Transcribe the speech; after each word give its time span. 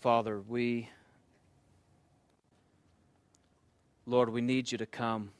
Father, 0.00 0.40
we, 0.40 0.88
Lord, 4.06 4.30
we 4.30 4.40
need 4.40 4.72
you 4.72 4.78
to 4.78 4.86
come. 4.86 5.30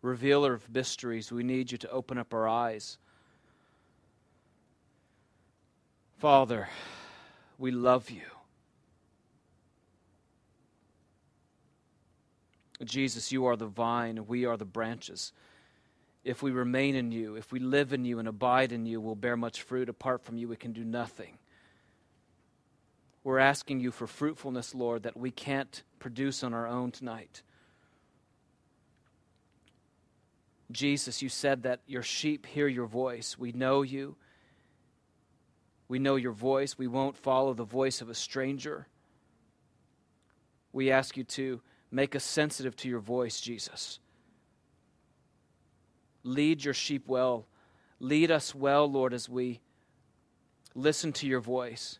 Revealer 0.00 0.54
of 0.54 0.72
mysteries, 0.72 1.32
we 1.32 1.42
need 1.42 1.72
you 1.72 1.78
to 1.78 1.90
open 1.90 2.18
up 2.18 2.32
our 2.32 2.46
eyes. 2.46 2.98
Father, 6.18 6.68
we 7.58 7.72
love 7.72 8.10
you. 8.10 8.22
Jesus, 12.84 13.32
you 13.32 13.44
are 13.46 13.56
the 13.56 13.66
vine, 13.66 14.24
we 14.28 14.44
are 14.44 14.56
the 14.56 14.64
branches. 14.64 15.32
If 16.22 16.44
we 16.44 16.52
remain 16.52 16.94
in 16.94 17.10
you, 17.10 17.34
if 17.34 17.50
we 17.50 17.58
live 17.58 17.92
in 17.92 18.04
you 18.04 18.20
and 18.20 18.28
abide 18.28 18.70
in 18.70 18.86
you, 18.86 19.00
we'll 19.00 19.16
bear 19.16 19.36
much 19.36 19.62
fruit. 19.62 19.88
Apart 19.88 20.22
from 20.22 20.36
you, 20.36 20.46
we 20.46 20.56
can 20.56 20.72
do 20.72 20.84
nothing. 20.84 21.39
We're 23.22 23.38
asking 23.38 23.80
you 23.80 23.90
for 23.90 24.06
fruitfulness, 24.06 24.74
Lord, 24.74 25.02
that 25.02 25.16
we 25.16 25.30
can't 25.30 25.82
produce 25.98 26.42
on 26.42 26.54
our 26.54 26.66
own 26.66 26.90
tonight. 26.90 27.42
Jesus, 30.72 31.20
you 31.20 31.28
said 31.28 31.64
that 31.64 31.80
your 31.86 32.02
sheep 32.02 32.46
hear 32.46 32.68
your 32.68 32.86
voice. 32.86 33.38
We 33.38 33.52
know 33.52 33.82
you. 33.82 34.16
We 35.88 35.98
know 35.98 36.16
your 36.16 36.32
voice. 36.32 36.78
We 36.78 36.86
won't 36.86 37.16
follow 37.16 37.52
the 37.52 37.64
voice 37.64 38.00
of 38.00 38.08
a 38.08 38.14
stranger. 38.14 38.86
We 40.72 40.90
ask 40.90 41.16
you 41.16 41.24
to 41.24 41.60
make 41.90 42.14
us 42.14 42.24
sensitive 42.24 42.76
to 42.76 42.88
your 42.88 43.00
voice, 43.00 43.40
Jesus. 43.40 43.98
Lead 46.22 46.64
your 46.64 46.74
sheep 46.74 47.08
well. 47.08 47.46
Lead 47.98 48.30
us 48.30 48.54
well, 48.54 48.90
Lord, 48.90 49.12
as 49.12 49.28
we 49.28 49.60
listen 50.74 51.12
to 51.14 51.26
your 51.26 51.40
voice 51.40 51.98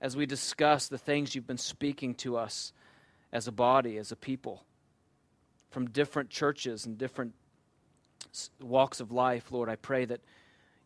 as 0.00 0.16
we 0.16 0.26
discuss 0.26 0.88
the 0.88 0.98
things 0.98 1.34
you've 1.34 1.46
been 1.46 1.58
speaking 1.58 2.14
to 2.16 2.36
us 2.36 2.72
as 3.32 3.46
a 3.46 3.52
body, 3.52 3.98
as 3.98 4.10
a 4.12 4.16
people, 4.16 4.64
from 5.70 5.90
different 5.90 6.30
churches 6.30 6.86
and 6.86 6.98
different 6.98 7.34
walks 8.60 9.00
of 9.00 9.12
life, 9.12 9.52
Lord, 9.52 9.68
I 9.68 9.76
pray 9.76 10.04
that 10.06 10.20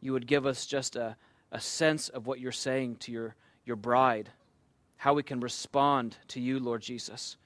you 0.01 0.13
would 0.13 0.27
give 0.27 0.47
us 0.47 0.67
just 0.67 0.97
a, 0.97 1.17
a 1.51 1.61
sense 1.61 2.09
of 2.09 2.27
what 2.27 2.41
you're 2.41 2.53
saying 2.53 2.97
to 2.97 3.13
your, 3.13 3.35
your 3.65 3.77
bride, 3.77 4.31
how 4.97 5.15
we 5.15 5.23
can 5.23 5.41
respond 5.41 6.17
to 6.29 6.41
you, 6.41 6.59
Lord 6.59 6.83
Jesus. 6.83 7.37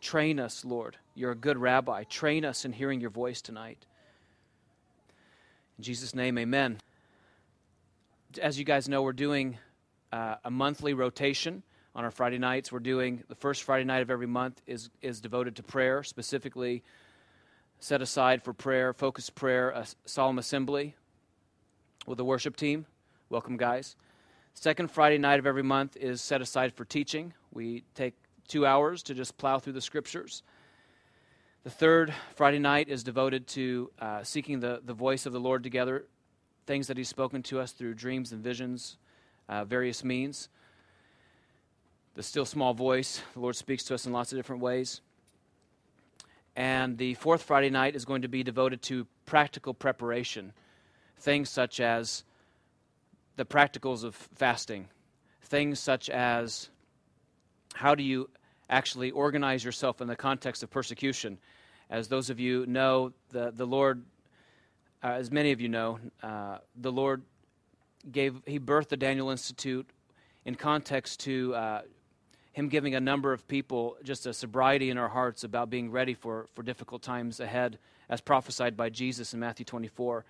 Train 0.00 0.38
us, 0.38 0.64
Lord. 0.64 0.96
You're 1.14 1.32
a 1.32 1.36
good 1.36 1.56
rabbi. 1.56 2.04
Train 2.04 2.44
us 2.44 2.64
in 2.64 2.72
hearing 2.72 3.00
your 3.00 3.10
voice 3.10 3.40
tonight. 3.40 3.86
In 5.78 5.84
Jesus' 5.84 6.14
name, 6.14 6.38
amen. 6.38 6.78
As 8.40 8.58
you 8.58 8.64
guys 8.64 8.88
know, 8.88 9.02
we're 9.02 9.12
doing 9.12 9.58
uh, 10.14 10.36
a 10.44 10.50
monthly 10.50 10.94
rotation 10.94 11.64
on 11.92 12.04
our 12.04 12.10
Friday 12.12 12.38
nights. 12.38 12.70
We're 12.70 12.78
doing 12.78 13.24
the 13.28 13.34
first 13.34 13.64
Friday 13.64 13.84
night 13.84 14.00
of 14.00 14.10
every 14.12 14.28
month 14.28 14.62
is 14.64 14.88
is 15.02 15.20
devoted 15.20 15.56
to 15.56 15.64
prayer, 15.64 16.04
specifically 16.04 16.84
set 17.80 18.00
aside 18.00 18.40
for 18.40 18.52
prayer, 18.52 18.92
focused 18.92 19.34
prayer, 19.34 19.70
a 19.70 19.84
solemn 20.04 20.38
assembly 20.38 20.94
with 22.06 22.18
the 22.18 22.24
worship 22.24 22.54
team. 22.54 22.86
Welcome, 23.28 23.56
guys. 23.56 23.96
Second 24.54 24.92
Friday 24.92 25.18
night 25.18 25.40
of 25.40 25.46
every 25.46 25.64
month 25.64 25.96
is 25.96 26.22
set 26.22 26.40
aside 26.40 26.72
for 26.72 26.84
teaching. 26.84 27.34
We 27.52 27.82
take 27.96 28.14
two 28.46 28.64
hours 28.64 29.02
to 29.04 29.14
just 29.14 29.36
plow 29.36 29.58
through 29.58 29.72
the 29.72 29.80
scriptures. 29.80 30.44
The 31.64 31.70
third 31.70 32.14
Friday 32.36 32.60
night 32.60 32.88
is 32.88 33.02
devoted 33.02 33.48
to 33.48 33.90
uh, 33.98 34.22
seeking 34.22 34.60
the, 34.60 34.80
the 34.84 34.94
voice 34.94 35.26
of 35.26 35.32
the 35.32 35.40
Lord 35.40 35.64
together, 35.64 36.04
things 36.66 36.86
that 36.86 36.96
He's 36.96 37.08
spoken 37.08 37.42
to 37.44 37.58
us 37.58 37.72
through 37.72 37.94
dreams 37.94 38.30
and 38.30 38.44
visions, 38.44 38.96
uh, 39.48 39.64
various 39.64 40.04
means. 40.04 40.48
The 42.14 42.22
still 42.22 42.44
small 42.44 42.74
voice, 42.74 43.22
the 43.34 43.40
Lord 43.40 43.56
speaks 43.56 43.84
to 43.84 43.94
us 43.94 44.06
in 44.06 44.12
lots 44.12 44.32
of 44.32 44.38
different 44.38 44.62
ways. 44.62 45.00
And 46.56 46.96
the 46.96 47.14
fourth 47.14 47.42
Friday 47.42 47.70
night 47.70 47.96
is 47.96 48.04
going 48.04 48.22
to 48.22 48.28
be 48.28 48.44
devoted 48.44 48.82
to 48.82 49.06
practical 49.26 49.74
preparation. 49.74 50.52
Things 51.18 51.50
such 51.50 51.80
as 51.80 52.22
the 53.36 53.44
practicals 53.44 54.04
of 54.04 54.14
fasting, 54.14 54.88
things 55.42 55.80
such 55.80 56.08
as 56.08 56.68
how 57.74 57.96
do 57.96 58.04
you 58.04 58.30
actually 58.70 59.10
organize 59.10 59.64
yourself 59.64 60.00
in 60.00 60.06
the 60.06 60.16
context 60.16 60.62
of 60.62 60.70
persecution. 60.70 61.38
As 61.90 62.08
those 62.08 62.30
of 62.30 62.38
you 62.38 62.64
know, 62.66 63.12
the, 63.30 63.52
the 63.54 63.66
Lord, 63.66 64.04
uh, 65.02 65.08
as 65.08 65.30
many 65.30 65.50
of 65.52 65.60
you 65.60 65.68
know, 65.68 65.98
uh, 66.22 66.58
the 66.76 66.92
Lord 66.92 67.22
gave 68.10 68.42
he 68.46 68.58
birthed 68.58 68.88
the 68.88 68.96
Daniel 68.96 69.30
Institute 69.30 69.88
in 70.44 70.54
context 70.54 71.20
to 71.20 71.54
uh, 71.54 71.82
him 72.52 72.68
giving 72.68 72.94
a 72.94 73.00
number 73.00 73.32
of 73.32 73.46
people 73.48 73.96
just 74.04 74.26
a 74.26 74.32
sobriety 74.32 74.90
in 74.90 74.96
our 74.96 75.08
hearts 75.08 75.42
about 75.42 75.70
being 75.70 75.90
ready 75.90 76.14
for, 76.14 76.46
for 76.54 76.62
difficult 76.62 77.02
times 77.02 77.40
ahead, 77.40 77.78
as 78.08 78.20
prophesied 78.20 78.76
by 78.76 78.88
Jesus 78.88 79.34
in 79.34 79.40
Matthew 79.40 79.64
24. 79.64 80.24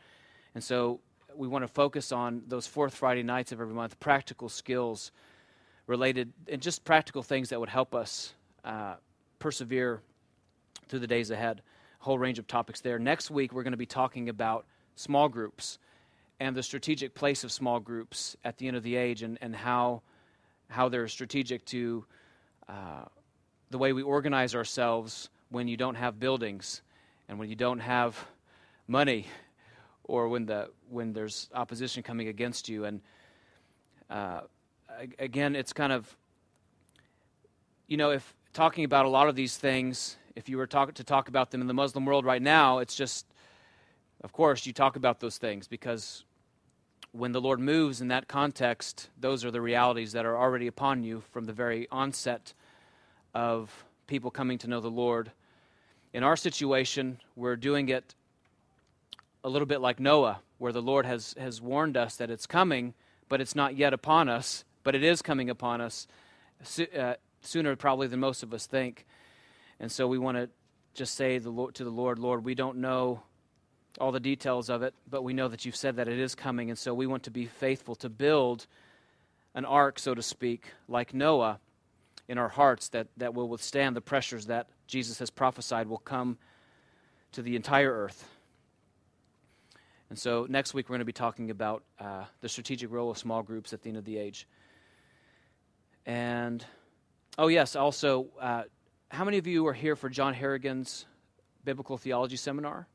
And 0.55 0.65
so 0.65 1.01
we 1.37 1.47
want 1.49 1.65
to 1.65 1.69
focus 1.69 2.13
on 2.13 2.43
those 2.49 2.67
fourth 2.67 2.95
Friday 2.95 3.23
nights 3.23 3.53
of 3.53 3.61
every 3.61 3.75
month, 3.75 4.01
practical 4.01 4.49
skills 4.49 5.13
related, 5.87 6.33
and 6.49 6.63
just 6.63 6.83
practical 6.85 7.23
things 7.23 7.51
that 7.51 7.61
would 7.61 7.69
help 7.69 7.95
us 7.95 8.33
uh, 8.65 8.95
persevere 9.39 10.01
through 10.89 11.01
the 11.01 11.07
days 11.07 11.31
ahead. 11.31 11.61
A 12.01 12.05
whole 12.05 12.19
range 12.19 12.39
of 12.39 12.47
topics 12.47 12.81
there. 12.81 12.99
Next 12.99 13.31
week, 13.31 13.53
we're 13.53 13.65
going 13.65 13.73
to 13.73 13.77
be 13.77 13.85
talking 13.85 14.31
about 14.31 14.65
small 14.97 15.29
groups 15.29 15.79
and 16.41 16.57
the 16.57 16.63
strategic 16.63 17.15
place 17.15 17.45
of 17.45 17.53
small 17.53 17.81
groups 17.81 18.37
at 18.45 18.59
the 18.59 18.67
end 18.67 18.77
of 18.77 18.83
the 18.83 18.97
age 18.97 19.23
and, 19.23 19.39
and 19.41 19.55
how, 19.55 20.03
how 20.69 20.89
they're 20.89 21.09
strategic 21.09 21.65
to 21.67 22.05
uh, 22.69 23.05
the 23.71 23.79
way 23.79 23.93
we 23.93 24.03
organize 24.03 24.55
ourselves 24.55 25.29
when 25.51 25.69
you 25.69 25.77
don't 25.77 25.95
have 25.95 26.19
buildings 26.19 26.83
and 27.29 27.39
when 27.39 27.49
you 27.49 27.57
don't 27.57 27.79
have 27.79 28.27
money 28.89 29.27
or 30.05 30.29
when, 30.29 30.47
the, 30.47 30.69
when 30.91 31.13
there's 31.13 31.49
opposition 31.55 32.03
coming 32.03 32.29
against 32.29 32.69
you. 32.69 32.85
And 32.85 33.01
uh, 34.11 34.41
again, 35.19 35.57
it's 35.57 35.73
kind 35.73 35.93
of, 35.93 36.17
you 37.87 37.97
know, 37.97 38.11
if 38.11 38.35
talking 38.53 38.85
about 38.85 39.07
a 39.07 39.09
lot 39.09 39.29
of 39.29 39.35
these 39.35 39.57
things, 39.57 40.17
if 40.37 40.49
you 40.49 40.57
were 40.57 40.67
talk, 40.67 40.93
to 40.95 41.05
talk 41.05 41.29
about 41.29 41.51
them 41.51 41.61
in 41.61 41.67
the 41.67 41.75
Muslim 41.75 42.05
world 42.05 42.25
right 42.25 42.43
now, 42.43 42.79
it's 42.79 42.95
just 42.95 43.27
of 44.25 44.33
course, 44.33 44.65
you 44.65 44.73
talk 44.73 44.97
about 44.97 45.21
those 45.21 45.37
things 45.37 45.69
because 45.69 46.25
when 47.13 47.33
the 47.33 47.43
Lord 47.43 47.61
moves 47.61 48.01
in 48.01 48.09
that 48.09 48.27
context, 48.27 49.11
those 49.21 49.45
are 49.45 49.51
the 49.51 49.61
realities 49.61 50.13
that 50.13 50.25
are 50.25 50.37
already 50.37 50.67
upon 50.67 51.05
you 51.05 51.23
from 51.31 51.45
the 51.45 51.53
very 51.53 51.87
onset 51.93 52.55
of 53.35 53.85
people 54.07 54.31
coming 54.31 54.57
to 54.59 54.67
know 54.67 54.81
the 54.81 54.91
Lord. 54.91 55.31
In 56.15 56.23
our 56.23 56.37
situation, 56.37 57.21
we're 57.37 57.55
doing 57.55 57.91
it 57.91 58.15
a 59.45 59.49
little 59.51 59.67
bit 59.67 59.83
like 59.83 60.01
Noah, 60.01 60.41
where 60.57 60.73
the 60.73 60.81
Lord 60.81 61.05
has, 61.05 61.35
has 61.39 61.61
warned 61.61 61.99
us 61.99 62.17
that 62.17 62.31
it's 62.31 62.47
coming, 62.47 62.95
but 63.29 63.43
it's 63.43 63.55
not 63.55 63.77
yet 63.77 63.93
upon 63.93 64.31
us, 64.31 64.65
but 64.85 64.95
it 64.95 65.05
is 65.05 65.21
coming 65.21 65.51
upon 65.51 65.83
us 65.83 66.07
uh, 66.97 67.15
sooner 67.43 67.77
probably 67.77 68.07
than 68.07 68.21
most 68.21 68.43
of 68.43 68.55
us 68.55 68.65
think. 68.65 69.05
And 69.79 69.93
so 69.93 70.09
we 70.09 70.17
want 70.17 70.39
to 70.39 70.49
just 70.95 71.15
say 71.15 71.37
the 71.37 71.51
Lord, 71.51 71.75
to 71.75 71.85
the 71.85 71.91
Lord, 71.91 72.19
Lord, 72.19 72.43
we 72.43 72.55
don't 72.55 72.79
know 72.79 73.23
all 74.01 74.13
the 74.13 74.21
details 74.21 74.69
of 74.69 74.83
it, 74.83 74.95
but 75.09 75.23
we 75.23 75.33
know 75.33 75.49
that 75.49 75.65
you've 75.65 75.77
said 75.77 75.97
that 75.97 76.09
it 76.09 76.19
is 76.19 76.35
coming, 76.35 76.71
and 76.71 76.79
so 76.79 76.93
we 76.93 77.07
want 77.07 77.23
to 77.25 77.31
be 77.31 77.47
faithful 77.47 77.95
to 77.97 78.09
build 78.09 78.67
an 79.55 79.65
ark, 79.65 79.99
so 79.99 80.15
to 80.15 80.23
speak, 80.23 80.73
like 80.89 81.15
Noah 81.15 81.61
in 82.29 82.39
our 82.39 82.49
hearts 82.49 82.89
that, 82.89 83.07
that 83.17 83.35
will 83.35 83.49
withstand 83.49 83.95
the 83.95 84.01
pressures 84.01 84.47
that 84.47 84.69
Jesus 84.87 85.19
has 85.19 85.31
prophesied 85.31 85.89
will 85.89 85.99
come 85.99 86.39
to 87.33 87.43
the 87.43 87.55
entire 87.57 87.93
earth. 87.93 88.29
And 90.11 90.19
so 90.19 90.47
next 90.49 90.75
week 90.75 90.89
we're 90.89 90.95
going 90.95 91.01
to 91.01 91.05
be 91.05 91.13
talking 91.13 91.51
about 91.51 91.83
uh, 91.99 92.25
the 92.41 92.49
strategic 92.49 92.91
role 92.91 93.11
of 93.11 93.19
small 93.19 93.43
groups 93.43 93.73
at 93.73 93.83
the 93.83 93.89
end 93.89 93.99
of 93.99 94.05
the 94.05 94.19
age. 94.19 94.47
And, 96.07 96.65
oh, 97.39 97.49
yes, 97.49 97.77
also, 97.77 98.27
uh, 98.41 98.65
how 99.11 99.25
many 99.25 99.39
of 99.39 99.47
you 99.47 99.67
are 99.67 99.73
here 99.73 99.97
for 99.97 100.09
John 100.09 100.35
Harrigan's 100.35 101.07
biblical 101.65 101.97
theology 101.97 102.37
seminar? 102.37 102.87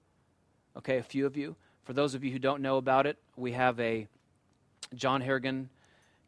Okay, 0.79 0.95
a 0.95 1.03
few 1.03 1.25
of 1.25 1.35
you. 1.35 1.57
For 1.83 1.91
those 1.91 2.15
of 2.15 2.23
you 2.23 2.31
who 2.31 2.39
don't 2.39 2.61
know 2.61 2.77
about 2.77 3.05
it, 3.05 3.17
we 3.35 3.51
have 3.51 3.77
a 3.81 4.07
John 4.95 5.19
Harrigan 5.19 5.69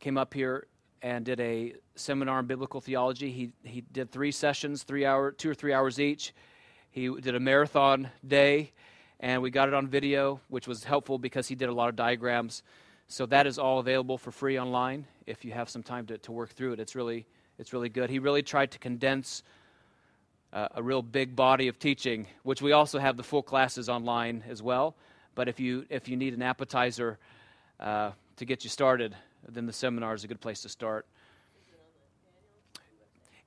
came 0.01 0.18
up 0.18 0.33
here 0.33 0.68
and 1.01 1.24
did 1.24 1.39
a 1.39 1.75
seminar 1.95 2.42
in 2.42 2.48
biblical 2.48 2.81
theology. 2.81 3.31
He 3.31 3.53
he 3.63 3.80
did 3.80 4.12
three 4.12 4.33
sessions, 4.33 4.83
three 4.83 5.06
hour, 5.06 5.31
two 5.31 5.50
or 5.50 5.53
three 5.53 5.71
hours 5.71 6.01
each. 6.01 6.33
He 6.89 7.07
did 7.21 7.33
a 7.33 7.39
marathon 7.39 8.09
day, 8.27 8.74
and 9.21 9.42
we 9.42 9.51
got 9.51 9.69
it 9.69 9.74
on 9.74 9.88
video, 9.88 10.42
which 10.50 10.68
was 10.68 10.83
helpful 10.83 11.18
because 11.18 11.47
he 11.47 11.56
did 11.56 11.69
a 11.69 11.74
lot 11.74 11.88
of 11.88 11.95
diagrams. 11.95 12.62
So 13.07 13.25
that 13.27 13.47
is 13.47 13.57
all 13.57 13.80
available 13.80 14.18
for 14.18 14.31
free 14.31 14.59
online 14.59 15.07
if 15.27 15.45
you 15.45 15.54
have 15.54 15.69
some 15.69 15.81
time 15.81 16.06
to, 16.07 16.18
to 16.18 16.31
work 16.33 16.50
through 16.50 16.74
it. 16.74 16.81
It's 16.81 16.94
really 16.94 17.25
it's 17.57 17.71
really 17.71 17.88
good. 17.88 18.09
He 18.09 18.19
really 18.19 18.44
tried 18.44 18.71
to 18.71 18.80
condense 18.80 19.44
uh, 20.53 20.68
a 20.75 20.83
real 20.83 21.01
big 21.01 21.36
body 21.36 21.68
of 21.68 21.80
teaching, 21.80 22.27
which 22.44 22.62
we 22.62 22.71
also 22.71 23.00
have 23.00 23.18
the 23.18 23.24
full 23.24 23.44
classes 23.44 23.89
online 23.89 24.44
as 24.50 24.62
well. 24.62 24.95
But 25.36 25.48
if 25.48 25.59
you 25.59 25.86
if 25.89 26.07
you 26.09 26.18
need 26.18 26.33
an 26.33 26.42
appetizer 26.42 27.18
uh, 27.80 28.12
to 28.38 28.45
get 28.45 28.63
you 28.63 28.69
started, 28.69 29.15
then 29.48 29.65
the 29.65 29.74
seminar 29.74 30.13
is 30.13 30.24
a 30.24 30.27
good 30.27 30.42
place 30.42 30.62
to 30.62 30.69
start. 30.69 31.06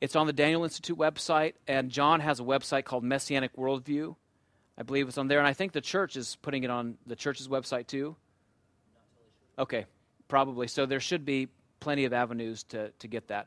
It's 0.01 0.17
on 0.17 0.27
the 0.27 0.33
Daniel 0.33 0.65
Institute 0.65 0.99
website, 0.99 1.55
and 1.67 1.91
John 1.91 2.21
has 2.21 2.41
a 2.41 2.43
website 2.43 2.85
called 2.85 3.05
Messianic 3.05 3.57
Worldview. 3.57 4.17
I 4.77 4.83
believe 4.83 5.09
it's 5.09 5.19
on 5.19 5.29
there, 5.29 5.39
and 5.39 5.47
I 5.47 5.53
think 5.53 5.73
the 5.73 5.81
church 5.81 6.17
is 6.17 6.37
putting 6.43 6.65
it 6.65 6.71
on 6.71 6.99
the 7.07 7.17
church's 7.17 7.49
website 7.49 7.87
too. 7.87 8.17
Okay, 9.59 9.87
probably. 10.29 10.67
So 10.67 10.85
there 10.85 11.01
should 11.01 11.25
be 11.25 11.49
plenty 11.81 12.07
of 12.07 12.13
avenues 12.13 12.65
to, 12.65 12.91
to 12.99 13.09
get 13.09 13.29
that. 13.29 13.47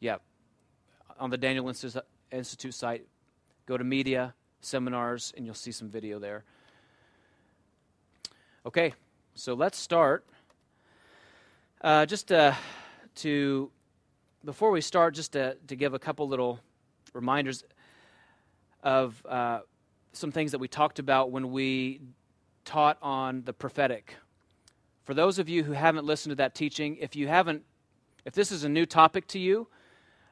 Yeah. 0.00 0.16
On 1.18 1.30
the 1.30 1.36
Daniel 1.36 1.68
Institute 1.68 2.74
site, 2.74 3.06
go 3.66 3.76
to 3.76 3.84
media, 3.84 4.34
seminars, 4.60 5.32
and 5.36 5.44
you'll 5.44 5.54
see 5.54 5.72
some 5.72 5.88
video 5.88 6.18
there. 6.18 6.44
Okay, 8.64 8.94
so 9.34 9.54
let's 9.54 9.78
start. 9.78 10.24
Uh, 11.80 12.06
just 12.06 12.30
uh, 12.30 12.52
to, 13.16 13.70
before 14.44 14.70
we 14.70 14.80
start, 14.80 15.14
just 15.14 15.32
to, 15.32 15.56
to 15.66 15.74
give 15.74 15.94
a 15.94 15.98
couple 15.98 16.28
little 16.28 16.60
reminders 17.12 17.64
of 18.82 19.24
uh, 19.28 19.60
some 20.12 20.30
things 20.30 20.52
that 20.52 20.58
we 20.58 20.68
talked 20.68 20.98
about 20.98 21.30
when 21.30 21.50
we 21.50 22.00
taught 22.64 22.98
on 23.02 23.42
the 23.44 23.52
prophetic. 23.52 24.14
For 25.04 25.14
those 25.14 25.38
of 25.38 25.48
you 25.48 25.64
who 25.64 25.72
haven't 25.72 26.04
listened 26.04 26.30
to 26.32 26.36
that 26.36 26.54
teaching, 26.54 26.96
if 27.00 27.16
you 27.16 27.26
haven't, 27.26 27.64
if 28.24 28.34
this 28.34 28.52
is 28.52 28.62
a 28.62 28.68
new 28.68 28.86
topic 28.86 29.26
to 29.28 29.38
you, 29.38 29.66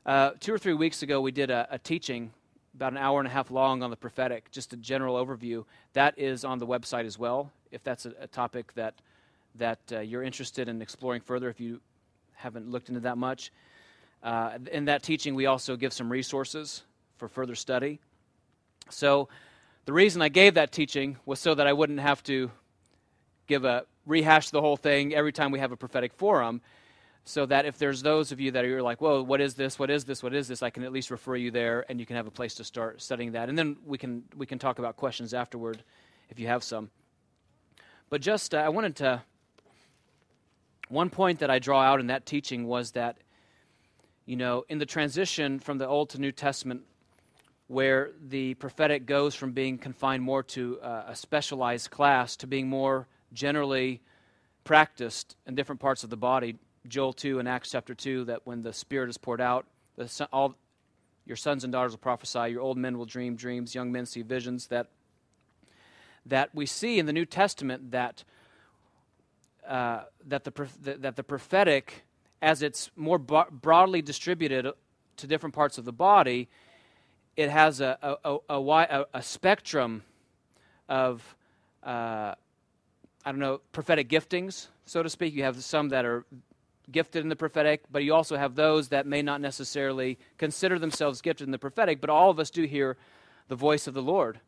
uh, 0.07 0.31
two 0.41 0.55
or 0.55 0.59
three 0.59 0.73
weeks 0.73 1.03
ago 1.03 1.21
we 1.21 1.33
did 1.33 1.51
a, 1.51 1.67
a 1.71 1.79
teaching 1.79 2.33
about 2.75 2.93
an 2.93 2.99
hour 2.99 3.19
and 3.19 3.27
a 3.27 3.31
half 3.31 3.51
long 3.51 3.83
on 3.83 3.91
the 3.91 3.97
prophetic, 3.97 4.51
just 4.51 4.73
a 4.73 4.77
general 4.77 5.17
overview. 5.17 5.65
That 5.95 6.19
is 6.19 6.45
on 6.45 6.59
the 6.59 6.67
website 6.67 7.07
as 7.07 7.19
well, 7.19 7.51
if 7.73 7.83
that's 7.83 8.07
a, 8.07 8.13
a 8.21 8.27
topic 8.27 8.73
that 8.75 8.95
that 9.57 9.81
uh, 9.91 10.01
you're 10.01 10.23
interested 10.23 10.69
in 10.69 10.81
exploring 10.81 11.23
further 11.23 11.49
if 11.49 11.59
you 11.59 11.81
haven't 12.35 12.71
looked 12.71 12.89
into 12.89 13.01
that 13.01 13.19
much. 13.19 13.51
Uh, 14.23 14.59
in 14.71 14.85
that 14.85 15.03
teaching, 15.03 15.35
we 15.35 15.47
also 15.47 15.77
give 15.77 15.93
some 15.93 16.13
resources 16.13 16.83
for 17.17 17.29
further 17.29 17.55
study. 17.55 17.99
So, 18.91 19.29
the 19.87 19.93
reason 19.93 20.21
I 20.21 20.29
gave 20.29 20.55
that 20.55 20.73
teaching 20.73 21.17
was 21.27 21.41
so 21.41 21.55
that 21.55 21.67
I 21.67 21.73
wouldn't 21.73 22.01
have 22.01 22.23
to 22.25 22.51
give 23.47 23.65
a 23.65 23.85
rehash 24.05 24.51
the 24.51 24.61
whole 24.61 24.77
thing 24.77 25.15
every 25.15 25.33
time 25.33 25.51
we 25.51 25.61
have 25.61 25.73
a 25.73 25.77
prophetic 25.77 26.13
forum. 26.13 26.61
So 27.29 27.45
that 27.47 27.67
if 27.67 27.77
there's 27.77 28.03
those 28.03 28.31
of 28.31 28.39
you 28.39 28.53
that 28.53 28.65
are 28.65 28.81
like, 28.81 29.01
whoa, 29.01 29.21
what 29.21 29.41
is 29.41 29.55
this? 29.55 29.81
What 29.81 29.91
is 29.91 30.05
this? 30.05 30.23
What 30.23 30.33
is 30.33 30.47
this? 30.47 30.63
I 30.63 30.71
can 30.71 30.85
at 30.85 30.93
least 30.93 31.11
refer 31.11 31.35
you 31.35 31.51
there, 31.51 31.85
and 31.89 31.99
you 31.99 32.07
can 32.07 32.15
have 32.15 32.29
a 32.29 32.31
place 32.31 32.55
to 32.55 32.65
start 32.65 33.03
studying 33.03 33.33
that, 33.33 33.49
and 33.49 33.59
then 33.59 33.77
we 33.85 33.99
can 33.99 34.23
we 34.37 34.47
can 34.47 34.61
talk 34.61 34.79
about 34.79 34.97
questions 34.97 35.35
afterward, 35.35 35.83
if 36.31 36.39
you 36.39 36.47
have 36.47 36.63
some. 36.63 36.89
But 38.11 38.21
just 38.21 38.55
uh, 38.55 38.59
I 38.59 38.69
wanted 38.69 38.95
to 38.97 39.23
one 40.89 41.11
point 41.11 41.41
that 41.41 41.51
I 41.51 41.59
draw 41.59 41.83
out 41.83 41.99
in 41.99 42.07
that 42.07 42.27
teaching 42.27 42.65
was 42.65 42.93
that, 42.93 43.17
you 44.25 44.37
know, 44.37 44.65
in 44.69 44.79
the 44.79 44.87
transition 44.87 45.59
from 45.59 45.79
the 45.79 45.89
Old 45.89 46.11
to 46.11 46.21
New 46.21 46.31
Testament, 46.31 46.83
where 47.67 48.13
the 48.25 48.55
prophetic 48.55 49.05
goes 49.05 49.35
from 49.35 49.51
being 49.51 49.79
confined 49.79 50.23
more 50.23 50.45
to 50.45 50.79
uh, 50.81 51.07
a 51.09 51.17
specialized 51.17 51.91
class 51.91 52.37
to 52.37 52.47
being 52.47 52.69
more 52.69 53.09
generally 53.33 54.01
practiced 54.63 55.35
in 55.45 55.57
different 55.57 55.81
parts 55.81 56.05
of 56.05 56.11
the 56.11 56.17
body. 56.17 56.57
Joel 56.89 57.13
2 57.13 57.39
and 57.39 57.49
Acts 57.49 57.71
chapter 57.71 57.95
2, 57.95 58.25
that 58.25 58.41
when 58.45 58.63
the 58.63 58.73
Spirit 58.73 59.11
is 59.11 59.19
poured 59.19 59.41
out, 59.41 59.67
the, 59.97 60.29
all, 60.33 60.55
your 61.25 61.37
sons 61.37 61.65
and 61.65 61.73
daughters 61.73 61.93
will 61.93 61.99
prophesy, 61.99 62.51
your 62.51 62.61
old 62.61 62.79
men 62.79 62.99
will 62.99 63.07
dream 63.07 63.37
dreams, 63.37 63.75
young 63.75 63.93
men 63.93 64.07
see 64.07 64.23
visions, 64.23 64.69
that, 64.69 64.89
that 66.25 66.55
we 66.55 66.67
see 66.67 66.99
in 66.99 67.07
the 67.07 67.13
New 67.13 67.25
Testament 67.25 67.91
that 67.91 68.25
uh, 69.67 70.05
that, 70.27 70.45
the, 70.45 70.53
that 71.01 71.17
the 71.17 71.25
prophetic, 71.25 72.05
as 72.41 72.63
it's 72.63 72.91
more 72.95 73.19
broadly 73.19 74.01
distributed 74.01 74.71
to 75.17 75.27
different 75.27 75.55
parts 75.55 75.77
of 75.77 75.85
the 75.85 75.93
body, 75.93 76.49
it 77.37 77.51
has 77.51 77.81
a, 77.81 77.99
a, 78.01 78.39
a, 78.49 78.61
a, 78.61 79.07
a 79.15 79.23
spectrum 79.23 80.05
of, 80.89 81.37
uh, 81.83 82.35
I 83.25 83.33
don't 83.33 83.41
know, 83.41 83.61
prophetic 83.73 84.09
giftings, 84.09 84.69
so 84.85 85.03
to 85.03 85.11
speak. 85.11 85.35
You 85.35 85.43
have 85.43 85.63
some 85.63 85.89
that 85.89 86.05
are 86.05 86.25
gifted 86.91 87.23
in 87.23 87.29
the 87.29 87.37
prophetic, 87.37 87.83
but 87.91 88.05
you 88.05 88.15
also 88.15 88.37
have 88.37 88.55
those 88.55 88.89
that 88.89 89.07
may 89.07 89.23
not 89.23 89.41
necessarily 89.41 90.19
consider 90.39 90.79
themselves 90.79 91.21
gifted 91.21 91.47
in 91.47 91.51
the 91.51 91.59
prophetic, 91.59 92.01
but 92.01 92.11
all 92.11 92.31
of 92.31 92.39
us 92.39 92.51
do 92.51 92.65
hear 92.65 92.97
the 93.49 93.57
voice 93.57 93.87
of 93.87 93.95
the 93.95 94.03
Lord. 94.03 94.41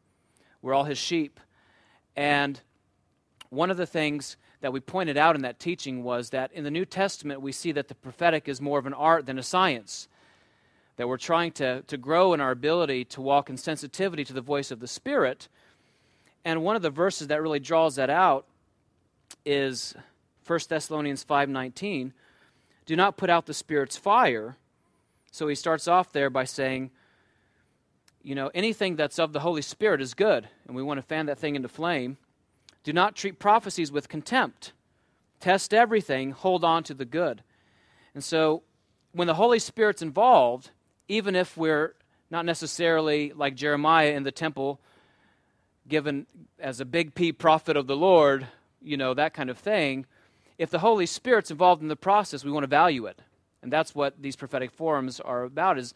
We're 0.62 0.75
all 0.75 0.85
his 0.85 0.99
sheep. 0.99 1.40
And 2.17 2.61
one 3.50 3.70
of 3.70 3.76
the 3.76 3.87
things 3.87 4.37
that 4.61 4.73
we 4.73 4.81
pointed 4.81 5.17
out 5.17 5.37
in 5.37 5.43
that 5.43 5.58
teaching 5.58 6.02
was 6.02 6.31
that 6.31 6.52
in 6.52 6.64
the 6.64 6.70
New 6.70 6.85
Testament, 6.85 7.40
we 7.40 7.52
see 7.52 7.73
that 7.73 7.88
the 7.88 7.94
prophetic 7.94 8.49
is 8.49 8.61
more 8.61 8.79
of 8.79 8.87
an 8.87 8.94
art 8.94 9.26
than 9.26 9.38
a 9.38 9.43
science. 9.43 10.08
That 10.96 11.08
we're 11.08 11.17
trying 11.17 11.52
to, 11.52 11.82
to 11.82 11.96
grow 11.96 12.34
in 12.34 12.41
our 12.41 12.50
ability 12.50 13.05
to 13.06 13.20
walk 13.20 13.49
in 13.50 13.56
sensitivity 13.56 14.25
to 14.25 14.32
the 14.32 14.41
voice 14.41 14.73
of 14.73 14.81
the 14.81 14.88
Spirit. 14.88 15.49
And 16.44 16.62
one 16.62 16.75
of 16.75 16.82
the 16.82 16.91
verses 16.91 17.29
that 17.29 17.41
really 17.41 17.61
draws 17.61 17.96
that 17.96 18.11
out 18.11 18.46
is 19.44 19.94
1 20.44 20.61
Thessalonians 20.69 21.25
5:19. 21.25 22.12
Do 22.88 22.96
not 22.96 23.19
put 23.19 23.29
out 23.29 23.44
the 23.44 23.52
Spirit's 23.52 23.99
fire. 23.99 24.56
So 25.31 25.46
he 25.46 25.55
starts 25.55 25.87
off 25.87 26.11
there 26.11 26.31
by 26.31 26.44
saying, 26.44 26.90
you 28.23 28.35
know, 28.35 28.50
anything 28.55 28.96
that's 28.96 29.19
of 29.19 29.35
the 29.35 29.40
Holy 29.40 29.61
Spirit 29.61 30.00
is 30.00 30.14
good, 30.14 30.49
and 30.67 30.75
we 30.75 30.82
want 30.82 30.96
to 30.96 31.02
fan 31.02 31.26
that 31.26 31.38
thing 31.38 31.55
into 31.55 31.69
flame. 31.69 32.17
Do 32.85 32.94
not 32.94 33.14
treat 33.14 33.38
prophecies 33.38 33.93
with 33.93 34.08
contempt. 34.08 34.73
Test 35.38 35.75
everything, 35.75 36.31
hold 36.31 36.64
on 36.64 36.82
to 36.85 36.94
the 36.94 37.05
good. 37.05 37.43
And 38.14 38.25
so, 38.25 38.62
when 39.12 39.26
the 39.26 39.34
Holy 39.34 39.58
Spirit's 39.58 40.00
involved, 40.00 40.70
even 41.08 41.37
if 41.37 41.58
we're 41.58 41.94
not 42.31 42.46
necessarily 42.46 43.34
like 43.34 43.55
Jeremiah 43.55 44.12
in 44.12 44.23
the 44.23 44.32
temple, 44.32 44.81
given 45.87 46.26
as 46.58 46.81
a 46.81 46.87
big 46.87 47.14
P 47.14 47.32
prophet 47.32 47.76
of 47.76 47.87
the 47.87 47.96
Lord, 47.96 48.46
you 48.81 48.96
know, 48.96 49.12
that 49.12 49.34
kind 49.34 49.50
of 49.50 49.58
thing, 49.58 50.06
if 50.58 50.70
the 50.70 50.81
Holy 50.81 51.06
Spirit's 51.06 51.50
involved 51.50 51.82
in 51.82 51.88
the 51.88 51.96
process, 51.96 52.44
we 52.44 52.50
want 52.50 52.64
to 52.64 52.69
value 52.69 53.06
it. 53.06 53.20
And 53.62 53.72
that's 53.72 53.94
what 53.94 54.20
these 54.20 54.37
prophetic 54.37 54.70
forums 54.70 55.20
are 55.20 55.44
about 55.44 55.78
is, 55.78 55.94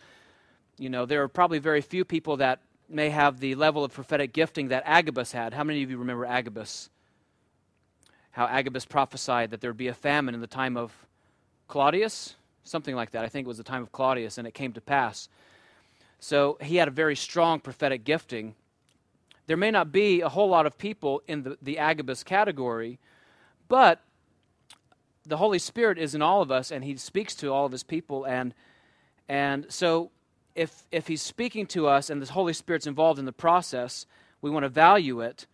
you 0.78 0.88
know, 0.88 1.04
there 1.04 1.22
are 1.22 1.28
probably 1.28 1.58
very 1.58 1.80
few 1.80 2.04
people 2.04 2.36
that 2.38 2.60
may 2.88 3.10
have 3.10 3.40
the 3.40 3.54
level 3.54 3.84
of 3.84 3.92
prophetic 3.92 4.32
gifting 4.32 4.68
that 4.68 4.82
Agabus 4.86 5.32
had. 5.32 5.54
How 5.54 5.64
many 5.64 5.82
of 5.82 5.90
you 5.90 5.98
remember 5.98 6.24
Agabus? 6.24 6.90
How 8.32 8.46
Agabus 8.46 8.84
prophesied 8.84 9.50
that 9.50 9.60
there 9.60 9.70
would 9.70 9.76
be 9.76 9.88
a 9.88 9.94
famine 9.94 10.34
in 10.34 10.40
the 10.40 10.46
time 10.46 10.76
of 10.76 10.92
Claudius? 11.68 12.34
Something 12.64 12.94
like 12.94 13.10
that. 13.12 13.24
I 13.24 13.28
think 13.28 13.46
it 13.46 13.48
was 13.48 13.58
the 13.58 13.64
time 13.64 13.82
of 13.82 13.92
Claudius, 13.92 14.38
and 14.38 14.46
it 14.46 14.54
came 14.54 14.72
to 14.72 14.80
pass. 14.80 15.28
So 16.20 16.56
he 16.60 16.76
had 16.76 16.88
a 16.88 16.92
very 16.92 17.16
strong 17.16 17.58
prophetic 17.60 18.04
gifting. 18.04 18.54
There 19.46 19.56
may 19.56 19.70
not 19.70 19.90
be 19.90 20.20
a 20.20 20.28
whole 20.28 20.48
lot 20.48 20.66
of 20.66 20.78
people 20.78 21.22
in 21.26 21.42
the, 21.42 21.58
the 21.60 21.78
Agabus 21.78 22.22
category, 22.22 22.98
but 23.68 24.00
the 25.26 25.36
Holy 25.36 25.58
Spirit 25.58 25.98
is 25.98 26.14
in 26.14 26.22
all 26.22 26.42
of 26.42 26.50
us, 26.50 26.70
and 26.70 26.84
he 26.84 26.96
speaks 26.96 27.34
to 27.36 27.52
all 27.52 27.66
of 27.66 27.72
his 27.72 27.82
people. 27.82 28.24
And, 28.24 28.54
and 29.28 29.66
so 29.68 30.10
if, 30.54 30.82
if 30.90 31.06
he's 31.06 31.22
speaking 31.22 31.66
to 31.68 31.86
us 31.86 32.10
and 32.10 32.20
the 32.20 32.32
Holy 32.32 32.52
Spirit's 32.52 32.86
involved 32.86 33.18
in 33.18 33.24
the 33.24 33.32
process, 33.32 34.06
we 34.40 34.50
want 34.50 34.64
to 34.64 34.68
value 34.68 35.20
it. 35.20 35.46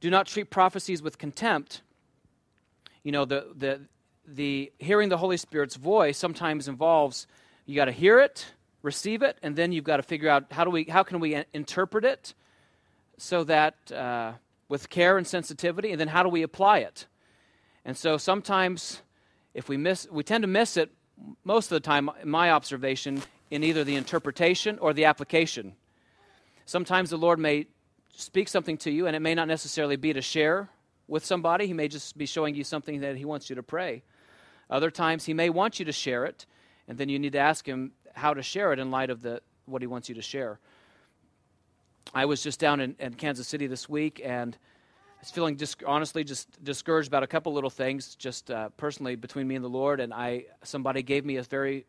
Do 0.00 0.10
not 0.10 0.26
treat 0.26 0.50
prophecies 0.50 1.02
with 1.02 1.18
contempt. 1.18 1.82
You 3.02 3.12
know, 3.12 3.24
the, 3.24 3.46
the, 3.56 3.80
the 4.26 4.72
hearing 4.78 5.08
the 5.08 5.18
Holy 5.18 5.36
Spirit's 5.36 5.76
voice 5.76 6.18
sometimes 6.18 6.68
involves 6.68 7.26
you 7.66 7.74
got 7.74 7.86
to 7.86 7.92
hear 7.92 8.18
it, 8.18 8.52
receive 8.82 9.22
it, 9.22 9.38
and 9.42 9.56
then 9.56 9.72
you've 9.72 9.84
got 9.84 9.96
to 9.96 10.02
figure 10.02 10.28
out 10.28 10.52
how 10.52 10.64
do 10.64 10.70
we 10.70 10.84
how 10.84 11.02
can 11.02 11.20
we 11.20 11.42
interpret 11.54 12.04
it 12.04 12.34
so 13.16 13.44
that 13.44 13.92
uh, 13.92 14.32
with 14.68 14.90
care 14.90 15.16
and 15.16 15.26
sensitivity, 15.26 15.90
and 15.90 16.00
then 16.00 16.08
how 16.08 16.22
do 16.22 16.28
we 16.28 16.42
apply 16.42 16.78
it? 16.78 17.06
And 17.84 17.96
so 17.96 18.16
sometimes 18.16 19.02
if 19.52 19.68
we 19.68 19.76
miss, 19.76 20.08
we 20.10 20.22
tend 20.22 20.42
to 20.42 20.48
miss 20.48 20.76
it 20.76 20.90
most 21.44 21.66
of 21.66 21.76
the 21.76 21.80
time. 21.80 22.10
In 22.22 22.28
my 22.28 22.50
observation 22.50 23.22
in 23.50 23.62
either 23.62 23.84
the 23.84 23.94
interpretation 23.94 24.78
or 24.78 24.92
the 24.92 25.04
application. 25.04 25.74
Sometimes 26.66 27.10
the 27.10 27.16
Lord 27.16 27.38
may 27.38 27.66
speak 28.16 28.48
something 28.48 28.76
to 28.78 28.90
you, 28.90 29.06
and 29.06 29.14
it 29.14 29.20
may 29.20 29.34
not 29.34 29.48
necessarily 29.48 29.96
be 29.96 30.12
to 30.12 30.22
share 30.22 30.70
with 31.06 31.24
somebody. 31.24 31.66
He 31.66 31.72
may 31.72 31.88
just 31.88 32.16
be 32.16 32.26
showing 32.26 32.54
you 32.54 32.64
something 32.64 33.00
that 33.00 33.16
He 33.16 33.24
wants 33.24 33.50
you 33.50 33.56
to 33.56 33.62
pray. 33.62 34.02
Other 34.70 34.90
times, 34.90 35.24
He 35.24 35.34
may 35.34 35.50
want 35.50 35.78
you 35.78 35.84
to 35.84 35.92
share 35.92 36.24
it, 36.24 36.46
and 36.88 36.96
then 36.98 37.08
you 37.08 37.18
need 37.18 37.32
to 37.32 37.38
ask 37.38 37.66
Him 37.66 37.92
how 38.14 38.34
to 38.34 38.42
share 38.42 38.72
it 38.72 38.78
in 38.78 38.90
light 38.90 39.10
of 39.10 39.22
the, 39.22 39.42
what 39.66 39.82
He 39.82 39.86
wants 39.86 40.08
you 40.08 40.14
to 40.14 40.22
share. 40.22 40.58
I 42.14 42.24
was 42.24 42.42
just 42.42 42.60
down 42.60 42.80
in, 42.80 42.96
in 42.98 43.14
Kansas 43.14 43.46
City 43.46 43.66
this 43.66 43.88
week, 43.88 44.20
and 44.24 44.56
was 45.24 45.30
feeling 45.30 45.56
dis- 45.56 45.76
honestly 45.86 46.22
just 46.22 46.62
discouraged 46.62 47.08
about 47.08 47.22
a 47.22 47.26
couple 47.26 47.52
little 47.52 47.70
things, 47.70 48.14
just 48.14 48.50
uh, 48.50 48.68
personally 48.76 49.16
between 49.16 49.48
me 49.48 49.54
and 49.54 49.64
the 49.64 49.70
Lord. 49.70 50.00
And 50.00 50.12
I 50.12 50.44
somebody 50.62 51.02
gave 51.02 51.24
me 51.24 51.36
a 51.36 51.42
very 51.42 51.86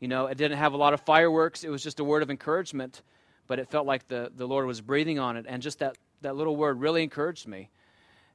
you 0.00 0.08
know, 0.08 0.26
it 0.26 0.36
didn't 0.36 0.58
have 0.58 0.74
a 0.74 0.76
lot 0.76 0.92
of 0.92 1.00
fireworks. 1.00 1.64
It 1.64 1.70
was 1.70 1.82
just 1.82 2.00
a 2.00 2.04
word 2.04 2.22
of 2.22 2.30
encouragement, 2.30 3.00
but 3.46 3.58
it 3.58 3.70
felt 3.70 3.86
like 3.86 4.08
the, 4.08 4.30
the 4.36 4.46
Lord 4.46 4.66
was 4.66 4.80
breathing 4.80 5.18
on 5.18 5.36
it. 5.36 5.46
And 5.48 5.62
just 5.62 5.78
that, 5.78 5.96
that 6.20 6.36
little 6.36 6.54
word 6.54 6.80
really 6.80 7.02
encouraged 7.02 7.48
me. 7.48 7.70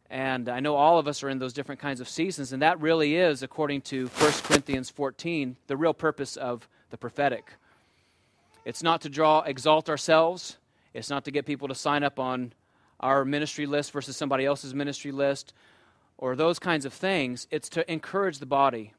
And 0.09 0.49
I 0.49 0.59
know 0.59 0.75
all 0.75 0.97
of 0.97 1.07
us 1.07 1.21
are 1.23 1.29
in 1.29 1.37
those 1.37 1.53
different 1.53 1.79
kinds 1.79 2.01
of 2.01 2.09
seasons, 2.09 2.51
and 2.51 2.61
that 2.61 2.81
really 2.81 3.15
is, 3.15 3.43
according 3.43 3.81
to 3.83 4.07
1 4.07 4.31
Corinthians 4.43 4.89
14, 4.89 5.55
the 5.67 5.77
real 5.77 5.93
purpose 5.93 6.35
of 6.35 6.67
the 6.89 6.97
prophetic. 6.97 7.53
It's 8.65 8.83
not 8.83 9.01
to 9.01 9.09
draw, 9.09 9.41
exalt 9.41 9.87
ourselves. 9.87 10.57
It's 10.93 11.09
not 11.09 11.25
to 11.25 11.31
get 11.31 11.45
people 11.45 11.67
to 11.69 11.75
sign 11.75 12.03
up 12.03 12.19
on 12.19 12.53
our 13.01 13.25
ministry 13.25 13.65
list 13.65 13.91
versus 13.91 14.15
somebody 14.15 14.45
else's 14.45 14.73
ministry 14.73 15.11
list 15.11 15.53
or 16.17 16.35
those 16.35 16.59
kinds 16.59 16.85
of 16.85 16.93
things. 16.93 17.47
It's 17.51 17.67
to 17.69 17.91
encourage 17.91 18.39
the 18.39 18.45
body. 18.45 18.93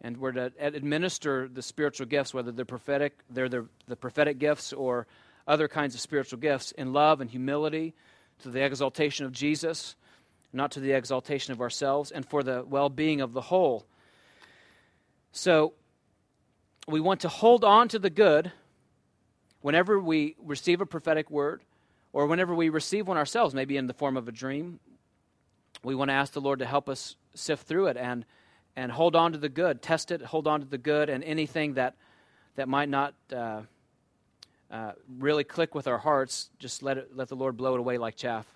And 0.00 0.18
we're 0.18 0.32
to 0.32 0.52
administer 0.60 1.48
the 1.48 1.62
spiritual 1.62 2.06
gifts, 2.06 2.32
whether 2.32 2.52
they're 2.52 2.64
prophetic, 2.64 3.18
they're 3.30 3.48
the, 3.48 3.66
the 3.88 3.96
prophetic 3.96 4.38
gifts 4.38 4.72
or 4.72 5.08
other 5.48 5.66
kinds 5.66 5.94
of 5.94 6.00
spiritual 6.00 6.38
gifts, 6.38 6.72
in 6.72 6.92
love 6.92 7.20
and 7.20 7.30
humility, 7.30 7.94
to 8.42 8.50
the 8.50 8.62
exaltation 8.62 9.24
of 9.24 9.32
Jesus, 9.32 9.96
not 10.52 10.70
to 10.72 10.80
the 10.80 10.92
exaltation 10.92 11.52
of 11.52 11.60
ourselves, 11.60 12.12
and 12.12 12.24
for 12.28 12.42
the 12.42 12.64
well 12.68 12.90
being 12.90 13.20
of 13.20 13.32
the 13.32 13.40
whole. 13.40 13.86
So, 15.32 15.72
we 16.86 17.00
want 17.00 17.20
to 17.20 17.28
hold 17.28 17.64
on 17.64 17.88
to 17.88 17.98
the 17.98 18.10
good 18.10 18.52
whenever 19.60 19.98
we 19.98 20.36
receive 20.42 20.80
a 20.80 20.86
prophetic 20.86 21.30
word 21.30 21.62
or 22.18 22.26
whenever 22.26 22.52
we 22.52 22.68
receive 22.68 23.06
one 23.06 23.16
ourselves, 23.16 23.54
maybe 23.54 23.76
in 23.76 23.86
the 23.86 23.94
form 23.94 24.16
of 24.16 24.26
a 24.26 24.32
dream. 24.32 24.80
We 25.84 25.94
want 25.94 26.08
to 26.08 26.14
ask 26.14 26.32
the 26.32 26.40
Lord 26.40 26.58
to 26.58 26.66
help 26.66 26.88
us 26.88 27.14
sift 27.32 27.68
through 27.68 27.86
it 27.86 27.96
and, 27.96 28.24
and 28.74 28.90
hold 28.90 29.14
on 29.14 29.30
to 29.34 29.38
the 29.38 29.48
good, 29.48 29.82
test 29.82 30.10
it, 30.10 30.20
hold 30.20 30.48
on 30.48 30.58
to 30.58 30.66
the 30.66 30.78
good, 30.78 31.10
and 31.10 31.22
anything 31.22 31.74
that, 31.74 31.94
that 32.56 32.68
might 32.68 32.88
not 32.88 33.14
uh, 33.32 33.60
uh, 34.68 34.92
really 35.20 35.44
click 35.44 35.76
with 35.76 35.86
our 35.86 35.98
hearts, 35.98 36.50
just 36.58 36.82
let, 36.82 36.98
it, 36.98 37.10
let 37.14 37.28
the 37.28 37.36
Lord 37.36 37.56
blow 37.56 37.74
it 37.74 37.78
away 37.78 37.98
like 37.98 38.16
chaff. 38.16 38.48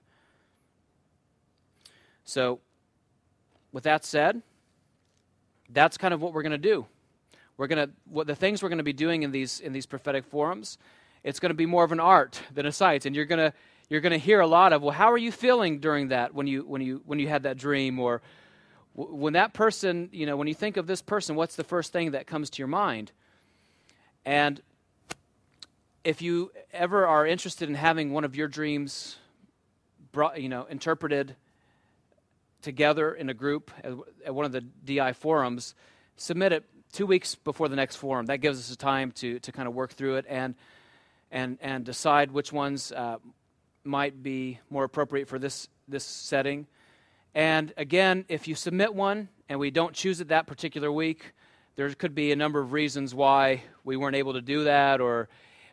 So, 2.24 2.58
with 3.70 3.84
that 3.84 4.04
said, 4.04 4.42
that's 5.68 5.96
kind 5.96 6.12
of 6.12 6.20
what 6.20 6.32
we're 6.32 6.42
going 6.42 6.50
to 6.50 6.58
do. 6.58 6.84
We're 7.56 7.68
going 7.68 7.86
to 7.86 7.94
what 8.10 8.26
the 8.26 8.34
things 8.34 8.60
we're 8.60 8.70
going 8.70 8.78
to 8.78 8.82
be 8.82 8.92
doing 8.92 9.22
in 9.22 9.30
these 9.30 9.60
in 9.60 9.72
these 9.72 9.86
prophetic 9.86 10.24
forums. 10.24 10.78
It's 11.24 11.38
going 11.38 11.50
to 11.50 11.54
be 11.54 11.66
more 11.66 11.84
of 11.84 11.92
an 11.92 12.00
art 12.00 12.40
than 12.52 12.66
a 12.66 12.72
science, 12.72 13.06
and 13.06 13.14
you're 13.14 13.24
going 13.24 13.38
to 13.38 13.52
you're 13.88 14.00
going 14.00 14.12
to 14.12 14.18
hear 14.18 14.40
a 14.40 14.46
lot 14.46 14.72
of 14.72 14.82
well, 14.82 14.92
how 14.92 15.12
are 15.12 15.18
you 15.18 15.30
feeling 15.30 15.78
during 15.78 16.08
that 16.08 16.34
when 16.34 16.46
you 16.46 16.62
when 16.62 16.82
you 16.82 17.02
when 17.04 17.18
you 17.18 17.28
had 17.28 17.44
that 17.44 17.58
dream 17.58 17.98
or 17.98 18.22
when 18.94 19.34
that 19.34 19.54
person 19.54 20.08
you 20.12 20.26
know 20.26 20.36
when 20.36 20.48
you 20.48 20.54
think 20.54 20.76
of 20.76 20.86
this 20.86 21.02
person, 21.02 21.36
what's 21.36 21.56
the 21.56 21.64
first 21.64 21.92
thing 21.92 22.12
that 22.12 22.26
comes 22.26 22.50
to 22.50 22.58
your 22.58 22.68
mind? 22.68 23.12
And 24.24 24.60
if 26.04 26.22
you 26.22 26.52
ever 26.72 27.06
are 27.06 27.26
interested 27.26 27.68
in 27.68 27.74
having 27.74 28.12
one 28.12 28.24
of 28.24 28.34
your 28.34 28.48
dreams 28.48 29.16
brought, 30.10 30.40
you 30.40 30.48
know, 30.48 30.64
interpreted 30.64 31.36
together 32.60 33.12
in 33.12 33.28
a 33.28 33.34
group 33.34 33.70
at, 34.24 34.34
one 34.34 34.44
of 34.44 34.52
the 34.52 34.60
DI 34.60 35.12
forums, 35.12 35.74
submit 36.16 36.52
it 36.52 36.64
two 36.92 37.06
weeks 37.06 37.34
before 37.34 37.68
the 37.68 37.76
next 37.76 37.96
forum. 37.96 38.26
That 38.26 38.38
gives 38.38 38.58
us 38.58 38.70
a 38.70 38.76
time 38.76 39.12
to, 39.12 39.38
to 39.40 39.52
kind 39.52 39.66
of 39.66 39.74
work 39.74 39.92
through 39.92 40.16
it 40.16 40.26
and, 40.28 40.54
and, 41.32 41.58
and 41.60 41.84
decide 41.84 42.30
which 42.30 42.52
ones 42.52 42.92
uh, 42.92 43.16
might 43.82 44.22
be 44.22 44.60
more 44.70 44.84
appropriate 44.84 45.26
for 45.26 45.38
this, 45.38 45.68
this 45.88 46.04
setting. 46.04 46.66
And 47.34 47.72
again, 47.76 48.26
if 48.28 48.46
you 48.46 48.54
submit 48.54 48.94
one 48.94 49.30
and 49.48 49.58
we 49.58 49.70
don't 49.70 49.94
choose 49.94 50.20
it 50.20 50.28
that 50.28 50.46
particular 50.46 50.92
week, 50.92 51.32
there 51.74 51.88
could 51.94 52.14
be 52.14 52.30
a 52.30 52.36
number 52.36 52.60
of 52.60 52.72
reasons 52.72 53.14
why 53.14 53.62
we 53.82 53.96
weren't 53.96 54.14
able 54.14 54.34
to 54.34 54.42
do 54.42 54.64
that, 54.64 55.00
or 55.00 55.30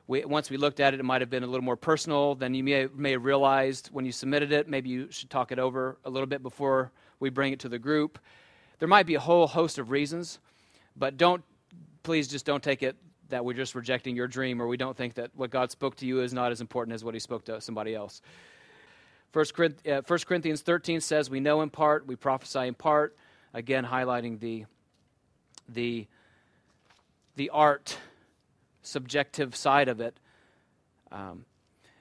we, 0.07 0.23
once 0.23 0.49
we 0.49 0.55
looked 0.55 0.79
at 0.79 0.93
it, 0.93 1.01
it 1.01 1.03
might 1.03 1.21
have 1.21 1.29
been 1.29 1.43
a 1.43 1.47
little 1.47 1.63
more 1.63 1.75
personal 1.75 2.35
than 2.35 2.53
you 2.53 2.63
may, 2.63 2.87
may 2.95 3.11
have 3.11 3.25
realized 3.25 3.89
when 3.91 4.05
you 4.05 4.13
submitted 4.13 4.53
it. 4.53 4.69
Maybe 4.69 4.89
you 4.89 5.11
should 5.11 5.29
talk 5.29 5.51
it 5.51 5.59
over 5.59 5.97
a 6.05 6.09
little 6.09 6.25
bit 6.25 6.41
before 6.41 6.91
we 7.19 7.29
bring 7.29 7.51
it 7.51 7.59
to 7.59 7.69
the 7.69 7.77
group. 7.77 8.17
There 8.79 8.87
might 8.87 9.05
be 9.05 9.15
a 9.15 9.19
whole 9.19 9.45
host 9.45 9.77
of 9.77 9.91
reasons, 9.91 10.39
but 10.95 11.17
don't, 11.17 11.43
please 12.03 12.29
just 12.29 12.45
don't 12.45 12.63
take 12.63 12.81
it 12.81 12.95
that 13.29 13.45
we're 13.45 13.53
just 13.53 13.75
rejecting 13.75 14.15
your 14.15 14.27
dream 14.27 14.62
or 14.62 14.67
we 14.67 14.77
don't 14.77 14.95
think 14.95 15.15
that 15.15 15.31
what 15.36 15.50
God 15.50 15.71
spoke 15.71 15.95
to 15.98 16.05
you 16.05 16.21
is 16.21 16.33
not 16.33 16.51
as 16.51 16.62
important 16.62 16.93
as 16.93 17.03
what 17.03 17.13
he 17.13 17.19
spoke 17.19 17.45
to 17.45 17.62
somebody 17.62 17.95
else. 17.95 18.21
1 19.33 19.45
uh, 19.89 20.01
Corinthians 20.01 20.62
13 20.62 21.01
says, 21.01 21.29
We 21.29 21.39
know 21.39 21.62
in 21.62 21.69
part, 21.69 22.07
we 22.07 22.15
prophesy 22.15 22.67
in 22.67 22.74
part, 22.74 23.15
again 23.53 23.86
highlighting 23.86 24.39
the, 24.39 24.65
the, 25.67 26.07
the 27.36 27.50
art 27.51 27.98
subjective 28.81 29.55
side 29.55 29.88
of 29.88 30.01
it. 30.01 30.19
Um, 31.12 31.45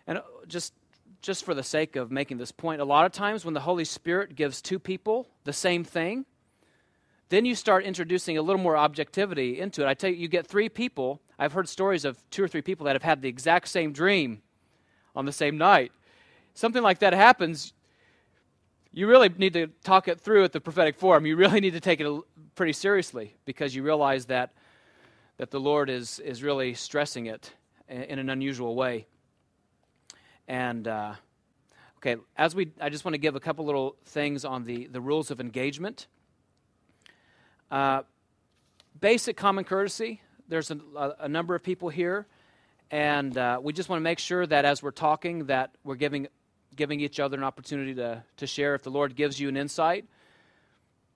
and 0.06 0.18
uh, 0.18 0.22
just 0.46 0.72
just 1.20 1.44
for 1.44 1.54
the 1.54 1.62
sake 1.62 1.96
of 1.96 2.10
making 2.10 2.38
this 2.38 2.52
point, 2.52 2.80
a 2.80 2.84
lot 2.84 3.04
of 3.04 3.12
times 3.12 3.44
when 3.44 3.54
the 3.54 3.60
Holy 3.60 3.84
Spirit 3.84 4.36
gives 4.36 4.62
two 4.62 4.78
people 4.78 5.28
the 5.44 5.52
same 5.52 5.84
thing, 5.84 6.24
then 7.28 7.44
you 7.44 7.54
start 7.54 7.84
introducing 7.84 8.38
a 8.38 8.42
little 8.42 8.60
more 8.60 8.76
objectivity 8.76 9.60
into 9.60 9.82
it. 9.82 9.86
I 9.86 9.94
tell 9.94 10.10
you, 10.10 10.16
you 10.16 10.28
get 10.28 10.46
three 10.46 10.68
people. 10.68 11.20
I've 11.38 11.52
heard 11.52 11.68
stories 11.68 12.04
of 12.04 12.18
two 12.30 12.42
or 12.42 12.48
three 12.48 12.62
people 12.62 12.86
that 12.86 12.94
have 12.94 13.02
had 13.02 13.22
the 13.22 13.28
exact 13.28 13.68
same 13.68 13.92
dream 13.92 14.42
on 15.14 15.26
the 15.26 15.32
same 15.32 15.58
night. 15.58 15.92
Something 16.54 16.82
like 16.82 17.00
that 17.00 17.12
happens, 17.12 17.72
you 18.92 19.06
really 19.06 19.28
need 19.28 19.52
to 19.52 19.68
talk 19.84 20.08
it 20.08 20.20
through 20.20 20.44
at 20.44 20.52
the 20.52 20.60
prophetic 20.60 20.96
forum. 20.96 21.26
You 21.26 21.36
really 21.36 21.60
need 21.64 21.74
to 21.74 21.80
take 21.80 22.00
it 22.00 22.22
pretty 22.54 22.72
seriously 22.72 23.34
because 23.44 23.74
you 23.74 23.82
realize 23.82 24.26
that 24.26 24.52
that 25.38 25.52
the 25.52 25.60
Lord 25.60 25.88
is, 25.88 26.18
is 26.18 26.42
really 26.42 26.74
stressing 26.74 27.26
it 27.26 27.52
in, 27.88 28.18
an 28.18 28.28
unusual 28.28 28.74
way. 28.74 29.06
And, 30.48 30.86
uh, 30.86 31.14
okay, 31.98 32.16
as 32.36 32.54
we, 32.56 32.72
I 32.80 32.88
just 32.88 33.04
want 33.04 33.14
to 33.14 33.18
give 33.18 33.36
a 33.36 33.40
couple 33.40 33.64
little 33.64 33.96
things 34.04 34.44
on 34.44 34.64
the, 34.64 34.88
the 34.88 35.00
rules 35.00 35.30
of 35.30 35.40
engagement. 35.40 36.08
Uh, 37.70 38.02
basic 38.98 39.36
common 39.36 39.64
courtesy. 39.64 40.22
There's 40.48 40.70
a, 40.70 40.78
a, 41.20 41.28
number 41.28 41.54
of 41.54 41.62
people 41.62 41.90
here, 41.90 42.26
and 42.90 43.36
uh, 43.36 43.60
we 43.62 43.74
just 43.74 43.90
want 43.90 44.00
to 44.00 44.04
make 44.04 44.18
sure 44.18 44.46
that 44.46 44.64
as 44.64 44.82
we're 44.82 44.90
talking, 44.90 45.46
that 45.46 45.74
we're 45.84 45.96
giving 45.96 46.28
giving 46.74 47.00
each 47.00 47.20
other 47.20 47.36
an 47.36 47.44
opportunity 47.44 47.94
to 47.94 48.22
to 48.38 48.46
share. 48.46 48.74
If 48.74 48.82
the 48.82 48.90
Lord 48.90 49.14
gives 49.16 49.38
you 49.38 49.50
an 49.50 49.58
insight, 49.58 50.06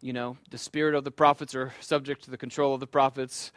you 0.03 0.13
know, 0.13 0.37
the 0.51 0.59
spirit 0.59 0.95
of 0.95 1.05
the 1.05 1.11
prophets 1.11 1.55
are 1.55 1.73
subject 1.81 2.25
to 2.25 2.31
the 2.31 2.37
control 2.37 2.75
of 2.75 2.81
the 2.81 2.87
prophets. 2.87 3.51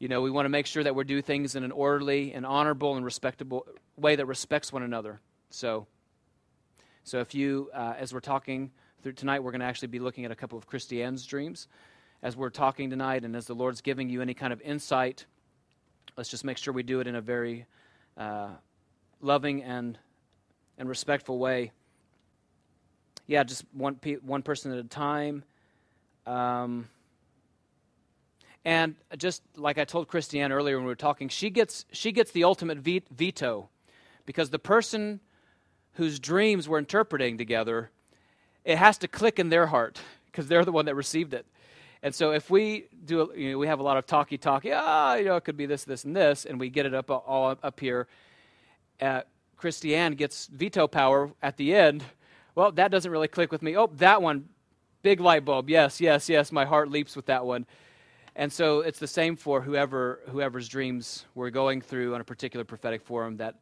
You 0.00 0.08
know, 0.08 0.20
we 0.20 0.30
want 0.30 0.46
to 0.46 0.50
make 0.50 0.66
sure 0.66 0.82
that 0.82 0.96
we're 0.96 1.04
doing 1.04 1.22
things 1.22 1.54
in 1.54 1.62
an 1.62 1.70
orderly 1.70 2.32
and 2.32 2.44
honorable 2.44 2.96
and 2.96 3.04
respectable 3.04 3.66
way 3.96 4.16
that 4.16 4.26
respects 4.26 4.72
one 4.72 4.82
another. 4.82 5.20
So, 5.50 5.86
so 7.04 7.20
if 7.20 7.34
you, 7.34 7.70
uh, 7.74 7.94
as 7.98 8.12
we're 8.14 8.20
talking 8.20 8.70
through 9.02 9.12
tonight, 9.12 9.40
we're 9.40 9.52
going 9.52 9.60
to 9.60 9.66
actually 9.66 9.88
be 9.88 9.98
looking 9.98 10.24
at 10.24 10.30
a 10.30 10.34
couple 10.34 10.56
of 10.56 10.66
Christiane's 10.66 11.26
dreams. 11.26 11.68
As 12.22 12.36
we're 12.36 12.50
talking 12.50 12.90
tonight, 12.90 13.24
and 13.24 13.34
as 13.34 13.46
the 13.46 13.54
Lord's 13.54 13.80
giving 13.80 14.10
you 14.10 14.20
any 14.20 14.34
kind 14.34 14.52
of 14.52 14.60
insight, 14.60 15.24
let's 16.16 16.28
just 16.28 16.44
make 16.44 16.58
sure 16.58 16.74
we 16.74 16.82
do 16.82 17.00
it 17.00 17.06
in 17.06 17.14
a 17.14 17.20
very 17.20 17.66
uh, 18.16 18.50
loving 19.20 19.62
and 19.62 19.98
and 20.76 20.88
respectful 20.88 21.38
way. 21.38 21.72
Yeah, 23.26 23.44
just 23.44 23.64
one 23.72 23.96
pe- 23.96 24.16
one 24.16 24.42
person 24.42 24.72
at 24.72 24.78
a 24.78 24.84
time. 24.84 25.44
Um, 26.26 26.88
and 28.64 28.94
just 29.16 29.42
like 29.56 29.78
I 29.78 29.84
told 29.84 30.08
Christiane 30.08 30.52
earlier 30.52 30.76
when 30.76 30.84
we 30.84 30.90
were 30.90 30.96
talking, 30.96 31.28
she 31.28 31.50
gets, 31.50 31.86
she 31.92 32.12
gets 32.12 32.30
the 32.32 32.44
ultimate 32.44 32.78
veto 32.78 33.68
because 34.26 34.50
the 34.50 34.58
person 34.58 35.20
whose 35.94 36.18
dreams 36.18 36.68
we're 36.68 36.78
interpreting 36.78 37.38
together, 37.38 37.90
it 38.64 38.76
has 38.76 38.98
to 38.98 39.08
click 39.08 39.38
in 39.38 39.48
their 39.48 39.66
heart 39.66 40.00
because 40.26 40.46
they're 40.46 40.64
the 40.64 40.72
one 40.72 40.84
that 40.84 40.94
received 40.94 41.32
it. 41.32 41.46
And 42.02 42.14
so 42.14 42.32
if 42.32 42.48
we 42.50 42.86
do, 43.04 43.30
you 43.36 43.52
know, 43.52 43.58
we 43.58 43.66
have 43.66 43.80
a 43.80 43.82
lot 43.82 43.98
of 43.98 44.06
talky 44.06 44.38
talk, 44.38 44.64
ah, 44.72 45.14
you 45.16 45.26
know, 45.26 45.36
it 45.36 45.44
could 45.44 45.56
be 45.56 45.66
this, 45.66 45.84
this, 45.84 46.04
and 46.04 46.16
this, 46.16 46.46
and 46.46 46.58
we 46.58 46.70
get 46.70 46.86
it 46.86 46.94
up 46.94 47.10
all 47.10 47.56
up 47.62 47.78
here. 47.78 48.08
Uh, 49.00 49.22
Christiane 49.56 50.14
gets 50.14 50.46
veto 50.46 50.86
power 50.88 51.30
at 51.42 51.58
the 51.58 51.74
end. 51.74 52.02
Well, 52.54 52.72
that 52.72 52.90
doesn't 52.90 53.10
really 53.10 53.28
click 53.28 53.52
with 53.52 53.60
me. 53.62 53.76
Oh, 53.76 53.88
that 53.96 54.22
one, 54.22 54.48
big 55.02 55.20
light 55.20 55.44
bulb. 55.44 55.68
Yes, 55.68 56.00
yes, 56.00 56.28
yes. 56.28 56.50
My 56.50 56.64
heart 56.64 56.90
leaps 56.90 57.14
with 57.16 57.26
that 57.26 57.44
one. 57.44 57.66
And 58.34 58.50
so 58.50 58.80
it's 58.80 58.98
the 58.98 59.06
same 59.06 59.36
for 59.36 59.60
whoever 59.60 60.20
whoever's 60.28 60.68
dreams 60.68 61.26
we're 61.34 61.50
going 61.50 61.82
through 61.82 62.14
on 62.14 62.20
a 62.20 62.24
particular 62.24 62.64
prophetic 62.64 63.02
forum 63.02 63.36
that 63.38 63.56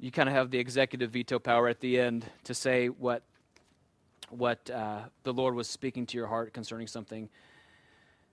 you 0.00 0.10
kind 0.10 0.28
of 0.28 0.34
have 0.34 0.50
the 0.50 0.58
executive 0.58 1.10
veto 1.10 1.38
power 1.38 1.68
at 1.68 1.78
the 1.80 2.00
end 2.00 2.24
to 2.44 2.54
say 2.54 2.88
what 2.88 3.22
what 4.30 4.70
uh, 4.70 5.00
the 5.22 5.32
Lord 5.32 5.54
was 5.54 5.68
speaking 5.68 6.06
to 6.06 6.16
your 6.16 6.26
heart 6.26 6.52
concerning 6.52 6.86
something. 6.86 7.28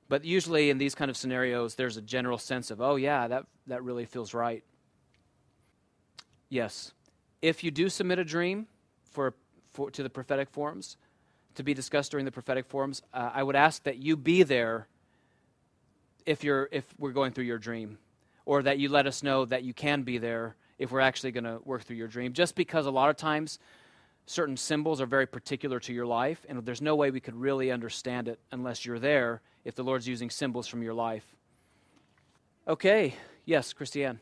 But 0.10 0.24
usually 0.24 0.70
in 0.70 0.78
these 0.78 0.96
kind 0.96 1.12
of 1.12 1.18
scenarios, 1.18 1.76
there's 1.76 1.98
a 1.98 2.02
general 2.02 2.38
sense 2.38 2.72
of, 2.72 2.82
oh 2.82 2.96
yeah, 2.96 3.28
that 3.28 3.46
that 3.68 3.84
really 3.84 4.06
feels 4.06 4.34
right. 4.34 4.64
Yes, 6.50 6.94
if 7.42 7.64
you 7.64 7.72
do 7.72 7.90
submit 7.90 8.20
a 8.20 8.24
dream 8.24 8.68
for, 9.12 9.34
for 9.74 9.92
to 9.92 10.04
the 10.04 10.10
prophetic 10.10 10.50
forums 10.50 10.98
to 11.56 11.64
be 11.64 11.74
discussed 11.74 12.12
during 12.12 12.26
the 12.26 12.32
prophetic 12.32 12.66
forums, 12.66 13.02
uh, 13.14 13.32
I 13.34 13.44
would 13.44 13.56
ask 13.56 13.84
that 13.84 13.98
you 13.98 14.16
be 14.16 14.44
there 14.44 14.88
if 16.26 16.44
you're 16.44 16.70
if 16.72 16.86
we're 16.98 17.12
going 17.12 17.32
through 17.32 17.46
your 17.46 17.58
dream 17.58 17.98
or 18.46 18.64
that 18.64 18.80
you 18.80 18.90
let 18.90 19.08
us 19.08 19.24
know 19.24 19.46
that 19.46 19.64
you 19.64 19.74
can 19.74 20.04
be 20.04 20.18
there 20.18 20.56
if 20.78 20.92
we're 20.92 21.00
actually 21.00 21.32
going 21.32 21.44
to 21.44 21.60
work 21.66 21.84
through 21.84 21.96
your 21.96 22.08
dream 22.08 22.34
just 22.34 22.56
because 22.56 22.86
a 22.86 22.92
lot 22.92 23.10
of 23.10 23.18
times 23.18 23.60
certain 24.28 24.58
symbols 24.58 25.02
are 25.02 25.08
very 25.08 25.26
particular 25.26 25.80
to 25.80 25.94
your 25.94 26.06
life, 26.06 26.46
and 26.48 26.64
there's 26.66 26.82
no 26.82 26.96
way 26.96 27.10
we 27.10 27.22
could 27.22 27.36
really 27.36 27.72
understand 27.72 28.28
it 28.28 28.40
unless 28.52 28.86
you're 28.86 29.00
there 29.00 29.42
if 29.64 29.74
the 29.74 29.84
Lord's 29.84 30.08
using 30.08 30.30
symbols 30.30 30.68
from 30.68 30.84
your 30.84 30.94
life. 30.94 31.24
Okay, 32.68 33.16
yes, 33.46 33.74
Christiane. 33.74 34.20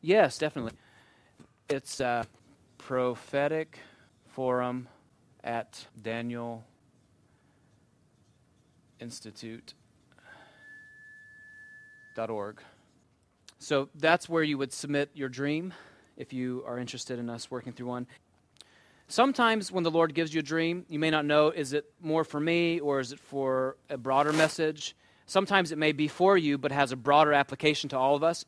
Yes, 0.00 0.38
definitely. 0.38 0.72
It's 1.68 2.00
uh, 2.00 2.24
prophetic 2.78 3.78
forum 4.28 4.88
at 5.42 5.86
Daniel 6.00 6.64
Institute.org. 8.98 9.74
So 13.58 13.90
that's 13.94 14.28
where 14.28 14.42
you 14.42 14.56
would 14.58 14.72
submit 14.72 15.10
your 15.14 15.28
dream 15.28 15.74
if 16.16 16.32
you 16.32 16.62
are 16.66 16.78
interested 16.78 17.18
in 17.18 17.28
us 17.28 17.50
working 17.50 17.72
through 17.72 17.86
one. 17.86 18.06
Sometimes 19.08 19.70
when 19.70 19.84
the 19.84 19.90
Lord 19.90 20.14
gives 20.14 20.32
you 20.32 20.40
a 20.40 20.42
dream, 20.42 20.86
you 20.88 20.98
may 20.98 21.10
not 21.10 21.26
know 21.26 21.50
is 21.50 21.72
it 21.72 21.84
more 22.00 22.24
for 22.24 22.40
me 22.40 22.80
or 22.80 23.00
is 23.00 23.12
it 23.12 23.20
for 23.20 23.76
a 23.90 23.98
broader 23.98 24.32
message? 24.32 24.96
Sometimes 25.26 25.72
it 25.72 25.78
may 25.78 25.92
be 25.92 26.08
for 26.08 26.38
you, 26.38 26.58
but 26.58 26.72
has 26.72 26.92
a 26.92 26.96
broader 26.96 27.32
application 27.32 27.88
to 27.90 27.98
all 27.98 28.14
of 28.14 28.22
us. 28.22 28.44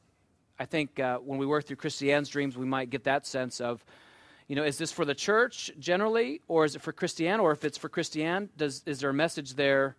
I 0.59 0.65
think 0.65 0.99
uh, 0.99 1.19
when 1.19 1.39
we 1.39 1.47
work 1.47 1.67
through 1.67 1.77
Christiane's 1.77 2.29
dreams, 2.29 2.57
we 2.57 2.67
might 2.67 2.89
get 2.89 3.05
that 3.05 3.27
sense 3.27 3.61
of, 3.61 3.85
you 4.49 4.57
know, 4.57 4.65
is 4.65 4.79
this 4.79 4.93
for 4.93 5.05
the 5.05 5.15
church 5.15 5.71
generally, 5.79 6.41
or 6.49 6.65
is 6.65 6.75
it 6.75 6.83
for 6.83 6.93
Christiane? 6.93 7.41
Or 7.41 7.53
if 7.53 7.65
it's 7.65 7.77
for 7.77 7.89
Christiane, 7.89 8.49
does 8.57 8.83
is 8.87 9.01
there 9.01 9.11
a 9.11 9.15
message 9.15 9.55
there 9.55 9.97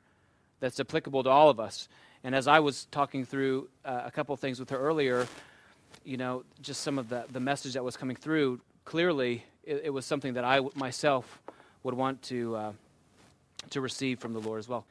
that's 0.59 0.79
applicable 0.79 1.23
to 1.23 1.29
all 1.29 1.49
of 1.49 1.59
us? 1.59 1.87
And 2.23 2.33
as 2.33 2.47
I 2.47 2.59
was 2.59 2.85
talking 2.85 3.25
through 3.25 3.69
uh, 3.85 4.01
a 4.05 4.11
couple 4.11 4.33
of 4.33 4.39
things 4.39 4.59
with 4.59 4.71
her 4.71 4.77
earlier, 4.77 5.27
you 6.07 6.15
know, 6.15 6.45
just 6.61 6.83
some 6.83 6.97
of 6.97 7.09
the, 7.09 7.25
the 7.33 7.39
message 7.41 7.73
that 7.73 7.83
was 7.83 7.97
coming 7.97 8.15
through, 8.15 8.61
clearly 8.85 9.43
it, 9.65 9.81
it 9.85 9.89
was 9.89 10.05
something 10.05 10.35
that 10.35 10.45
I 10.45 10.61
myself 10.73 11.41
would 11.83 11.93
want 11.93 12.21
to, 12.23 12.55
uh, 12.55 12.71
to 13.71 13.81
receive 13.81 14.19
from 14.19 14.31
the 14.31 14.39
Lord 14.39 14.59
as 14.59 14.69
well. 14.69 14.85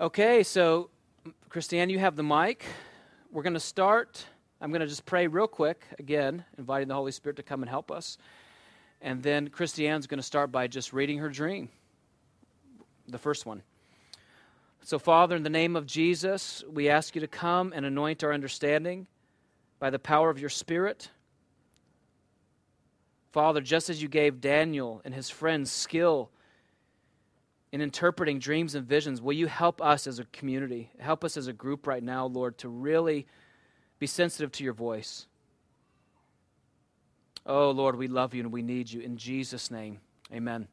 Okay, 0.00 0.42
so 0.42 0.90
Christiane, 1.48 1.90
you 1.90 2.00
have 2.00 2.16
the 2.16 2.24
mic. 2.24 2.64
We're 3.30 3.44
going 3.44 3.54
to 3.54 3.60
start. 3.60 4.26
I'm 4.60 4.72
going 4.72 4.80
to 4.80 4.88
just 4.88 5.06
pray 5.06 5.28
real 5.28 5.46
quick, 5.46 5.86
again, 6.00 6.44
inviting 6.58 6.88
the 6.88 6.94
Holy 6.94 7.12
Spirit 7.12 7.36
to 7.36 7.44
come 7.44 7.62
and 7.62 7.70
help 7.70 7.92
us. 7.92 8.18
And 9.00 9.22
then 9.22 9.48
Christiane's 9.48 10.08
going 10.08 10.18
to 10.18 10.24
start 10.24 10.50
by 10.50 10.66
just 10.66 10.92
reading 10.92 11.18
her 11.18 11.28
dream, 11.28 11.68
the 13.06 13.18
first 13.18 13.46
one. 13.46 13.62
So, 14.82 14.98
Father, 14.98 15.36
in 15.36 15.44
the 15.44 15.50
name 15.50 15.76
of 15.76 15.86
Jesus, 15.86 16.64
we 16.68 16.88
ask 16.88 17.14
you 17.14 17.20
to 17.20 17.28
come 17.28 17.72
and 17.72 17.86
anoint 17.86 18.24
our 18.24 18.32
understanding 18.32 19.06
by 19.82 19.90
the 19.90 19.98
power 19.98 20.30
of 20.30 20.38
your 20.38 20.48
Spirit. 20.48 21.10
Father, 23.32 23.60
just 23.60 23.90
as 23.90 24.00
you 24.00 24.06
gave 24.06 24.40
Daniel 24.40 25.02
and 25.04 25.12
his 25.12 25.28
friends 25.28 25.72
skill 25.72 26.30
in 27.72 27.80
interpreting 27.80 28.38
dreams 28.38 28.76
and 28.76 28.86
visions, 28.86 29.20
will 29.20 29.32
you 29.32 29.48
help 29.48 29.82
us 29.82 30.06
as 30.06 30.20
a 30.20 30.24
community, 30.26 30.92
help 31.00 31.24
us 31.24 31.36
as 31.36 31.48
a 31.48 31.52
group 31.52 31.88
right 31.88 32.04
now, 32.04 32.26
Lord, 32.26 32.58
to 32.58 32.68
really 32.68 33.26
be 33.98 34.06
sensitive 34.06 34.52
to 34.52 34.62
your 34.62 34.72
voice? 34.72 35.26
Oh, 37.44 37.72
Lord, 37.72 37.96
we 37.96 38.06
love 38.06 38.34
you 38.34 38.44
and 38.44 38.52
we 38.52 38.62
need 38.62 38.88
you. 38.88 39.00
In 39.00 39.16
Jesus' 39.16 39.68
name, 39.68 39.98
amen. 40.32 40.68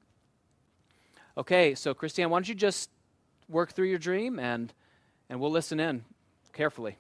Okay, 1.36 1.74
so 1.74 1.96
Christiane, 1.96 2.30
why 2.30 2.36
don't 2.38 2.48
you 2.48 2.54
just 2.54 2.92
work 3.48 3.72
through 3.72 3.88
your 3.88 3.98
dream 3.98 4.38
and, 4.38 4.72
and 5.32 5.40
we'll 5.40 5.50
listen 5.50 5.80
in 5.80 6.06
carefully. 6.54 7.00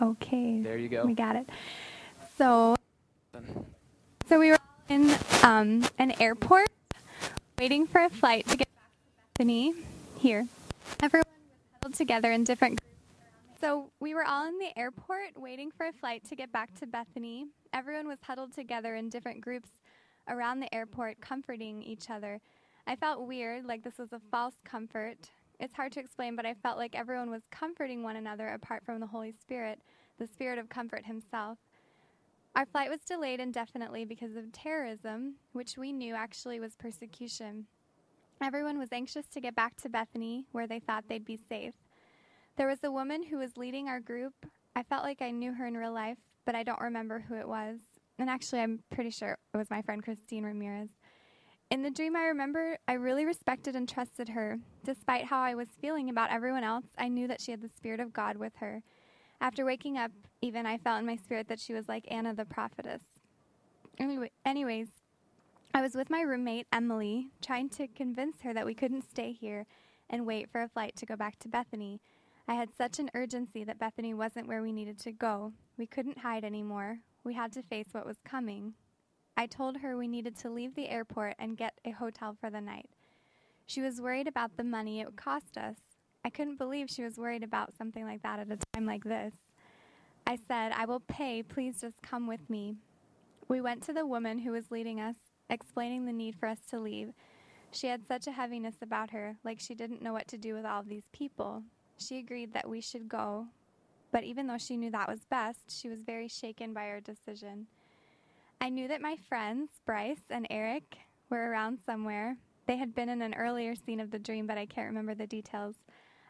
Okay. 0.00 0.60
There 0.62 0.78
you 0.78 0.88
go. 0.88 1.04
We 1.04 1.14
got 1.14 1.36
it. 1.36 1.48
So, 2.38 2.74
so 4.28 4.38
we 4.38 4.50
were 4.50 4.58
in 4.88 5.14
um, 5.42 5.84
an 5.98 6.12
airport 6.20 6.68
waiting 7.58 7.86
for 7.86 8.02
a 8.04 8.08
flight 8.08 8.46
to 8.48 8.56
get 8.56 8.68
back 8.74 8.84
to 8.84 9.34
Bethany 9.38 9.74
here. 10.18 10.46
Everyone 11.02 11.26
was 11.28 11.56
huddled 11.74 11.94
together 11.94 12.32
in 12.32 12.44
different 12.44 12.80
groups. 12.80 12.90
So 13.60 13.90
we 14.00 14.14
were 14.14 14.24
all 14.24 14.48
in 14.48 14.58
the 14.58 14.76
airport 14.78 15.36
waiting 15.36 15.70
for 15.70 15.86
a 15.86 15.92
flight 15.92 16.24
to 16.30 16.34
get 16.34 16.50
back 16.50 16.74
to 16.80 16.86
Bethany. 16.86 17.46
Everyone 17.74 18.08
was 18.08 18.18
huddled 18.22 18.54
together 18.54 18.94
in 18.94 19.10
different 19.10 19.42
groups 19.42 19.68
around 20.28 20.60
the 20.60 20.74
airport, 20.74 21.20
comforting 21.20 21.82
each 21.82 22.08
other. 22.08 22.40
I 22.86 22.96
felt 22.96 23.26
weird, 23.26 23.66
like 23.66 23.84
this 23.84 23.98
was 23.98 24.14
a 24.14 24.20
false 24.30 24.54
comfort. 24.64 25.18
It's 25.60 25.74
hard 25.74 25.92
to 25.92 26.00
explain, 26.00 26.36
but 26.36 26.46
I 26.46 26.54
felt 26.54 26.78
like 26.78 26.94
everyone 26.94 27.30
was 27.30 27.42
comforting 27.50 28.02
one 28.02 28.16
another 28.16 28.48
apart 28.48 28.82
from 28.86 28.98
the 28.98 29.06
Holy 29.06 29.32
Spirit, 29.32 29.78
the 30.20 30.28
Spirit 30.28 30.60
of 30.60 30.68
comfort 30.68 31.06
Himself. 31.06 31.58
Our 32.54 32.64
flight 32.64 32.90
was 32.90 33.00
delayed 33.00 33.40
indefinitely 33.40 34.04
because 34.04 34.36
of 34.36 34.52
terrorism, 34.52 35.34
which 35.52 35.76
we 35.76 35.92
knew 35.92 36.14
actually 36.14 36.60
was 36.60 36.76
persecution. 36.76 37.66
Everyone 38.40 38.78
was 38.78 38.92
anxious 38.92 39.26
to 39.32 39.40
get 39.40 39.56
back 39.56 39.74
to 39.82 39.88
Bethany, 39.88 40.46
where 40.52 40.68
they 40.68 40.78
thought 40.78 41.08
they'd 41.08 41.24
be 41.24 41.40
safe. 41.48 41.74
There 42.56 42.68
was 42.68 42.84
a 42.84 42.92
woman 42.92 43.24
who 43.24 43.38
was 43.38 43.56
leading 43.56 43.88
our 43.88 43.98
group. 43.98 44.46
I 44.76 44.84
felt 44.84 45.02
like 45.02 45.20
I 45.20 45.32
knew 45.32 45.54
her 45.54 45.66
in 45.66 45.76
real 45.76 45.92
life, 45.92 46.18
but 46.46 46.54
I 46.54 46.62
don't 46.62 46.80
remember 46.80 47.18
who 47.18 47.34
it 47.34 47.48
was 47.48 47.80
and 48.20 48.28
actually, 48.28 48.60
I'm 48.60 48.80
pretty 48.90 49.10
sure 49.10 49.38
it 49.54 49.56
was 49.56 49.70
my 49.70 49.80
friend 49.80 50.02
Christine 50.02 50.44
Ramirez. 50.44 50.90
In 51.70 51.82
the 51.82 51.90
dream, 51.90 52.14
I 52.14 52.24
remember 52.24 52.76
I 52.86 52.94
really 52.94 53.24
respected 53.24 53.74
and 53.74 53.88
trusted 53.88 54.28
her. 54.28 54.58
Despite 54.84 55.24
how 55.24 55.40
I 55.40 55.54
was 55.54 55.68
feeling 55.80 56.10
about 56.10 56.30
everyone 56.30 56.64
else, 56.64 56.84
I 56.98 57.08
knew 57.08 57.26
that 57.28 57.40
she 57.40 57.50
had 57.50 57.62
the 57.62 57.70
Spirit 57.74 58.00
of 58.00 58.12
God 58.12 58.36
with 58.36 58.52
her. 58.56 58.82
After 59.40 59.64
waking 59.64 59.96
up, 59.96 60.12
even 60.42 60.66
I 60.66 60.76
felt 60.76 61.00
in 61.00 61.06
my 61.06 61.16
spirit 61.16 61.48
that 61.48 61.60
she 61.60 61.72
was 61.72 61.88
like 61.88 62.04
Anna 62.10 62.34
the 62.34 62.44
prophetess. 62.44 63.02
Anyway, 63.98 64.30
anyways, 64.44 64.88
I 65.72 65.80
was 65.80 65.94
with 65.94 66.10
my 66.10 66.20
roommate, 66.20 66.66
Emily, 66.72 67.28
trying 67.40 67.68
to 67.70 67.86
convince 67.88 68.42
her 68.42 68.52
that 68.52 68.66
we 68.66 68.74
couldn't 68.74 69.08
stay 69.08 69.32
here 69.32 69.66
and 70.10 70.26
wait 70.26 70.50
for 70.50 70.60
a 70.60 70.68
flight 70.68 70.96
to 70.96 71.06
go 71.06 71.16
back 71.16 71.38
to 71.38 71.48
Bethany. 71.48 72.00
I 72.46 72.54
had 72.54 72.74
such 72.76 72.98
an 72.98 73.10
urgency 73.14 73.64
that 73.64 73.78
Bethany 73.78 74.12
wasn't 74.12 74.48
where 74.48 74.60
we 74.60 74.72
needed 74.72 74.98
to 75.00 75.12
go. 75.12 75.52
We 75.78 75.86
couldn't 75.86 76.18
hide 76.18 76.44
anymore. 76.44 76.98
We 77.24 77.34
had 77.34 77.52
to 77.52 77.62
face 77.62 77.88
what 77.92 78.06
was 78.06 78.18
coming. 78.24 78.74
I 79.36 79.46
told 79.46 79.78
her 79.78 79.96
we 79.96 80.08
needed 80.08 80.36
to 80.38 80.50
leave 80.50 80.74
the 80.74 80.88
airport 80.88 81.36
and 81.38 81.56
get 81.56 81.78
a 81.84 81.92
hotel 81.92 82.36
for 82.38 82.50
the 82.50 82.60
night. 82.60 82.90
She 83.66 83.80
was 83.80 84.00
worried 84.00 84.26
about 84.26 84.56
the 84.56 84.64
money 84.64 85.00
it 85.00 85.06
would 85.06 85.16
cost 85.16 85.56
us. 85.56 85.76
I 86.24 86.30
couldn't 86.30 86.58
believe 86.58 86.90
she 86.90 87.02
was 87.02 87.16
worried 87.16 87.42
about 87.42 87.76
something 87.76 88.04
like 88.04 88.22
that 88.22 88.40
at 88.40 88.50
a 88.50 88.58
time 88.74 88.86
like 88.86 89.04
this. 89.04 89.32
I 90.26 90.38
said, 90.48 90.72
I 90.72 90.84
will 90.84 91.00
pay, 91.00 91.42
please 91.42 91.80
just 91.80 92.00
come 92.02 92.26
with 92.26 92.48
me. 92.50 92.76
We 93.48 93.60
went 93.60 93.82
to 93.84 93.92
the 93.92 94.06
woman 94.06 94.38
who 94.38 94.52
was 94.52 94.70
leading 94.70 95.00
us, 95.00 95.16
explaining 95.48 96.04
the 96.04 96.12
need 96.12 96.36
for 96.36 96.46
us 96.46 96.58
to 96.70 96.78
leave. 96.78 97.12
She 97.72 97.86
had 97.86 98.06
such 98.06 98.26
a 98.26 98.32
heaviness 98.32 98.76
about 98.82 99.10
her, 99.10 99.36
like 99.44 99.60
she 99.60 99.74
didn't 99.74 100.02
know 100.02 100.12
what 100.12 100.28
to 100.28 100.38
do 100.38 100.54
with 100.54 100.64
all 100.64 100.80
of 100.80 100.88
these 100.88 101.08
people. 101.12 101.62
She 101.98 102.18
agreed 102.18 102.52
that 102.52 102.68
we 102.68 102.80
should 102.80 103.08
go, 103.08 103.46
but 104.12 104.24
even 104.24 104.46
though 104.46 104.58
she 104.58 104.76
knew 104.76 104.90
that 104.90 105.08
was 105.08 105.24
best, 105.24 105.70
she 105.70 105.88
was 105.88 106.02
very 106.02 106.28
shaken 106.28 106.72
by 106.72 106.88
our 106.88 107.00
decision. 107.00 107.66
I 108.60 108.68
knew 108.68 108.88
that 108.88 109.00
my 109.00 109.16
friends, 109.28 109.70
Bryce 109.86 110.22
and 110.30 110.46
Eric, 110.50 110.98
were 111.30 111.50
around 111.50 111.78
somewhere. 111.84 112.36
They 112.66 112.76
had 112.76 112.94
been 112.94 113.08
in 113.08 113.22
an 113.22 113.34
earlier 113.34 113.74
scene 113.74 114.00
of 114.00 114.10
the 114.10 114.18
dream, 114.18 114.46
but 114.46 114.58
I 114.58 114.66
can't 114.66 114.88
remember 114.88 115.14
the 115.14 115.26
details. 115.26 115.76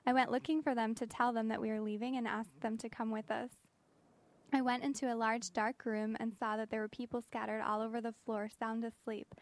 I 0.07 0.13
went 0.13 0.31
looking 0.31 0.63
for 0.63 0.75
them 0.75 0.95
to 0.97 1.07
tell 1.07 1.33
them 1.33 1.49
that 1.49 1.61
we 1.61 1.71
were 1.71 1.81
leaving 1.81 2.17
and 2.17 2.27
asked 2.27 2.61
them 2.61 2.77
to 2.79 2.89
come 2.89 3.11
with 3.11 3.31
us. 3.31 3.51
I 4.53 4.63
went 4.63 4.83
into 4.83 5.13
a 5.13 5.15
large 5.15 5.53
dark 5.53 5.85
room 5.85 6.17
and 6.19 6.35
saw 6.35 6.57
that 6.57 6.71
there 6.71 6.81
were 6.81 6.89
people 6.89 7.23
scattered 7.23 7.63
all 7.63 7.81
over 7.81 8.01
the 8.01 8.15
floor, 8.25 8.49
sound 8.59 8.85
asleep. 8.85 9.35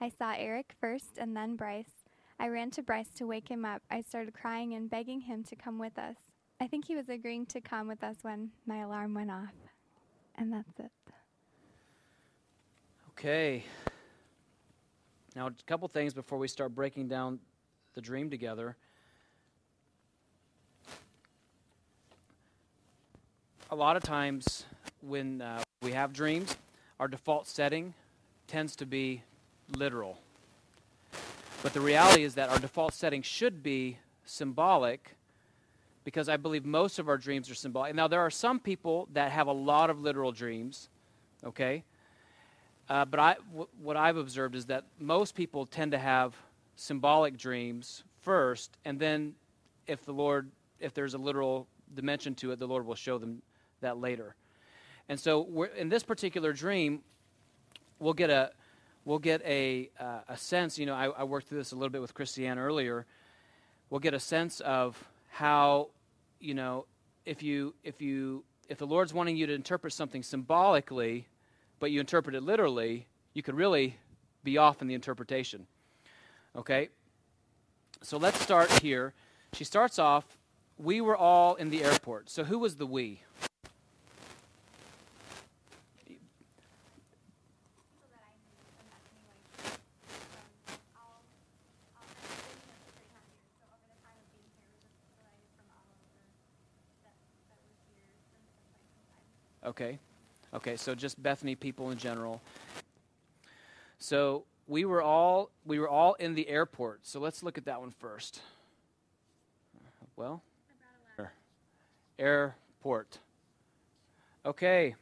I 0.00 0.10
saw 0.10 0.34
Eric 0.36 0.74
first 0.80 1.16
and 1.16 1.36
then 1.36 1.56
Bryce. 1.56 2.04
I 2.38 2.48
ran 2.48 2.70
to 2.72 2.82
Bryce 2.82 3.08
to 3.16 3.26
wake 3.26 3.48
him 3.48 3.64
up. 3.64 3.82
I 3.90 4.02
started 4.02 4.34
crying 4.34 4.74
and 4.74 4.90
begging 4.90 5.20
him 5.20 5.44
to 5.44 5.56
come 5.56 5.78
with 5.78 5.96
us. 5.98 6.16
I 6.60 6.66
think 6.66 6.86
he 6.86 6.96
was 6.96 7.08
agreeing 7.08 7.46
to 7.46 7.60
come 7.60 7.88
with 7.88 8.02
us 8.04 8.16
when 8.22 8.50
my 8.66 8.78
alarm 8.78 9.14
went 9.14 9.30
off. 9.30 9.54
And 10.34 10.52
that's 10.52 10.78
it. 10.78 10.90
Okay. 13.10 13.64
Now, 15.34 15.46
a 15.46 15.52
couple 15.66 15.88
things 15.88 16.12
before 16.12 16.38
we 16.38 16.48
start 16.48 16.74
breaking 16.74 17.08
down 17.08 17.38
the 17.94 18.00
dream 18.00 18.28
together. 18.28 18.76
A 23.72 23.74
lot 23.74 23.96
of 23.96 24.02
times 24.02 24.66
when 25.00 25.40
uh, 25.40 25.62
we 25.80 25.92
have 25.92 26.12
dreams, 26.12 26.58
our 27.00 27.08
default 27.08 27.46
setting 27.46 27.94
tends 28.46 28.76
to 28.76 28.84
be 28.84 29.22
literal. 29.74 30.18
But 31.62 31.72
the 31.72 31.80
reality 31.80 32.22
is 32.22 32.34
that 32.34 32.50
our 32.50 32.58
default 32.58 32.92
setting 32.92 33.22
should 33.22 33.62
be 33.62 33.96
symbolic 34.26 35.16
because 36.04 36.28
I 36.28 36.36
believe 36.36 36.66
most 36.66 36.98
of 36.98 37.08
our 37.08 37.16
dreams 37.16 37.48
are 37.48 37.54
symbolic. 37.54 37.94
Now, 37.94 38.08
there 38.08 38.20
are 38.20 38.30
some 38.30 38.60
people 38.60 39.08
that 39.14 39.32
have 39.32 39.46
a 39.46 39.52
lot 39.52 39.88
of 39.88 40.02
literal 40.02 40.32
dreams, 40.32 40.90
okay? 41.42 41.82
Uh, 42.90 43.06
but 43.06 43.20
I, 43.20 43.36
w- 43.52 43.68
what 43.80 43.96
I've 43.96 44.18
observed 44.18 44.54
is 44.54 44.66
that 44.66 44.84
most 44.98 45.34
people 45.34 45.64
tend 45.64 45.92
to 45.92 45.98
have 45.98 46.36
symbolic 46.76 47.38
dreams 47.38 48.04
first, 48.20 48.76
and 48.84 48.98
then 48.98 49.34
if 49.86 50.04
the 50.04 50.12
Lord, 50.12 50.50
if 50.78 50.92
there's 50.92 51.14
a 51.14 51.18
literal 51.18 51.68
dimension 51.94 52.34
to 52.36 52.52
it. 52.52 52.58
The 52.58 52.66
Lord 52.66 52.86
will 52.86 52.94
show 52.94 53.18
them 53.18 53.42
that 53.82 53.98
later. 53.98 54.34
And 55.08 55.20
so, 55.20 55.68
in 55.76 55.88
this 55.88 56.02
particular 56.02 56.52
dream, 56.52 57.00
we'll 57.98 58.14
get 58.14 58.30
a 58.30 58.52
we'll 59.04 59.18
get 59.18 59.42
a 59.44 59.90
uh, 60.00 60.20
a 60.28 60.36
sense. 60.36 60.78
You 60.78 60.86
know, 60.86 60.94
I, 60.94 61.06
I, 61.06 61.24
worked 61.24 61.48
through 61.48 61.58
this 61.58 61.72
a 61.72 61.76
little 61.76 61.90
bit 61.90 62.00
with 62.00 62.14
Christiane 62.14 62.58
earlier. 62.58 63.06
We'll 63.90 64.00
get 64.00 64.14
a 64.14 64.20
sense 64.20 64.60
of 64.60 65.02
how 65.30 65.90
you 66.40 66.54
know 66.54 66.86
if 67.26 67.42
you 67.42 67.74
if 67.84 68.00
you 68.00 68.44
if 68.68 68.78
the 68.78 68.86
Lord's 68.86 69.12
wanting 69.12 69.36
you 69.36 69.46
to 69.46 69.52
interpret 69.52 69.92
something 69.92 70.22
symbolically, 70.22 71.26
but 71.78 71.90
you 71.90 72.00
interpret 72.00 72.34
it 72.34 72.42
literally, 72.42 73.06
you 73.34 73.42
could 73.42 73.54
really 73.54 73.98
be 74.44 74.56
off 74.56 74.80
in 74.80 74.88
the 74.88 74.94
interpretation. 74.94 75.66
Okay? 76.56 76.88
So 78.02 78.16
let's 78.16 78.40
start 78.40 78.70
here. 78.80 79.14
She 79.52 79.64
starts 79.64 79.98
off, 79.98 80.38
we 80.78 81.00
were 81.00 81.16
all 81.16 81.54
in 81.54 81.70
the 81.70 81.84
airport. 81.84 82.30
So 82.30 82.44
who 82.44 82.58
was 82.58 82.76
the 82.76 82.86
we? 82.86 83.20
Okay. 99.72 99.98
Okay, 100.52 100.76
so 100.76 100.94
just 100.94 101.22
Bethany 101.22 101.54
people 101.54 101.92
in 101.92 101.96
general. 101.96 102.42
So 103.98 104.44
we 104.66 104.84
were 104.84 105.00
all 105.00 105.50
we 105.64 105.78
were 105.78 105.88
all 105.88 106.12
in 106.14 106.34
the 106.34 106.46
airport. 106.46 107.06
So 107.06 107.20
let's 107.20 107.42
look 107.42 107.56
at 107.56 107.64
that 107.64 107.80
one 107.80 107.90
first. 107.90 108.42
Well, 110.14 110.42
airport. 112.18 113.18
Okay. 114.44 114.94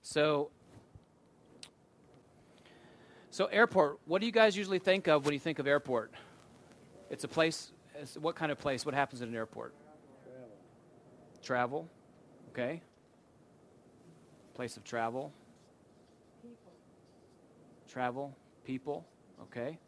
So 0.00 0.50
so 3.30 3.44
airport, 3.44 3.98
what 4.06 4.22
do 4.22 4.26
you 4.26 4.32
guys 4.32 4.56
usually 4.56 4.78
think 4.78 5.06
of 5.06 5.26
when 5.26 5.34
you 5.34 5.40
think 5.40 5.58
of 5.58 5.66
airport? 5.66 6.14
It's 7.10 7.24
a 7.24 7.28
place 7.28 7.72
what 8.18 8.36
kind 8.36 8.50
of 8.50 8.58
place? 8.58 8.86
What 8.86 8.94
happens 8.94 9.20
at 9.20 9.28
an 9.28 9.34
airport? 9.34 9.74
Travel. 11.42 11.42
Travel. 11.42 11.88
Okay. 12.52 12.80
Place 14.54 14.76
of 14.76 14.84
travel. 14.84 15.32
People. 16.42 16.72
Travel, 17.88 18.36
people. 18.64 19.06
Okay. 19.42 19.78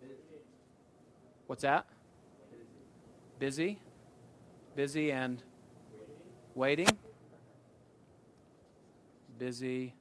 Busy. 0.00 0.14
What's 1.46 1.62
that? 1.62 1.86
Busy. 3.38 3.78
Busy 4.74 5.12
and 5.12 5.42
waiting. 6.54 6.86
waiting. 6.86 6.98
Busy. 9.38 9.94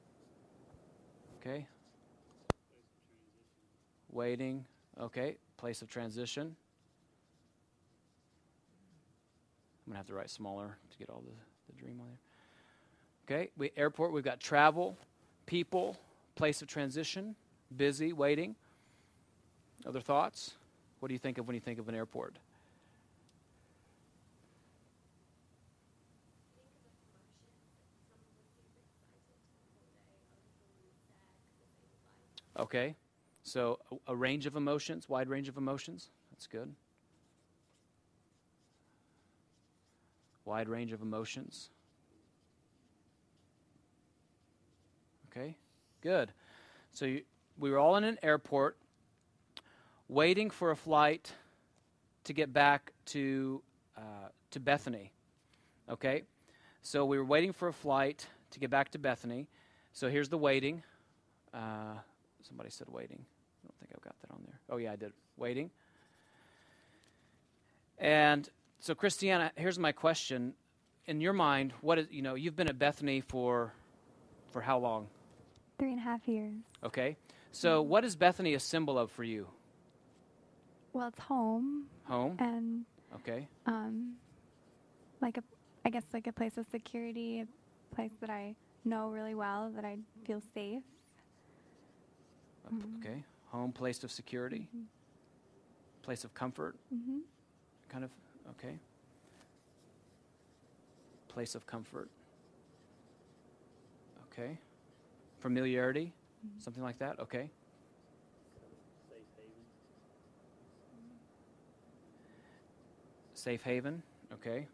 Okay. 1.39 1.67
Waiting. 4.09 4.65
Okay. 4.99 5.37
Place 5.57 5.81
of 5.81 5.89
transition. 5.89 6.55
I'm 9.85 9.93
going 9.93 9.93
to 9.93 9.97
have 9.97 10.07
to 10.07 10.13
write 10.13 10.29
smaller 10.29 10.77
to 10.89 10.97
get 10.97 11.09
all 11.09 11.21
the, 11.25 11.73
the 11.73 11.79
dream 11.79 11.99
on 11.99 12.07
there. 12.07 12.30
Okay, 13.25 13.49
we, 13.57 13.71
airport, 13.77 14.11
we've 14.11 14.23
got 14.23 14.39
travel, 14.39 14.97
people, 15.45 15.97
place 16.35 16.61
of 16.61 16.67
transition, 16.67 17.35
busy, 17.75 18.13
waiting. 18.13 18.55
Other 19.85 20.01
thoughts? 20.01 20.55
What 20.99 21.07
do 21.07 21.13
you 21.13 21.19
think 21.19 21.37
of 21.37 21.47
when 21.47 21.55
you 21.55 21.61
think 21.61 21.79
of 21.79 21.87
an 21.89 21.95
airport? 21.95 22.37
Okay, 32.57 32.95
so 33.43 33.79
a, 33.91 34.11
a, 34.11 34.15
range 34.15 34.45
of 34.45 34.55
emotions, 34.55 35.09
wide 35.09 35.29
range 35.29 35.47
of 35.47 35.57
emotions. 35.57 36.09
That's 36.31 36.47
good. 36.47 36.71
Wide 40.45 40.69
range 40.69 40.91
of 40.91 41.01
emotions. 41.01 41.69
Okay, 45.31 45.55
good. 46.01 46.31
So 46.91 47.05
you, 47.05 47.21
we 47.57 47.71
were 47.71 47.79
all 47.79 47.95
in 47.95 48.03
an 48.03 48.17
airport 48.21 48.77
waiting 50.09 50.49
for 50.49 50.71
a 50.71 50.75
flight 50.75 51.31
to 52.25 52.33
get 52.33 52.51
back 52.51 52.91
to, 53.05 53.61
uh, 53.97 54.29
to 54.51 54.59
Bethany. 54.59 55.13
Okay, 55.89 56.23
so 56.81 57.05
we 57.05 57.17
were 57.17 57.25
waiting 57.25 57.53
for 57.53 57.69
a 57.69 57.73
flight 57.73 58.27
to 58.51 58.59
get 58.59 58.69
back 58.69 58.91
to 58.91 58.99
Bethany. 58.99 59.47
So 59.93 60.09
here's 60.09 60.27
the 60.29 60.37
waiting. 60.37 60.83
Uh, 61.53 61.95
somebody 62.43 62.69
said 62.69 62.87
waiting. 62.89 63.23
I 63.63 63.67
don't 63.67 63.79
think 63.79 63.91
I've 63.95 64.01
got 64.01 64.15
that 64.21 64.31
on 64.33 64.41
there. 64.45 64.59
Oh, 64.69 64.77
yeah, 64.77 64.91
I 64.91 64.95
did. 64.95 65.13
Waiting. 65.37 65.69
And 67.97 68.49
so, 68.79 68.95
Christiana, 68.95 69.51
here's 69.55 69.79
my 69.79 69.91
question. 69.91 70.53
In 71.07 71.21
your 71.21 71.33
mind, 71.33 71.73
what 71.81 71.99
is, 71.99 72.07
you 72.09 72.21
know, 72.21 72.35
you've 72.35 72.55
been 72.55 72.69
at 72.69 72.79
Bethany 72.79 73.21
for, 73.21 73.73
for 74.51 74.61
how 74.61 74.77
long? 74.77 75.07
Three 75.81 75.93
and 75.93 75.99
a 75.99 76.03
half 76.03 76.27
years. 76.27 76.53
Okay. 76.83 77.17
So, 77.51 77.81
what 77.81 78.05
is 78.05 78.15
Bethany 78.15 78.53
a 78.53 78.59
symbol 78.59 78.99
of 78.99 79.09
for 79.09 79.23
you? 79.23 79.47
Well, 80.93 81.07
it's 81.07 81.17
home. 81.17 81.87
Home. 82.03 82.35
And 82.37 82.85
okay. 83.15 83.47
Um, 83.65 84.13
like 85.21 85.37
a, 85.37 85.43
I 85.83 85.89
guess 85.89 86.03
like 86.13 86.27
a 86.27 86.31
place 86.31 86.59
of 86.59 86.67
security, 86.69 87.39
a 87.39 87.95
place 87.95 88.11
that 88.21 88.29
I 88.29 88.53
know 88.85 89.09
really 89.09 89.33
well, 89.33 89.71
that 89.75 89.83
I 89.83 89.97
feel 90.23 90.39
safe. 90.53 90.83
Mm-hmm. 92.71 92.99
Okay. 92.99 93.23
Home, 93.47 93.71
place 93.71 94.03
of 94.03 94.11
security. 94.11 94.67
Mm-hmm. 94.67 94.83
Place 96.03 96.23
of 96.23 96.31
comfort. 96.35 96.75
Mm-hmm. 96.93 97.21
Kind 97.89 98.03
of. 98.03 98.11
Okay. 98.51 98.75
Place 101.27 101.55
of 101.55 101.65
comfort. 101.65 102.07
Okay. 104.31 104.59
Familiarity, 105.41 106.13
mm-hmm. 106.45 106.59
something 106.59 106.83
like 106.83 106.99
that? 106.99 107.19
Okay. 107.19 107.49
Safe 109.09 109.23
haven. 109.35 109.63
Safe 113.33 113.63
haven, 113.63 114.03
okay. 114.33 114.67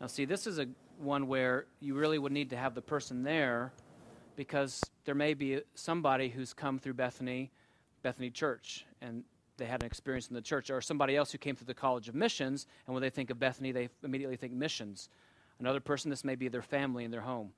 Now, 0.00 0.06
see, 0.06 0.24
this 0.24 0.46
is 0.46 0.58
a 0.58 0.68
one 0.98 1.26
where 1.26 1.66
you 1.80 1.94
really 1.94 2.18
would 2.18 2.32
need 2.32 2.50
to 2.50 2.56
have 2.56 2.74
the 2.74 2.82
person 2.82 3.24
there 3.24 3.72
because 4.36 4.80
there 5.04 5.14
may 5.14 5.34
be 5.34 5.60
somebody 5.74 6.28
who's 6.28 6.52
come 6.52 6.78
through 6.78 6.94
Bethany, 6.94 7.50
Bethany 8.02 8.30
Church, 8.30 8.86
and 9.00 9.24
they 9.56 9.66
had 9.66 9.82
an 9.82 9.86
experience 9.86 10.28
in 10.28 10.34
the 10.34 10.40
church, 10.40 10.70
or 10.70 10.80
somebody 10.80 11.16
else 11.16 11.30
who 11.32 11.38
came 11.38 11.54
through 11.54 11.66
the 11.66 11.74
College 11.74 12.08
of 12.08 12.14
Missions, 12.14 12.66
and 12.86 12.94
when 12.94 13.02
they 13.02 13.10
think 13.10 13.30
of 13.30 13.38
Bethany, 13.38 13.72
they 13.72 13.88
immediately 14.02 14.36
think 14.36 14.52
missions. 14.52 15.08
Another 15.60 15.80
person, 15.80 16.10
this 16.10 16.24
may 16.24 16.34
be 16.34 16.48
their 16.48 16.62
family 16.62 17.04
in 17.04 17.10
their 17.10 17.20
home, 17.20 17.52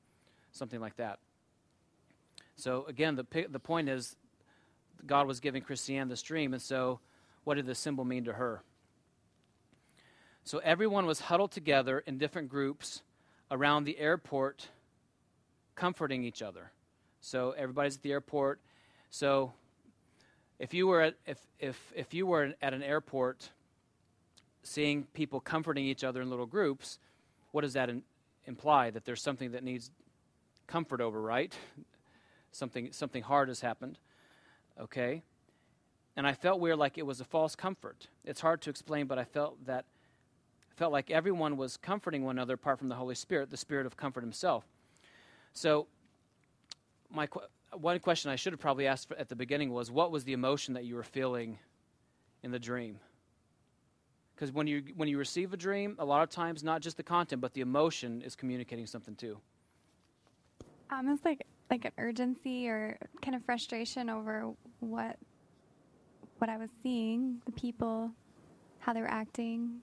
something 0.53 0.81
like 0.81 0.97
that. 0.97 1.19
So, 2.57 2.85
again, 2.89 3.17
the, 3.17 3.47
the 3.49 3.59
point 3.59 3.89
is 3.89 4.17
God 5.07 5.27
was 5.27 5.41
giving 5.41 5.63
Christiane 5.63 6.09
this 6.09 6.23
dream, 6.23 6.53
and 6.53 6.63
so 6.63 7.01
what 7.45 7.55
did 7.55 7.67
the 7.67 7.75
symbol 7.75 8.05
mean 8.05 8.25
to 8.25 8.33
her? 8.33 8.63
So, 10.45 10.59
everyone 10.59 11.07
was 11.07 11.21
huddled 11.21 11.53
together 11.53 11.99
in 12.01 12.19
different 12.19 12.49
groups 12.49 13.03
around 13.51 13.85
the 13.85 13.99
airport, 13.99 14.69
comforting 15.75 16.25
each 16.25 16.43
other. 16.43 16.71
So, 17.21 17.53
everybody's 17.53 17.97
at 17.97 18.03
the 18.03 18.13
airport. 18.13 18.61
So, 19.11 19.53
if 20.59 20.73
you 20.73 20.87
were 20.87 21.03
at, 21.03 21.15
if, 21.27 21.39
if, 21.59 21.93
if 21.95 22.15
you 22.15 22.27
were 22.27 22.55
at 22.63 22.73
an 22.73 22.83
airport 22.83 23.51
seeing 24.63 25.05
people 25.05 25.41
comforting 25.41 25.85
each 25.85 26.05
other 26.05 26.23
in 26.23 26.31
little 26.31 26.47
groups, 26.47 26.99
what 27.57 27.63
does 27.63 27.73
that 27.73 27.89
in, 27.89 28.03
imply? 28.45 28.91
That 28.91 29.07
there's 29.07 29.23
something 29.23 29.53
that 29.53 29.65
needs 29.65 29.91
comfort 30.67 31.01
over, 31.01 31.19
right? 31.19 31.57
something, 32.53 32.93
something 32.93 33.23
hard 33.23 33.49
has 33.49 33.63
happened. 33.63 33.99
Okay? 34.79 35.23
And 36.19 36.27
I 36.27 36.35
felt 36.35 36.61
weird 36.61 36.77
like 36.77 36.99
it 36.99 37.07
was 37.07 37.19
a 37.19 37.25
false 37.25 37.57
comfort. 37.57 38.09
It's 38.27 38.43
hard 38.43 38.61
to 38.61 38.69
explain, 38.69 39.07
but 39.07 39.19
I 39.19 39.25
felt 39.25 39.65
that 39.65 39.87
felt 40.77 40.93
like 40.93 41.11
everyone 41.11 41.57
was 41.57 41.79
comforting 41.79 42.25
one 42.25 42.37
another 42.37 42.53
apart 42.53 42.79
from 42.79 42.89
the 42.89 42.95
Holy 42.95 43.15
Spirit, 43.15 43.49
the 43.49 43.57
Spirit 43.57 43.87
of 43.87 43.97
comfort 43.97 44.23
himself. 44.23 44.67
So, 45.55 45.87
my 47.11 47.27
one 47.73 47.99
question 48.01 48.31
I 48.31 48.37
should 48.37 48.53
have 48.53 48.61
probably 48.61 48.87
asked 48.87 49.11
at 49.17 49.31
the 49.31 49.37
beginning 49.37 49.73
was 49.73 49.91
what 49.91 50.11
was 50.13 50.25
the 50.25 50.35
emotion 50.35 50.75
that 50.75 50.85
you 50.85 50.95
were 50.95 51.03
feeling 51.03 51.59
in 52.43 52.51
the 52.51 52.59
dream? 52.59 52.99
Because 54.37 54.53
when 54.53 54.67
you, 54.67 54.83
when 54.97 55.09
you 55.09 55.17
receive 55.17 55.55
a 55.55 55.57
dream, 55.57 55.97
a 55.99 56.05
lot 56.05 56.23
of 56.23 56.29
times, 56.29 56.63
not 56.63 56.83
just 56.83 56.99
the 56.99 57.03
content, 57.03 57.41
but 57.41 57.55
the 57.55 57.63
emotion 57.63 58.21
is 58.21 58.37
communicating 58.37 58.87
something 58.87 59.15
too. 59.15 59.39
Almost 60.93 61.25
like, 61.25 61.47
like 61.71 61.87
an 61.87 61.93
urgency 61.97 62.69
or 62.69 62.99
kind 63.23 63.35
of 63.35 63.43
frustration 63.45 64.11
over 64.11 64.53
what, 64.81 65.17
what 66.39 66.51
I 66.51 66.59
was 66.59 66.69
seeing, 66.83 67.41
the 67.47 67.53
people, 67.53 68.11
how 68.81 68.93
they 68.93 69.01
were 69.01 69.11
acting. 69.11 69.81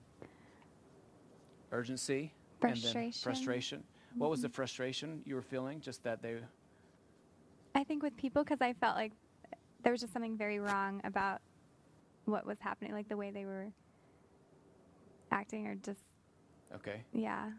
Urgency. 1.72 2.30
And 2.62 2.70
then 2.70 2.78
Frustration. 2.80 3.22
frustration. 3.22 3.84
What 4.18 4.30
was 4.30 4.40
the 4.40 4.46
Mm-hmm. 4.48 4.54
frustration 4.54 5.22
you 5.26 5.34
were 5.34 5.42
feeling? 5.42 5.80
Just 5.80 6.04
that 6.04 6.22
they. 6.22 6.36
I 7.74 7.82
think 7.82 8.04
with 8.04 8.16
people 8.16 8.44
because 8.44 8.60
I 8.60 8.72
felt 8.74 8.94
like 8.94 9.10
there 9.82 9.90
was 9.90 10.00
just 10.00 10.12
something 10.12 10.38
very 10.38 10.60
wrong 10.60 11.00
about 11.02 11.40
what 12.24 12.46
was 12.46 12.56
happening, 12.60 12.92
like 12.92 13.08
the 13.08 13.16
way 13.16 13.32
they 13.32 13.44
were 13.44 13.66
acting, 15.34 15.66
or 15.66 15.74
just 15.74 16.00
Okay. 16.74 17.02
yeah, 17.12 17.50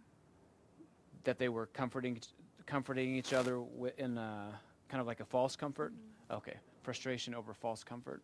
That 1.25 1.37
they 1.37 1.49
were 1.49 1.67
comforting, 1.67 2.19
comforting 2.65 3.15
each 3.15 3.33
other 3.33 3.61
in 3.97 4.17
a, 4.17 4.59
kind 4.89 5.01
of 5.01 5.07
like 5.07 5.19
a 5.19 5.25
false 5.25 5.55
comfort. 5.55 5.93
Mm-hmm. 5.93 6.35
Okay. 6.37 6.57
Frustration 6.83 7.33
over 7.35 7.53
false 7.53 7.83
comfort. 7.83 8.21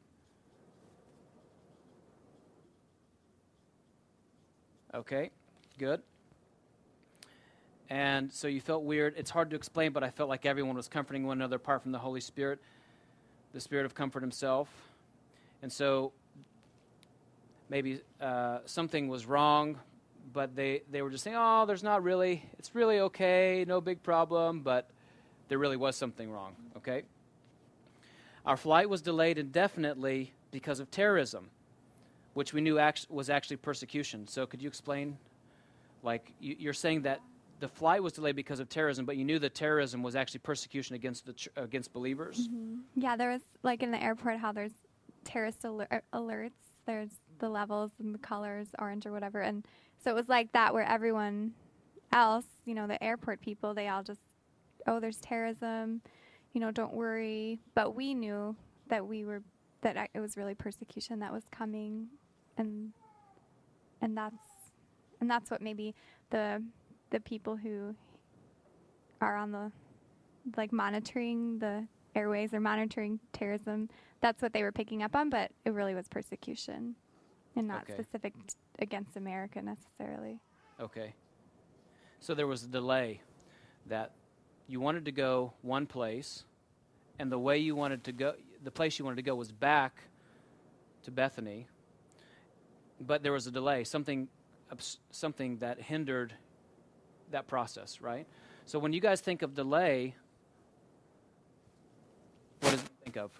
Okay. 4.93 5.31
Good. 5.77 6.01
And 7.89 8.31
so 8.31 8.47
you 8.47 8.61
felt 8.61 8.83
weird. 8.83 9.15
It's 9.17 9.29
hard 9.29 9.49
to 9.49 9.55
explain, 9.55 9.91
but 9.91 10.03
I 10.03 10.09
felt 10.09 10.29
like 10.29 10.45
everyone 10.45 10.75
was 10.75 10.87
comforting 10.87 11.25
one 11.25 11.37
another 11.37 11.57
apart 11.57 11.81
from 11.81 11.91
the 11.91 11.99
Holy 11.99 12.21
Spirit, 12.21 12.59
the 13.53 13.59
Spirit 13.61 13.85
of 13.85 13.93
comfort 13.95 14.21
Himself. 14.21 14.69
And 15.61 15.71
so 15.71 16.13
maybe 17.71 18.01
uh, 18.19 18.59
something 18.65 19.07
was 19.07 19.25
wrong, 19.25 19.79
but 20.33 20.55
they, 20.57 20.81
they 20.91 21.01
were 21.01 21.09
just 21.09 21.23
saying, 21.23 21.37
oh, 21.39 21.65
there's 21.65 21.83
not 21.83 22.03
really, 22.03 22.43
it's 22.59 22.75
really 22.75 22.99
okay, 22.99 23.63
no 23.65 23.79
big 23.79 24.03
problem, 24.03 24.59
but 24.59 24.89
there 25.47 25.57
really 25.57 25.77
was 25.77 25.95
something 25.95 26.29
wrong, 26.29 26.53
okay? 26.75 27.03
Our 28.45 28.57
flight 28.57 28.89
was 28.89 29.01
delayed 29.01 29.37
indefinitely 29.37 30.33
because 30.51 30.81
of 30.81 30.91
terrorism, 30.91 31.49
which 32.33 32.53
we 32.53 32.59
knew 32.59 32.77
act- 32.77 33.07
was 33.09 33.29
actually 33.29 33.57
persecution. 33.57 34.27
So 34.27 34.45
could 34.45 34.61
you 34.61 34.67
explain? 34.67 35.17
Like, 36.03 36.33
you, 36.41 36.57
you're 36.59 36.73
saying 36.73 37.03
that 37.03 37.21
the 37.61 37.69
flight 37.69 38.03
was 38.03 38.11
delayed 38.11 38.35
because 38.35 38.59
of 38.59 38.67
terrorism, 38.67 39.05
but 39.05 39.15
you 39.15 39.23
knew 39.23 39.39
that 39.39 39.55
terrorism 39.55 40.03
was 40.03 40.17
actually 40.17 40.39
persecution 40.39 40.95
against, 40.95 41.25
the 41.25 41.35
against 41.55 41.93
believers? 41.93 42.49
yeah. 42.95 43.15
There 43.15 43.29
was 43.29 43.41
like 43.63 43.81
in 43.81 43.91
the 43.91 44.01
airport 44.01 44.39
how 44.39 44.51
there's 44.51 44.73
terrorist 45.23 45.63
aler- 45.63 46.01
alerts. 46.13 46.51
There's 46.85 47.11
the 47.41 47.49
levels 47.49 47.91
and 47.99 48.15
the 48.15 48.19
colors, 48.19 48.69
orange 48.79 49.05
or 49.05 49.11
whatever, 49.11 49.41
and 49.41 49.65
so 50.03 50.11
it 50.11 50.15
was 50.15 50.29
like 50.29 50.51
that 50.53 50.73
where 50.73 50.85
everyone 50.85 51.51
else, 52.13 52.45
you 52.65 52.73
know, 52.73 52.87
the 52.87 53.01
airport 53.03 53.41
people, 53.41 53.73
they 53.73 53.87
all 53.87 54.03
just, 54.03 54.21
oh, 54.87 54.99
there's 54.99 55.17
terrorism, 55.17 56.01
you 56.53 56.61
know, 56.61 56.71
don't 56.71 56.93
worry. 56.93 57.59
But 57.75 57.95
we 57.95 58.13
knew 58.13 58.55
that 58.87 59.05
we 59.05 59.25
were 59.25 59.43
that 59.81 60.09
it 60.13 60.19
was 60.19 60.37
really 60.37 60.55
persecution 60.55 61.19
that 61.19 61.31
was 61.31 61.43
coming, 61.51 62.07
and 62.57 62.91
and 64.01 64.17
that's 64.17 64.35
and 65.19 65.29
that's 65.29 65.51
what 65.51 65.61
maybe 65.61 65.93
the 66.31 66.63
the 67.11 67.19
people 67.19 67.55
who 67.55 67.95
are 69.21 69.37
on 69.37 69.51
the 69.51 69.71
like 70.57 70.71
monitoring 70.71 71.59
the 71.59 71.87
airways 72.15 72.53
or 72.53 72.59
monitoring 72.59 73.19
terrorism 73.31 73.87
that's 74.19 74.41
what 74.41 74.51
they 74.51 74.63
were 74.63 74.71
picking 74.71 75.01
up 75.03 75.15
on 75.15 75.29
but 75.29 75.51
it 75.63 75.69
really 75.69 75.95
was 75.95 76.07
persecution 76.09 76.95
and 77.55 77.67
not 77.67 77.83
Okay. 77.83 77.93
specific 77.93 78.33
t- 78.47 78.55
against 78.79 79.15
america 79.17 79.61
necessarily 79.61 80.39
Okay. 80.79 81.13
So 82.19 82.33
there 82.33 82.47
was 82.47 82.63
a 82.63 82.67
delay 82.67 83.21
that 83.87 84.11
you 84.67 84.79
wanted 84.79 85.05
to 85.05 85.11
go 85.11 85.53
one 85.61 85.85
place, 85.85 86.43
and 87.19 87.31
the 87.31 87.37
way 87.37 87.57
you 87.59 87.75
wanted 87.75 88.03
to 88.05 88.11
go, 88.11 88.33
the 88.63 88.71
place 88.71 88.97
you 88.97 89.05
wanted 89.05 89.17
to 89.17 89.21
go 89.23 89.35
was 89.35 89.51
back 89.51 90.03
to 91.03 91.11
Bethany, 91.11 91.67
but 92.99 93.21
there 93.23 93.31
was 93.31 93.45
a 93.47 93.51
delay, 93.51 93.83
something, 93.83 94.27
something 95.11 95.57
that 95.57 95.81
hindered 95.81 96.33
that 97.31 97.47
process, 97.47 98.01
right? 98.01 98.27
So 98.65 98.79
when 98.79 98.93
you 98.93 99.01
guys 99.01 99.21
think 99.21 99.41
of 99.41 99.53
delay, 99.53 100.15
what 102.61 102.71
does 102.71 102.83
it 102.83 102.89
think 103.03 103.17
of? 103.17 103.31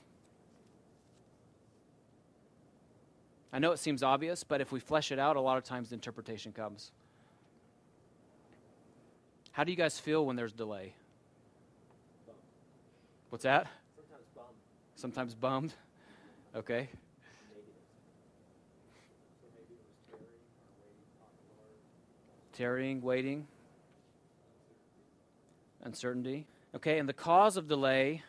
I 3.54 3.60
know 3.60 3.72
it 3.72 3.80
seems 3.80 4.02
obvious, 4.02 4.44
but 4.44 4.62
if 4.62 4.72
we 4.72 4.80
flesh 4.80 5.12
it 5.12 5.20
out, 5.20 5.36
a 5.36 5.42
lot 5.42 5.58
of 5.58 5.64
times 5.64 5.90
the 5.90 5.96
interpretation 5.96 6.54
comes. 6.54 6.92
How 9.52 9.66
do 9.66 9.72
you 9.72 9.78
guys 9.78 10.00
feel 10.00 10.26
when 10.26 10.38
there's 10.38 10.54
delay? 10.54 10.94
Bummed. 12.26 12.40
What's 13.30 13.44
that? 13.44 13.68
Sometimes 13.98 14.26
bummed, 14.34 14.56
Sometimes 14.96 15.36
bummed. 15.36 15.74
Okay. 16.56 16.88
So 19.42 19.48
maybe 19.54 19.74
it 20.14 20.18
was. 20.18 20.20
Tarrying, 22.54 23.02
waiting, 23.02 23.48
uncertainty. 25.84 26.48
Okay, 26.74 27.00
and 27.00 27.10
the 27.10 27.14
cause 27.14 27.58
of 27.58 27.68
delay 27.68 28.24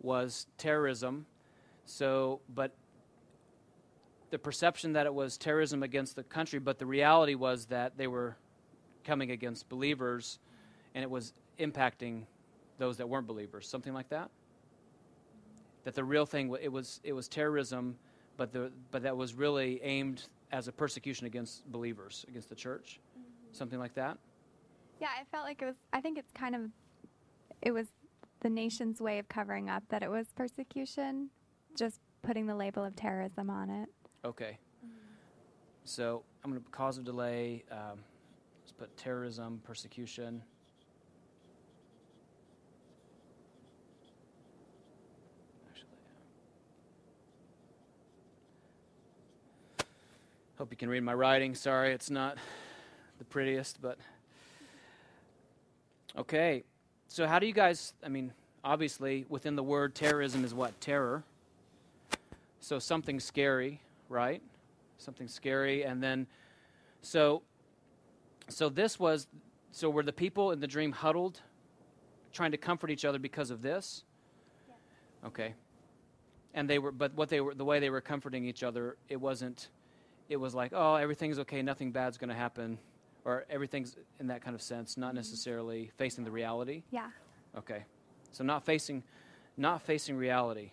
was 0.00 0.46
terrorism. 0.56 1.26
So, 1.84 2.38
but 2.54 2.72
the 4.30 4.38
perception 4.38 4.92
that 4.94 5.06
it 5.06 5.14
was 5.14 5.36
terrorism 5.36 5.82
against 5.82 6.16
the 6.16 6.22
country, 6.22 6.58
but 6.58 6.78
the 6.78 6.86
reality 6.86 7.34
was 7.34 7.66
that 7.66 7.96
they 7.96 8.06
were 8.06 8.36
coming 9.04 9.30
against 9.30 9.68
believers 9.68 10.38
and 10.94 11.02
it 11.02 11.10
was 11.10 11.32
impacting 11.58 12.24
those 12.78 12.96
that 12.96 13.08
weren't 13.08 13.26
believers. 13.26 13.68
Something 13.68 13.92
like 13.92 14.08
that? 14.10 14.30
That 15.84 15.94
the 15.94 16.04
real 16.04 16.26
thing, 16.26 16.54
it 16.60 16.70
was, 16.70 17.00
it 17.04 17.12
was 17.12 17.28
terrorism, 17.28 17.96
but, 18.36 18.52
the, 18.52 18.70
but 18.90 19.02
that 19.02 19.16
was 19.16 19.34
really 19.34 19.80
aimed 19.82 20.24
as 20.52 20.68
a 20.68 20.72
persecution 20.72 21.26
against 21.26 21.70
believers, 21.70 22.24
against 22.28 22.48
the 22.48 22.54
church. 22.54 23.00
Mm-hmm. 23.18 23.28
Something 23.52 23.78
like 23.78 23.94
that? 23.94 24.18
yeah 25.00 25.08
i 25.18 25.24
felt 25.32 25.44
like 25.44 25.60
it 25.62 25.64
was 25.64 25.74
i 25.92 26.00
think 26.00 26.18
it's 26.18 26.30
kind 26.32 26.54
of 26.54 26.62
it 27.62 27.72
was 27.72 27.86
the 28.40 28.50
nation's 28.50 29.00
way 29.00 29.18
of 29.18 29.28
covering 29.28 29.68
up 29.68 29.82
that 29.88 30.02
it 30.02 30.10
was 30.10 30.26
persecution 30.36 31.30
just 31.76 32.00
putting 32.22 32.46
the 32.46 32.54
label 32.54 32.84
of 32.84 32.94
terrorism 32.94 33.50
on 33.50 33.70
it 33.70 33.88
Okay. 34.24 34.58
So 35.84 36.22
I'm 36.44 36.50
going 36.50 36.62
to 36.62 36.70
cause 36.70 36.98
of 36.98 37.04
delay. 37.04 37.64
Um, 37.70 38.00
let's 38.62 38.72
put 38.72 38.94
terrorism, 38.96 39.60
persecution. 39.64 40.42
Actually, 45.70 45.88
hope 50.58 50.70
you 50.70 50.76
can 50.76 50.90
read 50.90 51.02
my 51.02 51.14
writing. 51.14 51.54
Sorry, 51.54 51.92
it's 51.92 52.10
not 52.10 52.36
the 53.18 53.24
prettiest, 53.24 53.80
but 53.80 53.98
okay. 56.18 56.62
So 57.08 57.26
how 57.26 57.38
do 57.38 57.46
you 57.46 57.54
guys? 57.54 57.94
I 58.04 58.08
mean, 58.08 58.32
obviously, 58.62 59.24
within 59.30 59.56
the 59.56 59.62
word 59.62 59.94
terrorism 59.94 60.44
is 60.44 60.52
what 60.52 60.78
terror. 60.80 61.24
So 62.60 62.78
something 62.78 63.18
scary, 63.18 63.80
right? 64.10 64.42
Something 64.98 65.28
scary, 65.28 65.84
and 65.84 66.02
then 66.02 66.26
so 67.00 67.42
so 68.48 68.68
this 68.68 68.98
was 68.98 69.28
so 69.72 69.88
were 69.88 70.02
the 70.02 70.12
people 70.12 70.50
in 70.50 70.60
the 70.60 70.66
dream 70.66 70.92
huddled, 70.92 71.40
trying 72.32 72.50
to 72.50 72.56
comfort 72.56 72.90
each 72.90 73.04
other 73.04 73.18
because 73.18 73.50
of 73.50 73.62
this? 73.62 74.04
Okay. 75.24 75.54
And 76.54 76.68
they 76.68 76.78
were, 76.78 76.90
but 76.90 77.14
what 77.14 77.28
they 77.28 77.40
were, 77.40 77.54
the 77.54 77.64
way 77.64 77.78
they 77.78 77.90
were 77.90 78.00
comforting 78.00 78.44
each 78.44 78.62
other, 78.62 78.96
it 79.08 79.20
wasn't. 79.20 79.68
It 80.28 80.36
was 80.36 80.54
like, 80.54 80.72
oh, 80.74 80.94
everything's 80.96 81.38
okay, 81.40 81.62
nothing 81.62 81.92
bad's 81.92 82.18
going 82.18 82.28
to 82.30 82.36
happen, 82.36 82.78
or 83.24 83.46
everything's 83.50 83.96
in 84.18 84.28
that 84.28 84.42
kind 84.42 84.54
of 84.54 84.62
sense, 84.62 84.96
not 84.96 85.14
necessarily 85.14 85.90
facing 85.96 86.24
the 86.24 86.30
reality. 86.30 86.82
yeah 86.90 87.08
Okay. 87.56 87.84
So 88.32 88.44
not 88.44 88.64
facing, 88.64 89.02
not 89.56 89.82
facing 89.82 90.16
reality. 90.16 90.70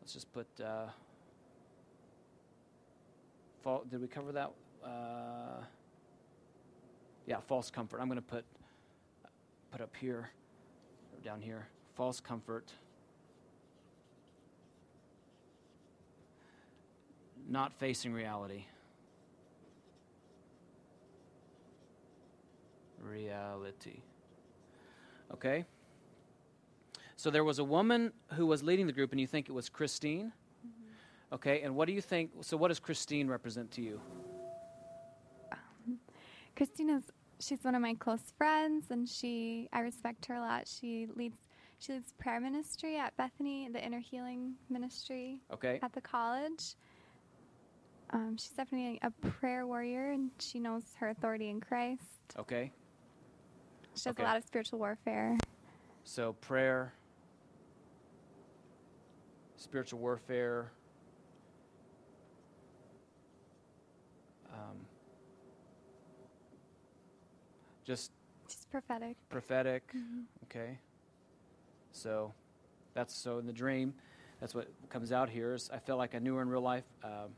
Let's 0.00 0.12
just 0.12 0.32
put. 0.32 0.46
Uh, 0.60 0.86
did 3.90 4.00
we 4.00 4.08
cover 4.08 4.32
that? 4.32 4.52
Uh, 4.84 5.62
yeah, 7.26 7.38
false 7.46 7.70
comfort. 7.70 8.00
I'm 8.00 8.08
going 8.08 8.16
to 8.16 8.22
put 8.22 8.44
put 9.70 9.80
up 9.80 9.94
here, 9.98 10.30
down 11.24 11.40
here. 11.40 11.66
False 11.94 12.20
comfort. 12.20 12.72
Not 17.48 17.72
facing 17.78 18.12
reality. 18.12 18.66
Reality. 23.02 24.00
Okay? 25.32 25.64
So 27.16 27.30
there 27.30 27.44
was 27.44 27.58
a 27.58 27.64
woman 27.64 28.12
who 28.34 28.46
was 28.46 28.62
leading 28.62 28.86
the 28.86 28.92
group, 28.92 29.12
and 29.12 29.20
you 29.20 29.26
think 29.26 29.48
it 29.48 29.52
was 29.52 29.68
Christine? 29.68 30.32
Okay, 31.32 31.62
and 31.62 31.74
what 31.74 31.86
do 31.86 31.94
you 31.94 32.00
think? 32.02 32.30
So, 32.42 32.56
what 32.56 32.68
does 32.68 32.78
Christine 32.78 33.28
represent 33.28 33.70
to 33.72 33.82
you? 33.82 34.00
Christina's 36.56 37.04
she's 37.40 37.64
one 37.64 37.74
of 37.74 37.82
my 37.82 37.94
close 37.94 38.32
friends 38.38 38.86
and 38.90 39.08
she 39.08 39.68
I 39.72 39.80
respect 39.80 40.26
her 40.26 40.34
a 40.34 40.40
lot. 40.40 40.68
She 40.68 41.08
leads 41.16 41.36
she 41.78 41.94
leads 41.94 42.12
prayer 42.12 42.40
ministry 42.40 42.98
at 42.98 43.16
Bethany, 43.16 43.68
the 43.72 43.84
inner 43.84 43.98
healing 43.98 44.54
ministry 44.70 45.40
Okay, 45.52 45.80
at 45.82 45.92
the 45.92 46.00
college. 46.00 46.76
Um, 48.12 48.36
she's 48.38 48.50
definitely 48.50 49.00
a 49.02 49.10
prayer 49.26 49.66
warrior, 49.66 50.10
and 50.10 50.30
she 50.38 50.60
knows 50.60 50.82
her 51.00 51.08
authority 51.08 51.48
in 51.48 51.60
Christ. 51.60 52.02
Okay. 52.38 52.70
She 53.96 54.04
does 54.04 54.12
Okay. 54.12 54.22
a 54.22 54.26
lot 54.26 54.36
of 54.36 54.44
spiritual 54.44 54.78
warfare. 54.78 55.38
So 56.04 56.34
prayer, 56.34 56.92
spiritual 59.56 59.98
warfare, 59.98 60.72
just 67.84 68.10
She's 68.48 68.66
prophetic. 68.70 69.16
prophetic. 69.28 69.92
Mhm. 69.94 70.24
Okay. 70.44 70.78
So 71.92 72.32
that's 72.94 73.14
so 73.14 73.38
in 73.38 73.46
the 73.46 73.52
dream, 73.52 73.94
that's 74.40 74.54
what 74.54 74.68
comes 74.88 75.12
out 75.12 75.28
here. 75.30 75.54
Is 75.54 75.70
I 75.72 75.78
felt 75.78 75.98
like 75.98 76.14
I 76.14 76.18
knew 76.18 76.34
her 76.36 76.42
in 76.42 76.48
real 76.48 76.60
life. 76.62 76.84
Um, 77.02 77.34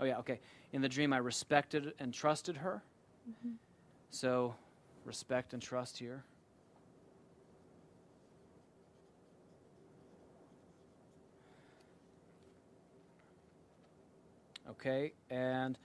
oh 0.00 0.04
yeah, 0.04 0.18
okay. 0.18 0.40
In 0.72 0.82
the 0.82 0.88
dream, 0.88 1.12
I 1.12 1.18
respected 1.18 1.94
and 1.98 2.12
trusted 2.12 2.56
her. 2.58 2.82
Mhm. 3.28 3.54
So 4.10 4.54
respect 5.04 5.52
and 5.52 5.62
trust 5.62 5.98
here. 5.98 6.24
Okay, 14.68 15.12
and 15.30 15.78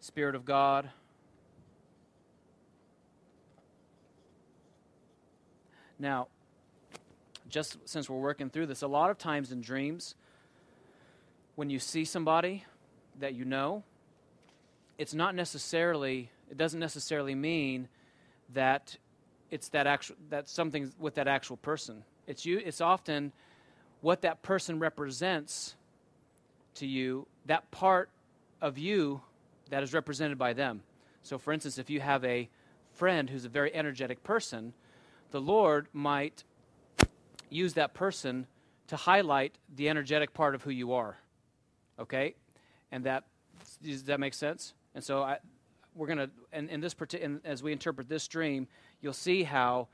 Spirit 0.00 0.34
of 0.34 0.44
God. 0.44 0.90
Now, 5.98 6.28
just 7.48 7.78
since 7.88 8.08
we're 8.08 8.18
working 8.18 8.50
through 8.50 8.66
this, 8.66 8.82
a 8.82 8.86
lot 8.86 9.10
of 9.10 9.18
times 9.18 9.52
in 9.52 9.60
dreams, 9.60 10.14
when 11.56 11.70
you 11.70 11.78
see 11.78 12.04
somebody 12.04 12.64
that 13.18 13.34
you 13.34 13.44
know, 13.44 13.82
it's 14.96 15.14
not 15.14 15.34
necessarily, 15.34 16.30
it 16.50 16.56
doesn't 16.56 16.80
necessarily 16.80 17.34
mean 17.34 17.88
that 18.54 18.96
it's 19.50 19.68
that 19.70 19.86
actual, 19.86 20.16
that 20.30 20.48
something 20.48 20.92
with 20.98 21.14
that 21.14 21.28
actual 21.28 21.56
person. 21.56 22.04
It's 22.26 22.44
you, 22.44 22.58
it's 22.58 22.80
often 22.80 23.32
what 24.00 24.22
that 24.22 24.42
person 24.42 24.78
represents 24.78 25.74
to 26.76 26.86
you, 26.86 27.26
that 27.46 27.70
part 27.70 28.10
of 28.60 28.78
you 28.78 29.20
that 29.70 29.82
is 29.82 29.92
represented 29.92 30.38
by 30.38 30.52
them. 30.52 30.82
So, 31.22 31.38
for 31.38 31.52
instance, 31.52 31.78
if 31.78 31.90
you 31.90 32.00
have 32.00 32.24
a 32.24 32.48
friend 32.92 33.28
who's 33.28 33.44
a 33.44 33.48
very 33.48 33.74
energetic 33.74 34.22
person, 34.22 34.72
the 35.30 35.40
Lord 35.40 35.88
might 35.92 36.44
use 37.50 37.74
that 37.74 37.94
person 37.94 38.46
to 38.88 38.96
highlight 38.96 39.56
the 39.74 39.88
energetic 39.88 40.34
part 40.34 40.54
of 40.54 40.62
who 40.62 40.70
you 40.70 40.92
are. 40.92 41.18
Okay? 41.98 42.34
And 42.90 43.04
that 43.04 43.24
does 43.82 44.04
that 44.04 44.20
make 44.20 44.34
sense? 44.34 44.74
And 44.94 45.04
so 45.04 45.22
I 45.22 45.38
we're 45.94 46.06
going 46.06 46.18
to 46.18 46.30
in, 46.52 46.68
in 46.68 46.80
this 46.80 46.94
parti- 46.94 47.20
in, 47.20 47.40
as 47.44 47.62
we 47.62 47.72
interpret 47.72 48.08
this 48.08 48.28
dream, 48.28 48.68
you'll 49.00 49.12
see 49.12 49.42
how 49.42 49.88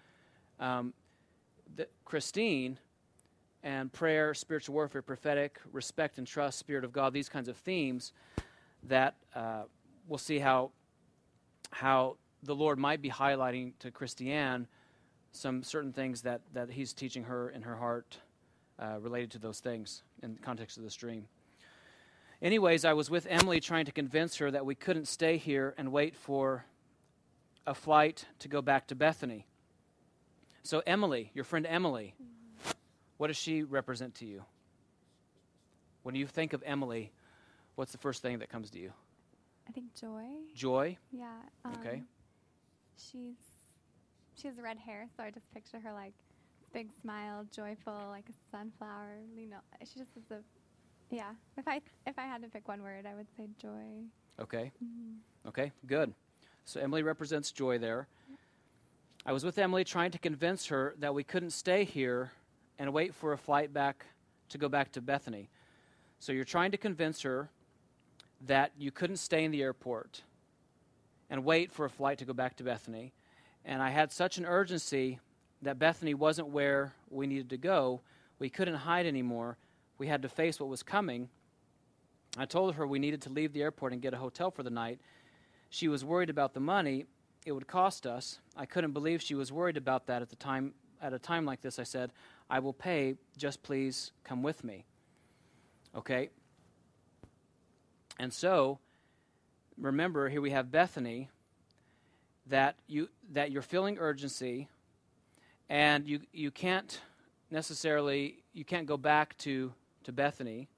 um, 0.61 0.93
the, 1.77 1.89
Christine 2.05 2.79
and 3.63 3.91
prayer, 3.93 4.35
spiritual 4.35 4.75
warfare, 4.75 5.03
prophetic, 5.03 5.59
respect 5.73 6.19
and 6.19 6.27
trust, 6.27 6.59
spirit 6.59 6.85
of 6.85 6.93
God, 6.93 7.15
these 7.15 7.31
kinds 7.31 7.49
of 7.49 7.57
themes 7.57 8.13
that 8.85 9.17
uh, 9.35 9.63
we'll 10.07 10.19
see 10.19 10.39
how 10.39 10.71
how 11.71 12.17
the 12.43 12.55
Lord 12.55 12.79
might 12.79 13.01
be 13.01 13.11
highlighting 13.11 13.73
to 13.81 13.91
Christiane 13.91 14.69
some 15.35 15.63
certain 15.63 15.93
things 15.93 16.23
that, 16.23 16.41
that 16.53 16.71
He's 16.71 16.93
teaching 16.93 17.25
her 17.25 17.51
in 17.51 17.63
her 17.63 17.77
heart 17.77 18.19
uh, 18.79 18.99
related 19.01 19.31
to 19.33 19.39
those 19.39 19.61
things 19.61 20.03
in 20.23 20.35
the 20.35 20.41
context 20.41 20.77
of 20.77 20.83
this 20.83 20.95
dream. 20.95 21.27
Anyways, 22.43 22.85
I 22.85 22.93
was 22.93 23.11
with 23.11 23.27
Emily 23.29 23.61
trying 23.61 23.87
to 23.87 23.93
convince 23.93 24.37
her 24.37 24.51
that 24.51 24.67
we 24.67 24.75
couldn't 24.75 25.07
stay 25.07 25.37
here 25.37 25.75
and 25.79 25.93
wait 25.93 26.17
for 26.17 26.65
a 27.67 27.75
flight 27.75 28.27
to 28.41 28.49
go 28.49 28.61
back 28.61 28.87
to 28.89 28.95
Bethany. 28.95 29.47
So, 30.63 30.83
Emily, 30.87 31.31
your 31.35 31.45
friend 31.45 31.67
Emily, 31.67 32.15
what 33.17 33.29
does 33.29 33.37
she 33.37 33.63
represent 33.63 34.15
to 34.17 34.27
you? 34.27 34.45
When 36.03 36.15
you 36.15 36.27
think 36.27 36.53
of 36.53 36.63
Emily, 36.67 37.13
what's 37.77 37.93
the 37.93 37.99
first 37.99 38.23
thing 38.23 38.39
that 38.41 38.51
comes 38.51 38.71
to 38.71 38.79
you? 38.79 38.93
I 39.69 39.73
think 39.73 39.95
joy. 39.99 40.27
Joy? 40.55 40.99
Yeah. 41.11 41.27
Um, 41.65 41.73
Okay. 41.81 42.03
She's 42.97 43.54
she 44.41 44.49
has 44.49 44.57
red 44.63 44.79
hair, 44.79 45.07
so 45.17 45.23
I 45.23 45.31
just 45.31 45.53
picture 45.53 45.79
her 45.81 45.93
like 45.93 46.13
big 46.73 46.89
smile, 47.01 47.47
joyful, 47.55 48.09
like 48.11 48.25
a 48.29 48.57
sunflower. 48.57 49.19
You 49.37 49.49
know, 49.49 49.57
she 49.81 49.99
just 49.99 50.11
is 50.17 50.31
a 50.31 50.41
yeah. 51.11 51.33
If 51.57 51.67
I 51.69 51.81
if 52.07 52.19
I 52.19 52.23
had 52.23 52.43
to 52.43 52.49
pick 52.49 52.67
one 52.69 52.83
word, 52.83 53.07
I 53.07 53.15
would 53.15 53.27
say 53.37 53.49
joy. 53.61 54.05
Okay. 54.41 54.73
Mhm. 54.83 55.19
Okay, 55.49 55.73
good. 55.87 56.13
So 56.65 56.81
Emily 56.81 57.03
represents 57.03 57.53
joy 57.53 57.79
there. 57.79 58.09
I 59.27 59.33
was 59.33 59.45
with 59.45 59.59
Emily 59.59 59.85
trying 59.85 60.11
to 60.11 60.19
convince 60.19 60.67
her 60.67 60.95
that 60.99 61.15
we 61.15 61.25
couldn't 61.25 61.51
stay 61.51 61.85
here 61.85 62.33
and 62.79 62.93
wait 62.93 63.15
for 63.15 63.33
a 63.33 63.39
flight 63.39 63.73
back 63.73 64.07
to 64.51 64.59
go 64.59 64.69
back 64.69 64.93
to 64.93 65.01
Bethany. 65.01 65.49
So 66.19 66.33
you're 66.33 66.45
trying 66.45 66.71
to 66.73 66.77
convince 66.77 67.23
her 67.23 67.51
that 68.47 68.73
you 68.79 68.91
couldn't 68.91 69.17
stay 69.17 69.45
in 69.45 69.51
the 69.51 69.63
airport 69.63 70.23
and 71.31 71.45
wait 71.45 71.73
for 71.73 71.85
a 71.85 71.91
flight 71.91 72.19
to 72.19 72.25
go 72.25 72.33
back 72.33 72.57
to 72.57 72.65
Bethany. 72.65 73.13
And 73.65 73.83
I 73.83 73.91
had 73.91 74.13
such 74.13 74.39
an 74.39 74.45
urgency 74.45 75.21
that 75.63 75.79
Bethany 75.79 76.15
wasn't 76.15 76.49
where 76.49 76.95
we 77.09 77.27
needed 77.27 77.51
to 77.51 77.57
go. 77.57 78.03
We 78.39 78.51
couldn't 78.51 78.75
hide 78.75 79.07
anymore. 79.07 79.57
We 79.99 80.07
had 80.07 80.23
to 80.23 80.29
face 80.29 80.61
what 80.61 80.69
was 80.69 80.83
coming. 80.83 81.29
I 82.37 82.45
told 82.45 82.75
her 82.75 82.87
we 82.87 82.99
needed 82.99 83.23
to 83.23 83.31
leave 83.31 83.53
the 83.53 83.63
airport 83.63 83.93
and 83.93 84.03
get 84.03 84.13
a 84.13 84.19
hotel 84.19 84.51
for 84.51 84.63
the 84.63 84.71
night. 84.71 85.01
She 85.71 85.89
was 85.89 86.05
worried 86.05 86.31
about 86.31 86.53
the 86.53 86.61
money 86.61 87.07
it 87.45 87.53
would 87.53 87.67
cost 87.67 88.07
us. 88.07 88.39
I 88.57 88.67
couldn't 88.67 88.93
believe 88.93 89.21
she 89.21 89.35
was 89.35 89.53
worried 89.53 89.77
about 89.77 90.07
that 90.07 90.23
at 90.23 90.31
the 90.31 90.37
time 90.37 90.75
at 91.01 91.13
a 91.13 91.19
time 91.19 91.45
like 91.45 91.61
this. 91.61 91.79
I 91.79 91.83
said, 91.83 92.13
"I 92.49 92.59
will 92.59 92.73
pay, 92.73 93.17
just 93.37 93.63
please 93.63 94.13
come 94.23 94.43
with 94.43 94.65
me." 94.65 94.87
Okay? 95.95 96.31
And 98.19 98.33
so, 98.33 98.79
remember 99.77 100.31
here 100.31 100.41
we 100.41 100.53
have 100.53 100.71
Bethany 100.71 101.29
that 102.47 102.77
you 102.87 103.09
that 103.33 103.51
you're 103.51 103.63
feeling 103.63 103.99
urgency 103.99 104.69
and 105.69 106.07
you 106.07 106.21
you 106.33 106.51
can't 106.51 107.01
necessarily 107.51 108.43
you 108.53 108.65
can't 108.65 108.87
go 108.87 108.97
back 108.97 109.37
to 109.39 109.73
to 110.05 110.13
Bethany 110.13 110.69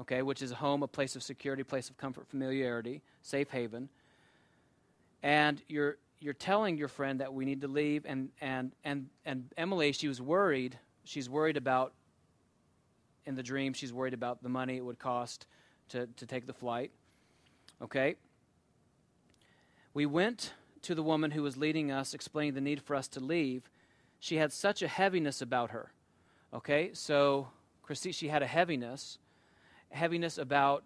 okay, 0.00 0.22
which 0.22 0.42
is 0.42 0.52
a 0.52 0.54
home, 0.54 0.82
a 0.82 0.88
place 0.88 1.16
of 1.16 1.22
security, 1.22 1.62
place 1.62 1.90
of 1.90 1.96
comfort, 1.96 2.26
familiarity, 2.28 3.02
safe 3.22 3.50
haven. 3.50 3.88
And 5.22 5.60
you're 5.68 5.96
you're 6.20 6.34
telling 6.34 6.76
your 6.76 6.88
friend 6.88 7.20
that 7.20 7.32
we 7.32 7.44
need 7.44 7.60
to 7.60 7.68
leave 7.68 8.04
and 8.06 8.30
and 8.40 8.72
and 8.84 9.08
and 9.24 9.52
Emily, 9.56 9.92
she 9.92 10.08
was 10.08 10.20
worried. 10.20 10.78
She's 11.04 11.28
worried 11.28 11.56
about 11.56 11.92
in 13.24 13.34
the 13.34 13.42
dream, 13.42 13.72
she's 13.72 13.92
worried 13.92 14.14
about 14.14 14.42
the 14.42 14.48
money 14.48 14.76
it 14.76 14.84
would 14.84 14.98
cost 14.98 15.46
to, 15.90 16.06
to 16.16 16.26
take 16.26 16.46
the 16.46 16.52
flight. 16.52 16.90
Okay? 17.82 18.16
We 19.92 20.06
went 20.06 20.54
to 20.82 20.94
the 20.94 21.02
woman 21.02 21.30
who 21.30 21.42
was 21.42 21.56
leading 21.56 21.90
us, 21.90 22.14
explaining 22.14 22.54
the 22.54 22.60
need 22.60 22.82
for 22.82 22.94
us 22.94 23.08
to 23.08 23.20
leave. 23.20 23.70
She 24.18 24.36
had 24.36 24.52
such 24.52 24.82
a 24.82 24.88
heaviness 24.88 25.42
about 25.42 25.70
her. 25.70 25.92
Okay? 26.52 26.90
So 26.92 27.48
Christy, 27.82 28.12
she 28.12 28.28
had 28.28 28.42
a 28.42 28.46
heaviness 28.46 29.18
heaviness 29.90 30.38
about 30.38 30.84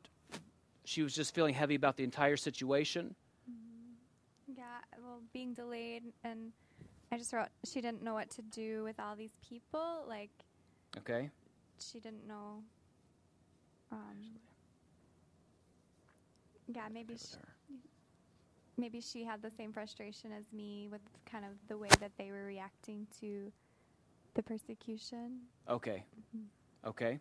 she 0.84 1.02
was 1.02 1.14
just 1.14 1.34
feeling 1.34 1.54
heavy 1.54 1.74
about 1.74 1.96
the 1.96 2.04
entire 2.04 2.36
situation 2.36 3.14
Yeah, 4.46 4.64
well, 5.02 5.20
being 5.32 5.54
delayed, 5.54 6.02
and 6.24 6.52
I 7.10 7.18
just 7.18 7.32
wrote 7.32 7.48
she 7.64 7.80
didn't 7.80 8.02
know 8.02 8.14
what 8.14 8.30
to 8.30 8.42
do 8.42 8.84
with 8.84 8.98
all 9.00 9.16
these 9.16 9.36
people. 9.48 10.04
Like 10.08 10.30
okay 10.98 11.30
she 11.78 11.98
didn't 11.98 12.26
know. 12.28 12.62
Um, 13.90 14.38
yeah, 16.68 16.88
maybe 16.92 17.14
she. 17.16 17.36
Maybe 18.76 19.00
she 19.00 19.24
had 19.24 19.42
the 19.42 19.50
same 19.50 19.72
frustration 19.72 20.32
as 20.32 20.44
me 20.52 20.88
with 20.90 21.00
kind 21.30 21.44
of 21.44 21.52
the 21.68 21.76
way 21.76 21.88
that 22.00 22.12
they 22.18 22.30
were 22.30 22.44
reacting 22.44 23.06
to 23.20 23.52
the 24.34 24.42
persecution. 24.42 25.40
okay 25.68 26.04
Mhm. 26.34 26.44
okay 26.86 27.20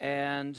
and 0.00 0.58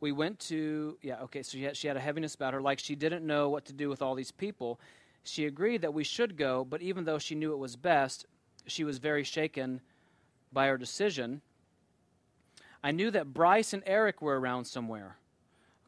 we 0.00 0.12
went 0.12 0.38
to 0.40 0.98
yeah 1.02 1.20
okay 1.22 1.42
so 1.42 1.52
she 1.52 1.62
had, 1.64 1.76
she 1.76 1.86
had 1.88 1.96
a 1.96 2.00
heaviness 2.00 2.34
about 2.34 2.52
her 2.54 2.60
like 2.60 2.78
she 2.78 2.94
didn't 2.94 3.26
know 3.26 3.48
what 3.48 3.64
to 3.64 3.72
do 3.72 3.88
with 3.88 4.02
all 4.02 4.14
these 4.14 4.30
people 4.32 4.78
she 5.24 5.46
agreed 5.46 5.82
that 5.82 5.94
we 5.94 6.04
should 6.04 6.36
go 6.36 6.64
but 6.64 6.82
even 6.82 7.04
though 7.04 7.18
she 7.18 7.34
knew 7.34 7.52
it 7.52 7.58
was 7.58 7.76
best 7.76 8.26
she 8.66 8.84
was 8.84 8.98
very 8.98 9.24
shaken 9.24 9.80
by 10.52 10.68
our 10.68 10.76
decision 10.76 11.40
i 12.82 12.90
knew 12.90 13.10
that 13.10 13.32
bryce 13.32 13.72
and 13.72 13.82
eric 13.86 14.20
were 14.22 14.38
around 14.38 14.64
somewhere 14.64 15.16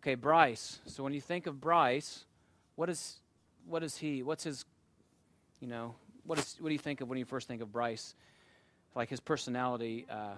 okay 0.01 0.15
bryce 0.15 0.79
so 0.87 1.03
when 1.03 1.13
you 1.13 1.21
think 1.21 1.47
of 1.47 1.61
bryce 1.61 2.25
what 2.77 2.89
is 2.91 3.21
what 3.67 3.83
is 3.83 3.97
he 3.99 4.23
what's 4.23 4.45
his 4.45 4.65
you 5.61 5.67
know 5.69 5.95
what 6.25 6.39
is 6.39 6.57
what 6.61 6.69
do 6.69 6.73
you 6.73 6.79
think 6.79 7.01
of 7.01 7.09
when 7.09 7.19
you 7.19 7.25
first 7.25 7.49
think 7.49 7.63
of 7.63 7.73
bryce 7.73 8.15
like 8.95 9.09
his 9.11 9.21
personality 9.21 10.07
uh, 10.09 10.35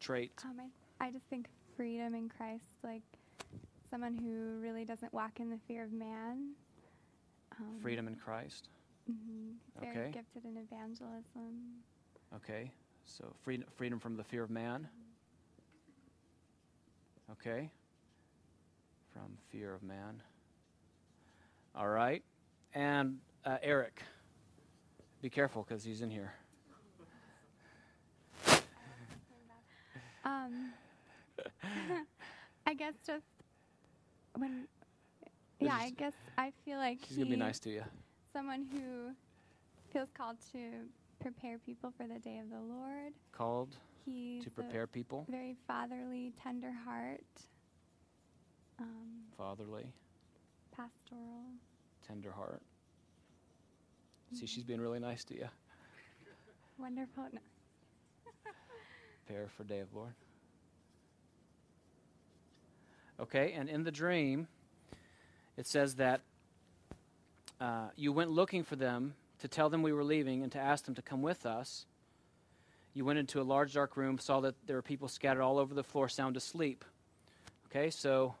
traits. 0.00 0.44
Um, 0.44 0.60
I, 1.00 1.06
I 1.06 1.10
just 1.10 1.24
think 1.30 1.46
freedom 1.76 2.14
in 2.14 2.28
Christ, 2.28 2.64
like 2.84 3.02
someone 3.90 4.14
who 4.14 4.60
really 4.60 4.84
doesn't 4.84 5.12
walk 5.12 5.40
in 5.40 5.50
the 5.50 5.58
fear 5.66 5.84
of 5.84 5.92
man. 5.92 6.50
Um, 7.58 7.80
Freedom 7.80 8.06
in 8.06 8.16
Christ. 8.16 8.68
mhm, 9.10 9.54
Very 9.80 9.90
Okay. 9.96 10.10
gifted 10.12 10.44
in 10.44 10.56
evangelism. 10.58 11.82
Okay. 12.36 12.70
So 13.04 13.24
freedom, 13.42 13.66
freedom 13.76 13.98
from 13.98 14.16
the 14.16 14.24
fear 14.24 14.42
of 14.42 14.50
man. 14.50 14.88
Okay. 17.32 17.70
From 19.12 19.36
fear 19.50 19.74
of 19.74 19.82
man. 19.82 20.22
All 21.74 21.88
right. 21.88 22.22
And 22.74 23.18
uh, 23.44 23.58
Eric, 23.62 24.02
be 25.22 25.30
careful 25.30 25.64
because 25.66 25.84
he's 25.84 26.02
in 26.02 26.10
here. 26.10 26.32
Um, 30.24 30.72
I 32.66 32.74
guess 32.74 32.94
just 33.06 33.24
when, 34.36 34.66
yeah, 35.58 35.74
I 35.74 35.90
guess 35.90 36.12
I 36.36 36.52
feel 36.64 36.76
like 36.78 36.98
He's 37.06 37.16
gonna 37.16 37.30
be 37.30 37.36
nice 37.36 37.58
to 37.60 37.70
you. 37.70 37.82
someone 38.32 38.66
who 38.70 39.12
feels 39.92 40.08
called 40.16 40.36
to 40.52 40.58
prepare 41.20 41.58
people 41.64 41.92
for 41.96 42.06
the 42.06 42.18
day 42.18 42.38
of 42.38 42.50
the 42.50 42.60
Lord. 42.60 43.12
Called 43.32 43.76
He's 44.08 44.44
to 44.44 44.50
prepare 44.50 44.86
people, 44.86 45.26
very 45.28 45.56
fatherly, 45.66 46.32
tender 46.42 46.72
heart, 46.72 47.20
um, 48.78 49.24
fatherly, 49.36 49.92
pastoral. 50.74 51.44
tender 52.06 52.32
heart. 52.32 52.62
See, 54.34 54.46
she's 54.46 54.64
being 54.64 54.80
really 54.80 54.98
nice 54.98 55.24
to 55.24 55.34
you. 55.34 55.48
Wonderful. 56.78 57.24
Prepare 59.26 59.48
for 59.56 59.64
day 59.64 59.80
of 59.80 59.94
Lord. 59.94 60.12
Okay, 63.20 63.52
and 63.52 63.68
in 63.68 63.84
the 63.84 63.90
dream, 63.90 64.46
it 65.56 65.66
says 65.66 65.96
that 65.96 66.20
uh, 67.60 67.88
you 67.96 68.12
went 68.12 68.30
looking 68.30 68.62
for 68.62 68.76
them 68.76 69.14
to 69.40 69.48
tell 69.48 69.68
them 69.68 69.82
we 69.82 69.92
were 69.92 70.04
leaving 70.04 70.42
and 70.42 70.52
to 70.52 70.58
ask 70.58 70.84
them 70.84 70.94
to 70.94 71.02
come 71.02 71.20
with 71.20 71.44
us. 71.44 71.84
You 72.94 73.04
went 73.04 73.18
into 73.18 73.40
a 73.40 73.42
large 73.42 73.74
dark 73.74 73.96
room, 73.96 74.18
saw 74.18 74.40
that 74.40 74.54
there 74.66 74.76
were 74.76 74.82
people 74.82 75.08
scattered 75.08 75.42
all 75.42 75.58
over 75.58 75.74
the 75.74 75.84
floor, 75.84 76.08
sound 76.08 76.36
asleep. 76.36 76.84
Okay, 77.66 77.90
so 77.90 78.34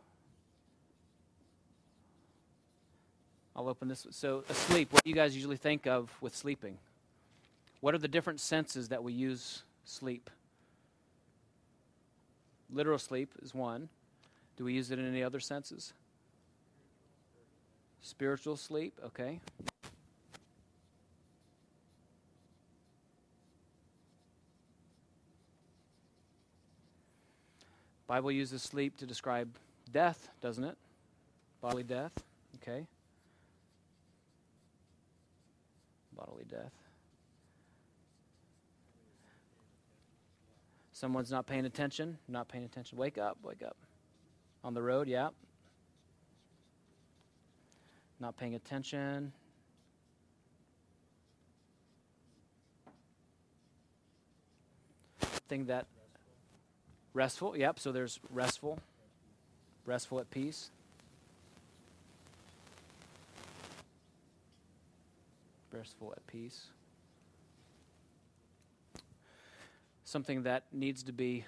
I'll 3.54 3.68
open 3.68 3.88
this. 3.88 4.06
So, 4.10 4.44
asleep, 4.48 4.92
what 4.92 5.04
do 5.04 5.10
you 5.10 5.16
guys 5.16 5.34
usually 5.34 5.56
think 5.56 5.86
of 5.86 6.10
with 6.20 6.34
sleeping? 6.34 6.78
What 7.80 7.94
are 7.94 7.98
the 7.98 8.08
different 8.08 8.40
senses 8.40 8.88
that 8.88 9.02
we 9.02 9.12
use 9.12 9.62
sleep? 9.84 10.30
Literal 12.70 12.98
sleep 12.98 13.32
is 13.42 13.54
one. 13.54 13.88
Do 14.56 14.64
we 14.64 14.74
use 14.74 14.90
it 14.90 14.98
in 14.98 15.06
any 15.06 15.22
other 15.22 15.40
senses? 15.40 15.92
Spiritual 18.00 18.56
sleep, 18.56 18.98
okay. 19.04 19.40
Bible 28.08 28.32
uses 28.32 28.62
sleep 28.62 28.96
to 28.96 29.06
describe 29.06 29.50
death, 29.92 30.30
doesn't 30.40 30.64
it? 30.64 30.76
Bodily 31.60 31.82
death, 31.82 32.12
okay. 32.56 32.86
Bodily 36.16 36.46
death. 36.50 36.72
Someone's 40.92 41.30
not 41.30 41.46
paying 41.46 41.66
attention, 41.66 42.16
not 42.28 42.48
paying 42.48 42.64
attention. 42.64 42.96
Wake 42.96 43.18
up, 43.18 43.36
wake 43.42 43.62
up. 43.62 43.76
On 44.64 44.72
the 44.72 44.82
road, 44.82 45.06
yeah. 45.06 45.28
Not 48.18 48.38
paying 48.38 48.54
attention. 48.54 49.32
Thing 55.48 55.66
that 55.66 55.86
restful, 57.18 57.56
yep, 57.56 57.78
so 57.78 57.92
there's 57.92 58.20
restful. 58.30 58.78
Restful 59.84 60.20
at 60.20 60.30
peace. 60.30 60.70
Restful 65.72 66.14
at 66.16 66.26
peace. 66.26 66.68
something 70.08 70.44
that 70.44 70.64
needs 70.72 71.02
to 71.02 71.12
be 71.12 71.44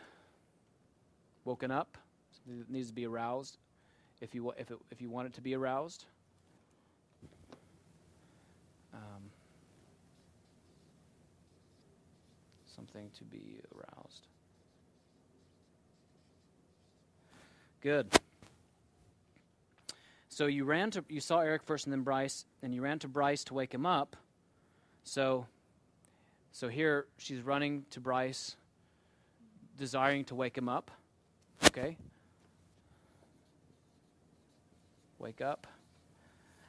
woken 1.47 1.71
up, 1.71 1.97
something 2.31 2.59
that 2.59 2.71
needs 2.71 2.89
to 2.89 2.95
be 2.95 3.07
aroused, 3.07 3.57
if 4.21 4.35
you 4.35 4.51
if 4.59 4.71
it, 4.71 4.79
if 4.91 5.01
you 5.01 5.09
want 5.09 5.27
it 5.27 5.33
to 5.33 5.41
be 5.41 5.55
aroused. 5.55 6.05
Um, 8.93 9.31
something 12.67 13.11
to 13.17 13.25
be 13.25 13.61
aroused. 13.75 14.27
Good. 17.81 18.09
So 20.29 20.47
you 20.47 20.65
ran 20.65 20.91
to 20.93 21.05
you 21.09 21.21
saw 21.21 21.41
Eric 21.41 21.63
first 21.65 21.87
and 21.87 21.93
then 21.93 22.03
Bryce, 22.03 22.45
and 22.63 22.75
you 22.75 22.83
ran 22.83 22.99
to 23.01 23.09
Bryce 23.09 23.45
to 23.45 23.55
wake 23.55 23.73
him 23.73 23.87
up. 23.87 24.17
So 25.05 25.47
so 26.53 26.69
here 26.69 27.07
she's 27.17 27.41
running 27.41 27.85
to 27.91 28.01
Bryce, 28.01 28.57
desiring 29.79 30.25
to 30.27 30.35
wake 30.35 30.57
him 30.59 30.69
up. 30.69 30.91
Okay? 31.67 31.97
Wake 35.19 35.41
up. 35.41 35.67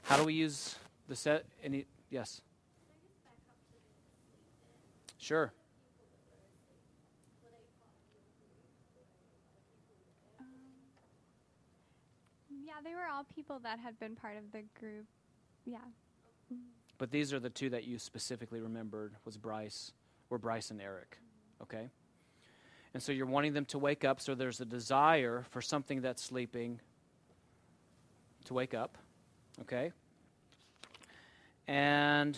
How 0.04 0.18
do 0.18 0.24
we 0.24 0.34
use 0.34 0.76
the 1.08 1.16
set? 1.16 1.46
Any? 1.64 1.86
Yes. 2.10 2.42
Sure. 5.18 5.52
They 12.84 12.94
were 12.94 13.08
all 13.14 13.26
people 13.36 13.60
that 13.60 13.80
had 13.80 14.00
been 14.00 14.16
part 14.16 14.38
of 14.38 14.52
the 14.52 14.64
group. 14.80 15.06
Yeah. 15.66 15.78
But 16.98 17.12
these 17.12 17.34
are 17.34 17.40
the 17.40 17.50
two 17.50 17.70
that 17.70 17.86
you 17.86 17.98
specifically 17.98 18.62
remembered 18.62 19.14
was 19.26 19.38
Bryce, 19.38 19.92
were 20.30 20.38
Bryce 20.38 20.72
and 20.72 20.82
Eric. 20.82 21.18
Okay? 21.62 21.90
And 22.94 23.02
so 23.02 23.12
you're 23.12 23.26
wanting 23.26 23.54
them 23.54 23.66
to 23.66 23.80
wake 23.80 24.04
up, 24.04 24.20
so 24.20 24.36
there's 24.36 24.60
a 24.60 24.66
desire 24.66 25.46
for 25.50 25.62
something 25.62 26.02
that's 26.02 26.22
sleeping 26.22 26.80
to 28.46 28.54
wake 28.54 28.74
up. 28.74 28.98
Okay? 29.62 29.92
And 31.68 32.38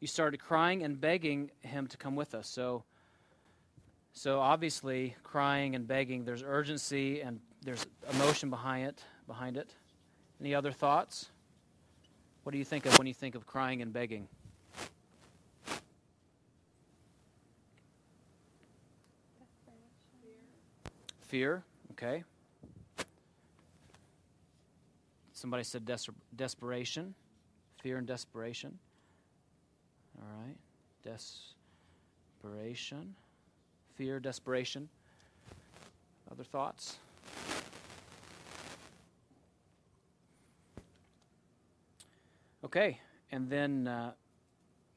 you 0.00 0.08
started 0.08 0.40
crying 0.40 0.82
and 0.82 1.00
begging 1.00 1.50
him 1.60 1.86
to 1.86 1.96
come 1.96 2.16
with 2.16 2.34
us. 2.34 2.48
So 2.48 2.84
so 4.12 4.40
obviously 4.40 5.16
crying 5.22 5.74
and 5.74 5.86
begging, 5.88 6.24
there's 6.24 6.42
urgency 6.42 7.22
and 7.22 7.40
there's 7.64 7.86
emotion 8.12 8.50
behind 8.50 8.88
it 8.88 9.02
behind 9.26 9.56
it. 9.56 9.70
Any 10.40 10.54
other 10.54 10.72
thoughts? 10.72 11.30
What 12.42 12.52
do 12.52 12.58
you 12.58 12.64
think 12.64 12.86
of 12.86 12.98
when 12.98 13.06
you 13.06 13.14
think 13.14 13.34
of 13.34 13.46
crying 13.46 13.82
and 13.82 13.92
begging? 13.92 14.26
Fear, 21.20 21.62
okay. 21.92 22.24
Somebody 25.32 25.62
said 25.64 25.84
des- 25.86 26.12
desperation. 26.36 27.14
Fear 27.82 27.98
and 27.98 28.06
desperation. 28.06 28.78
All 30.20 30.28
right. 30.44 30.56
Desperation. 32.42 33.14
Fear, 33.96 34.20
desperation. 34.20 34.88
Other 36.30 36.44
thoughts? 36.44 36.98
Okay, 42.64 43.00
and 43.30 43.50
then 43.50 43.88
uh, 43.88 44.12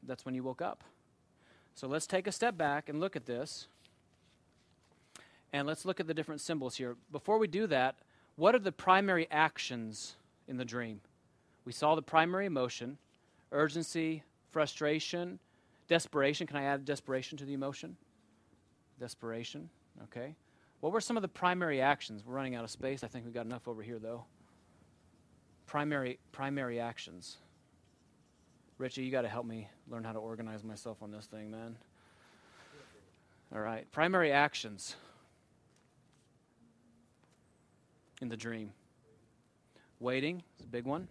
that's 0.04 0.26
when 0.26 0.36
you 0.36 0.44
woke 0.44 0.62
up. 0.62 0.84
So 1.74 1.88
let's 1.88 2.08
take 2.08 2.28
a 2.28 2.32
step 2.32 2.58
back 2.58 2.90
and 2.90 3.00
look 3.00 3.16
at 3.16 3.26
this. 3.26 3.68
And 5.52 5.68
let's 5.68 5.86
look 5.86 6.00
at 6.00 6.08
the 6.08 6.14
different 6.14 6.42
symbols 6.42 6.76
here. 6.76 6.96
Before 7.12 7.38
we 7.38 7.48
do 7.48 7.66
that, 7.68 7.96
what 8.36 8.56
are 8.56 8.60
the 8.60 8.72
primary 8.72 9.28
actions 9.32 10.16
in 10.48 10.58
the 10.58 10.66
dream? 10.66 11.02
We 11.64 11.72
saw 11.72 11.96
the 11.96 12.02
primary 12.02 12.46
emotion 12.46 12.98
urgency, 13.52 14.24
frustration, 14.52 15.40
desperation. 15.88 16.46
Can 16.46 16.58
I 16.58 16.64
add 16.64 16.84
desperation 16.84 17.38
to 17.38 17.46
the 17.46 17.54
emotion? 17.54 17.96
Desperation, 19.00 19.70
okay. 20.04 20.36
What 20.82 20.92
were 20.92 21.02
some 21.02 21.16
of 21.16 21.22
the 21.22 21.30
primary 21.30 21.82
actions? 21.82 22.24
We're 22.26 22.36
running 22.36 22.56
out 22.56 22.64
of 22.64 22.70
space. 22.70 23.04
I 23.04 23.08
think 23.08 23.26
we've 23.26 23.34
got 23.34 23.46
enough 23.46 23.68
over 23.68 23.82
here, 23.82 24.00
though. 24.00 24.26
Primary, 25.68 26.20
primary 26.32 26.80
actions. 26.80 27.38
Richie, 28.78 29.04
you 29.04 29.12
got 29.12 29.22
to 29.22 29.30
help 29.30 29.46
me 29.46 29.70
learn 29.90 30.04
how 30.04 30.12
to 30.12 30.20
organize 30.20 30.64
myself 30.64 30.98
on 31.02 31.12
this 31.12 31.26
thing, 31.26 31.50
man. 31.50 31.76
All 33.54 33.62
right. 33.62 33.90
Primary 33.92 34.32
actions 34.32 34.96
in 38.22 38.30
the 38.30 38.38
dream. 38.38 38.72
Waiting 40.00 40.44
is 40.60 40.66
a 40.66 40.68
big 40.68 40.86
one. 40.86 41.08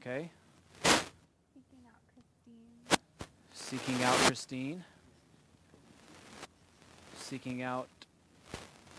Okay. 0.00 0.30
Seeking 0.82 1.84
out 1.86 2.00
Christine. 2.14 2.98
Seeking 3.52 4.02
out 4.02 4.14
Christine. 4.14 4.84
Seeking 7.16 7.62
out 7.62 7.88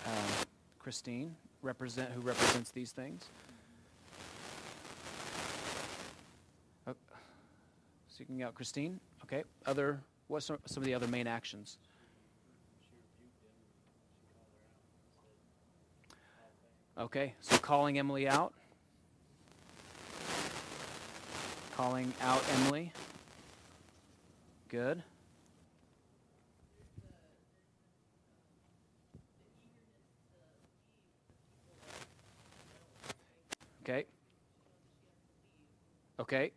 uh, 0.06 0.10
Christine, 0.80 1.36
represent 1.62 2.12
who 2.12 2.22
represents 2.22 2.72
these 2.72 2.92
things. 2.92 3.26
Oh, 6.88 6.96
seeking 8.22 8.44
out 8.44 8.54
Christine. 8.54 9.00
Okay. 9.24 9.44
Other. 9.66 10.00
What's 10.28 10.46
some, 10.46 10.60
of 10.78 10.84
the 10.84 10.94
other 10.94 11.08
main 11.08 11.26
actions? 11.26 11.80
Okay. 17.00 17.34
So 17.42 17.58
calling 17.58 17.98
Emily 17.98 18.28
out. 18.28 18.54
Calling 21.76 22.14
out 22.22 22.44
Emily. 22.54 22.92
Good. 24.70 25.02
Okay. 33.84 34.06
Okay. 36.20 36.52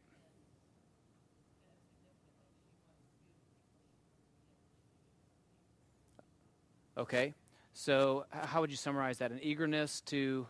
Okay. 6.96 7.34
So, 7.72 8.24
how 8.30 8.60
would 8.60 8.70
you 8.70 8.76
summarize 8.76 9.18
that? 9.18 9.32
An 9.32 9.40
eagerness 9.42 10.00
to 10.02 10.46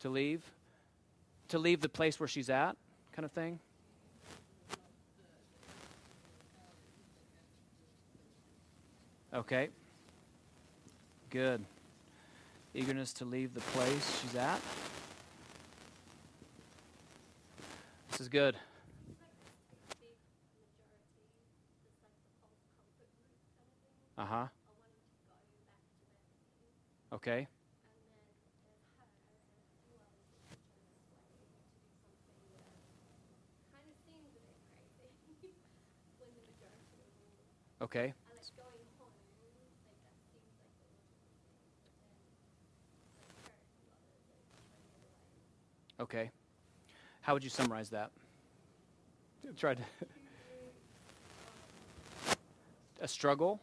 to 0.00 0.08
leave, 0.08 0.42
to 1.48 1.58
leave 1.58 1.80
the 1.80 1.88
place 1.88 2.18
where 2.18 2.28
she's 2.28 2.48
at, 2.48 2.76
kind 3.12 3.24
of 3.24 3.32
thing. 3.32 3.58
Okay. 9.32 9.68
Good. 11.30 11.64
Eagerness 12.74 13.12
to 13.14 13.24
leave 13.24 13.54
the 13.54 13.60
place 13.60 14.20
she's 14.20 14.34
at. 14.34 14.60
This 18.10 18.20
is 18.20 18.28
good. 18.28 18.56
Uh 24.18 24.24
huh. 24.24 24.46
Okay. 27.12 27.46
Okay. 37.82 38.14
Okay. 46.00 46.30
How 47.20 47.34
would 47.34 47.44
you 47.44 47.50
summarize 47.50 47.90
that? 47.90 48.10
Try 49.58 49.74
to. 49.74 49.82
A 53.02 53.08
struggle, 53.08 53.60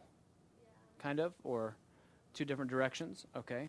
kind 1.00 1.18
of, 1.18 1.32
or 1.42 1.74
two 2.38 2.44
different 2.44 2.70
directions? 2.70 3.26
Okay. 3.36 3.68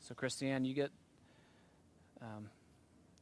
So, 0.00 0.14
Christiane, 0.14 0.66
you 0.66 0.74
get. 0.74 0.90
Um, 2.20 2.50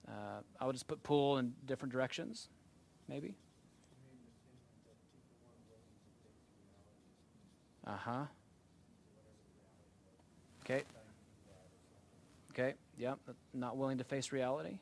uh, 0.09 0.41
I 0.61 0.67
would 0.67 0.73
just 0.73 0.89
put 0.89 1.05
pull 1.05 1.39
in 1.39 1.53
different 1.65 1.93
directions, 1.93 2.49
maybe? 3.09 3.37
Uh 7.87 7.97
huh. 7.97 8.25
Okay. 10.65 10.83
Okay. 12.51 12.75
Yep. 12.99 13.19
Not 13.55 13.77
willing 13.77 13.99
to 13.99 14.05
face 14.05 14.33
reality. 14.33 14.81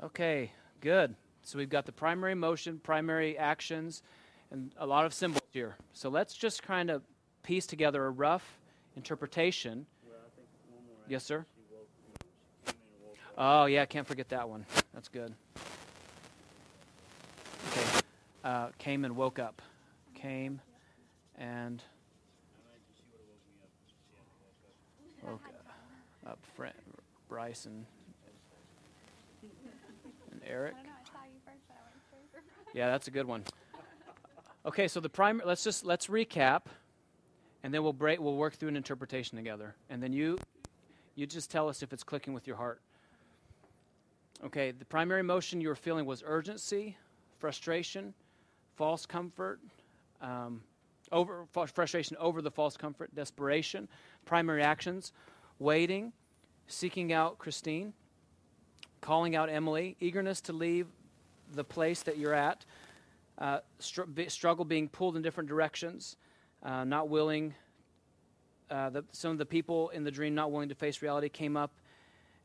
Okay. 0.00 0.52
Good. 0.82 1.14
So 1.42 1.58
we've 1.58 1.70
got 1.70 1.86
the 1.86 1.92
primary 1.92 2.34
motion, 2.34 2.80
primary 2.82 3.38
actions, 3.38 4.02
and 4.50 4.72
a 4.76 4.86
lot 4.86 5.06
of 5.06 5.14
symbols 5.14 5.42
here. 5.52 5.76
So 5.92 6.08
let's 6.08 6.34
just 6.34 6.64
kind 6.64 6.90
of 6.90 7.02
piece 7.44 7.66
together 7.66 8.04
a 8.04 8.10
rough 8.10 8.58
interpretation. 8.96 9.86
Yes, 11.08 11.24
sir. 11.24 11.46
Oh 13.38 13.66
yeah, 13.66 13.82
I 13.82 13.86
can't 13.86 14.06
forget 14.06 14.28
that 14.30 14.48
one. 14.48 14.66
That's 14.92 15.08
good. 15.08 15.32
Okay. 17.70 17.86
Uh, 18.44 18.68
came 18.78 19.04
and 19.04 19.16
woke 19.16 19.38
up. 19.38 19.62
Came 20.14 20.60
and 21.38 21.80
woke 25.24 25.48
up. 26.26 26.38
Fran- 26.56 26.72
Bryce 27.28 27.66
and, 27.66 27.86
and 29.42 29.42
Eric. 29.42 29.42
I 29.42 29.42
don't 29.42 29.50
know. 29.52 29.52
I 29.52 29.52
saw 29.52 29.60
you 29.60 29.60
first, 29.60 29.60
but 29.62 29.80
I 29.82 30.00
went 30.02 30.30
straight 30.30 30.31
for 30.46 30.72
Yeah, 32.74 32.90
that's 32.90 33.08
a 33.08 33.10
good 33.10 33.26
one. 33.26 33.44
Okay, 34.64 34.88
so 34.88 35.00
the 35.00 35.08
primary. 35.08 35.46
Let's 35.46 35.64
just 35.64 35.84
let's 35.84 36.06
recap, 36.06 36.62
and 37.62 37.74
then 37.74 37.82
we'll 37.82 37.92
break. 37.92 38.20
We'll 38.20 38.36
work 38.36 38.54
through 38.54 38.68
an 38.68 38.76
interpretation 38.76 39.36
together, 39.36 39.74
and 39.90 40.02
then 40.02 40.12
you, 40.12 40.38
you 41.14 41.26
just 41.26 41.50
tell 41.50 41.68
us 41.68 41.82
if 41.82 41.92
it's 41.92 42.04
clicking 42.04 42.32
with 42.32 42.46
your 42.46 42.56
heart. 42.56 42.80
Okay, 44.44 44.72
the 44.72 44.84
primary 44.84 45.20
emotion 45.20 45.60
you 45.60 45.68
were 45.68 45.74
feeling 45.74 46.06
was 46.06 46.22
urgency, 46.26 46.96
frustration, 47.38 48.14
false 48.76 49.06
comfort, 49.06 49.60
um, 50.20 50.62
over 51.10 51.46
frustration 51.52 52.16
over 52.18 52.40
the 52.40 52.50
false 52.50 52.76
comfort, 52.76 53.14
desperation. 53.14 53.88
Primary 54.24 54.62
actions: 54.62 55.12
waiting, 55.58 56.12
seeking 56.68 57.12
out 57.12 57.38
Christine, 57.38 57.92
calling 59.02 59.36
out 59.36 59.50
Emily, 59.50 59.96
eagerness 60.00 60.40
to 60.42 60.54
leave 60.54 60.86
the 61.54 61.64
place 61.64 62.02
that 62.04 62.16
you're 62.16 62.32
at, 62.32 62.64
uh, 63.36 63.58
str- 63.78 64.04
struggle 64.28 64.64
being 64.64 64.88
pulled 64.88 65.16
in 65.16 65.22
different 65.22 65.48
directions, 65.48 66.16
uh, 66.62 66.84
not 66.84 67.10
willing. 67.10 67.54
Uh, 68.70 68.88
the, 68.88 69.04
some 69.12 69.32
of 69.32 69.36
the 69.36 69.44
people 69.44 69.90
in 69.90 70.04
the 70.04 70.10
dream 70.10 70.34
not 70.34 70.50
willing 70.50 70.70
to 70.70 70.74
face 70.74 71.02
reality 71.02 71.28
came 71.28 71.58
up, 71.58 71.72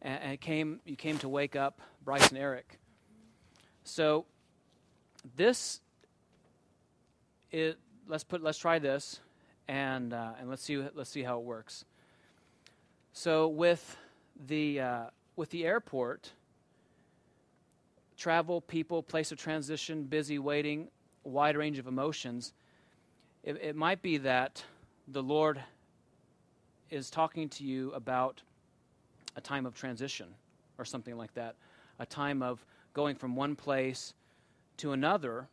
and, 0.01 0.22
and 0.22 0.41
came. 0.41 0.82
You 0.86 0.97
came 0.97 1.18
to 1.20 1.30
wake 1.30 1.55
up 1.55 1.80
Bryce 2.03 2.28
and 2.30 2.38
Eric. 2.38 2.80
So, 3.86 4.26
this 5.38 5.80
it. 7.51 7.78
Let's 8.10 8.26
put. 8.26 8.43
Let's 8.43 8.58
try 8.58 8.80
this, 8.80 9.22
and 9.70 10.14
uh, 10.14 10.34
and 10.39 10.49
let's 10.49 10.64
see. 10.64 10.78
Let's 10.78 11.10
see 11.10 11.24
how 11.24 11.39
it 11.39 11.45
works. 11.45 11.86
So 13.18 13.47
with 13.47 13.97
the 14.45 14.80
uh, 14.80 15.03
with 15.36 15.49
the 15.49 15.66
airport, 15.66 16.34
travel, 18.18 18.61
people, 18.61 19.03
place 19.03 19.32
of 19.32 19.38
transition, 19.38 20.03
busy 20.03 20.39
waiting, 20.39 20.88
wide 21.24 21.55
range 21.55 21.78
of 21.78 21.88
emotions, 21.88 22.53
it, 23.43 23.57
it 23.61 23.76
might 23.76 24.01
be 24.01 24.18
that 24.18 24.63
the 25.07 25.24
Lord 25.24 25.61
is 26.89 27.09
talking 27.09 27.49
to 27.49 27.63
you 27.63 27.91
about 27.93 28.41
a 29.36 29.41
time 29.41 29.65
of 29.65 29.76
transition 29.76 30.28
or 30.78 30.86
something 30.86 31.15
like 31.18 31.34
that, 31.36 31.55
a 31.99 32.05
time 32.05 32.41
of 32.41 32.65
going 32.93 33.15
from 33.15 33.36
one 33.36 33.55
place 33.55 34.13
to 34.78 34.91
another. 34.91 35.47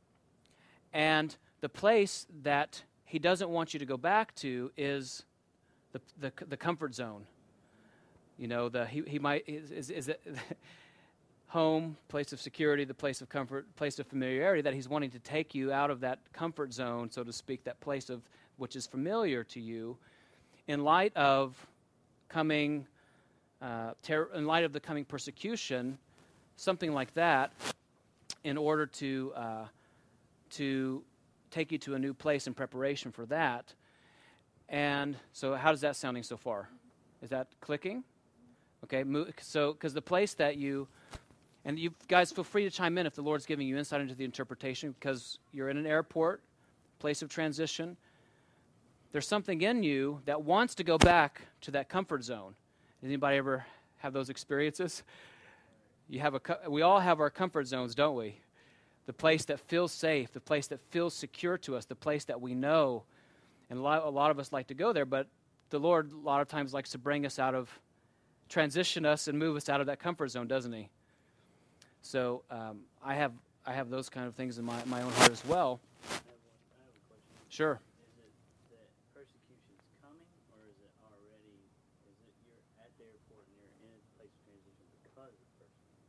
And 0.93 1.37
the 1.61 1.69
place 1.69 2.27
that 2.43 2.83
He 3.05 3.19
doesn't 3.19 3.51
want 3.51 3.75
you 3.75 3.81
to 3.81 3.87
go 3.87 3.97
back 3.97 4.35
to 4.37 4.71
is 4.77 5.25
the, 5.93 6.01
the, 6.19 6.33
the 6.47 6.57
comfort 6.57 6.95
zone. 6.95 7.27
You 8.39 8.49
know, 8.49 8.69
the, 8.69 8.87
he, 8.87 9.03
he 9.07 9.19
might, 9.19 9.45
is, 9.47 9.71
is, 9.71 9.91
is 9.91 10.09
it 10.09 10.21
home, 11.55 11.97
place 12.09 12.33
of 12.33 12.41
security, 12.41 12.85
the 12.85 12.93
place 12.93 13.21
of 13.21 13.29
comfort, 13.29 13.65
place 13.77 14.01
of 14.01 14.07
familiarity, 14.09 14.61
that 14.61 14.75
he's 14.75 14.89
wanting 14.89 15.09
to 15.09 15.21
take 15.21 15.55
you 15.55 15.73
out 15.73 15.89
of 15.89 16.01
that 16.01 16.19
comfort 16.33 16.73
zone, 16.73 17.09
so 17.09 17.23
to 17.23 17.33
speak, 17.33 17.63
that 17.63 17.79
place 17.79 18.11
of 18.11 18.23
which 18.57 18.75
is 18.75 18.89
familiar 18.89 19.45
to 19.45 19.61
you, 19.61 19.97
in 20.67 20.83
light 20.83 21.17
of 21.17 21.55
coming, 22.29 22.85
uh, 23.63 23.93
ter- 24.03 24.31
in 24.35 24.47
light 24.47 24.65
of 24.65 24.73
the 24.73 24.81
coming 24.81 25.05
persecution, 25.05 25.97
something 26.57 26.93
like 26.93 27.15
that, 27.15 27.53
in 28.43 28.57
order 28.57 28.85
to 28.85 29.33
uh, 29.37 29.65
to 30.51 31.05
take 31.53 31.71
you 31.71 31.79
to 31.79 31.95
a 31.95 31.99
new 32.01 32.13
place 32.13 32.49
in 32.49 32.53
preparation 32.53 33.13
for 33.13 33.27
that. 33.27 33.73
And 34.69 35.17
so, 35.33 35.55
how 35.55 35.71
does 35.71 35.83
that 35.83 35.95
sounding 35.95 36.25
so 36.25 36.37
far? 36.37 36.69
Is 37.23 37.31
that 37.31 37.47
clicking? 37.61 38.03
Okay, 38.83 39.05
so 39.41 39.73
because 39.73 39.95
the 39.95 40.03
place 40.03 40.35
that 40.35 40.57
you, 40.57 40.89
and 41.65 41.79
you 41.79 41.95
guys 42.09 42.31
feel 42.31 42.45
free 42.45 42.65
to 42.65 42.71
chime 42.71 42.99
in 42.99 43.07
if 43.07 43.15
the 43.15 43.23
Lord's 43.23 43.47
giving 43.47 43.67
you 43.67 43.79
insight 43.79 44.01
into 44.01 44.15
the 44.15 44.25
interpretation 44.25 44.95
because 44.99 45.39
you're 45.53 45.71
in 45.71 45.77
an 45.77 45.87
airport, 45.87 46.43
place 46.99 47.23
of 47.23 47.29
transition. 47.29 47.97
There's 49.13 49.27
something 49.27 49.63
in 49.63 49.83
you 49.83 50.21
that 50.27 50.43
wants 50.43 50.75
to 50.77 50.85
go 50.85 50.99
back 50.99 51.43
to 51.63 51.71
that 51.71 51.89
comfort 51.89 52.25
zone. 52.25 52.55
Anybody 53.03 53.39
ever 53.39 53.65
have 53.99 54.13
those 54.13 54.29
experiences? 54.29 55.03
You 56.09 56.21
have 56.21 56.35
a, 56.35 56.41
we 56.69 56.83
all 56.83 57.01
have 57.01 57.21
our 57.21 57.31
comfort 57.31 57.67
zones, 57.67 57.95
don't 57.95 58.17
we? 58.17 58.41
The 59.07 59.13
place 59.13 59.45
that 59.47 59.61
feels 59.61 59.93
safe, 59.93 60.33
the 60.33 60.41
place 60.41 60.67
that 60.67 60.81
feels 60.91 61.15
secure 61.15 61.57
to 61.59 61.77
us, 61.77 61.85
the 61.87 61.95
place 61.95 62.25
that 62.25 62.41
we 62.41 62.55
know. 62.55 63.05
And 63.71 63.79
a 63.79 63.83
lot, 63.83 64.05
a 64.05 64.11
lot 64.11 64.31
of 64.31 64.39
us 64.39 64.53
like 64.53 64.67
to 64.67 64.75
go 64.75 64.93
there, 64.93 65.07
but 65.07 65.29
the 65.71 65.79
Lord 65.79 66.13
a 66.13 66.17
lot 66.17 66.41
of 66.43 66.49
times 66.49 66.75
likes 66.75 66.91
to 66.91 66.99
bring 66.99 67.25
us 67.25 67.39
out 67.39 67.55
of, 67.55 67.71
transition 68.49 69.07
us 69.07 69.29
and 69.29 69.39
move 69.39 69.57
us 69.57 69.69
out 69.69 69.81
of 69.81 69.87
that 69.87 69.99
comfort 69.99 70.29
zone, 70.29 70.47
doesn't 70.47 70.73
He? 70.73 70.91
So 72.05 72.43
um, 72.51 72.81
I 73.03 73.15
have 73.15 73.33
I 73.67 73.73
have 73.73 73.89
those 73.89 74.11
kind 74.13 74.29
of 74.29 74.35
things 74.35 74.59
in 74.59 74.65
my, 74.65 74.77
my 74.85 75.01
own 75.01 75.11
heart 75.13 75.33
as 75.33 75.41
well. 75.49 75.81
I 76.05 76.13
have 76.13 76.21
one, 76.45 76.61
I 76.77 76.85
have 76.85 76.93
a 76.93 77.05
question. 77.09 77.33
Sure. 77.49 77.81
Is 77.81 78.13
it 78.21 78.29
that 78.77 78.93
persecution's 79.17 79.81
coming, 80.05 80.29
or 80.53 80.69
is 80.69 80.77
it 80.85 80.93
already? 81.01 81.57
Is 82.05 82.13
it 82.29 82.37
you're 82.45 82.61
at 82.85 82.93
the 83.01 83.09
airport 83.09 83.49
and 83.49 83.57
you're 83.57 83.89
in 83.89 83.97
a 83.97 84.05
place 84.21 84.29
of 84.37 84.41
transition 84.45 84.85
because 85.01 85.33
of 85.33 85.49
persecution? 85.57 86.05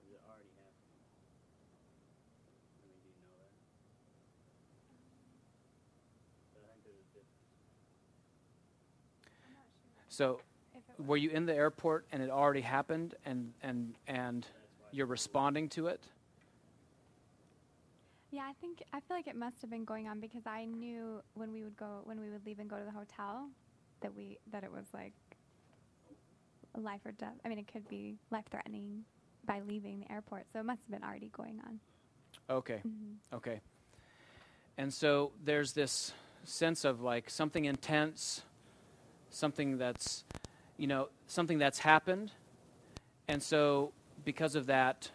Or 0.00 0.08
is 0.08 0.16
it 0.16 0.22
already 0.24 0.48
happening? 0.56 1.04
I 2.48 2.80
mean, 2.88 2.96
do 3.04 3.12
you 3.12 3.20
know 3.28 3.36
that? 3.44 3.52
But 6.56 6.64
I 6.64 6.72
think 6.80 6.80
there's 6.88 7.04
a 7.04 7.12
difference. 7.12 7.44
So 10.08 10.40
If 10.72 10.80
it 10.80 10.96
was- 10.96 11.04
were 11.12 11.20
you 11.20 11.28
in 11.28 11.44
the 11.44 11.52
airport 11.52 12.08
and 12.08 12.24
it 12.24 12.32
already 12.32 12.64
happened 12.64 13.20
and 13.28 13.52
and 13.60 14.00
and. 14.08 14.48
You're 14.92 15.06
responding 15.06 15.68
to 15.70 15.86
it? 15.86 16.00
Yeah, 18.30 18.42
I 18.42 18.52
think 18.60 18.82
I 18.92 19.00
feel 19.00 19.16
like 19.16 19.26
it 19.26 19.36
must 19.36 19.60
have 19.62 19.70
been 19.70 19.84
going 19.84 20.06
on 20.06 20.20
because 20.20 20.46
I 20.46 20.66
knew 20.66 21.22
when 21.34 21.52
we 21.52 21.62
would 21.62 21.76
go 21.76 22.02
when 22.04 22.20
we 22.20 22.30
would 22.30 22.44
leave 22.44 22.58
and 22.58 22.68
go 22.68 22.76
to 22.76 22.84
the 22.84 22.90
hotel 22.90 23.48
that 24.00 24.14
we 24.14 24.38
that 24.52 24.64
it 24.64 24.70
was 24.70 24.84
like 24.92 25.14
life 26.76 27.00
or 27.04 27.12
death. 27.12 27.34
I 27.44 27.48
mean, 27.48 27.58
it 27.58 27.70
could 27.72 27.88
be 27.88 28.18
life 28.30 28.44
threatening 28.50 29.04
by 29.46 29.60
leaving 29.66 30.00
the 30.00 30.12
airport, 30.12 30.44
so 30.52 30.60
it 30.60 30.64
must 30.64 30.82
have 30.82 30.90
been 31.00 31.08
already 31.08 31.30
going 31.34 31.60
on. 31.66 31.80
Okay. 32.50 32.80
hmm 32.82 33.14
Okay. 33.34 33.60
And 34.76 34.92
so 34.92 35.32
there's 35.44 35.72
this 35.72 36.12
sense 36.44 36.84
of 36.84 37.00
like 37.00 37.30
something 37.30 37.64
intense, 37.64 38.42
something 39.30 39.76
that's, 39.78 40.24
you 40.76 40.86
know, 40.86 41.08
something 41.26 41.58
that's 41.58 41.80
happened. 41.80 42.30
And 43.26 43.42
so 43.42 43.92
because 44.24 44.54
of 44.54 44.66
that, 44.66 45.10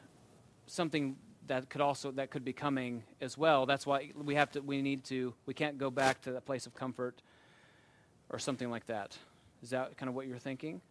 something 0.67 1.15
that 1.47 1.69
could 1.69 1.81
also 1.81 2.11
that 2.11 2.29
could 2.31 2.45
be 2.45 2.53
coming 2.53 3.03
as 3.19 3.37
well. 3.37 3.65
That's 3.65 3.85
why 3.85 4.11
we 4.15 4.35
have 4.35 4.51
to 4.51 4.61
we 4.61 4.81
need 4.81 5.03
to 5.05 5.33
we 5.45 5.53
can't 5.53 5.77
go 5.77 5.89
back 5.89 6.21
to 6.21 6.31
that 6.31 6.45
place 6.45 6.65
of 6.65 6.73
comfort 6.73 7.21
or 8.29 8.39
something 8.39 8.69
like 8.69 8.85
that. 8.87 9.17
Is 9.61 9.71
that 9.71 9.97
kind 9.97 10.09
of 10.09 10.15
what 10.15 10.27
you're 10.27 10.37
thinking? 10.37 10.81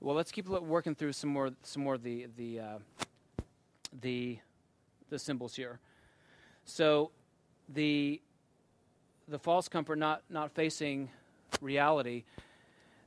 Well, 0.00 0.14
let's 0.14 0.30
keep 0.30 0.48
working 0.48 0.94
through 0.94 1.12
some 1.12 1.30
more 1.30 1.50
some 1.62 1.82
more 1.82 1.96
the 1.98 2.26
the 2.36 2.60
uh, 2.60 2.78
the 4.00 4.38
the 5.08 5.18
symbols 5.18 5.54
here. 5.54 5.80
So 6.64 7.12
the 7.68 8.20
the 9.28 9.38
false 9.38 9.68
comfort 9.68 9.96
not 9.96 10.22
not 10.28 10.52
facing 10.52 11.10
reality 11.60 12.24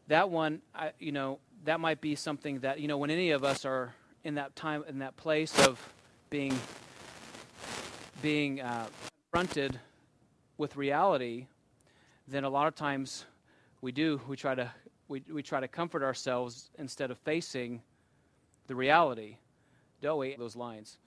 that 0.09 0.29
one 0.29 0.61
I, 0.75 0.91
you 0.99 1.11
know 1.11 1.39
that 1.66 1.80
might 1.80 2.01
be 2.01 2.16
something 2.16 2.60
that 2.60 2.80
you 2.80 2.88
know 2.88 2.97
when 2.97 3.10
any 3.10 3.32
of 3.32 3.43
us 3.43 3.66
are 3.66 3.93
in 4.24 4.36
that 4.36 4.55
time 4.55 4.84
in 4.88 4.99
that 4.99 5.16
place 5.18 5.57
of 5.68 5.93
being 6.30 6.57
being 8.22 8.62
uh, 8.62 8.88
confronted 9.32 9.80
with 10.57 10.76
reality 10.76 11.47
then 12.28 12.43
a 12.43 12.49
lot 12.49 12.68
of 12.68 12.76
times 12.76 13.26
we 13.82 13.91
do 13.91 14.20
we 14.28 14.36
try 14.36 14.55
to 14.55 14.72
we, 15.07 15.24
we 15.32 15.41
try 15.41 15.60
to 15.60 15.68
comfort 15.68 16.03
ourselves 16.03 16.70
instead 16.78 17.12
of 17.12 17.18
facing 17.20 17.82
the 18.68 18.76
reality 18.76 19.38
don't 20.01 20.20
we 20.20 20.36
those 20.36 20.55
lines 20.55 20.97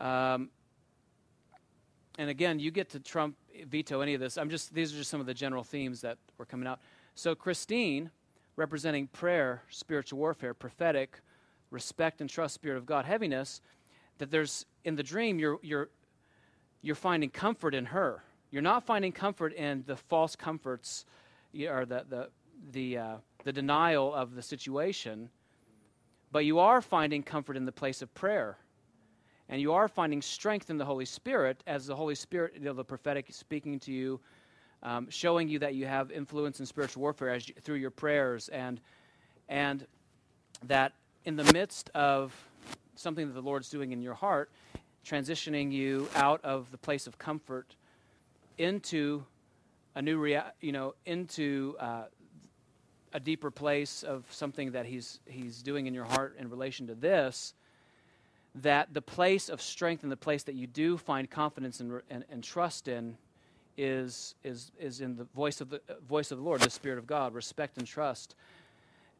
um, 0.00 0.50
and 2.18 2.30
again, 2.30 2.58
you 2.58 2.70
get 2.70 2.90
to 2.90 3.00
trump 3.00 3.36
veto 3.66 4.00
any 4.00 4.14
of 4.14 4.20
this. 4.20 4.38
I'm 4.38 4.50
just 4.50 4.72
these 4.74 4.92
are 4.92 4.96
just 4.96 5.10
some 5.10 5.20
of 5.20 5.26
the 5.26 5.34
general 5.34 5.62
themes 5.62 6.00
that 6.00 6.18
were 6.38 6.46
coming 6.46 6.66
out. 6.66 6.80
So 7.14 7.34
Christine, 7.34 8.10
representing 8.56 9.06
prayer, 9.08 9.62
spiritual 9.68 10.18
warfare, 10.18 10.54
prophetic, 10.54 11.20
respect 11.70 12.20
and 12.20 12.28
trust, 12.28 12.54
spirit 12.54 12.78
of 12.78 12.86
God, 12.86 13.04
heaviness, 13.04 13.60
that 14.18 14.30
there's 14.30 14.66
in 14.84 14.96
the 14.96 15.02
dream 15.02 15.38
you're 15.38 15.58
you're 15.62 15.88
you're 16.82 16.94
finding 16.94 17.30
comfort 17.30 17.74
in 17.74 17.86
her. 17.86 18.22
You're 18.50 18.62
not 18.62 18.84
finding 18.84 19.12
comfort 19.12 19.52
in 19.52 19.84
the 19.86 19.96
false 19.96 20.36
comforts 20.36 21.04
or 21.68 21.84
the 21.84 22.04
the 22.08 22.28
the 22.72 22.98
uh, 22.98 23.16
the 23.44 23.52
denial 23.52 24.14
of 24.14 24.34
the 24.34 24.42
situation, 24.42 25.30
but 26.32 26.44
you 26.44 26.58
are 26.58 26.80
finding 26.80 27.22
comfort 27.22 27.56
in 27.56 27.64
the 27.64 27.72
place 27.72 28.02
of 28.02 28.12
prayer 28.14 28.58
and 29.48 29.60
you 29.60 29.72
are 29.72 29.88
finding 29.88 30.20
strength 30.20 30.70
in 30.70 30.78
the 30.78 30.84
Holy 30.84 31.04
Spirit 31.04 31.62
as 31.66 31.86
the 31.86 31.94
Holy 31.94 32.14
Spirit, 32.14 32.54
you 32.54 32.60
know, 32.62 32.72
the 32.72 32.84
prophetic 32.84 33.26
speaking 33.30 33.78
to 33.80 33.92
you, 33.92 34.20
um, 34.82 35.08
showing 35.10 35.48
you 35.48 35.58
that 35.60 35.74
you 35.74 35.86
have 35.86 36.10
influence 36.10 36.60
in 36.60 36.66
spiritual 36.66 37.02
warfare 37.02 37.30
as 37.30 37.48
you, 37.48 37.54
through 37.60 37.76
your 37.76 37.90
prayers, 37.90 38.48
and 38.48 38.80
and 39.48 39.86
that 40.66 40.92
in 41.24 41.36
the 41.36 41.52
midst 41.52 41.90
of 41.94 42.34
something 42.94 43.26
that 43.26 43.34
the 43.34 43.42
Lord's 43.42 43.68
doing 43.68 43.92
in 43.92 44.00
your 44.00 44.14
heart, 44.14 44.50
transitioning 45.04 45.72
you 45.72 46.08
out 46.14 46.44
of 46.44 46.70
the 46.70 46.78
place 46.78 47.06
of 47.06 47.18
comfort 47.18 47.74
into 48.58 49.24
a 49.94 50.02
new 50.02 50.18
rea- 50.18 50.52
you 50.60 50.72
know, 50.72 50.94
into 51.04 51.76
uh, 51.78 52.04
a 53.12 53.20
deeper 53.20 53.50
place 53.50 54.02
of 54.02 54.24
something 54.30 54.72
that 54.72 54.86
He's 54.86 55.20
He's 55.26 55.62
doing 55.62 55.86
in 55.86 55.94
your 55.94 56.04
heart 56.04 56.36
in 56.38 56.48
relation 56.50 56.86
to 56.88 56.94
this 56.94 57.54
that 58.62 58.94
the 58.94 59.02
place 59.02 59.48
of 59.48 59.60
strength 59.60 60.02
and 60.02 60.10
the 60.10 60.16
place 60.16 60.44
that 60.44 60.54
you 60.54 60.66
do 60.66 60.96
find 60.96 61.30
confidence 61.30 61.80
and, 61.80 62.00
and, 62.08 62.24
and 62.30 62.42
trust 62.42 62.88
in 62.88 63.16
is, 63.76 64.34
is, 64.42 64.72
is 64.78 65.00
in 65.00 65.16
the 65.16 65.24
voice 65.24 65.60
of 65.60 65.70
the 65.70 65.80
uh, 65.88 65.94
voice 66.08 66.30
of 66.30 66.38
the 66.38 66.44
Lord, 66.44 66.60
the 66.60 66.70
Spirit 66.70 66.98
of 66.98 67.06
God, 67.06 67.34
respect 67.34 67.78
and 67.78 67.86
trust, 67.86 68.34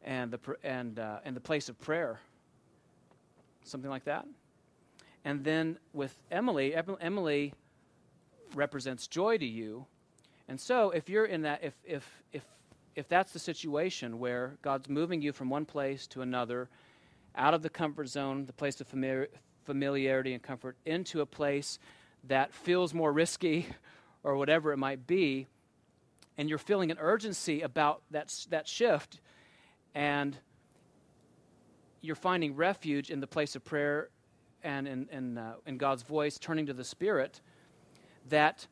and 0.03 0.31
the, 0.31 0.37
pr- 0.37 0.53
and, 0.63 0.99
uh, 0.99 1.19
and 1.25 1.35
the 1.35 1.41
place 1.41 1.69
of 1.69 1.79
prayer. 1.79 2.19
Something 3.63 3.89
like 3.89 4.05
that. 4.05 4.25
And 5.25 5.43
then 5.43 5.77
with 5.93 6.17
Emily, 6.31 6.73
Emily 7.01 7.53
represents 8.55 9.07
joy 9.07 9.37
to 9.37 9.45
you. 9.45 9.85
And 10.47 10.59
so 10.59 10.91
if 10.91 11.09
you're 11.09 11.25
in 11.25 11.41
that, 11.41 11.63
if, 11.63 11.73
if, 11.83 12.23
if, 12.31 12.43
if 12.95 13.09
that's 13.09 13.33
the 13.33 13.39
situation 13.39 14.19
where 14.19 14.57
God's 14.61 14.89
moving 14.89 15.21
you 15.21 15.33
from 15.33 15.49
one 15.49 15.65
place 15.65 16.07
to 16.07 16.21
another, 16.21 16.69
out 17.35 17.53
of 17.53 17.61
the 17.61 17.69
comfort 17.69 18.07
zone, 18.07 18.45
the 18.45 18.53
place 18.53 18.79
of 18.79 18.87
familiar, 18.87 19.27
familiarity 19.65 20.33
and 20.33 20.41
comfort, 20.41 20.77
into 20.85 21.21
a 21.21 21.25
place 21.25 21.77
that 22.23 22.53
feels 22.53 22.93
more 22.93 23.11
risky 23.11 23.67
or 24.27 24.35
whatever 24.35 24.73
it 24.73 24.77
might 24.77 25.07
be, 25.07 25.47
and 26.37 26.49
you're 26.49 26.57
feeling 26.57 26.91
an 26.91 26.97
urgency 26.99 27.61
about 27.61 28.01
that, 28.11 28.45
that 28.49 28.67
shift, 28.67 29.21
and 29.95 30.37
you're 32.01 32.13
finding 32.13 32.53
refuge 32.53 33.09
in 33.09 33.21
the 33.21 33.25
place 33.25 33.55
of 33.55 33.63
prayer 33.63 34.09
and 34.63 34.85
in, 34.85 35.07
in, 35.13 35.37
uh, 35.37 35.53
in 35.65 35.77
God's 35.77 36.03
voice, 36.03 36.37
turning 36.37 36.65
to 36.65 36.73
the 36.73 36.83
Spirit, 36.83 37.39
that 38.27 38.67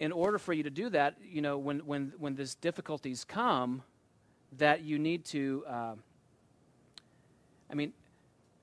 in 0.00 0.10
order 0.10 0.38
for 0.38 0.52
you 0.52 0.64
to 0.64 0.70
do 0.70 0.90
that, 0.90 1.14
you 1.22 1.40
know, 1.40 1.56
when, 1.56 1.78
when, 1.86 2.12
when 2.18 2.34
these 2.34 2.56
difficulties 2.56 3.24
come, 3.24 3.84
that 4.58 4.82
you 4.82 4.98
need 4.98 5.24
to. 5.26 5.64
Uh, 5.68 5.94
I 7.70 7.74
mean, 7.74 7.92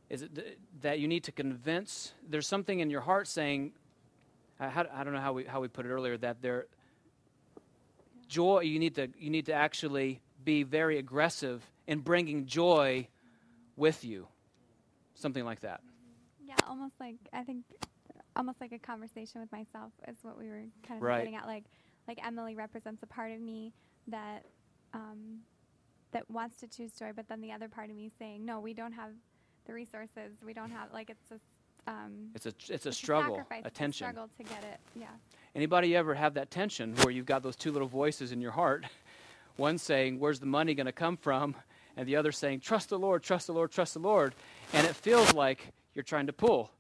is 0.09 0.24
it 0.24 0.36
th- 0.36 0.57
that 0.82 0.99
you 0.99 1.07
need 1.07 1.24
to 1.24 1.32
convince? 1.32 2.14
There's 2.28 2.47
something 2.47 2.82
in 2.82 2.89
your 2.89 3.01
heart 3.01 3.30
saying, 3.30 3.72
how, 4.70 4.86
I 4.93 5.03
don't 5.03 5.14
know 5.14 5.20
how 5.22 5.34
we 5.34 5.45
how 5.45 5.62
we 5.62 5.68
put 5.68 5.86
it 5.86 5.89
earlier 5.89 6.18
that 6.18 6.41
there 6.41 6.68
joy. 8.28 8.62
You 8.62 8.80
need 8.80 8.95
to 8.95 9.09
you 9.18 9.30
need 9.30 9.47
to 9.47 9.53
actually 9.53 10.22
be 10.43 10.64
very 10.64 10.97
aggressive 10.97 11.64
in 11.88 11.99
bringing 11.99 12.45
joy 12.45 13.07
with 13.76 14.03
you, 14.03 14.28
something 15.16 15.43
like 15.45 15.62
that. 15.62 15.82
Yeah, 16.47 16.55
almost 16.68 16.93
like 16.99 17.16
I 17.34 17.43
think, 17.43 17.64
almost 18.36 18.59
like 18.62 18.72
a 18.72 18.80
conversation 18.80 19.41
with 19.41 19.51
myself 19.51 19.91
is 20.07 20.18
what 20.22 20.38
we 20.38 20.47
were 20.47 20.64
kind 20.88 20.97
of 20.97 21.03
Right. 21.03 21.20
getting 21.20 21.36
at. 21.36 21.45
Like, 21.45 21.66
like 22.07 22.20
Emily 22.26 22.55
represents 22.55 23.01
a 23.03 23.07
part 23.07 23.32
of 23.32 23.39
me 23.39 23.74
that, 24.07 24.45
um, 24.93 25.39
that 26.12 26.30
wants 26.30 26.57
to 26.59 26.68
choose 26.68 26.91
joy, 26.93 27.12
but 27.16 27.28
then 27.30 27.41
the 27.41 27.51
other 27.51 27.70
part 27.70 27.89
of 27.89 27.95
me 27.95 28.12
saying, 28.20 28.45
no, 28.45 28.59
we 28.59 28.74
don't 28.74 28.93
have 28.93 29.12
the 29.66 29.74
resources. 29.74 30.34
We 30.45 30.53
don't 30.53 30.72
have 30.72 30.91
like 30.93 31.09
it's 31.09 31.30
just, 31.30 31.43
um, 31.88 32.29
It's 32.36 32.45
a 32.45 32.53
it's 32.69 32.86
a 32.86 32.89
it's 32.89 32.97
struggle, 32.97 33.36
a 33.51 33.55
it's 33.65 33.77
tension. 33.77 34.07
struggle 34.07 34.29
to 34.38 34.43
get 34.43 34.63
it. 34.63 34.79
Yeah. 34.95 35.07
Anybody 35.55 35.95
ever 35.95 36.13
have 36.13 36.36
that 36.36 36.49
tension 36.49 36.95
where 36.97 37.11
you've 37.11 37.25
got 37.25 37.43
those 37.43 37.55
two 37.55 37.71
little 37.71 37.88
voices 37.88 38.32
in 38.32 38.41
your 38.41 38.51
heart? 38.51 38.86
One 39.57 39.77
saying, 39.77 40.19
Where's 40.19 40.39
the 40.39 40.45
money 40.45 40.73
going 40.73 40.86
to 40.86 40.91
come 40.91 41.17
from? 41.17 41.55
And 41.97 42.07
the 42.07 42.15
other 42.15 42.32
saying, 42.32 42.61
Trust 42.61 42.89
the 42.89 42.99
Lord, 42.99 43.23
trust 43.23 43.47
the 43.47 43.53
Lord, 43.53 43.71
trust 43.71 43.93
the 43.93 43.99
Lord. 43.99 44.34
And 44.73 44.88
it 44.88 44.95
feels 44.95 45.34
like 45.34 45.67
you're 45.93 46.03
trying 46.03 46.27
to 46.27 46.34
pull. 46.34 46.71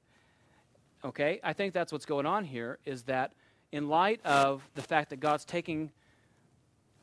Okay? 1.03 1.39
I 1.43 1.53
think 1.53 1.73
that's 1.73 1.91
what's 1.91 2.05
going 2.05 2.25
on 2.25 2.45
here 2.45 2.79
is 2.85 3.03
that 3.03 3.33
in 3.71 3.89
light 3.89 4.21
of 4.25 4.61
the 4.75 4.81
fact 4.81 5.09
that 5.09 5.19
God's 5.19 5.45
taking 5.45 5.91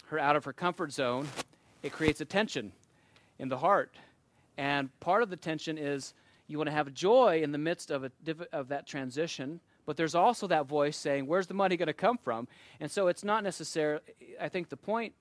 her 0.06 0.18
out 0.18 0.36
of 0.36 0.44
her 0.44 0.52
comfort 0.52 0.92
zone, 0.92 1.28
it 1.82 1.92
creates 1.92 2.20
a 2.20 2.24
tension 2.24 2.72
in 3.38 3.48
the 3.48 3.58
heart. 3.58 3.94
And 4.56 4.88
part 5.00 5.22
of 5.22 5.30
the 5.30 5.36
tension 5.36 5.76
is 5.78 6.14
you 6.48 6.58
want 6.58 6.68
to 6.68 6.74
have 6.74 6.92
joy 6.94 7.40
in 7.42 7.52
the 7.52 7.58
midst 7.58 7.90
of, 7.90 8.04
a, 8.04 8.10
of 8.52 8.68
that 8.68 8.86
transition, 8.86 9.60
but 9.86 9.96
there's 9.96 10.14
also 10.14 10.46
that 10.48 10.66
voice 10.66 10.96
saying, 10.96 11.26
Where's 11.26 11.46
the 11.46 11.54
money 11.54 11.76
going 11.76 11.86
to 11.86 11.92
come 11.92 12.18
from? 12.18 12.48
And 12.80 12.90
so 12.90 13.06
it's 13.08 13.22
not 13.22 13.44
necessarily, 13.44 14.00
I 14.40 14.48
think 14.48 14.68
the 14.70 14.76
point 14.76 15.14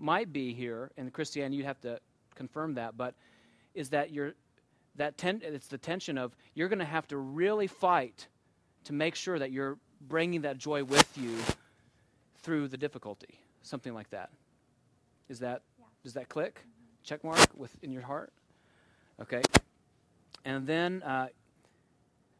might 0.00 0.32
be 0.32 0.54
here, 0.54 0.90
in 0.96 1.10
Christianity, 1.10 1.56
you'd 1.56 1.66
have 1.66 1.80
to 1.82 2.00
confirm 2.34 2.74
that, 2.74 2.96
but 2.96 3.14
is 3.74 3.90
that 3.90 4.12
you're, 4.12 4.34
that 4.96 5.18
ten, 5.18 5.40
it's 5.44 5.68
the 5.68 5.78
tension 5.78 6.18
of 6.18 6.34
you're 6.54 6.68
going 6.68 6.78
to 6.78 6.84
have 6.84 7.06
to 7.08 7.16
really 7.18 7.66
fight 7.66 8.26
to 8.84 8.92
make 8.92 9.14
sure 9.14 9.38
that 9.38 9.52
you're 9.52 9.78
bringing 10.00 10.42
that 10.42 10.56
joy 10.58 10.82
with 10.84 11.16
you 11.18 11.36
through 12.38 12.68
the 12.68 12.76
difficulty, 12.76 13.40
something 13.62 13.92
like 13.92 14.10
that. 14.10 14.30
Is 15.28 15.40
that 15.40 15.62
Yeah. 15.78 15.84
does 16.04 16.14
that 16.14 16.28
click? 16.28 16.54
Mm-hmm. 16.60 17.02
Check 17.04 17.24
mark 17.24 17.48
with 17.54 17.76
in 17.82 17.92
your 17.92 18.02
heart. 18.02 18.32
Okay. 19.20 19.42
And 20.44 20.66
then, 20.66 21.02
uh, 21.02 21.28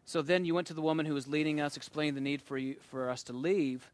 so 0.05 0.23
then 0.23 0.45
you 0.45 0.55
went 0.55 0.67
to 0.69 0.75
the 0.75 0.83
woman 0.83 1.07
who 1.07 1.15
was 1.15 1.29
leading 1.29 1.61
us, 1.61 1.77
explained 1.77 2.17
the 2.17 2.21
need 2.21 2.41
for 2.41 2.57
you 2.57 2.77
for 2.91 3.11
us 3.11 3.23
to 3.25 3.33
leave. 3.33 3.91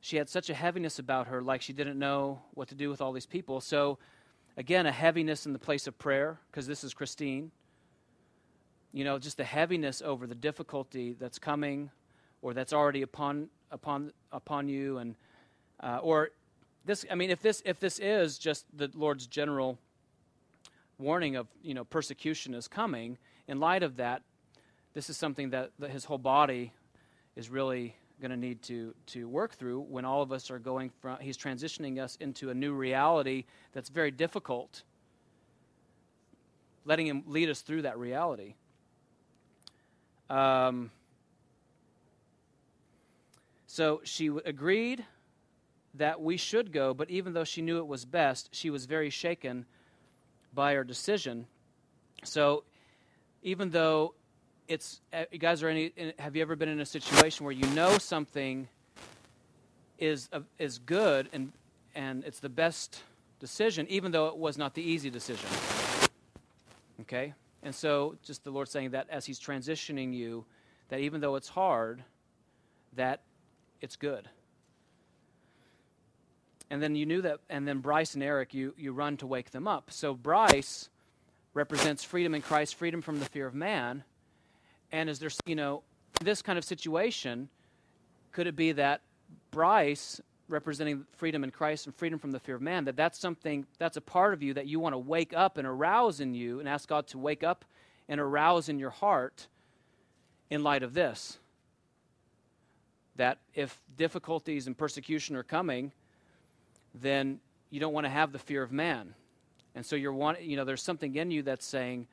She 0.00 0.16
had 0.16 0.28
such 0.28 0.50
a 0.50 0.54
heaviness 0.54 0.98
about 0.98 1.28
her, 1.28 1.42
like 1.42 1.62
she 1.62 1.72
didn't 1.72 1.98
know 1.98 2.42
what 2.54 2.68
to 2.68 2.74
do 2.74 2.90
with 2.90 3.00
all 3.00 3.12
these 3.12 3.26
people. 3.26 3.60
So, 3.60 3.98
again, 4.56 4.86
a 4.86 4.92
heaviness 4.92 5.46
in 5.46 5.52
the 5.52 5.58
place 5.58 5.86
of 5.86 5.98
prayer, 5.98 6.38
because 6.50 6.66
this 6.66 6.84
is 6.84 6.92
Christine. 6.92 7.50
You 8.92 9.04
know, 9.04 9.18
just 9.18 9.36
the 9.36 9.44
heaviness 9.44 10.02
over 10.02 10.26
the 10.26 10.34
difficulty 10.34 11.16
that's 11.18 11.38
coming, 11.38 11.90
or 12.42 12.52
that's 12.52 12.72
already 12.72 13.02
upon 13.02 13.48
upon 13.70 14.12
upon 14.32 14.68
you, 14.68 14.98
and 14.98 15.14
uh, 15.80 15.98
or 16.02 16.30
this. 16.84 17.06
I 17.10 17.14
mean, 17.14 17.30
if 17.30 17.40
this 17.40 17.62
if 17.64 17.80
this 17.80 17.98
is 17.98 18.38
just 18.38 18.66
the 18.76 18.90
Lord's 18.94 19.26
general 19.26 19.78
warning 21.02 21.36
of 21.36 21.48
you 21.62 21.74
know 21.74 21.84
persecution 21.84 22.54
is 22.54 22.68
coming, 22.68 23.18
in 23.48 23.60
light 23.60 23.82
of 23.82 23.96
that, 23.96 24.22
this 24.94 25.10
is 25.10 25.16
something 25.16 25.50
that, 25.50 25.70
that 25.78 25.90
his 25.90 26.04
whole 26.04 26.18
body 26.18 26.72
is 27.36 27.50
really 27.50 27.96
going 28.20 28.30
to 28.30 28.36
need 28.36 28.62
to 28.62 28.94
to 29.06 29.28
work 29.28 29.54
through 29.54 29.80
when 29.80 30.04
all 30.04 30.22
of 30.22 30.30
us 30.32 30.50
are 30.50 30.60
going 30.60 30.90
from 31.00 31.18
he's 31.20 31.36
transitioning 31.36 31.98
us 31.98 32.16
into 32.20 32.50
a 32.50 32.54
new 32.54 32.72
reality 32.72 33.44
that's 33.72 33.88
very 33.88 34.12
difficult 34.12 34.84
letting 36.84 37.06
him 37.06 37.24
lead 37.26 37.48
us 37.48 37.60
through 37.60 37.82
that 37.82 37.96
reality. 37.96 38.54
Um, 40.28 40.90
so 43.66 44.00
she 44.02 44.28
agreed 44.44 45.04
that 45.94 46.20
we 46.20 46.36
should 46.36 46.72
go 46.72 46.94
but 46.94 47.10
even 47.10 47.32
though 47.32 47.44
she 47.44 47.60
knew 47.60 47.78
it 47.78 47.86
was 47.86 48.04
best 48.04 48.48
she 48.52 48.70
was 48.70 48.86
very 48.86 49.10
shaken 49.10 49.66
by 50.54 50.76
our 50.76 50.84
decision. 50.84 51.46
So 52.24 52.64
even 53.42 53.70
though 53.70 54.14
it's 54.68 55.00
uh, 55.12 55.24
you 55.30 55.38
guys 55.38 55.62
are 55.62 55.68
any 55.68 55.92
have 56.18 56.36
you 56.36 56.42
ever 56.42 56.56
been 56.56 56.68
in 56.68 56.80
a 56.80 56.86
situation 56.86 57.44
where 57.44 57.52
you 57.52 57.66
know 57.74 57.98
something 57.98 58.68
is 59.98 60.28
uh, 60.32 60.40
is 60.58 60.78
good 60.78 61.28
and 61.32 61.52
and 61.94 62.24
it's 62.24 62.40
the 62.40 62.48
best 62.48 63.02
decision 63.40 63.86
even 63.88 64.12
though 64.12 64.28
it 64.28 64.36
was 64.36 64.56
not 64.56 64.74
the 64.74 64.82
easy 64.82 65.10
decision? 65.10 65.48
Okay? 67.00 67.34
And 67.62 67.74
so 67.74 68.16
just 68.22 68.44
the 68.44 68.50
lord 68.50 68.68
saying 68.68 68.90
that 68.90 69.08
as 69.10 69.26
he's 69.26 69.40
transitioning 69.40 70.14
you 70.14 70.44
that 70.88 71.00
even 71.00 71.20
though 71.20 71.36
it's 71.36 71.48
hard 71.48 72.04
that 72.94 73.22
it's 73.80 73.96
good 73.96 74.28
and 76.72 76.82
then 76.82 76.96
you 76.96 77.06
knew 77.06 77.22
that 77.22 77.38
and 77.48 77.68
then 77.68 77.78
bryce 77.78 78.14
and 78.14 78.22
eric 78.22 78.52
you 78.52 78.74
you 78.76 78.92
run 78.92 79.16
to 79.16 79.26
wake 79.26 79.50
them 79.52 79.68
up 79.68 79.90
so 79.92 80.12
bryce 80.14 80.88
represents 81.54 82.02
freedom 82.02 82.34
in 82.34 82.42
christ 82.42 82.74
freedom 82.74 83.00
from 83.00 83.20
the 83.20 83.26
fear 83.26 83.46
of 83.46 83.54
man 83.54 84.02
and 84.92 85.08
is 85.08 85.18
there, 85.18 85.30
you 85.46 85.56
know, 85.56 85.82
this 86.20 86.42
kind 86.42 86.58
of 86.58 86.64
situation, 86.64 87.48
could 88.30 88.46
it 88.46 88.54
be 88.54 88.72
that 88.72 89.00
Bryce, 89.50 90.20
representing 90.48 91.06
freedom 91.16 91.42
in 91.42 91.50
Christ 91.50 91.86
and 91.86 91.94
freedom 91.94 92.18
from 92.18 92.30
the 92.30 92.38
fear 92.38 92.56
of 92.56 92.62
man, 92.62 92.84
that 92.84 92.96
that's 92.96 93.18
something, 93.18 93.66
that's 93.78 93.96
a 93.96 94.02
part 94.02 94.34
of 94.34 94.42
you 94.42 94.54
that 94.54 94.66
you 94.66 94.78
want 94.78 94.92
to 94.92 94.98
wake 94.98 95.32
up 95.34 95.56
and 95.56 95.66
arouse 95.66 96.20
in 96.20 96.34
you 96.34 96.60
and 96.60 96.68
ask 96.68 96.88
God 96.88 97.06
to 97.08 97.18
wake 97.18 97.42
up 97.42 97.64
and 98.08 98.20
arouse 98.20 98.68
in 98.68 98.78
your 98.78 98.90
heart 98.90 99.48
in 100.50 100.62
light 100.62 100.82
of 100.82 100.92
this? 100.92 101.38
That 103.16 103.38
if 103.54 103.80
difficulties 103.96 104.66
and 104.66 104.76
persecution 104.76 105.36
are 105.36 105.42
coming, 105.42 105.92
then 106.94 107.40
you 107.70 107.80
don't 107.80 107.92
want 107.92 108.04
to 108.04 108.10
have 108.10 108.32
the 108.32 108.38
fear 108.38 108.62
of 108.62 108.72
man. 108.72 109.14
And 109.74 109.84
so 109.84 109.96
you're 109.96 110.12
one, 110.12 110.36
you 110.40 110.56
know, 110.56 110.64
there's 110.64 110.82
something 110.82 111.14
in 111.16 111.30
you 111.30 111.42
that's 111.42 111.64
saying, 111.64 112.06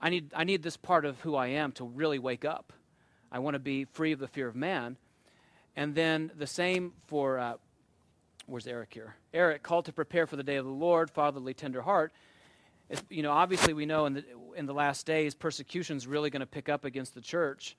I 0.00 0.10
need, 0.10 0.32
I 0.34 0.44
need 0.44 0.62
this 0.62 0.76
part 0.76 1.04
of 1.04 1.20
who 1.20 1.36
I 1.36 1.48
am 1.48 1.72
to 1.72 1.84
really 1.84 2.18
wake 2.18 2.44
up. 2.44 2.72
I 3.30 3.38
want 3.38 3.54
to 3.54 3.60
be 3.60 3.84
free 3.84 4.12
of 4.12 4.18
the 4.18 4.26
fear 4.26 4.48
of 4.48 4.56
man. 4.56 4.96
And 5.76 5.94
then 5.94 6.32
the 6.36 6.46
same 6.46 6.94
for, 7.06 7.38
uh, 7.38 7.54
where's 8.46 8.66
Eric 8.66 8.92
here? 8.92 9.14
Eric, 9.32 9.62
called 9.62 9.84
to 9.84 9.92
prepare 9.92 10.26
for 10.26 10.36
the 10.36 10.42
day 10.42 10.56
of 10.56 10.64
the 10.64 10.70
Lord, 10.70 11.10
fatherly, 11.10 11.54
tender 11.54 11.82
heart. 11.82 12.12
It's, 12.88 13.02
you 13.08 13.22
know, 13.22 13.30
obviously 13.30 13.72
we 13.72 13.86
know 13.86 14.06
in 14.06 14.14
the, 14.14 14.24
in 14.56 14.66
the 14.66 14.74
last 14.74 15.06
days, 15.06 15.34
persecution 15.34 15.96
is 15.96 16.08
really 16.08 16.30
going 16.30 16.40
to 16.40 16.46
pick 16.46 16.68
up 16.68 16.84
against 16.84 17.14
the 17.14 17.20
church. 17.20 17.76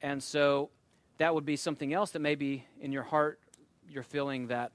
And 0.00 0.20
so 0.20 0.70
that 1.18 1.32
would 1.32 1.46
be 1.46 1.54
something 1.54 1.92
else 1.92 2.10
that 2.10 2.18
maybe 2.18 2.66
in 2.80 2.90
your 2.90 3.04
heart 3.04 3.38
you're 3.92 4.02
feeling 4.02 4.48
that, 4.48 4.72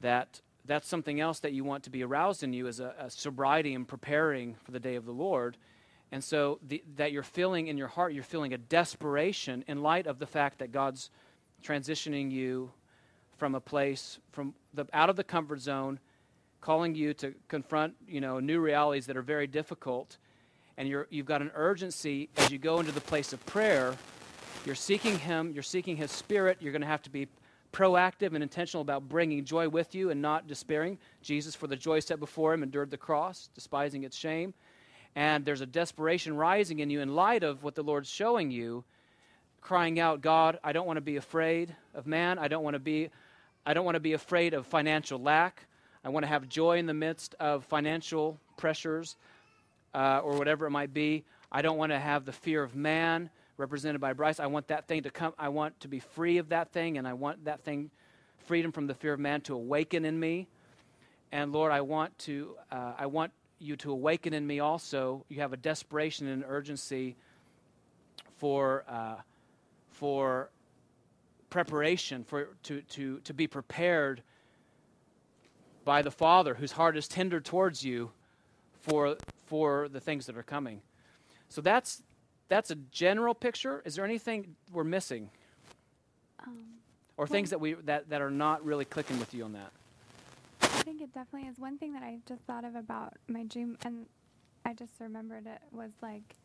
that 0.00 0.40
that's 0.64 0.88
something 0.88 1.20
else 1.20 1.40
that 1.40 1.52
you 1.52 1.64
want 1.64 1.84
to 1.84 1.90
be 1.90 2.02
aroused 2.02 2.42
in 2.42 2.52
you 2.52 2.66
is 2.66 2.80
a, 2.80 2.94
a 2.98 3.10
sobriety 3.10 3.74
and 3.74 3.86
preparing 3.86 4.54
for 4.64 4.70
the 4.70 4.80
day 4.80 4.94
of 4.94 5.04
the 5.04 5.12
Lord. 5.12 5.56
And 6.12 6.22
so 6.22 6.58
the, 6.66 6.82
that 6.96 7.10
you're 7.10 7.22
feeling 7.22 7.68
in 7.68 7.76
your 7.76 7.88
heart, 7.88 8.12
you're 8.12 8.22
feeling 8.22 8.52
a 8.52 8.58
desperation 8.58 9.64
in 9.66 9.82
light 9.82 10.06
of 10.06 10.18
the 10.18 10.26
fact 10.26 10.58
that 10.58 10.70
God's 10.70 11.10
transitioning 11.64 12.30
you 12.30 12.70
from 13.38 13.54
a 13.54 13.60
place 13.60 14.18
from 14.30 14.54
the 14.74 14.86
out 14.92 15.10
of 15.10 15.16
the 15.16 15.24
comfort 15.24 15.60
zone, 15.60 15.98
calling 16.60 16.94
you 16.94 17.14
to 17.14 17.34
confront 17.48 17.94
you 18.06 18.20
know 18.20 18.38
new 18.38 18.60
realities 18.60 19.06
that 19.06 19.16
are 19.16 19.22
very 19.22 19.46
difficult, 19.46 20.18
and 20.76 20.88
you're, 20.88 21.06
you've 21.10 21.26
got 21.26 21.40
an 21.40 21.50
urgency 21.54 22.28
as 22.36 22.50
you 22.50 22.58
go 22.58 22.78
into 22.78 22.92
the 22.92 23.00
place 23.00 23.32
of 23.32 23.44
prayer. 23.46 23.96
You're 24.64 24.74
seeking 24.74 25.18
Him. 25.18 25.50
You're 25.52 25.62
seeking 25.62 25.96
His 25.96 26.12
Spirit. 26.12 26.58
You're 26.60 26.72
going 26.72 26.82
to 26.82 26.88
have 26.88 27.02
to 27.02 27.10
be 27.10 27.26
proactive 27.72 28.34
and 28.34 28.42
intentional 28.42 28.82
about 28.82 29.08
bringing 29.08 29.44
joy 29.44 29.68
with 29.68 29.94
you 29.94 30.10
and 30.10 30.20
not 30.20 30.46
despairing. 30.46 30.98
Jesus, 31.22 31.54
for 31.54 31.66
the 31.66 31.76
joy 31.76 32.00
set 32.00 32.20
before 32.20 32.52
him, 32.52 32.62
endured 32.62 32.90
the 32.90 32.96
cross, 32.96 33.48
despising 33.54 34.04
its 34.04 34.16
shame. 34.16 34.54
And 35.14 35.44
there's 35.44 35.60
a 35.60 35.66
desperation 35.66 36.36
rising 36.36 36.78
in 36.78 36.90
you 36.90 37.00
in 37.00 37.14
light 37.14 37.42
of 37.42 37.62
what 37.62 37.74
the 37.74 37.82
Lord's 37.82 38.08
showing 38.08 38.50
you, 38.50 38.84
crying 39.60 39.98
out, 40.00 40.20
God, 40.20 40.58
I 40.64 40.72
don't 40.72 40.86
want 40.86 40.96
to 40.96 41.02
be 41.02 41.16
afraid 41.16 41.74
of 41.94 42.06
man. 42.06 42.38
I 42.38 42.48
don't 42.48 42.64
want 42.64 42.74
to 42.74 42.80
be, 42.80 43.10
I 43.64 43.74
don't 43.74 43.84
want 43.84 43.96
to 43.96 44.00
be 44.00 44.12
afraid 44.12 44.54
of 44.54 44.66
financial 44.66 45.20
lack. 45.20 45.66
I 46.04 46.08
want 46.08 46.24
to 46.24 46.28
have 46.28 46.48
joy 46.48 46.78
in 46.78 46.86
the 46.86 46.94
midst 46.94 47.34
of 47.38 47.64
financial 47.64 48.38
pressures 48.56 49.16
uh, 49.94 50.20
or 50.22 50.36
whatever 50.36 50.66
it 50.66 50.70
might 50.70 50.92
be. 50.92 51.24
I 51.50 51.62
don't 51.62 51.76
want 51.76 51.92
to 51.92 51.98
have 51.98 52.24
the 52.24 52.32
fear 52.32 52.62
of 52.62 52.74
man 52.74 53.30
represented 53.56 54.00
by 54.00 54.12
Bryce. 54.12 54.40
I 54.40 54.46
want 54.46 54.68
that 54.68 54.86
thing 54.86 55.02
to 55.02 55.10
come. 55.10 55.34
I 55.38 55.48
want 55.48 55.78
to 55.80 55.88
be 55.88 56.00
free 56.00 56.38
of 56.38 56.48
that 56.50 56.72
thing, 56.72 56.98
and 56.98 57.06
I 57.06 57.12
want 57.12 57.44
that 57.44 57.62
thing, 57.62 57.90
freedom 58.46 58.72
from 58.72 58.86
the 58.86 58.94
fear 58.94 59.12
of 59.12 59.20
man, 59.20 59.40
to 59.42 59.54
awaken 59.54 60.04
in 60.04 60.18
me. 60.18 60.48
And 61.30 61.52
Lord, 61.52 61.72
I 61.72 61.80
want 61.80 62.18
to. 62.20 62.56
Uh, 62.70 62.92
I 62.98 63.06
want 63.06 63.32
you 63.58 63.76
to 63.76 63.92
awaken 63.92 64.34
in 64.34 64.46
me 64.46 64.60
also. 64.60 65.24
You 65.28 65.40
have 65.40 65.52
a 65.52 65.56
desperation 65.56 66.26
and 66.26 66.42
an 66.42 66.48
urgency 66.48 67.16
for 68.38 68.84
uh, 68.88 69.16
for 69.90 70.50
preparation 71.48 72.24
for 72.24 72.48
to 72.64 72.80
to 72.82 73.20
to 73.20 73.34
be 73.34 73.46
prepared 73.46 74.22
by 75.84 76.02
the 76.02 76.10
Father, 76.10 76.54
whose 76.54 76.72
heart 76.72 76.96
is 76.96 77.08
tender 77.08 77.40
towards 77.40 77.84
you, 77.84 78.10
for 78.80 79.16
for 79.46 79.88
the 79.88 80.00
things 80.00 80.26
that 80.26 80.36
are 80.36 80.42
coming. 80.42 80.80
So 81.48 81.60
that's 81.60 82.02
that's 82.52 82.70
a 82.70 82.74
general 82.74 83.34
picture. 83.34 83.82
Is 83.86 83.94
there 83.94 84.04
anything 84.04 84.56
we're 84.70 84.84
missing, 84.84 85.30
Um, 86.38 86.64
or 87.16 87.26
things 87.26 87.48
that 87.48 87.60
we 87.60 87.72
that, 87.74 88.10
that 88.10 88.20
are 88.20 88.30
not 88.30 88.62
really 88.62 88.84
clicking 88.84 89.18
with 89.18 89.32
you 89.32 89.44
on 89.44 89.54
that? 89.54 89.72
I 90.60 90.66
think 90.84 91.00
it 91.00 91.14
definitely 91.14 91.48
is. 91.48 91.58
One 91.58 91.78
thing 91.78 91.94
that 91.94 92.02
I 92.02 92.18
just 92.28 92.42
thought 92.42 92.64
of 92.64 92.74
about 92.74 93.14
my 93.26 93.44
dream, 93.44 93.78
and 93.86 94.04
I 94.66 94.74
just 94.74 94.92
remembered 95.00 95.46
it, 95.46 95.60
was 95.70 95.92
like, 96.02 96.36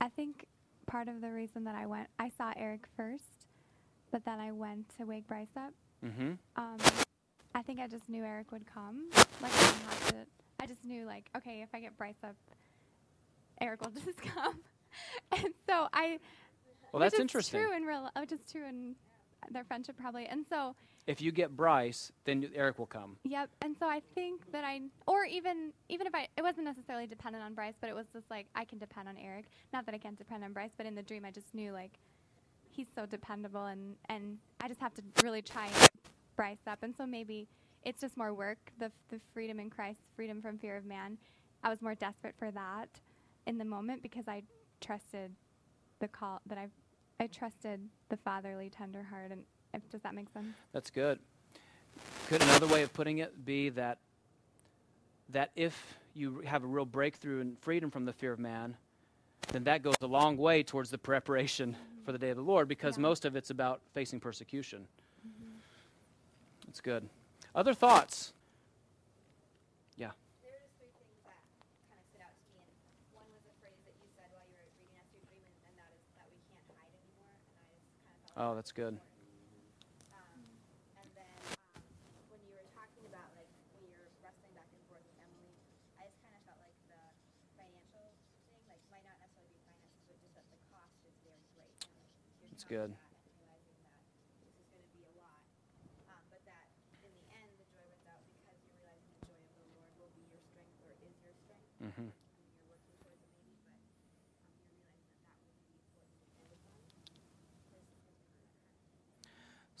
I 0.00 0.08
think 0.08 0.46
part 0.86 1.08
of 1.08 1.20
the 1.20 1.32
reason 1.32 1.64
that 1.64 1.74
I 1.74 1.86
went. 1.86 2.08
I 2.18 2.28
saw 2.28 2.52
Eric 2.56 2.82
first, 2.96 3.48
but 4.12 4.24
then 4.24 4.38
I 4.38 4.52
went 4.52 4.96
to 4.98 5.04
wake 5.04 5.26
Bryce 5.26 5.56
up. 5.56 5.72
Mm-hmm. 6.06 6.32
Um, 6.54 6.76
I 7.56 7.62
think 7.62 7.80
I 7.80 7.88
just 7.88 8.08
knew 8.08 8.22
Eric 8.22 8.52
would 8.52 8.66
come. 8.72 9.06
Like 9.42 9.52
I 9.52 9.60
didn't 9.60 9.82
have 9.88 10.08
to. 10.10 10.16
I 10.60 10.66
just 10.66 10.84
knew 10.84 11.06
like, 11.06 11.28
okay, 11.36 11.62
if 11.62 11.70
I 11.74 11.80
get 11.80 11.96
Bryce 11.98 12.22
up, 12.22 12.36
Eric 13.60 13.82
will 13.82 13.90
just 14.04 14.18
come. 14.22 14.60
and 15.32 15.54
so 15.68 15.88
I. 15.92 16.18
Well, 16.92 17.00
that's 17.00 17.18
interesting. 17.18 17.60
True 17.60 17.76
in 17.76 17.82
real, 17.84 18.08
which 18.18 18.32
is 18.32 18.40
true 18.50 18.66
in 18.66 18.94
their 19.50 19.64
friendship 19.64 19.96
probably. 20.00 20.26
And 20.26 20.46
so, 20.48 20.74
If 21.06 21.20
you 21.20 21.32
get 21.32 21.56
Bryce, 21.56 22.12
then 22.24 22.48
Eric 22.54 22.78
will 22.78 22.86
come. 22.86 23.16
yep. 23.24 23.50
And 23.62 23.76
so 23.78 23.86
I 23.86 24.00
think 24.14 24.50
that 24.52 24.64
I, 24.64 24.80
or 25.06 25.24
even 25.24 25.72
even 25.88 26.06
if 26.06 26.14
I, 26.14 26.28
it 26.36 26.42
wasn't 26.42 26.64
necessarily 26.66 27.06
dependent 27.06 27.44
on 27.44 27.54
Bryce, 27.54 27.74
but 27.80 27.90
it 27.90 27.94
was 27.96 28.06
just 28.12 28.30
like 28.30 28.46
I 28.54 28.64
can 28.64 28.78
depend 28.78 29.08
on 29.08 29.16
Eric. 29.18 29.46
Not 29.72 29.86
that 29.86 29.94
I 29.94 29.98
can't 29.98 30.16
depend 30.16 30.44
on 30.44 30.52
Bryce, 30.52 30.70
but 30.76 30.86
in 30.86 30.94
the 30.94 31.02
dream 31.02 31.24
I 31.24 31.30
just 31.30 31.52
knew 31.54 31.72
like 31.72 31.98
he's 32.70 32.86
so 32.94 33.06
dependable, 33.06 33.66
and 33.66 33.96
and 34.08 34.38
I 34.60 34.68
just 34.68 34.80
have 34.80 34.94
to 34.94 35.02
really 35.22 35.42
try 35.42 35.66
and 35.66 35.88
Bryce 36.36 36.58
up. 36.66 36.82
And 36.82 36.94
so 36.96 37.06
maybe 37.06 37.48
it's 37.84 38.00
just 38.00 38.16
more 38.16 38.32
work. 38.32 38.58
The 38.78 38.90
the 39.10 39.20
freedom 39.32 39.58
in 39.60 39.68
Christ, 39.68 40.00
freedom 40.16 40.40
from 40.40 40.58
fear 40.58 40.76
of 40.76 40.84
man. 40.84 41.18
I 41.62 41.70
was 41.70 41.82
more 41.82 41.94
desperate 41.94 42.34
for 42.38 42.50
that 42.52 42.88
in 43.46 43.58
the 43.58 43.64
moment 43.64 44.02
because 44.02 44.28
I 44.28 44.42
trusted 44.84 45.32
the 46.00 46.08
call 46.08 46.40
that 46.46 46.58
I've 46.58 46.70
I 47.20 47.28
trusted 47.28 47.80
the 48.08 48.16
fatherly 48.16 48.70
tender 48.70 49.02
heart 49.02 49.30
and 49.30 49.42
if, 49.72 49.88
does 49.90 50.02
that 50.02 50.14
make 50.14 50.28
sense? 50.32 50.48
That's 50.72 50.90
good. 50.90 51.18
Could 52.28 52.42
another 52.42 52.66
way 52.66 52.82
of 52.82 52.92
putting 52.92 53.18
it 53.18 53.44
be 53.44 53.68
that 53.70 53.98
that 55.30 55.50
if 55.56 55.96
you 56.14 56.42
have 56.44 56.64
a 56.64 56.66
real 56.66 56.84
breakthrough 56.84 57.40
and 57.40 57.58
freedom 57.60 57.90
from 57.90 58.04
the 58.04 58.12
fear 58.12 58.32
of 58.32 58.38
man, 58.38 58.76
then 59.52 59.64
that 59.64 59.82
goes 59.82 59.94
a 60.02 60.06
long 60.06 60.36
way 60.36 60.62
towards 60.62 60.90
the 60.90 60.98
preparation 60.98 61.76
for 62.04 62.12
the 62.12 62.18
day 62.18 62.30
of 62.30 62.36
the 62.36 62.42
Lord 62.42 62.68
because 62.68 62.96
Yeah. 62.98 63.02
most 63.02 63.24
of 63.24 63.36
it's 63.36 63.50
about 63.50 63.80
facing 63.94 64.20
persecution. 64.20 64.86
Mm-hmm. 65.26 65.54
That's 66.66 66.80
good. 66.80 67.08
Other 67.54 67.72
thoughts? 67.74 68.32
Yeah. 69.96 70.10
There 70.42 70.52
were 70.52 70.58
just 70.60 70.74
three 70.78 70.92
things 70.98 71.16
that 71.24 71.38
kind 71.88 71.98
of 71.98 72.06
stood 72.10 72.20
out 72.26 72.34
to 72.36 72.46
me, 72.52 72.60
and 72.66 72.76
one 73.16 73.26
was 73.32 73.42
a 73.48 73.54
phrase 73.62 73.78
that 73.86 73.94
you 74.02 74.08
said 74.18 74.28
while 74.34 74.44
you 74.50 74.58
were 74.58 74.68
reading 74.76 74.98
us 75.00 75.06
your 75.14 75.22
dream, 75.30 75.42
and, 75.46 75.56
and 75.70 75.74
that 75.80 75.90
is 75.94 76.02
that 76.18 76.26
we 76.28 76.38
can't 76.50 76.66
hide 76.76 76.92
anymore. 76.94 77.32
And 77.62 77.72
I 77.72 77.76
just 77.80 77.94
kind 78.04 78.12
of 78.12 78.20
felt 78.23 78.23
Oh, 78.36 78.54
that's 78.54 78.72
good. 78.72 78.98
important. 92.64 92.92
Um, 101.86 101.94
and 101.96 102.23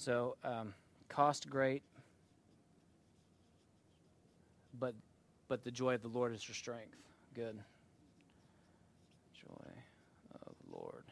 So, 0.04 0.36
um, 0.44 0.74
cost 1.08 1.48
great, 1.48 1.82
but 4.78 4.94
but 5.48 5.64
the 5.64 5.70
joy 5.70 5.94
of 5.94 6.02
the 6.02 6.08
Lord 6.08 6.34
is 6.34 6.46
your 6.46 6.54
strength. 6.54 6.98
Good. 7.34 7.58
Joy 9.32 9.70
of 10.46 10.52
the 10.62 10.76
Lord, 10.76 11.04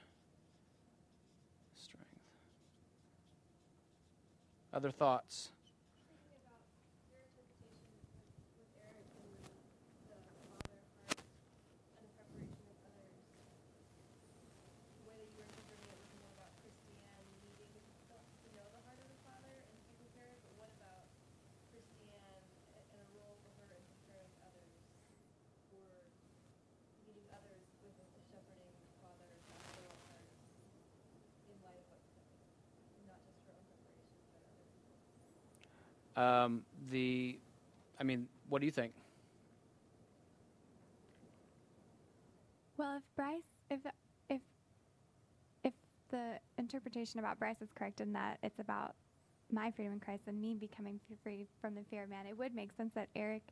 strength. 1.75 2.07
Other 4.75 4.91
thoughts? 4.91 5.53
Um, 36.23 36.63
the, 36.91 37.37
I 37.99 38.05
mean, 38.05 38.29
what 38.49 38.61
do 38.61 38.67
you 38.67 38.73
think? 38.73 38.93
Well, 42.77 42.97
if 42.97 43.03
Bryce, 43.17 43.43
if 43.71 43.81
if 44.29 44.41
if 45.65 45.73
the 46.11 46.39
interpretation 46.59 47.19
about 47.19 47.39
Bryce 47.41 47.61
is 47.61 47.71
correct 47.75 48.01
in 48.01 48.13
that 48.13 48.39
it's 48.43 48.61
about 48.61 48.95
my 49.53 49.71
freedom 49.73 49.93
in 49.93 50.01
Christ 50.01 50.23
and 50.29 50.41
me 50.41 50.55
becoming 50.55 51.01
free 51.23 51.47
from 51.61 51.75
the 51.75 51.83
fear 51.91 52.05
of 52.05 52.11
man, 52.11 52.27
it 52.27 52.39
would 52.39 52.55
make 52.55 52.73
sense 52.73 52.93
that 52.95 53.09
Eric 53.17 53.43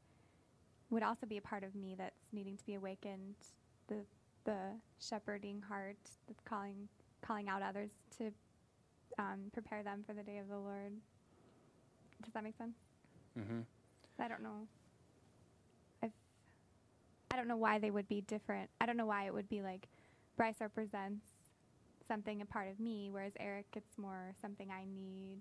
would 0.90 1.02
also 1.02 1.26
be 1.26 1.38
a 1.38 1.42
part 1.42 1.64
of 1.64 1.74
me 1.74 1.94
that's 1.98 2.14
needing 2.32 2.56
to 2.56 2.64
be 2.64 2.74
awakened. 2.74 3.34
The 3.88 4.04
the 4.44 4.58
shepherding 5.00 5.62
heart, 5.68 5.98
the 6.28 6.34
calling 6.44 6.88
calling 7.20 7.48
out 7.48 7.62
others 7.62 7.90
to 8.18 8.30
um, 9.18 9.50
prepare 9.52 9.82
them 9.82 10.04
for 10.06 10.12
the 10.12 10.22
day 10.22 10.38
of 10.38 10.48
the 10.48 10.58
Lord. 10.58 10.92
Does 12.22 12.32
that 12.34 12.44
make 12.44 12.56
sense? 12.56 12.76
Mm-hmm. 13.38 13.60
I 14.18 14.28
don't 14.28 14.42
know 14.42 14.66
if 16.02 16.10
I 17.30 17.36
don't 17.36 17.48
know 17.48 17.56
why 17.56 17.78
they 17.78 17.90
would 17.90 18.08
be 18.08 18.20
different. 18.22 18.70
I 18.80 18.86
don't 18.86 18.96
know 18.96 19.06
why 19.06 19.24
it 19.26 19.34
would 19.34 19.48
be 19.48 19.62
like 19.62 19.88
Bryce 20.36 20.60
represents 20.60 21.26
something 22.08 22.42
a 22.42 22.46
part 22.46 22.68
of 22.68 22.80
me, 22.80 23.08
whereas 23.10 23.32
Eric 23.38 23.66
it's 23.76 23.96
more 23.96 24.32
something 24.40 24.68
I 24.70 24.84
need. 24.84 25.40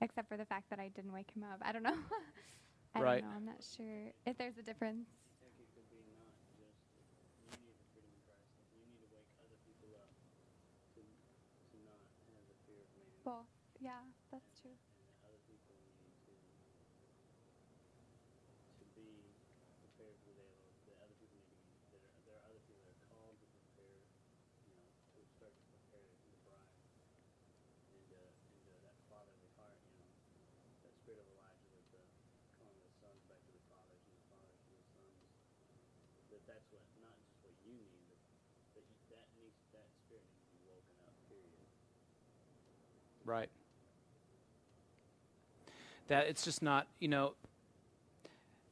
Except 0.00 0.28
for 0.28 0.36
the 0.36 0.44
fact 0.46 0.70
that 0.70 0.78
I 0.78 0.88
didn't 0.88 1.12
wake 1.12 1.30
him 1.34 1.42
up. 1.42 1.58
I 1.62 1.72
don't 1.72 1.82
know. 1.82 1.96
I 2.94 3.00
Right. 3.02 3.20
don't 3.20 3.30
know. 3.30 3.36
I'm 3.36 3.44
not 3.44 3.60
sure 3.76 4.12
if 4.24 4.38
there's 4.38 4.56
a 4.58 4.62
difference. 4.62 5.08
I 5.42 5.50
think 5.50 5.58
it 5.58 5.68
could 5.74 5.88
be 5.90 6.00
not 6.14 6.32
just 6.54 6.78
you 7.42 7.50
need 7.66 7.74
the 7.76 7.86
freedom 7.92 8.10
of 8.14 8.22
Christ. 8.24 8.54
You 8.78 8.86
need 8.86 9.02
to 9.02 9.10
wake 9.10 9.26
other 9.42 9.58
people 9.66 9.90
up 9.98 10.14
to 10.94 11.02
to 11.02 11.76
not 11.82 11.98
have 12.30 12.42
the 12.46 12.56
fear 12.64 12.78
of 12.80 12.90
man. 12.94 13.10
Both. 13.26 13.50
Yeah, 13.82 14.02
that's 14.30 14.50
true. 14.62 14.74
and 14.98 15.06
that 15.06 15.18
other 15.26 15.40
people 15.46 15.74
need 16.02 16.14
to 16.26 16.34
to 18.78 18.84
be 18.94 19.34
prepared 19.82 20.14
for 20.22 20.30
the 20.30 20.38
day 20.38 20.46
of 20.46 20.54
the 20.54 20.62
Lord. 20.62 20.74
That 20.86 20.96
other 21.02 21.16
people 21.18 21.38
need 21.42 21.50
to 21.50 21.60
be 21.66 21.74
there. 21.94 22.10
There 22.26 22.36
are 22.38 22.46
other 22.50 22.62
people 22.66 22.82
that 22.86 22.94
are 22.94 23.04
called 23.10 23.36
to 23.42 23.46
prepare, 23.50 23.98
you 24.66 24.74
know, 24.74 24.88
to 25.14 25.20
start 25.36 25.52
to 25.54 25.64
prepare 25.70 26.10
the 26.26 26.38
bride 26.46 26.70
into 27.94 28.18
into 28.54 28.72
that 28.82 28.96
fatherly 29.10 29.50
heart. 29.58 29.78
You 29.86 29.98
know, 30.00 30.10
that 30.86 30.94
spirit 30.98 31.22
of 31.22 31.28
Elijah 31.34 31.68
with 31.74 31.86
the 31.94 32.02
calling 32.58 32.80
the 32.82 32.92
sons 32.98 33.20
back 33.30 33.40
to 33.46 33.52
the 33.54 33.62
fathers 33.70 34.02
and 34.08 34.14
the 34.16 34.24
fathers 34.30 34.58
to 34.66 34.72
the 34.74 34.86
sons. 34.90 35.20
That 36.32 36.37
that's 36.48 36.66
what 36.72 36.82
not 37.04 37.12
just 37.20 37.36
what 37.44 37.52
you 37.62 37.76
need, 37.76 38.02
but 38.08 38.16
that 38.74 38.84
you, 38.88 38.96
that 39.12 39.28
needs 39.36 39.60
that 39.76 39.86
spirit 40.02 40.24
needs 40.32 40.48
to 40.48 40.56
be 40.56 40.64
woken 40.66 40.96
up. 41.04 41.12
Period. 41.28 41.68
Right. 43.28 43.50
That 46.08 46.26
it's 46.26 46.42
just 46.42 46.62
not, 46.62 46.88
you 46.98 47.08
know, 47.08 47.34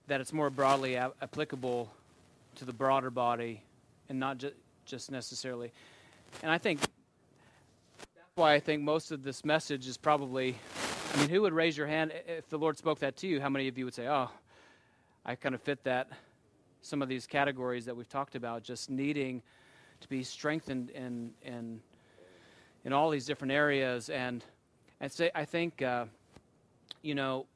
that 0.08 0.20
it's 0.20 0.32
more 0.32 0.48
broadly 0.50 0.94
a- 0.94 1.12
applicable 1.20 1.92
to 2.56 2.64
the 2.64 2.72
broader 2.72 3.10
body 3.10 3.62
and 4.08 4.18
not 4.18 4.38
ju- 4.38 4.52
just 4.86 5.10
necessarily. 5.10 5.72
And 6.42 6.50
I 6.50 6.58
think 6.58 6.80
that's 6.80 6.90
why 8.36 8.54
I 8.54 8.60
think 8.60 8.82
most 8.82 9.10
of 9.10 9.22
this 9.22 9.44
message 9.44 9.86
is 9.86 9.96
probably, 9.96 10.56
I 11.14 11.18
mean, 11.18 11.28
who 11.28 11.42
would 11.42 11.52
raise 11.52 11.76
your 11.76 11.86
hand 11.86 12.12
if 12.26 12.48
the 12.48 12.58
Lord 12.58 12.78
spoke 12.78 13.00
that 13.00 13.16
to 13.18 13.26
you? 13.26 13.40
How 13.40 13.48
many 13.48 13.68
of 13.68 13.76
you 13.76 13.84
would 13.84 13.94
say, 13.94 14.06
oh, 14.08 14.30
I 15.24 15.34
kind 15.34 15.54
of 15.54 15.60
fit 15.60 15.82
that, 15.84 16.08
some 16.86 17.02
of 17.02 17.08
these 17.08 17.26
categories 17.26 17.84
that 17.84 17.96
we've 17.96 18.08
talked 18.08 18.34
about, 18.34 18.62
just 18.62 18.90
needing 18.90 19.42
to 20.00 20.08
be 20.08 20.22
strengthened 20.22 20.90
in, 20.90 21.32
in, 21.42 21.80
in 22.84 22.92
all 22.92 23.10
these 23.10 23.26
different 23.26 23.52
areas. 23.52 24.08
And 24.08 24.44
and 25.00 25.12
say, 25.12 25.30
I 25.34 25.44
think, 25.44 25.82
uh, 25.82 26.06
you 27.02 27.14
know, 27.14 27.46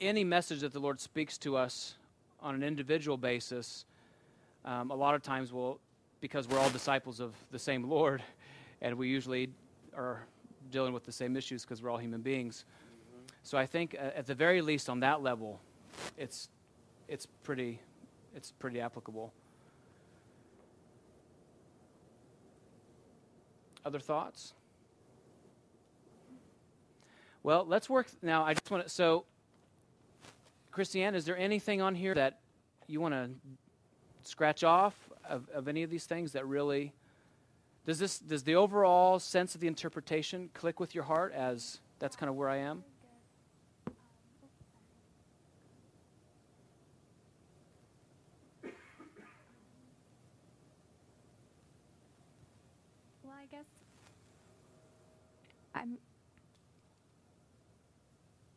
any 0.00 0.24
message 0.24 0.60
that 0.60 0.72
the 0.72 0.80
Lord 0.80 1.00
speaks 1.00 1.36
to 1.38 1.56
us 1.56 1.94
on 2.40 2.54
an 2.54 2.62
individual 2.62 3.16
basis, 3.16 3.84
um, 4.64 4.90
a 4.90 4.94
lot 4.94 5.14
of 5.14 5.22
times 5.22 5.52
will, 5.52 5.78
because 6.20 6.48
we're 6.48 6.58
all 6.58 6.70
disciples 6.70 7.20
of 7.20 7.34
the 7.50 7.58
same 7.58 7.84
Lord, 7.84 8.22
and 8.82 8.96
we 8.96 9.08
usually 9.08 9.50
are 9.94 10.24
dealing 10.70 10.92
with 10.92 11.04
the 11.04 11.12
same 11.12 11.36
issues 11.36 11.62
because 11.62 11.82
we're 11.82 11.90
all 11.90 11.98
human 11.98 12.22
beings. 12.22 12.64
So 13.42 13.58
I 13.58 13.66
think, 13.66 13.94
uh, 13.94 14.10
at 14.16 14.26
the 14.26 14.34
very 14.34 14.62
least, 14.62 14.88
on 14.88 15.00
that 15.00 15.22
level, 15.22 15.60
it's 16.16 16.48
it's 17.08 17.26
pretty 17.42 17.80
it's 18.34 18.52
pretty 18.52 18.80
applicable. 18.80 19.32
Other 23.84 23.98
thoughts? 23.98 24.54
Well, 27.42 27.64
let's 27.66 27.88
work 27.88 28.06
now. 28.22 28.44
I 28.44 28.54
just 28.54 28.70
want 28.70 28.84
to. 28.84 28.90
So, 28.90 29.24
Christiane, 30.70 31.14
is 31.14 31.24
there 31.24 31.38
anything 31.38 31.80
on 31.80 31.94
here 31.94 32.14
that 32.14 32.40
you 32.86 33.00
want 33.00 33.14
to 33.14 33.30
scratch 34.22 34.62
off 34.62 34.94
of, 35.28 35.48
of 35.54 35.68
any 35.68 35.82
of 35.82 35.90
these 35.90 36.04
things 36.04 36.32
that 36.32 36.46
really 36.46 36.92
does 37.86 37.98
this 37.98 38.18
does 38.18 38.42
the 38.42 38.54
overall 38.54 39.18
sense 39.18 39.54
of 39.54 39.60
the 39.60 39.66
interpretation 39.66 40.50
click 40.52 40.78
with 40.78 40.94
your 40.94 41.04
heart 41.04 41.32
as 41.32 41.80
that's 41.98 42.14
kind 42.14 42.28
of 42.28 42.36
where 42.36 42.48
I 42.48 42.58
am? 42.58 42.84
Well, 53.24 53.34
I 53.36 53.46
guess 53.50 53.64
I'm. 55.74 55.96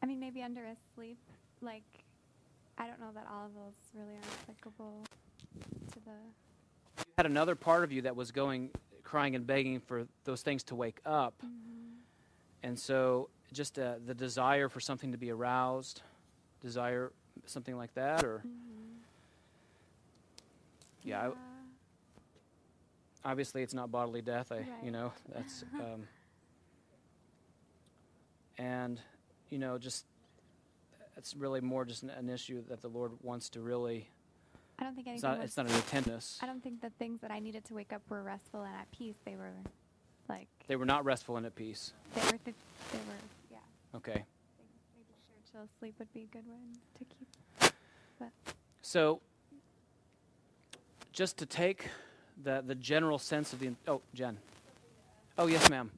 I 0.03 0.05
mean, 0.05 0.19
maybe 0.19 0.43
under 0.43 0.65
a 0.65 0.75
sleep, 0.93 1.17
like, 1.61 1.83
I 2.77 2.87
don't 2.87 2.99
know 2.99 3.11
that 3.15 3.25
all 3.31 3.45
of 3.45 3.53
those 3.53 3.73
really 3.95 4.15
are 4.15 4.21
applicable 4.43 5.05
to 5.93 5.99
the. 6.03 6.11
You 6.97 7.03
had 7.17 7.25
another 7.25 7.55
part 7.55 7.85
of 7.85 7.91
you 7.93 8.01
that 8.01 8.13
was 8.15 8.31
going 8.31 8.69
crying 9.03 9.35
and 9.35 9.47
begging 9.47 9.79
for 9.79 10.05
those 10.25 10.41
things 10.41 10.61
to 10.63 10.75
wake 10.75 10.99
up. 11.05 11.41
And 12.63 12.77
so 12.77 13.29
just 13.53 13.79
uh, 13.79 13.95
the 14.05 14.13
desire 14.13 14.67
for 14.67 14.81
something 14.81 15.13
to 15.13 15.17
be 15.17 15.31
aroused, 15.31 16.01
desire 16.61 17.11
something 17.45 17.77
like 17.77 17.93
that 17.95 18.23
or 18.23 18.43
yeah, 21.03 21.29
I- 21.29 21.31
obviously 23.29 23.61
it's 23.63 23.73
not 23.73 23.91
bodily 23.91 24.21
death 24.21 24.51
i 24.51 24.65
you 24.83 24.91
know 24.91 25.11
that's 25.33 25.63
um, 25.79 26.07
and 28.57 28.99
you 29.49 29.59
know 29.59 29.77
just 29.77 30.05
it's 31.17 31.35
really 31.35 31.61
more 31.61 31.85
just 31.85 32.03
an, 32.03 32.09
an 32.11 32.29
issue 32.29 32.63
that 32.69 32.81
the 32.81 32.87
lord 32.87 33.11
wants 33.21 33.49
to 33.49 33.61
really 33.61 34.09
I 34.79 34.83
don't 34.83 34.95
think 34.95 35.07
anything 35.07 35.15
it's 35.17 35.23
not 35.23 35.37
was. 35.39 35.45
it's 35.49 35.57
not 35.57 35.69
an 35.69 35.75
attendance 35.75 36.39
I 36.41 36.47
don't 36.47 36.61
think 36.63 36.81
the 36.81 36.89
things 36.97 37.21
that 37.21 37.31
I 37.31 37.39
needed 37.39 37.63
to 37.65 37.73
wake 37.73 37.93
up 37.93 38.01
were 38.09 38.23
restful 38.23 38.63
and 38.63 38.73
at 38.75 38.91
peace. 38.91 39.15
They 39.23 39.35
were, 39.35 39.53
like, 40.27 40.47
they 40.67 40.75
were 40.75 40.85
not 40.85 41.05
restful 41.05 41.37
and 41.37 41.45
at 41.45 41.55
peace 41.55 41.93
they 42.15 42.21
were. 42.21 42.37
Th- 42.43 42.55
they 42.91 42.97
were. 42.97 43.19
Yeah. 43.51 43.97
okay 43.97 44.25
maybe 44.95 45.13
spiritual 45.23 45.69
sleep 45.79 45.95
would 45.99 46.11
be 46.13 46.21
a 46.21 46.35
good 46.35 46.47
one 46.47 46.73
to 46.97 47.05
keep. 47.05 47.73
But 48.19 48.31
so 48.81 49.21
just 51.11 51.37
to 51.37 51.45
take 51.45 51.89
the 52.43 52.63
the 52.65 52.75
general 52.75 53.19
sense 53.19 53.53
of 53.53 53.59
the 53.59 53.71
oh 53.87 54.01
jen 54.15 54.37
oh 55.37 55.47
yes 55.47 55.69
ma'am 55.69 55.91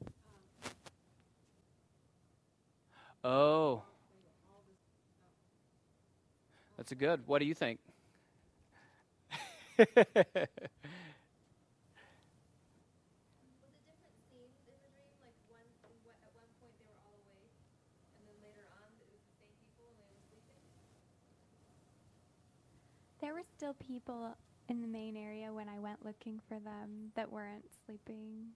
oh 3.26 3.82
that's 6.76 6.92
a 6.92 6.94
good 6.94 7.20
what 7.26 7.40
do 7.40 7.44
you 7.44 7.54
think 7.54 7.80
there 23.20 23.34
were 23.34 23.42
still 23.56 23.74
people 23.74 24.36
in 24.68 24.82
the 24.82 24.86
main 24.86 25.16
area 25.16 25.52
when 25.52 25.68
I 25.68 25.80
went 25.80 26.04
looking 26.04 26.40
for 26.48 26.60
them 26.60 27.10
that 27.16 27.30
weren't 27.30 27.64
sleeping. 27.84 28.52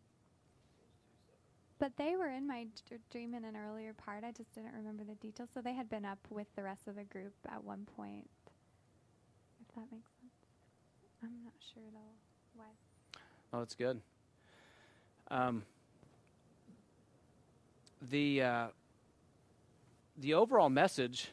But 1.80 1.96
they 1.96 2.14
were 2.14 2.28
in 2.28 2.46
my 2.46 2.64
d- 2.64 2.98
dream 3.10 3.32
in 3.34 3.42
an 3.42 3.56
earlier 3.56 3.94
part. 3.94 4.22
I 4.22 4.32
just 4.32 4.54
didn't 4.54 4.74
remember 4.74 5.02
the 5.02 5.14
details. 5.14 5.48
So 5.54 5.62
they 5.62 5.72
had 5.72 5.88
been 5.88 6.04
up 6.04 6.18
with 6.28 6.46
the 6.54 6.62
rest 6.62 6.86
of 6.86 6.94
the 6.94 7.04
group 7.04 7.32
at 7.50 7.64
one 7.64 7.86
point. 7.96 8.28
If 9.66 9.74
that 9.74 9.90
makes 9.90 10.10
sense. 10.20 10.32
I'm 11.22 11.42
not 11.42 11.54
sure 11.72 11.82
though 11.90 11.98
why. 12.54 12.66
Oh, 13.52 13.60
that's 13.60 13.74
good. 13.74 14.00
Um, 15.30 15.62
the 18.10 18.42
uh, 18.42 18.66
the 20.18 20.34
overall 20.34 20.68
message 20.68 21.30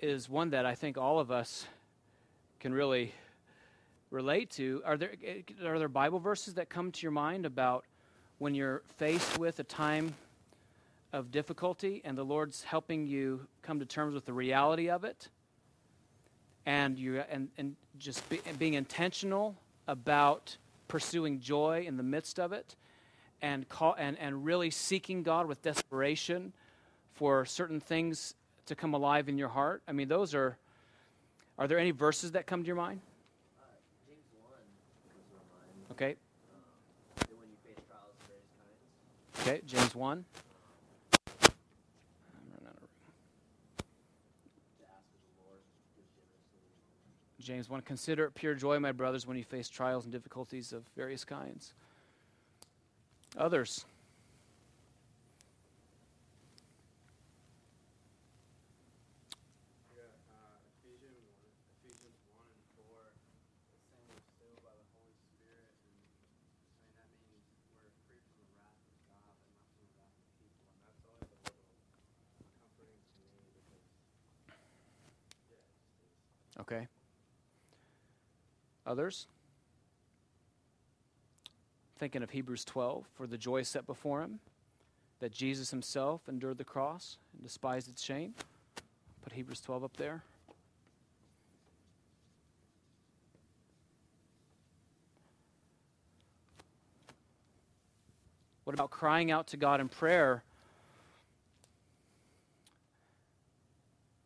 is 0.00 0.28
one 0.28 0.50
that 0.50 0.66
I 0.66 0.74
think 0.74 0.98
all 0.98 1.20
of 1.20 1.30
us 1.30 1.66
can 2.58 2.74
really 2.74 3.12
relate 4.10 4.50
to. 4.50 4.82
Are 4.84 4.96
there 4.96 5.12
eh, 5.24 5.42
are 5.64 5.78
there 5.78 5.88
Bible 5.88 6.18
verses 6.18 6.54
that 6.54 6.68
come 6.68 6.90
to 6.90 7.02
your 7.02 7.12
mind 7.12 7.46
about 7.46 7.84
when 8.42 8.54
you're 8.54 8.82
faced 8.98 9.38
with 9.38 9.58
a 9.60 9.64
time 9.64 10.14
of 11.12 11.30
difficulty 11.30 12.02
and 12.04 12.18
the 12.18 12.24
Lord's 12.24 12.64
helping 12.64 13.06
you 13.06 13.46
come 13.62 13.78
to 13.78 13.86
terms 13.86 14.14
with 14.14 14.26
the 14.26 14.32
reality 14.32 14.90
of 14.90 15.04
it? 15.04 15.28
and 16.66 16.98
you 16.98 17.22
and, 17.30 17.48
and 17.58 17.76
just 17.98 18.28
be, 18.28 18.40
and 18.46 18.58
being 18.58 18.74
intentional 18.74 19.56
about 19.88 20.56
pursuing 20.88 21.40
joy 21.40 21.84
in 21.86 21.96
the 21.96 22.02
midst 22.02 22.38
of 22.38 22.52
it 22.52 22.76
and 23.40 23.68
call 23.68 23.94
and, 23.98 24.18
and 24.18 24.44
really 24.44 24.70
seeking 24.70 25.22
God 25.22 25.46
with 25.46 25.62
desperation 25.62 26.52
for 27.14 27.44
certain 27.44 27.80
things 27.80 28.34
to 28.66 28.74
come 28.74 28.94
alive 28.94 29.28
in 29.28 29.38
your 29.38 29.48
heart. 29.48 29.82
I 29.88 29.92
mean 29.92 30.08
those 30.08 30.34
are 30.34 30.56
are 31.58 31.66
there 31.66 31.78
any 31.78 31.90
verses 31.90 32.32
that 32.32 32.46
come 32.46 32.62
to 32.62 32.66
your 32.66 32.76
mind? 32.76 33.00
Uh, 33.58 33.64
James 34.06 34.24
1 34.40 34.50
comes 35.12 35.24
to 35.28 35.36
my 35.36 35.42
mind. 35.52 35.92
Okay. 35.92 36.16
That 37.16 37.38
when 37.38 37.48
you 37.50 37.56
face 37.62 37.84
trials 37.86 38.16
of 38.18 38.26
various 38.26 38.48
kinds, 38.56 38.62
Okay, 38.64 38.64
James 38.64 38.64
1. 38.64 38.64
I'm 38.64 38.64
running 38.64 38.66
out 38.66 38.80
of 38.80 38.88
room. 38.88 39.02
to 39.02 39.10
ask 39.10 39.10
of 39.10 39.20
the 39.20 39.21
Lord 45.42 45.60
gives 45.96 46.10
generously. 46.14 46.60
James 47.40 47.68
1 47.68 47.80
Consider 47.82 48.24
it 48.26 48.34
pure 48.34 48.54
joy, 48.54 48.78
my 48.78 48.92
brothers, 48.92 49.26
when 49.26 49.36
you 49.36 49.44
face 49.44 49.68
trials 49.68 50.04
and 50.04 50.12
difficulties 50.12 50.72
of 50.72 50.84
various 50.96 51.24
kinds. 51.24 51.74
Others. 53.36 53.86
Yeah, 59.96 60.04
uh, 60.28 60.60
Ephesians 60.84 61.16
one, 61.40 61.56
Ephesians 61.80 62.20
one 62.36 62.44
and 62.44 62.60
four, 62.76 63.16
it's 63.72 63.88
saying 63.88 64.04
we're 64.12 64.20
sealed 64.36 64.60
by 64.60 64.76
the 64.76 64.84
Holy 64.92 65.16
Spirit, 65.16 65.64
and 65.88 65.96
I 65.96 66.68
mean 66.76 66.92
that 67.00 67.08
means 67.24 67.48
we're 67.80 67.96
free 68.04 68.20
from 68.20 68.44
the 68.44 68.52
wrath 68.60 68.76
of 68.84 68.92
God, 69.08 69.32
but 69.32 69.48
not 69.48 69.64
from 69.72 69.80
the 69.80 69.96
wrath 69.96 70.12
of 70.12 70.28
people, 70.36 70.68
and 70.76 70.84
that's 70.84 71.00
always 71.08 71.32
a 71.32 71.40
little 71.48 71.72
comforting 72.60 73.00
to 73.00 73.20
me 73.32 73.40
because, 73.48 73.80
yeah, 74.44 74.60
it 74.60 75.24
just 75.32 75.48
is. 75.56 75.64
Okay. 76.60 76.84
Others? 78.92 79.26
Thinking 81.98 82.22
of 82.22 82.28
Hebrews 82.28 82.62
12, 82.66 83.06
for 83.14 83.26
the 83.26 83.38
joy 83.38 83.62
set 83.62 83.86
before 83.86 84.20
him, 84.20 84.38
that 85.20 85.32
Jesus 85.32 85.70
himself 85.70 86.28
endured 86.28 86.58
the 86.58 86.64
cross 86.64 87.16
and 87.32 87.42
despised 87.42 87.88
its 87.88 88.02
shame. 88.02 88.34
Put 89.22 89.32
Hebrews 89.32 89.62
12 89.62 89.82
up 89.82 89.96
there. 89.96 90.24
What 98.64 98.74
about 98.74 98.90
crying 98.90 99.30
out 99.30 99.46
to 99.48 99.56
God 99.56 99.80
in 99.80 99.88
prayer 99.88 100.44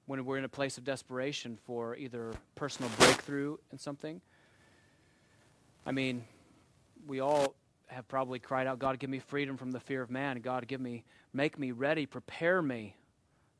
when 0.07 0.25
we're 0.25 0.39
in 0.39 0.45
a 0.45 0.49
place 0.49 0.77
of 0.77 0.83
desperation 0.83 1.57
for 1.67 1.95
either 1.95 2.33
personal 2.57 2.91
breakthrough 2.99 3.59
in 3.71 3.79
something? 3.79 4.21
I 5.87 5.93
mean, 5.93 6.25
we 7.07 7.21
all 7.21 7.55
have 7.87 8.09
probably 8.09 8.41
cried 8.41 8.67
out, 8.67 8.81
God, 8.81 8.99
give 8.99 9.09
me 9.09 9.21
freedom 9.21 9.57
from 9.57 9.71
the 9.71 9.79
fear 9.79 10.03
of 10.03 10.11
man. 10.11 10.41
God, 10.41 10.67
give 10.67 10.81
me, 10.81 11.05
make 11.33 11.59
me 11.59 11.71
ready, 11.71 12.05
prepare 12.05 12.61
me 12.61 12.97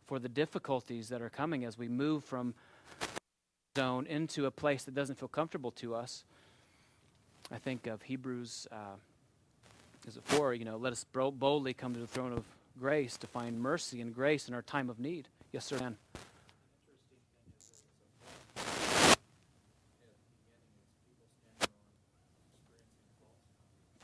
for 0.07 0.19
the 0.19 0.29
difficulties 0.29 1.09
that 1.11 1.23
are 1.23 1.31
coming 1.31 1.65
as 1.65 1.79
we 1.79 1.87
move 1.87 2.25
from 2.25 2.55
zone 3.79 4.07
into 4.07 4.47
a 4.47 4.51
place 4.51 4.83
that 4.85 4.95
doesn't 4.95 5.19
feel 5.19 5.29
comfortable 5.29 5.71
to 5.71 5.95
us. 5.95 6.25
I 7.53 7.59
think 7.59 7.87
of 7.87 8.03
Hebrews, 8.03 8.67
uh, 8.73 8.97
is 10.09 10.17
it 10.17 10.25
four? 10.25 10.53
You 10.53 10.65
know, 10.65 10.77
let 10.77 10.93
us 10.93 11.05
boldly 11.13 11.75
come 11.75 11.95
to 11.95 12.01
the 12.01 12.07
throne 12.09 12.33
of 12.33 12.45
grace 12.79 13.17
to 13.19 13.29
find 13.29 13.61
mercy 13.61 14.01
and 14.01 14.13
grace 14.13 14.49
in 14.49 14.55
our 14.55 14.63
time 14.63 14.91
of 14.91 14.99
need. 14.99 15.29
Yes, 15.53 15.65
sir, 15.65 15.79
Dan. 15.79 15.97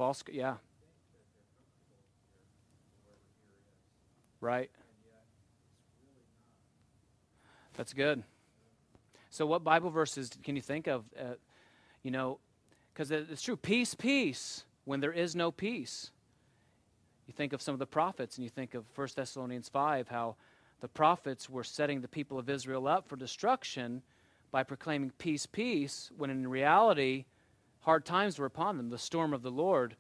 False, 0.03 0.25
yeah. 0.33 0.57
Right. 4.41 4.69
That's 7.75 7.93
good. 7.93 8.25
So, 9.31 9.47
what 9.47 9.63
Bible 9.63 9.91
verses 9.91 10.29
can 10.43 10.57
you 10.57 10.61
think 10.61 10.89
of? 10.89 11.05
Uh, 11.17 11.35
you 12.03 12.11
know, 12.11 12.41
because 12.93 13.13
it's 13.13 13.43
true. 13.43 13.57
Peace, 13.57 13.95
peace. 13.95 14.65
when 14.87 14.99
there 14.99 15.13
is 15.13 15.37
no 15.37 15.53
peace. 15.53 16.11
You 17.29 17.33
think 17.33 17.53
of 17.53 17.63
some 17.63 17.73
of 17.73 17.79
the 17.79 17.87
prophets, 17.87 18.39
and 18.39 18.43
you 18.43 18.51
think 18.51 18.75
of 18.75 18.85
1 18.97 19.09
Thessalonians 19.15 19.69
5, 19.69 20.09
how 20.09 20.35
the 20.81 20.89
prophets 20.89 21.49
were 21.49 21.63
setting 21.63 22.01
the 22.01 22.09
people 22.09 22.41
of 22.41 22.51
Israel 22.51 22.89
up 22.89 23.09
for 23.09 23.15
destruction 23.15 24.03
by 24.51 24.65
proclaiming 24.65 25.13
peace, 25.19 25.47
peace, 25.47 26.11
when 26.17 26.29
in 26.29 26.49
reality, 26.49 27.27
hard 27.83 28.05
times 28.05 28.39
were 28.39 28.47
upon 28.47 28.77
them. 28.77 28.89
The 28.89 28.99
storm 28.99 29.33
of 29.35 29.43
the 29.43 29.51
Lord, 29.51 29.97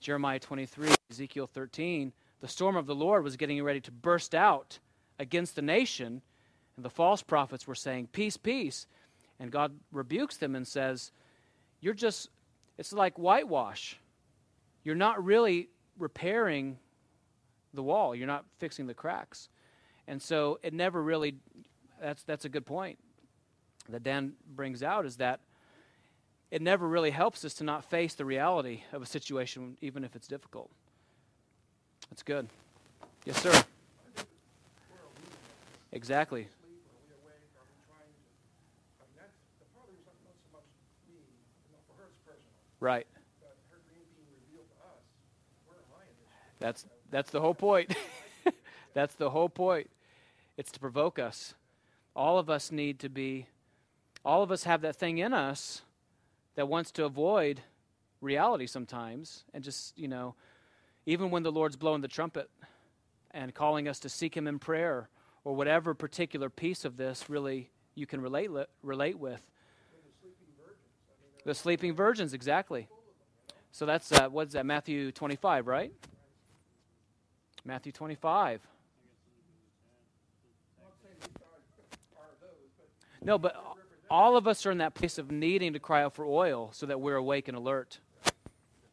Jeremiah 0.00 0.38
23, 0.38 0.90
Ezekiel 1.10 1.46
13, 1.46 2.12
the 2.40 2.48
storm 2.48 2.76
of 2.76 2.86
the 2.86 2.94
Lord 2.94 3.22
was 3.22 3.36
getting 3.36 3.62
ready 3.62 3.80
to 3.80 3.90
burst 3.90 4.34
out 4.34 4.78
against 5.18 5.54
the 5.54 5.62
nation, 5.62 6.22
and 6.76 6.84
the 6.84 6.90
false 6.90 7.22
prophets 7.22 7.66
were 7.66 7.74
saying, 7.74 8.08
Peace, 8.12 8.36
peace. 8.36 8.86
And 9.38 9.50
God 9.50 9.72
rebukes 9.92 10.36
them 10.36 10.54
and 10.54 10.66
says, 10.66 11.12
You're 11.80 11.94
just, 11.94 12.30
it's 12.78 12.92
like 12.92 13.18
whitewash. 13.18 13.98
You're 14.82 14.94
not 14.94 15.22
really 15.22 15.68
repairing 15.98 16.78
the 17.74 17.82
wall, 17.82 18.14
you're 18.14 18.26
not 18.26 18.44
fixing 18.58 18.86
the 18.86 18.94
cracks. 18.94 19.48
And 20.08 20.20
so 20.20 20.58
it 20.62 20.72
never 20.72 21.02
really, 21.02 21.36
that's, 22.00 22.22
that's 22.24 22.44
a 22.44 22.48
good 22.48 22.66
point 22.66 22.98
that 23.90 24.02
Dan 24.02 24.32
brings 24.54 24.82
out 24.82 25.06
is 25.06 25.16
that 25.16 25.40
it 26.50 26.60
never 26.60 26.86
really 26.86 27.10
helps 27.10 27.44
us 27.44 27.54
to 27.54 27.64
not 27.64 27.84
face 27.84 28.14
the 28.14 28.24
reality 28.24 28.82
of 28.92 29.02
a 29.02 29.06
situation, 29.06 29.76
even 29.80 30.04
if 30.04 30.16
it's 30.16 30.26
difficult. 30.26 30.70
That's 32.10 32.22
good. 32.22 32.48
Yes, 33.24 33.40
sir. 33.40 33.64
Exactly. 35.92 36.48
Right. 42.80 43.06
That's 46.58 46.86
that's 47.10 47.30
the 47.30 47.40
whole 47.40 47.54
point. 47.54 47.94
that's 48.94 49.14
the 49.14 49.30
whole 49.30 49.48
point. 49.48 49.90
It's 50.56 50.70
to 50.72 50.80
provoke 50.80 51.18
us. 51.18 51.54
All 52.14 52.38
of 52.38 52.50
us 52.50 52.72
need 52.72 52.98
to 53.00 53.08
be 53.08 53.46
all 54.24 54.42
of 54.42 54.50
us 54.50 54.64
have 54.64 54.82
that 54.82 54.96
thing 54.96 55.18
in 55.18 55.32
us 55.32 55.82
that 56.56 56.68
wants 56.68 56.90
to 56.92 57.04
avoid 57.04 57.60
reality 58.20 58.66
sometimes 58.66 59.44
and 59.54 59.64
just, 59.64 59.96
you 59.98 60.08
know, 60.08 60.34
even 61.06 61.30
when 61.30 61.42
the 61.42 61.52
Lord's 61.52 61.76
blowing 61.76 62.02
the 62.02 62.08
trumpet 62.08 62.50
and 63.30 63.54
calling 63.54 63.88
us 63.88 64.00
to 64.00 64.08
seek 64.08 64.36
him 64.36 64.46
in 64.46 64.58
prayer 64.58 65.08
or 65.44 65.54
whatever 65.54 65.94
particular 65.94 66.50
piece 66.50 66.84
of 66.84 66.96
this 66.96 67.30
really 67.30 67.70
you 67.94 68.06
can 68.06 68.20
relate 68.20 68.50
relate 68.82 69.18
with. 69.18 69.40
The 71.44 71.54
sleeping 71.54 71.94
virgins, 71.94 72.34
exactly. 72.34 72.88
So 73.72 73.86
that's 73.86 74.12
uh, 74.12 74.28
what's 74.28 74.52
that? 74.52 74.66
Matthew 74.66 75.10
twenty-five, 75.12 75.66
right? 75.66 75.92
Matthew 77.64 77.92
twenty-five. 77.92 78.60
No, 83.22 83.38
but 83.38 83.56
all 84.10 84.36
of 84.36 84.46
us 84.48 84.66
are 84.66 84.70
in 84.70 84.78
that 84.78 84.94
place 84.94 85.18
of 85.18 85.30
needing 85.30 85.72
to 85.74 85.78
cry 85.78 86.02
out 86.02 86.14
for 86.14 86.24
oil 86.26 86.70
so 86.72 86.86
that 86.86 87.00
we're 87.00 87.16
awake 87.16 87.48
and 87.48 87.56
alert. 87.56 88.00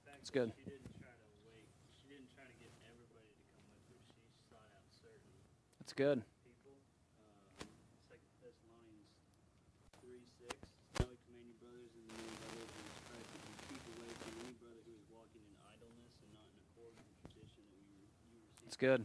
That's 0.06 0.30
good. 0.30 0.52
She 0.56 0.70
didn't 0.70 0.94
try 1.02 1.10
to 1.10 1.28
wait. 1.48 1.68
She 1.98 2.06
didn't 2.14 2.30
try 2.36 2.46
to 2.46 2.56
get 2.62 2.70
everybody 2.86 3.32
to 3.34 3.44
come 3.58 3.66
with 3.74 3.82
her. 3.90 4.00
She 4.06 4.30
sought 4.52 4.70
out 4.76 4.86
certain 4.94 5.34
That's 5.82 5.94
good. 5.98 6.22
people. 6.46 6.78
Um, 7.18 7.66
Second 8.12 8.30
Thessalonians 8.44 9.10
three 10.04 10.22
six. 10.38 10.54
Now 11.00 11.08
we 11.10 11.16
command 11.26 11.48
you, 11.50 11.56
brothers, 11.64 11.92
in 11.98 12.04
the 12.06 12.14
name 12.14 12.28
of 12.28 12.44
our 12.44 12.54
Lord 12.60 12.70
Jesus 12.76 13.00
Christ, 13.08 13.28
that 13.34 13.42
you 13.42 13.56
keep 13.72 13.84
away 13.98 14.12
from 14.22 14.32
any 14.44 14.54
brother 14.62 14.82
who 14.86 14.94
is 15.00 15.08
walking 15.10 15.42
in 15.48 15.56
idleness 15.64 16.14
and 16.22 16.30
not 16.36 16.46
in 16.52 16.58
accord 16.68 16.92
with 16.94 17.08
the 17.08 17.18
tradition 17.32 17.64
that 17.66 17.80
we 17.80 17.88
re- 18.04 18.12
you 18.30 18.38
received. 18.44 18.68
That's 18.68 18.78
good. 18.78 19.02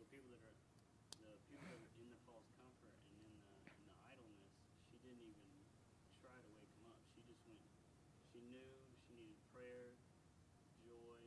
So 0.00 0.02
people 0.08 0.32
that 0.32 0.42
are 0.48 0.56
the 1.20 1.36
people 1.46 1.60
that 1.68 1.76
are 1.76 1.92
in 2.00 2.08
the 2.08 2.20
false 2.24 2.48
comfort 2.56 2.96
and 3.12 3.20
in 3.20 3.36
the 3.36 3.60
in 3.68 3.84
the 3.84 3.96
idleness, 4.08 4.48
she 4.88 4.96
didn't 5.04 5.20
even 5.28 5.44
try 6.24 6.40
to 6.40 6.48
wake 6.56 6.72
them 6.72 6.88
up. 6.88 7.04
She 7.12 7.20
just 7.28 7.44
went. 7.44 7.60
She 8.32 8.40
knew 8.48 8.64
she 9.04 9.12
needed 9.20 9.36
prayer, 9.52 9.92
joy, 10.82 11.20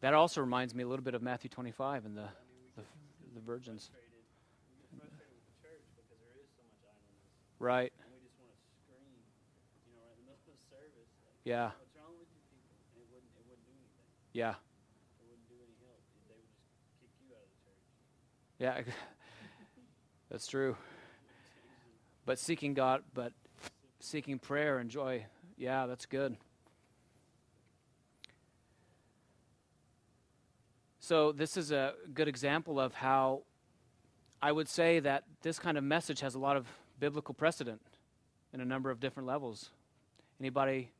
That 0.00 0.14
also 0.14 0.40
reminds 0.40 0.74
me 0.74 0.82
a 0.82 0.88
little 0.88 1.04
bit 1.04 1.14
of 1.14 1.22
Matthew 1.22 1.48
25 1.48 2.04
and 2.04 2.16
the, 2.16 2.24
virgins. 3.46 3.88
Frustrated 3.92 5.14
with 5.94 6.08
the 6.10 6.16
Right. 7.60 7.68
right 7.70 7.92
the 10.44 10.58
service. 10.68 11.06
Like, 11.22 11.38
Yeah. 11.44 11.70
Yeah. 14.32 14.54
Yeah. 18.58 18.80
That's 20.32 20.48
true. 20.48 20.76
But 22.26 22.40
seeking 22.40 22.74
God, 22.74 23.02
but 23.14 23.32
seeking 24.02 24.38
prayer 24.38 24.78
and 24.78 24.90
joy. 24.90 25.24
Yeah, 25.56 25.86
that's 25.86 26.06
good. 26.06 26.36
So, 31.00 31.32
this 31.32 31.56
is 31.56 31.72
a 31.72 31.94
good 32.14 32.28
example 32.28 32.78
of 32.78 32.94
how 32.94 33.42
I 34.40 34.52
would 34.52 34.68
say 34.68 35.00
that 35.00 35.24
this 35.42 35.58
kind 35.58 35.76
of 35.76 35.84
message 35.84 36.20
has 36.20 36.34
a 36.34 36.38
lot 36.38 36.56
of 36.56 36.66
biblical 37.00 37.34
precedent 37.34 37.80
in 38.52 38.60
a 38.60 38.64
number 38.64 38.90
of 38.90 39.00
different 39.00 39.26
levels. 39.26 39.70
Anybody, 40.40 40.90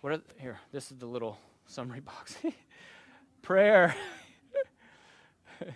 What 0.00 0.12
are 0.14 0.20
here? 0.38 0.58
This 0.72 0.90
is 0.90 0.98
the 0.98 1.06
little 1.06 1.38
summary 1.66 2.00
box. 2.12 2.36
Prayer. 3.42 3.94
here 5.58 5.74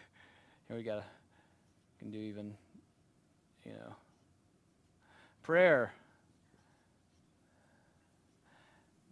we 0.76 0.82
got. 0.82 1.00
to 1.00 1.04
Can 1.98 2.10
do 2.10 2.18
even. 2.18 2.54
You 3.64 3.72
know. 3.72 3.94
Prayer. 5.42 5.92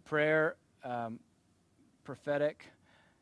Prayer. 0.05 0.55
Um, 0.83 1.19
prophetic. 2.03 2.65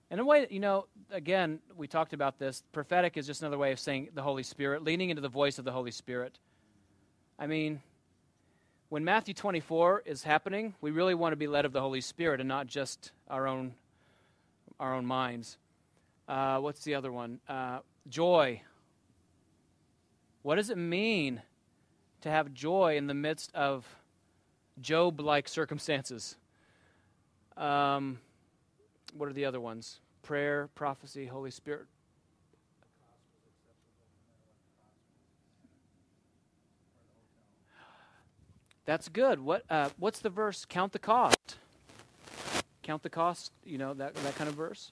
In 0.09 0.19
a 0.19 0.25
way, 0.25 0.47
you 0.49 0.59
know, 0.59 0.87
again, 1.09 1.59
we 1.77 1.87
talked 1.87 2.13
about 2.13 2.37
this. 2.37 2.63
Prophetic 2.71 3.15
is 3.15 3.25
just 3.25 3.41
another 3.41 3.57
way 3.57 3.71
of 3.71 3.79
saying 3.79 4.09
the 4.13 4.21
Holy 4.21 4.43
Spirit, 4.43 4.83
leaning 4.83 5.09
into 5.09 5.21
the 5.21 5.29
voice 5.29 5.57
of 5.57 5.65
the 5.65 5.71
Holy 5.71 5.91
Spirit. 5.91 6.37
I 7.39 7.47
mean, 7.47 7.81
when 8.89 9.05
Matthew 9.05 9.33
24 9.33 10.03
is 10.05 10.23
happening, 10.23 10.75
we 10.81 10.91
really 10.91 11.15
want 11.15 11.31
to 11.31 11.37
be 11.37 11.47
led 11.47 11.63
of 11.63 11.71
the 11.71 11.79
Holy 11.79 12.01
Spirit 12.01 12.41
and 12.41 12.49
not 12.49 12.67
just 12.67 13.11
our 13.29 13.47
own, 13.47 13.73
our 14.79 14.93
own 14.93 15.05
minds. 15.05 15.57
Uh, 16.27 16.59
what's 16.59 16.83
the 16.83 16.95
other 16.95 17.11
one? 17.11 17.39
Uh, 17.47 17.79
joy. 18.09 18.61
What 20.41 20.55
does 20.55 20.69
it 20.69 20.77
mean 20.77 21.41
to 22.21 22.29
have 22.29 22.53
joy 22.53 22.97
in 22.97 23.07
the 23.07 23.13
midst 23.13 23.53
of 23.55 23.87
Job 24.81 25.21
like 25.21 25.47
circumstances? 25.47 26.35
Um, 27.61 28.17
what 29.13 29.29
are 29.29 29.33
the 29.33 29.45
other 29.45 29.61
ones? 29.61 29.99
Prayer, 30.23 30.69
prophecy, 30.73 31.27
Holy 31.27 31.51
Spirit. 31.51 31.85
That's 38.85 39.09
good. 39.09 39.39
What 39.39 39.63
uh, 39.69 39.89
what's 39.99 40.19
the 40.19 40.29
verse? 40.29 40.65
Count 40.65 40.91
the 40.91 40.99
cost. 40.99 41.57
Count 42.81 43.03
the 43.03 43.09
cost. 43.09 43.51
You 43.63 43.77
know 43.77 43.93
that 43.93 44.15
that 44.15 44.35
kind 44.35 44.49
of 44.49 44.55
verse. 44.55 44.91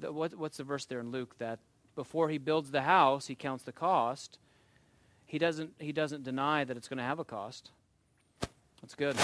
The, 0.00 0.12
what 0.12 0.36
what's 0.36 0.56
the 0.56 0.64
verse 0.64 0.84
there 0.84 0.98
in 0.98 1.12
Luke 1.12 1.38
that 1.38 1.60
before 1.94 2.28
he 2.28 2.38
builds 2.38 2.72
the 2.72 2.82
house, 2.82 3.28
he 3.28 3.36
counts 3.36 3.62
the 3.62 3.72
cost. 3.72 4.38
He 5.24 5.38
doesn't 5.38 5.74
he 5.78 5.92
doesn't 5.92 6.24
deny 6.24 6.64
that 6.64 6.76
it's 6.76 6.88
going 6.88 6.98
to 6.98 7.04
have 7.04 7.20
a 7.20 7.24
cost. 7.24 7.70
That's 8.80 8.96
good. 8.96 9.16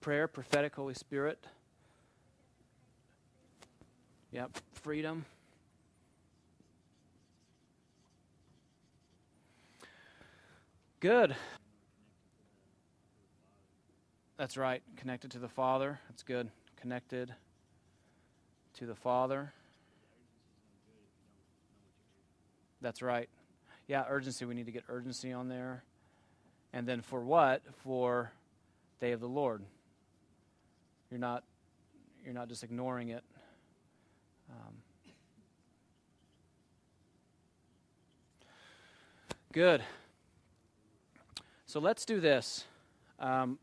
Prayer, 0.00 0.28
prophetic, 0.28 0.74
Holy 0.74 0.94
Spirit. 0.94 1.44
Yep, 4.30 4.58
freedom. 4.72 5.24
Good. 11.00 11.34
That's 14.36 14.56
right. 14.56 14.82
Connected 14.96 15.30
to 15.32 15.38
the 15.38 15.48
Father. 15.48 16.00
That's 16.08 16.22
good. 16.22 16.50
Connected 16.80 17.34
to 18.74 18.86
the 18.86 18.94
Father. 18.94 19.52
That's 22.80 23.02
right. 23.02 23.28
Yeah, 23.88 24.04
urgency. 24.08 24.44
We 24.44 24.54
need 24.54 24.66
to 24.66 24.72
get 24.72 24.84
urgency 24.88 25.32
on 25.32 25.48
there. 25.48 25.82
And 26.72 26.86
then 26.86 27.00
for 27.00 27.20
what? 27.20 27.62
For 27.82 28.32
day 29.00 29.12
of 29.12 29.20
the 29.20 29.28
Lord. 29.28 29.62
You're 31.10 31.20
not 31.20 31.44
you're 32.24 32.34
not 32.34 32.48
just 32.48 32.62
ignoring 32.62 33.08
it. 33.08 33.24
Um, 34.50 34.74
good. 39.52 39.82
So 41.64 41.80
let's 41.80 42.04
do 42.04 42.20
this. 42.20 42.64
Um, 43.18 43.58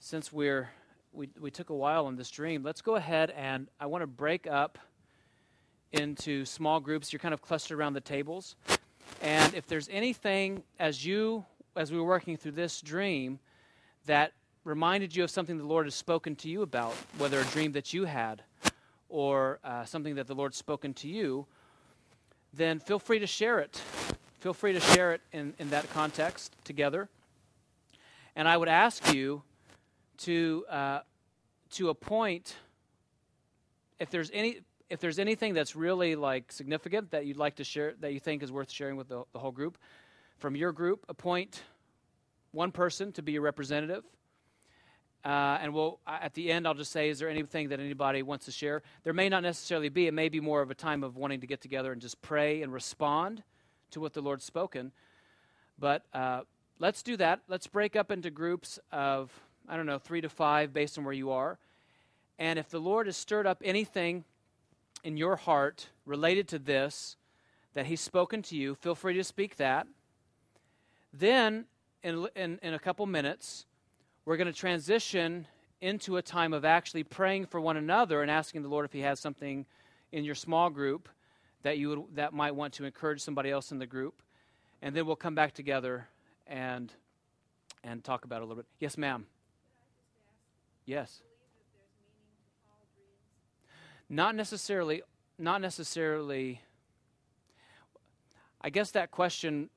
since 0.00 0.32
we're 0.32 0.70
we, 1.12 1.28
we 1.40 1.50
took 1.50 1.70
a 1.70 1.74
while 1.74 2.06
on 2.06 2.16
this 2.16 2.30
dream, 2.30 2.62
let's 2.64 2.80
go 2.80 2.96
ahead 2.96 3.30
and 3.30 3.68
I 3.78 3.86
want 3.86 4.02
to 4.02 4.06
break 4.06 4.46
up 4.46 4.78
into 5.92 6.44
small 6.44 6.80
groups. 6.80 7.12
You're 7.12 7.20
kind 7.20 7.34
of 7.34 7.42
clustered 7.42 7.78
around 7.78 7.92
the 7.92 8.00
tables. 8.00 8.56
And 9.20 9.54
if 9.54 9.66
there's 9.66 9.88
anything 9.90 10.64
as 10.78 11.04
you 11.04 11.44
as 11.76 11.92
we 11.92 11.98
were 11.98 12.04
working 12.04 12.36
through 12.36 12.52
this 12.52 12.80
dream 12.80 13.38
that 14.06 14.32
reminded 14.64 15.14
you 15.14 15.24
of 15.24 15.30
something 15.30 15.58
the 15.58 15.64
Lord 15.64 15.86
has 15.86 15.94
spoken 15.94 16.36
to 16.36 16.48
you 16.48 16.62
about, 16.62 16.92
whether 17.18 17.40
a 17.40 17.44
dream 17.44 17.72
that 17.72 17.92
you 17.92 18.04
had 18.04 18.42
or 19.08 19.58
uh, 19.64 19.84
something 19.84 20.14
that 20.14 20.26
the 20.26 20.34
Lord's 20.34 20.56
spoken 20.56 20.94
to 20.94 21.08
you, 21.08 21.46
then 22.54 22.78
feel 22.78 22.98
free 22.98 23.18
to 23.18 23.26
share 23.26 23.58
it. 23.58 23.80
Feel 24.40 24.54
free 24.54 24.72
to 24.72 24.80
share 24.80 25.12
it 25.12 25.20
in, 25.32 25.54
in 25.58 25.70
that 25.70 25.90
context 25.92 26.54
together. 26.64 27.08
And 28.34 28.48
I 28.48 28.56
would 28.56 28.68
ask 28.68 29.12
you 29.12 29.42
to, 30.18 30.64
uh, 30.70 31.00
to 31.72 31.88
appoint, 31.90 32.56
if 33.98 34.10
there's 34.10 34.30
any, 34.32 34.60
if 34.88 35.00
there's 35.00 35.18
anything 35.18 35.54
that's 35.54 35.76
really 35.76 36.14
like 36.14 36.50
significant 36.50 37.10
that 37.10 37.26
you'd 37.26 37.36
like 37.36 37.56
to 37.56 37.64
share, 37.64 37.94
that 38.00 38.12
you 38.12 38.20
think 38.20 38.42
is 38.42 38.50
worth 38.50 38.70
sharing 38.70 38.96
with 38.96 39.08
the, 39.08 39.24
the 39.32 39.38
whole 39.38 39.52
group, 39.52 39.76
from 40.38 40.56
your 40.56 40.72
group, 40.72 41.04
appoint 41.08 41.62
one 42.52 42.72
person 42.72 43.12
to 43.12 43.22
be 43.22 43.32
your 43.32 43.42
representative 43.42 44.04
uh, 45.24 45.58
and 45.60 45.72
we'll 45.72 46.00
at 46.06 46.34
the 46.34 46.50
end, 46.50 46.66
I'll 46.66 46.74
just 46.74 46.90
say, 46.90 47.08
is 47.08 47.18
there 47.18 47.28
anything 47.28 47.68
that 47.68 47.78
anybody 47.78 48.22
wants 48.22 48.46
to 48.46 48.52
share? 48.52 48.82
There 49.04 49.12
may 49.12 49.28
not 49.28 49.42
necessarily 49.42 49.88
be. 49.88 50.06
It 50.06 50.14
may 50.14 50.28
be 50.28 50.40
more 50.40 50.62
of 50.62 50.70
a 50.70 50.74
time 50.74 51.04
of 51.04 51.16
wanting 51.16 51.40
to 51.40 51.46
get 51.46 51.60
together 51.60 51.92
and 51.92 52.00
just 52.00 52.20
pray 52.22 52.62
and 52.62 52.72
respond 52.72 53.42
to 53.92 54.00
what 54.00 54.14
the 54.14 54.20
Lord's 54.20 54.44
spoken. 54.44 54.90
But 55.78 56.04
uh, 56.12 56.42
let's 56.78 57.02
do 57.02 57.16
that. 57.18 57.40
Let's 57.48 57.66
break 57.66 57.94
up 57.94 58.10
into 58.10 58.30
groups 58.30 58.78
of 58.90 59.30
I 59.68 59.76
don't 59.76 59.86
know 59.86 59.98
three 59.98 60.20
to 60.20 60.28
five 60.28 60.72
based 60.72 60.98
on 60.98 61.04
where 61.04 61.14
you 61.14 61.30
are. 61.30 61.58
And 62.38 62.58
if 62.58 62.68
the 62.68 62.80
Lord 62.80 63.06
has 63.06 63.16
stirred 63.16 63.46
up 63.46 63.62
anything 63.64 64.24
in 65.04 65.16
your 65.16 65.36
heart 65.36 65.88
related 66.04 66.48
to 66.48 66.58
this 66.58 67.16
that 67.74 67.86
He's 67.86 68.00
spoken 68.00 68.42
to 68.42 68.56
you, 68.56 68.74
feel 68.74 68.96
free 68.96 69.14
to 69.14 69.24
speak 69.24 69.56
that. 69.56 69.86
Then, 71.12 71.66
in, 72.02 72.26
in, 72.34 72.58
in 72.62 72.74
a 72.74 72.78
couple 72.78 73.06
minutes, 73.06 73.66
we're 74.24 74.36
going 74.36 74.46
to 74.46 74.52
transition 74.52 75.46
into 75.80 76.16
a 76.16 76.22
time 76.22 76.52
of 76.52 76.64
actually 76.64 77.02
praying 77.02 77.46
for 77.46 77.60
one 77.60 77.76
another 77.76 78.22
and 78.22 78.30
asking 78.30 78.62
the 78.62 78.68
Lord 78.68 78.84
if 78.84 78.92
He 78.92 79.00
has 79.00 79.18
something 79.18 79.66
in 80.12 80.24
your 80.24 80.34
small 80.34 80.70
group 80.70 81.08
that 81.62 81.78
you 81.78 81.88
would, 81.88 82.02
that 82.14 82.32
might 82.32 82.54
want 82.54 82.74
to 82.74 82.84
encourage 82.84 83.20
somebody 83.20 83.50
else 83.50 83.72
in 83.72 83.78
the 83.78 83.86
group, 83.86 84.22
and 84.80 84.94
then 84.94 85.06
we'll 85.06 85.16
come 85.16 85.34
back 85.34 85.52
together 85.52 86.08
and 86.46 86.92
and 87.84 88.04
talk 88.04 88.24
about 88.24 88.36
it 88.36 88.42
a 88.42 88.46
little 88.46 88.62
bit. 88.62 88.66
Yes, 88.78 88.96
ma'am. 88.96 89.26
Yes. 90.86 91.20
Not 94.08 94.36
necessarily. 94.36 95.02
Not 95.38 95.60
necessarily. 95.60 96.60
I 98.60 98.70
guess 98.70 98.92
that 98.92 99.10
question 99.10 99.68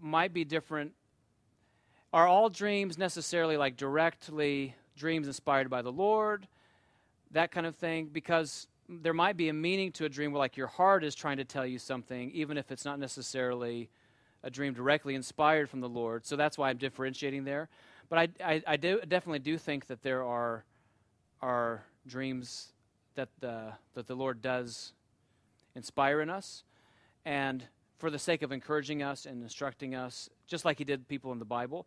might 0.00 0.32
be 0.32 0.44
different 0.44 0.92
are 2.16 2.26
all 2.26 2.48
dreams 2.48 2.96
necessarily 2.96 3.58
like 3.58 3.76
directly 3.76 4.74
dreams 4.96 5.26
inspired 5.26 5.68
by 5.68 5.82
the 5.82 5.92
Lord? 5.92 6.48
That 7.32 7.52
kind 7.52 7.66
of 7.66 7.76
thing? 7.76 8.08
Because 8.10 8.68
there 8.88 9.12
might 9.12 9.36
be 9.36 9.50
a 9.50 9.52
meaning 9.52 9.92
to 9.92 10.06
a 10.06 10.08
dream 10.08 10.32
where 10.32 10.38
like 10.38 10.56
your 10.56 10.66
heart 10.66 11.04
is 11.04 11.14
trying 11.14 11.36
to 11.36 11.44
tell 11.44 11.66
you 11.66 11.78
something, 11.78 12.30
even 12.30 12.56
if 12.56 12.72
it's 12.72 12.86
not 12.86 12.98
necessarily 12.98 13.90
a 14.42 14.48
dream 14.48 14.72
directly 14.72 15.14
inspired 15.14 15.68
from 15.68 15.80
the 15.80 15.90
Lord. 15.90 16.24
So 16.24 16.36
that's 16.36 16.56
why 16.56 16.70
I'm 16.70 16.78
differentiating 16.78 17.44
there. 17.44 17.68
But 18.08 18.18
I, 18.18 18.54
I, 18.54 18.62
I 18.66 18.76
do 18.78 18.98
definitely 19.00 19.40
do 19.40 19.58
think 19.58 19.86
that 19.88 20.02
there 20.02 20.24
are 20.24 20.64
are 21.42 21.84
dreams 22.06 22.72
that 23.16 23.28
the 23.40 23.74
that 23.92 24.06
the 24.06 24.14
Lord 24.14 24.40
does 24.40 24.94
inspire 25.74 26.22
in 26.22 26.30
us, 26.30 26.64
and 27.26 27.64
for 27.98 28.08
the 28.08 28.18
sake 28.18 28.40
of 28.40 28.52
encouraging 28.52 29.02
us 29.02 29.26
and 29.26 29.42
instructing 29.42 29.94
us, 29.94 30.30
just 30.46 30.64
like 30.64 30.78
He 30.78 30.84
did 30.84 31.06
people 31.08 31.30
in 31.32 31.38
the 31.38 31.44
Bible, 31.44 31.86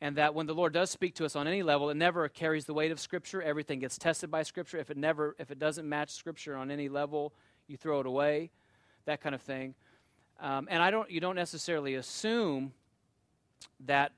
and 0.00 0.16
that 0.16 0.34
when 0.34 0.46
the 0.46 0.54
Lord 0.54 0.72
does 0.72 0.90
speak 0.90 1.14
to 1.16 1.24
us 1.24 1.36
on 1.36 1.48
any 1.48 1.62
level, 1.62 1.88
it 1.90 1.96
never 1.96 2.28
carries 2.28 2.66
the 2.66 2.74
weight 2.74 2.90
of 2.90 3.00
Scripture. 3.00 3.40
Everything 3.40 3.78
gets 3.78 3.96
tested 3.96 4.30
by 4.30 4.42
Scripture. 4.42 4.78
If 4.78 4.90
it 4.90 4.96
never, 4.96 5.34
if 5.38 5.50
it 5.50 5.58
doesn't 5.58 5.88
match 5.88 6.10
Scripture 6.10 6.56
on 6.56 6.70
any 6.70 6.88
level, 6.88 7.32
you 7.66 7.76
throw 7.76 8.00
it 8.00 8.06
away, 8.06 8.50
that 9.06 9.20
kind 9.20 9.34
of 9.34 9.40
thing. 9.40 9.74
Um, 10.40 10.68
and 10.70 10.82
I 10.82 10.90
don't, 10.90 11.10
you 11.10 11.20
don't 11.20 11.36
necessarily 11.36 11.94
assume 11.94 12.72
that, 13.86 14.12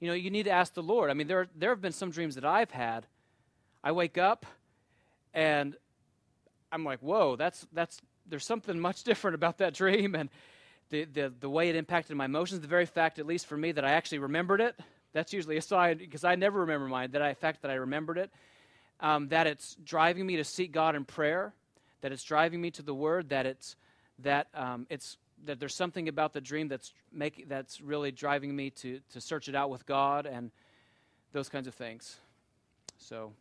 you 0.00 0.08
know, 0.08 0.14
you 0.14 0.30
need 0.30 0.44
to 0.44 0.50
ask 0.50 0.74
the 0.74 0.82
Lord. 0.82 1.10
I 1.10 1.14
mean, 1.14 1.28
there 1.28 1.48
there 1.56 1.70
have 1.70 1.80
been 1.80 1.92
some 1.92 2.10
dreams 2.10 2.34
that 2.34 2.44
I've 2.44 2.70
had. 2.70 3.06
I 3.82 3.92
wake 3.92 4.18
up, 4.18 4.44
and 5.32 5.76
I'm 6.70 6.84
like, 6.84 7.00
whoa, 7.00 7.36
that's 7.36 7.66
that's 7.72 8.02
there's 8.26 8.44
something 8.44 8.78
much 8.78 9.02
different 9.04 9.34
about 9.34 9.58
that 9.58 9.72
dream, 9.72 10.14
and 10.14 10.28
the, 10.90 11.04
the, 11.04 11.32
the 11.40 11.50
way 11.50 11.68
it 11.68 11.76
impacted 11.76 12.16
my 12.16 12.26
emotions, 12.26 12.60
the 12.60 12.68
very 12.68 12.86
fact, 12.86 13.18
at 13.18 13.26
least 13.26 13.46
for 13.46 13.56
me, 13.56 13.72
that 13.72 13.84
I 13.84 13.92
actually 13.92 14.18
remembered 14.18 14.60
it. 14.60 14.78
That's 15.12 15.32
usually 15.32 15.56
a 15.56 15.62
sign, 15.62 15.98
because 15.98 16.24
I 16.24 16.34
never 16.34 16.60
remember 16.60 16.88
mine, 16.88 17.12
that 17.12 17.22
I, 17.22 17.34
fact 17.34 17.62
that 17.62 17.70
I 17.70 17.74
remembered 17.74 18.18
it. 18.18 18.30
Um, 19.00 19.28
that 19.28 19.46
it's 19.46 19.76
driving 19.84 20.24
me 20.24 20.36
to 20.36 20.44
seek 20.44 20.70
God 20.70 20.94
in 20.94 21.04
prayer, 21.04 21.52
that 22.00 22.12
it's 22.12 22.22
driving 22.22 22.60
me 22.60 22.70
to 22.70 22.82
the 22.82 22.94
Word, 22.94 23.30
that 23.30 23.44
it's 23.44 23.74
that 24.20 24.46
um, 24.54 24.86
it's 24.88 25.16
that 25.46 25.58
there's 25.58 25.74
something 25.74 26.08
about 26.08 26.32
the 26.32 26.40
dream 26.40 26.68
that's 26.68 26.92
make 27.12 27.48
that's 27.48 27.80
really 27.80 28.12
driving 28.12 28.54
me 28.54 28.70
to 28.70 29.00
to 29.12 29.20
search 29.20 29.48
it 29.48 29.56
out 29.56 29.68
with 29.68 29.84
God 29.84 30.26
and 30.26 30.52
those 31.32 31.48
kinds 31.48 31.66
of 31.66 31.74
things. 31.74 32.16
So, 32.98 33.32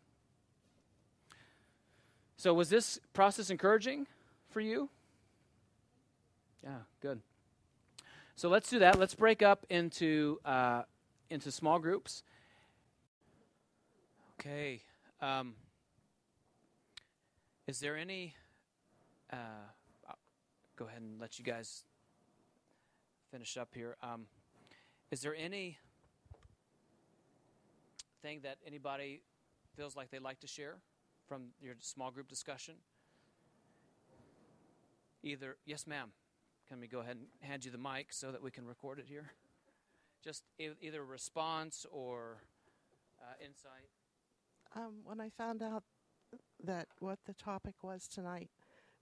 so 2.35 2.53
was 2.55 2.67
this 2.69 2.99
process 3.13 3.51
encouraging 3.51 4.07
for 4.49 4.59
you? 4.59 4.89
Yeah, 6.63 6.79
good. 6.99 7.21
So 8.35 8.49
let's 8.49 8.69
do 8.69 8.79
that. 8.79 8.99
Let's 8.99 9.15
break 9.15 9.41
up 9.41 9.65
into 9.69 10.39
uh, 10.43 10.83
into 11.29 11.51
small 11.51 11.79
groups. 11.79 12.23
Okay. 14.39 14.81
Um, 15.21 15.53
is 17.67 17.79
there 17.79 17.95
any? 17.95 18.35
Uh, 19.31 19.37
go 20.75 20.85
ahead 20.85 21.01
and 21.01 21.19
let 21.19 21.37
you 21.37 21.45
guys 21.45 21.83
finish 23.31 23.55
up 23.55 23.69
here. 23.73 23.95
Um, 24.01 24.25
is 25.11 25.21
there 25.21 25.35
any 25.35 25.77
thing 28.21 28.39
that 28.43 28.57
anybody 28.65 29.21
feels 29.75 29.95
like 29.95 30.09
they'd 30.09 30.21
like 30.21 30.39
to 30.39 30.47
share 30.47 30.77
from 31.27 31.49
your 31.61 31.75
small 31.79 32.11
group 32.11 32.27
discussion? 32.27 32.75
Either 35.23 35.55
yes, 35.65 35.87
ma'am. 35.87 36.09
Can 36.67 36.79
we 36.79 36.87
go 36.87 36.99
ahead 36.99 37.17
and 37.17 37.27
hand 37.41 37.65
you 37.65 37.71
the 37.71 37.77
mic 37.77 38.07
so 38.11 38.31
that 38.31 38.41
we 38.41 38.51
can 38.51 38.65
record 38.65 38.99
it 38.99 39.05
here? 39.07 39.31
Just 40.23 40.43
e- 40.57 40.69
either 40.81 41.03
response 41.03 41.85
or 41.91 42.37
uh, 43.21 43.33
insight. 43.45 43.89
Um, 44.75 45.01
when 45.03 45.19
I 45.19 45.29
found 45.29 45.61
out 45.61 45.83
that 46.63 46.87
what 46.99 47.19
the 47.25 47.33
topic 47.33 47.75
was 47.83 48.07
tonight, 48.07 48.49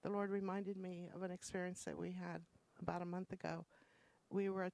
the 0.04 0.10
Lord 0.10 0.32
reminded 0.32 0.78
me 0.78 1.10
of 1.16 1.22
an 1.22 1.32
experience 1.32 1.84
that 1.86 1.98
we 1.98 2.12
had 2.14 2.42
about 2.82 3.02
a 3.02 3.06
month 3.06 3.32
ago. 3.32 3.66
We 4.30 4.50
were 4.50 4.72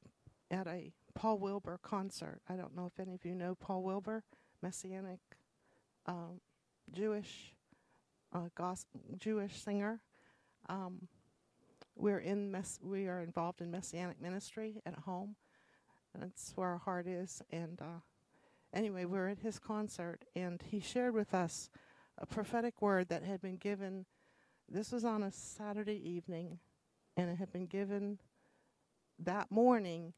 at 0.49 0.67
a 0.67 0.93
Paul 1.13 1.39
Wilbur 1.39 1.79
concert. 1.81 2.39
I 2.47 2.55
don't 2.55 2.75
know 2.75 2.85
if 2.85 2.99
any 2.99 3.13
of 3.13 3.25
you 3.25 3.35
know 3.35 3.55
Paul 3.55 3.83
Wilbur, 3.83 4.23
Messianic 4.61 5.19
um, 6.05 6.39
Jewish 6.91 7.53
uh, 8.33 8.47
gos- 8.55 8.85
Jewish 9.17 9.61
singer. 9.61 10.01
Um, 10.69 11.07
we're 11.97 12.19
in 12.19 12.51
mess- 12.51 12.79
we 12.81 13.07
are 13.07 13.21
involved 13.21 13.61
in 13.61 13.71
messianic 13.71 14.21
ministry 14.21 14.81
at 14.85 14.99
home. 14.99 15.35
That's 16.17 16.53
where 16.55 16.69
our 16.69 16.77
heart 16.77 17.07
is. 17.07 17.41
And 17.51 17.79
uh, 17.81 17.99
anyway, 18.73 19.05
we're 19.05 19.29
at 19.29 19.39
his 19.39 19.59
concert, 19.59 20.25
and 20.35 20.61
he 20.61 20.79
shared 20.79 21.13
with 21.13 21.33
us 21.33 21.69
a 22.17 22.25
prophetic 22.25 22.81
word 22.81 23.09
that 23.09 23.23
had 23.23 23.41
been 23.41 23.57
given. 23.57 24.05
This 24.69 24.91
was 24.91 25.05
on 25.05 25.23
a 25.23 25.31
Saturday 25.31 26.01
evening, 26.09 26.59
and 27.15 27.29
it 27.29 27.35
had 27.35 27.51
been 27.51 27.67
given 27.67 28.19
that 29.19 29.51
morning 29.51 30.13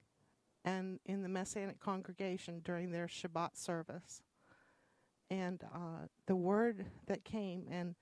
and 0.66 1.00
in 1.06 1.24
the 1.24 1.30
Messianic 1.30 1.80
congregation 1.80 2.62
during 2.64 2.92
their 2.92 3.08
Shabbat 3.08 3.56
service. 3.56 4.22
And 5.30 5.64
uh, 5.74 6.08
the 6.26 6.36
word 6.36 6.86
that 7.08 7.24
came, 7.24 7.66
and 7.70 7.96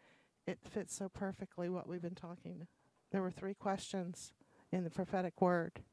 it 0.45 0.59
fits 0.63 0.95
so 0.95 1.09
perfectly 1.09 1.69
what 1.69 1.87
we've 1.87 2.01
been 2.01 2.15
talking. 2.15 2.67
There 3.11 3.21
were 3.21 3.31
three 3.31 3.53
questions 3.53 4.33
in 4.71 4.83
the 4.83 4.89
prophetic 4.89 5.41
word. 5.41 5.83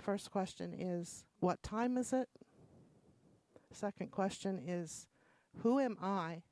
First 0.00 0.30
question 0.30 0.72
is, 0.72 1.24
What 1.40 1.62
time 1.62 1.96
is 1.96 2.12
it? 2.12 2.28
Second 3.72 4.10
question 4.10 4.60
is, 4.66 5.06
Who 5.58 5.78
am 5.78 5.96
I? 6.00 6.42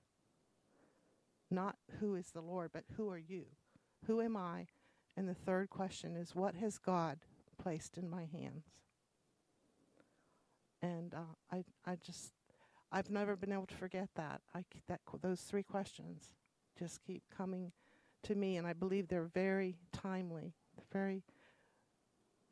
Not 1.51 1.77
who 2.01 2.15
is 2.15 2.31
the 2.31 2.41
Lord, 2.41 2.71
but 2.73 2.85
who 2.97 3.11
are 3.11 3.19
you? 3.19 3.47
Who 4.07 4.21
am 4.21 4.37
I? 4.37 4.67
And 5.17 5.29
the 5.29 5.35
third 5.35 5.71
question 5.71 6.17
is, 6.17 6.35
What 6.35 6.55
has 6.57 6.79
God 6.79 7.19
placed 7.61 7.99
in 7.99 8.09
my 8.09 8.25
hands? 8.25 8.65
And 10.81 11.15
uh, 11.15 11.35
I, 11.53 11.65
I 11.87 11.97
just, 11.97 12.33
I've 12.91 13.11
never 13.11 13.37
been 13.37 13.53
able 13.53 13.67
to 13.67 13.75
forget 13.75 14.09
that. 14.17 14.41
I 14.53 14.65
that 14.89 15.01
those 15.21 15.43
three 15.43 15.63
questions 15.63 16.31
just 16.77 17.01
keep 17.05 17.23
coming 17.37 17.71
to 18.25 18.35
me, 18.35 18.57
and 18.57 18.67
I 18.67 18.73
believe 18.73 19.09
they're 19.09 19.31
very 19.35 19.77
timely, 19.93 20.55
very 20.93 21.23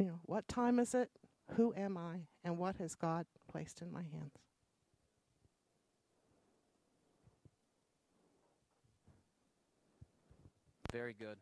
you 0.01 0.07
know, 0.07 0.19
what 0.25 0.49
time 0.49 0.79
is 0.79 0.95
it? 0.95 1.11
Who 1.57 1.75
am 1.77 1.99
I? 1.99 2.21
And 2.43 2.57
what 2.57 2.77
has 2.77 2.95
God 2.95 3.27
placed 3.51 3.83
in 3.83 3.93
my 3.93 4.01
hands? 4.01 4.33
Very 10.91 11.13
good. 11.13 11.37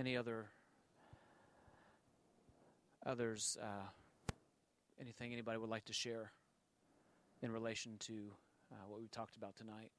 Any 0.00 0.16
other 0.16 0.46
others? 3.06 3.56
Uh, 3.62 3.86
anything 5.00 5.32
anybody 5.32 5.56
would 5.56 5.70
like 5.70 5.84
to 5.84 5.92
share 5.92 6.32
in 7.42 7.52
relation 7.52 7.96
to 8.00 8.12
uh, 8.72 8.76
what 8.88 9.00
we 9.00 9.06
talked 9.06 9.36
about 9.36 9.54
tonight? 9.56 9.92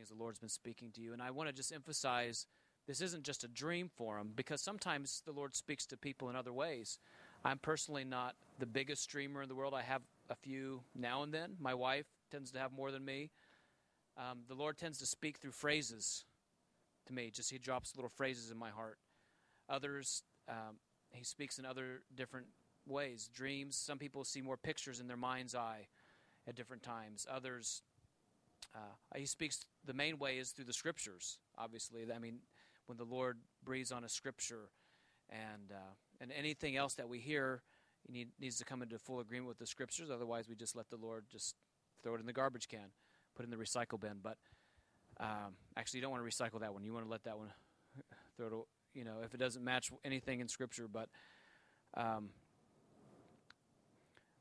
As 0.00 0.08
the 0.08 0.14
Lord's 0.14 0.38
been 0.38 0.48
speaking 0.48 0.90
to 0.92 1.02
you, 1.02 1.12
and 1.12 1.20
I 1.20 1.30
want 1.30 1.50
to 1.50 1.52
just 1.52 1.70
emphasize 1.70 2.46
this 2.86 3.02
isn't 3.02 3.24
just 3.24 3.44
a 3.44 3.48
dream 3.48 3.90
for 3.94 4.16
them 4.16 4.32
because 4.34 4.62
sometimes 4.62 5.22
the 5.26 5.32
Lord 5.32 5.54
speaks 5.54 5.84
to 5.86 5.98
people 5.98 6.30
in 6.30 6.36
other 6.36 6.52
ways. 6.52 6.98
I'm 7.44 7.58
personally 7.58 8.04
not 8.04 8.34
the 8.58 8.64
biggest 8.64 9.10
dreamer 9.10 9.42
in 9.42 9.50
the 9.50 9.54
world. 9.54 9.74
I 9.74 9.82
have 9.82 10.00
a 10.30 10.34
few 10.34 10.80
now 10.94 11.22
and 11.24 11.34
then. 11.34 11.56
My 11.60 11.74
wife 11.74 12.06
tends 12.30 12.50
to 12.52 12.58
have 12.58 12.72
more 12.72 12.90
than 12.90 13.04
me. 13.04 13.30
Um, 14.16 14.40
the 14.48 14.54
Lord 14.54 14.78
tends 14.78 14.98
to 15.00 15.06
speak 15.06 15.36
through 15.36 15.52
phrases 15.52 16.24
to 17.06 17.12
me. 17.12 17.30
Just 17.30 17.50
He 17.50 17.58
drops 17.58 17.94
little 17.94 18.08
phrases 18.08 18.50
in 18.50 18.56
my 18.56 18.70
heart. 18.70 18.96
Others, 19.68 20.22
um, 20.48 20.76
He 21.10 21.22
speaks 21.22 21.58
in 21.58 21.66
other 21.66 22.02
different 22.14 22.46
ways. 22.86 23.28
Dreams. 23.32 23.76
Some 23.76 23.98
people 23.98 24.24
see 24.24 24.40
more 24.40 24.56
pictures 24.56 25.00
in 25.00 25.06
their 25.06 25.18
mind's 25.18 25.54
eye 25.54 25.88
at 26.48 26.54
different 26.54 26.82
times. 26.82 27.26
Others, 27.30 27.82
uh, 28.74 29.16
He 29.16 29.26
speaks. 29.26 29.64
The 29.84 29.94
main 29.94 30.18
way 30.18 30.38
is 30.38 30.50
through 30.50 30.66
the 30.66 30.72
Scriptures. 30.72 31.38
Obviously, 31.58 32.02
I 32.14 32.18
mean, 32.18 32.38
when 32.86 32.98
the 32.98 33.04
Lord 33.04 33.38
breathes 33.64 33.92
on 33.92 34.04
a 34.04 34.08
scripture, 34.08 34.70
and 35.30 35.72
uh, 35.72 35.94
and 36.20 36.32
anything 36.32 36.76
else 36.76 36.94
that 36.94 37.08
we 37.08 37.18
hear 37.18 37.62
need, 38.08 38.28
needs 38.40 38.58
to 38.58 38.64
come 38.64 38.82
into 38.82 38.98
full 38.98 39.20
agreement 39.20 39.48
with 39.48 39.58
the 39.58 39.66
scriptures. 39.66 40.10
Otherwise, 40.10 40.48
we 40.48 40.54
just 40.54 40.76
let 40.76 40.90
the 40.90 40.96
Lord 40.96 41.24
just 41.30 41.54
throw 42.02 42.14
it 42.14 42.20
in 42.20 42.26
the 42.26 42.32
garbage 42.32 42.68
can, 42.68 42.90
put 43.34 43.44
it 43.44 43.44
in 43.44 43.50
the 43.50 43.56
recycle 43.56 44.00
bin. 44.00 44.18
But 44.22 44.36
um, 45.20 45.54
actually, 45.76 45.98
you 45.98 46.02
don't 46.02 46.12
want 46.12 46.28
to 46.28 46.36
recycle 46.36 46.60
that 46.60 46.74
one. 46.74 46.84
You 46.84 46.92
want 46.92 47.06
to 47.06 47.10
let 47.10 47.24
that 47.24 47.38
one 47.38 47.52
throw 48.36 48.46
it. 48.46 48.52
You 48.94 49.04
know, 49.04 49.16
if 49.24 49.32
it 49.32 49.38
doesn't 49.38 49.64
match 49.64 49.90
anything 50.04 50.40
in 50.40 50.48
scripture, 50.48 50.88
but. 50.88 51.08
Um, 51.94 52.30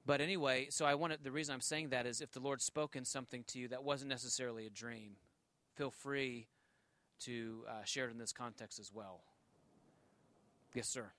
but 0.05 0.21
anyway, 0.21 0.67
so 0.69 0.85
I 0.85 0.95
wanted 0.95 1.23
the 1.23 1.31
reason 1.31 1.53
I'm 1.53 1.61
saying 1.61 1.89
that 1.89 2.05
is 2.05 2.21
if 2.21 2.31
the 2.31 2.39
Lord's 2.39 2.63
spoken 2.63 3.05
something 3.05 3.43
to 3.47 3.59
you 3.59 3.67
that 3.69 3.83
wasn't 3.83 4.09
necessarily 4.09 4.65
a 4.65 4.69
dream, 4.69 5.11
feel 5.75 5.91
free 5.91 6.47
to 7.21 7.63
uh, 7.69 7.83
share 7.83 8.07
it 8.07 8.11
in 8.11 8.17
this 8.17 8.33
context 8.33 8.79
as 8.79 8.91
well. 8.93 9.21
Yes, 10.73 10.87
sir. 10.87 11.11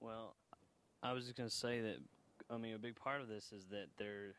Well, 0.00 0.36
I 1.02 1.12
was 1.12 1.24
just 1.24 1.36
going 1.36 1.48
to 1.48 1.54
say 1.54 1.80
that, 1.80 1.96
I 2.50 2.58
mean, 2.58 2.74
a 2.74 2.78
big 2.78 2.96
part 2.96 3.20
of 3.20 3.28
this 3.28 3.52
is 3.52 3.66
that 3.66 3.86
they're, 3.98 4.34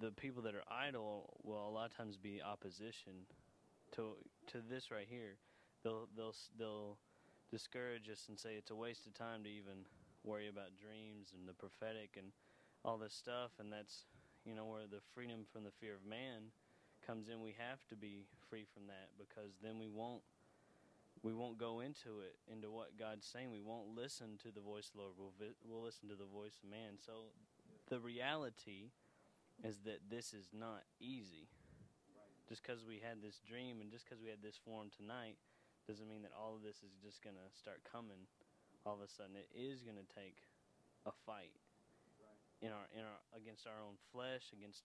the 0.00 0.10
people 0.12 0.42
that 0.42 0.54
are 0.54 0.62
idle 0.70 1.34
will 1.42 1.68
a 1.68 1.70
lot 1.70 1.86
of 1.90 1.96
times 1.96 2.16
be 2.16 2.40
opposition 2.40 3.12
to 3.92 4.12
to 4.46 4.58
this 4.70 4.90
right 4.90 5.06
here. 5.08 5.36
They'll 5.82 6.08
they'll 6.16 6.34
they'll 6.58 6.96
discourage 7.50 8.08
us 8.08 8.26
and 8.28 8.38
say 8.38 8.54
it's 8.54 8.70
a 8.70 8.74
waste 8.74 9.06
of 9.06 9.14
time 9.14 9.42
to 9.44 9.50
even 9.50 9.84
worry 10.24 10.48
about 10.48 10.76
dreams 10.78 11.32
and 11.36 11.48
the 11.48 11.52
prophetic 11.52 12.16
and 12.16 12.32
all 12.84 12.96
this 12.96 13.14
stuff 13.14 13.50
and 13.58 13.72
that's 13.72 14.04
you 14.44 14.54
know 14.54 14.64
where 14.64 14.86
the 14.90 15.00
freedom 15.14 15.44
from 15.52 15.64
the 15.64 15.70
fear 15.80 15.94
of 15.94 16.04
man 16.08 16.52
comes 17.06 17.28
in, 17.28 17.40
we 17.40 17.54
have 17.58 17.86
to 17.88 17.96
be 17.96 18.26
free 18.48 18.64
from 18.72 18.86
that 18.86 19.10
because 19.18 19.56
then 19.62 19.78
we 19.78 19.88
won't 19.88 20.22
we 21.22 21.34
won't 21.34 21.58
go 21.58 21.80
into 21.80 22.20
it 22.24 22.36
into 22.50 22.70
what 22.70 22.96
God's 22.98 23.26
saying. 23.26 23.50
We 23.50 23.60
won't 23.60 23.94
listen 23.94 24.38
to 24.42 24.48
the 24.54 24.60
voice 24.60 24.88
of 24.88 24.92
the 24.94 25.00
Lord. 25.00 25.14
We'll 25.18 25.34
vi- 25.38 25.58
we'll 25.68 25.82
listen 25.82 26.08
to 26.08 26.14
the 26.14 26.28
voice 26.28 26.56
of 26.62 26.70
man. 26.70 26.96
So 27.04 27.34
the 27.88 28.00
reality 28.00 28.88
is 29.62 29.78
that 29.84 30.08
this 30.08 30.32
is 30.32 30.48
not 30.52 30.84
easy. 31.00 31.48
Just 32.48 32.62
because 32.62 32.84
we 32.84 33.02
had 33.04 33.22
this 33.22 33.40
dream 33.46 33.80
and 33.80 33.90
just 33.90 34.08
because 34.08 34.22
we 34.22 34.30
had 34.30 34.42
this 34.42 34.56
form 34.56 34.88
tonight 34.96 35.36
doesn't 35.86 36.08
mean 36.08 36.22
that 36.22 36.32
all 36.36 36.56
of 36.56 36.62
this 36.62 36.82
is 36.82 36.92
just 37.02 37.22
going 37.22 37.36
to 37.36 37.48
start 37.56 37.80
coming 37.84 38.28
all 38.84 38.96
of 38.96 39.04
a 39.04 39.08
sudden. 39.08 39.36
It 39.36 39.50
is 39.52 39.82
going 39.82 39.98
to 40.00 40.08
take 40.12 40.40
a 41.06 41.12
fight 41.24 41.56
in 42.60 42.68
our 42.68 42.86
in 42.92 43.04
our 43.04 43.20
against 43.32 43.66
our 43.66 43.80
own 43.80 43.96
flesh, 44.12 44.52
against 44.52 44.84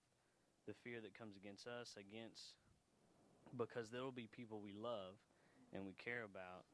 the 0.68 0.74
fear 0.74 1.00
that 1.04 1.14
comes 1.18 1.36
against 1.36 1.68
us, 1.68 1.96
against 2.00 2.56
because 3.58 3.92
there 3.92 4.02
will 4.02 4.16
be 4.16 4.28
people 4.32 4.60
we 4.60 4.74
love 4.74 5.20
and 5.74 5.86
we 5.86 5.94
care 5.94 6.24
about, 6.24 6.66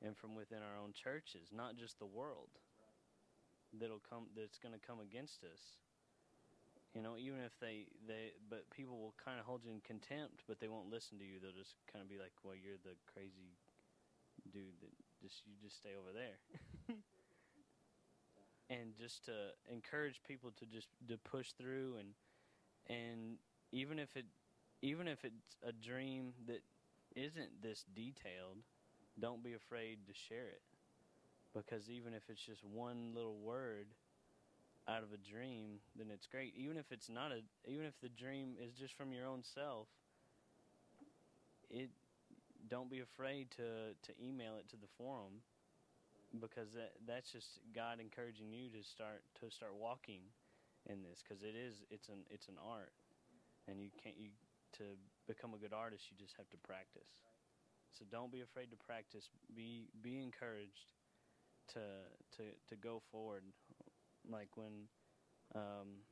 and 0.00 0.16
from 0.16 0.34
within 0.34 0.58
our 0.64 0.80
own 0.80 0.92
churches, 0.92 1.52
not 1.52 1.76
just 1.76 1.98
the 1.98 2.08
world, 2.08 2.48
that'll 3.76 4.02
come 4.08 4.26
that's 4.36 4.58
going 4.58 4.74
to 4.74 4.80
come 4.80 5.00
against 5.00 5.44
us. 5.44 5.81
You 6.94 7.00
know, 7.00 7.16
even 7.16 7.40
if 7.40 7.56
they 7.58 7.88
they 8.06 8.36
but 8.50 8.68
people 8.70 8.98
will 9.00 9.14
kind 9.16 9.40
of 9.40 9.46
hold 9.46 9.64
you 9.64 9.72
in 9.72 9.80
contempt, 9.80 10.44
but 10.46 10.60
they 10.60 10.68
won't 10.68 10.90
listen 10.90 11.18
to 11.18 11.24
you. 11.24 11.40
They'll 11.40 11.56
just 11.56 11.74
kind 11.90 12.02
of 12.04 12.08
be 12.08 12.18
like, 12.18 12.32
"Well, 12.44 12.54
you're 12.54 12.80
the 12.84 13.00
crazy 13.08 13.56
dude 14.52 14.76
that 14.84 14.92
just 15.22 15.40
you 15.46 15.54
just 15.62 15.76
stay 15.80 15.96
over 15.96 16.12
there." 16.12 16.36
and 18.70 18.96
just 18.98 19.24
to 19.26 19.32
encourage 19.70 20.20
people 20.26 20.50
to 20.58 20.66
just 20.66 20.88
to 21.08 21.16
push 21.18 21.52
through 21.52 21.96
and 21.98 22.08
and 22.88 23.36
even 23.70 23.98
if 23.98 24.16
it 24.16 24.26
even 24.80 25.06
if 25.06 25.24
it's 25.24 25.56
a 25.66 25.72
dream 25.72 26.32
that 26.46 26.62
isn't 27.14 27.62
this 27.62 27.84
detailed 27.94 28.58
don't 29.20 29.42
be 29.44 29.52
afraid 29.52 29.98
to 30.06 30.12
share 30.14 30.48
it 30.48 30.62
because 31.54 31.90
even 31.90 32.14
if 32.14 32.22
it's 32.28 32.44
just 32.44 32.64
one 32.64 33.12
little 33.14 33.36
word 33.36 33.86
out 34.88 35.02
of 35.02 35.12
a 35.12 35.18
dream 35.18 35.78
then 35.96 36.08
it's 36.12 36.26
great. 36.26 36.54
Even 36.56 36.76
if 36.76 36.90
it's 36.90 37.08
not 37.08 37.32
a 37.32 37.42
even 37.70 37.84
if 37.86 37.94
the 38.00 38.08
dream 38.08 38.56
is 38.60 38.74
just 38.74 38.94
from 38.94 39.12
your 39.12 39.26
own 39.26 39.42
self 39.42 39.88
it 41.70 41.90
don't 42.68 42.90
be 42.90 43.00
afraid 43.00 43.50
to 43.50 43.94
to 44.02 44.12
email 44.22 44.56
it 44.58 44.68
to 44.68 44.76
the 44.76 44.88
forum 44.98 45.42
because 46.40 46.72
that 46.72 46.92
that's 47.06 47.32
just 47.32 47.60
God 47.74 48.00
encouraging 48.00 48.52
you 48.52 48.70
to 48.70 48.82
start 48.82 49.22
to 49.40 49.50
start 49.50 49.72
walking 49.76 50.20
in 50.86 51.02
this 51.02 51.22
because 51.22 51.42
it 51.42 51.54
is 51.54 51.84
it's 51.90 52.08
an 52.08 52.24
it's 52.30 52.48
an 52.48 52.56
art. 52.58 52.92
And 53.68 53.80
you 53.80 53.90
can't 54.02 54.16
you 54.18 54.30
to 54.78 54.84
become 55.28 55.54
a 55.54 55.58
good 55.58 55.72
artist 55.72 56.10
you 56.10 56.16
just 56.18 56.36
have 56.36 56.48
to 56.50 56.56
practice. 56.58 57.08
So 57.92 58.04
don't 58.10 58.32
be 58.32 58.40
afraid 58.40 58.70
to 58.70 58.76
practice. 58.76 59.28
Be 59.54 59.88
be 60.00 60.22
encouraged 60.22 60.88
to 61.76 62.08
to 62.36 62.42
to 62.68 62.74
go 62.76 63.02
forward 63.10 63.44
like 64.30 64.48
when 64.56 64.88
um, 65.54 66.02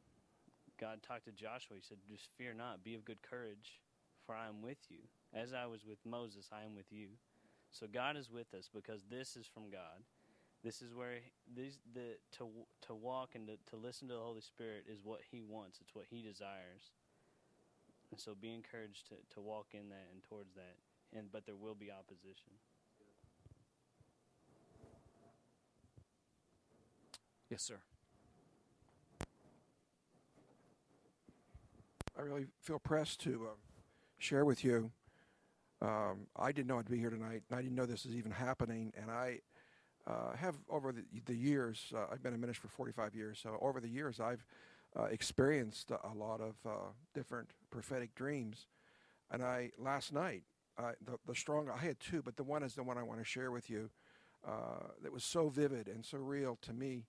God 0.80 1.02
talked 1.02 1.26
to 1.26 1.32
Joshua 1.32 1.76
he 1.76 1.82
said 1.82 1.98
just 2.08 2.28
fear 2.38 2.54
not 2.54 2.84
be 2.84 2.94
of 2.94 3.04
good 3.04 3.22
courage 3.22 3.80
for 4.26 4.34
I 4.34 4.48
am 4.48 4.62
with 4.62 4.78
you 4.88 5.00
as 5.34 5.52
I 5.52 5.66
was 5.66 5.84
with 5.86 5.98
Moses 6.04 6.48
I 6.52 6.64
am 6.64 6.74
with 6.74 6.90
you 6.92 7.08
So 7.70 7.86
God 7.86 8.16
is 8.16 8.30
with 8.30 8.54
us 8.54 8.68
because 8.72 9.04
this 9.10 9.36
is 9.36 9.46
from 9.46 9.70
God. 9.70 10.02
This 10.64 10.82
is 10.82 10.94
where 10.94 11.20
these 11.56 11.78
the 11.94 12.18
to 12.38 12.48
to 12.88 12.94
walk 12.94 13.30
and 13.34 13.46
to, 13.48 13.56
to 13.70 13.76
listen 13.76 14.08
to 14.08 14.14
the 14.14 14.20
Holy 14.20 14.42
Spirit 14.42 14.84
is 14.90 15.00
what 15.04 15.20
He 15.30 15.42
wants. 15.42 15.78
It's 15.80 15.94
what 15.94 16.06
He 16.10 16.22
desires. 16.22 16.92
And 18.10 18.20
so 18.20 18.34
be 18.40 18.54
encouraged 18.54 19.08
to, 19.08 19.16
to 19.34 19.40
walk 19.40 19.68
in 19.72 19.88
that 19.90 20.08
and 20.12 20.22
towards 20.24 20.54
that. 20.54 20.76
And 21.16 21.32
but 21.32 21.46
there 21.46 21.56
will 21.56 21.74
be 21.76 21.90
opposition. 21.90 22.52
Yes, 27.50 27.62
sir. 27.64 27.80
I 32.20 32.22
really 32.22 32.44
feel 32.60 32.78
pressed 32.78 33.20
to 33.20 33.46
uh, 33.50 33.54
share 34.18 34.44
with 34.44 34.62
you. 34.62 34.90
Um, 35.80 36.26
I 36.36 36.52
didn't 36.52 36.66
know 36.66 36.78
I'd 36.78 36.90
be 36.90 36.98
here 36.98 37.08
tonight. 37.08 37.44
I 37.50 37.62
didn't 37.62 37.74
know 37.74 37.86
this 37.86 38.04
is 38.04 38.14
even 38.14 38.30
happening. 38.30 38.92
And 39.00 39.10
I 39.10 39.38
uh, 40.06 40.36
have, 40.36 40.56
over 40.68 40.92
the, 40.92 41.02
the 41.24 41.34
years, 41.34 41.94
uh, 41.96 42.12
I've 42.12 42.22
been 42.22 42.34
a 42.34 42.38
minister 42.38 42.68
for 42.68 42.68
45 42.68 43.14
years. 43.14 43.40
So 43.42 43.56
over 43.62 43.80
the 43.80 43.88
years, 43.88 44.20
I've 44.20 44.44
uh, 44.94 45.04
experienced 45.04 45.92
a 45.92 46.14
lot 46.14 46.42
of 46.42 46.56
uh, 46.66 46.90
different 47.14 47.52
prophetic 47.70 48.14
dreams. 48.14 48.66
And 49.30 49.42
I 49.42 49.70
last 49.78 50.12
night, 50.12 50.42
the 50.76 51.18
the 51.26 51.34
strong 51.34 51.70
I 51.70 51.78
had 51.78 52.00
two, 52.00 52.20
but 52.20 52.36
the 52.36 52.42
one 52.42 52.62
is 52.62 52.74
the 52.74 52.82
one 52.82 52.98
I 52.98 53.02
want 53.02 53.20
to 53.20 53.24
share 53.24 53.50
with 53.50 53.70
you. 53.70 53.88
Uh, 54.46 54.88
that 55.02 55.12
was 55.12 55.24
so 55.24 55.48
vivid 55.48 55.88
and 55.88 56.04
so 56.04 56.18
real 56.18 56.58
to 56.62 56.72
me, 56.72 57.04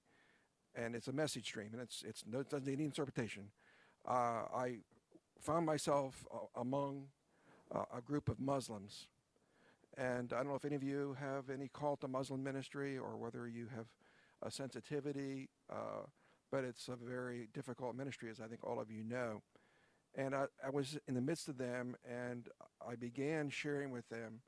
and 0.76 0.94
it's 0.96 1.08
a 1.08 1.14
message 1.14 1.52
dream, 1.52 1.70
and 1.72 1.82
it's 1.82 2.04
it's 2.06 2.24
no, 2.30 2.42
it 2.42 2.50
doesn't 2.50 2.68
need 2.68 2.80
interpretation. 2.80 3.46
Uh, 4.08 4.44
I 4.54 4.80
found 5.42 5.66
myself 5.66 6.26
uh, 6.34 6.60
among 6.60 7.08
uh, 7.74 7.86
a 7.96 8.02
group 8.02 8.30
of 8.30 8.40
Muslims, 8.40 9.08
and 9.98 10.32
I 10.32 10.38
don't 10.38 10.48
know 10.48 10.56
if 10.56 10.66
any 10.66 10.76
of 10.76 10.84
you 10.84 11.18
have 11.20 11.50
any 11.50 11.68
call 11.68 11.98
to 11.98 12.08
Muslim 12.08 12.44
ministry 12.44 12.98
or 12.98 13.18
whether 13.18 13.48
you 13.48 13.68
have 13.76 13.88
a 14.42 14.52
sensitivity, 14.52 15.50
uh, 15.70 16.06
but 16.52 16.64
it's 16.64 16.88
a 16.88 16.96
very 16.96 17.50
difficult 17.54 17.96
ministry, 17.96 18.30
as 18.30 18.40
I 18.40 18.48
think 18.48 18.64
all 18.64 18.80
of 18.80 18.92
you 18.92 19.04
know. 19.04 19.42
And 20.16 20.36
I, 20.36 20.46
I 20.66 20.70
was 20.70 20.98
in 21.08 21.16
the 21.16 21.22
midst 21.22 21.48
of 21.48 21.58
them, 21.58 21.96
and 22.10 22.48
I 22.86 22.96
began 22.96 23.50
sharing 23.50 23.92
with 23.92 24.08
them, 24.10 24.42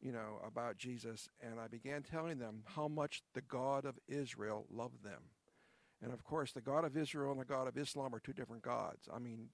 you 0.00 0.12
know, 0.12 0.40
about 0.46 0.78
Jesus, 0.78 1.28
and 1.42 1.60
I 1.60 1.68
began 1.68 2.02
telling 2.02 2.38
them 2.38 2.62
how 2.64 2.88
much 2.88 3.22
the 3.34 3.42
God 3.42 3.84
of 3.84 3.98
Israel 4.08 4.66
loved 4.70 5.04
them. 5.04 5.22
And 6.02 6.12
of 6.12 6.24
course, 6.24 6.52
the 6.52 6.62
God 6.62 6.84
of 6.84 6.96
Israel 6.96 7.32
and 7.32 7.40
the 7.40 7.44
God 7.44 7.68
of 7.68 7.76
Islam 7.76 8.14
are 8.14 8.20
two 8.20 8.32
different 8.32 8.62
gods. 8.62 9.08
I 9.14 9.18
mean, 9.18 9.48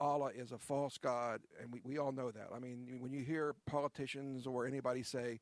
Allah 0.00 0.30
is 0.34 0.52
a 0.52 0.58
false 0.58 0.98
God, 0.98 1.40
and 1.60 1.72
we, 1.72 1.80
we 1.84 1.98
all 1.98 2.12
know 2.12 2.30
that. 2.30 2.48
I 2.54 2.58
mean, 2.58 2.98
when 3.00 3.12
you 3.12 3.22
hear 3.22 3.54
politicians 3.66 4.46
or 4.46 4.66
anybody 4.66 5.02
say 5.02 5.40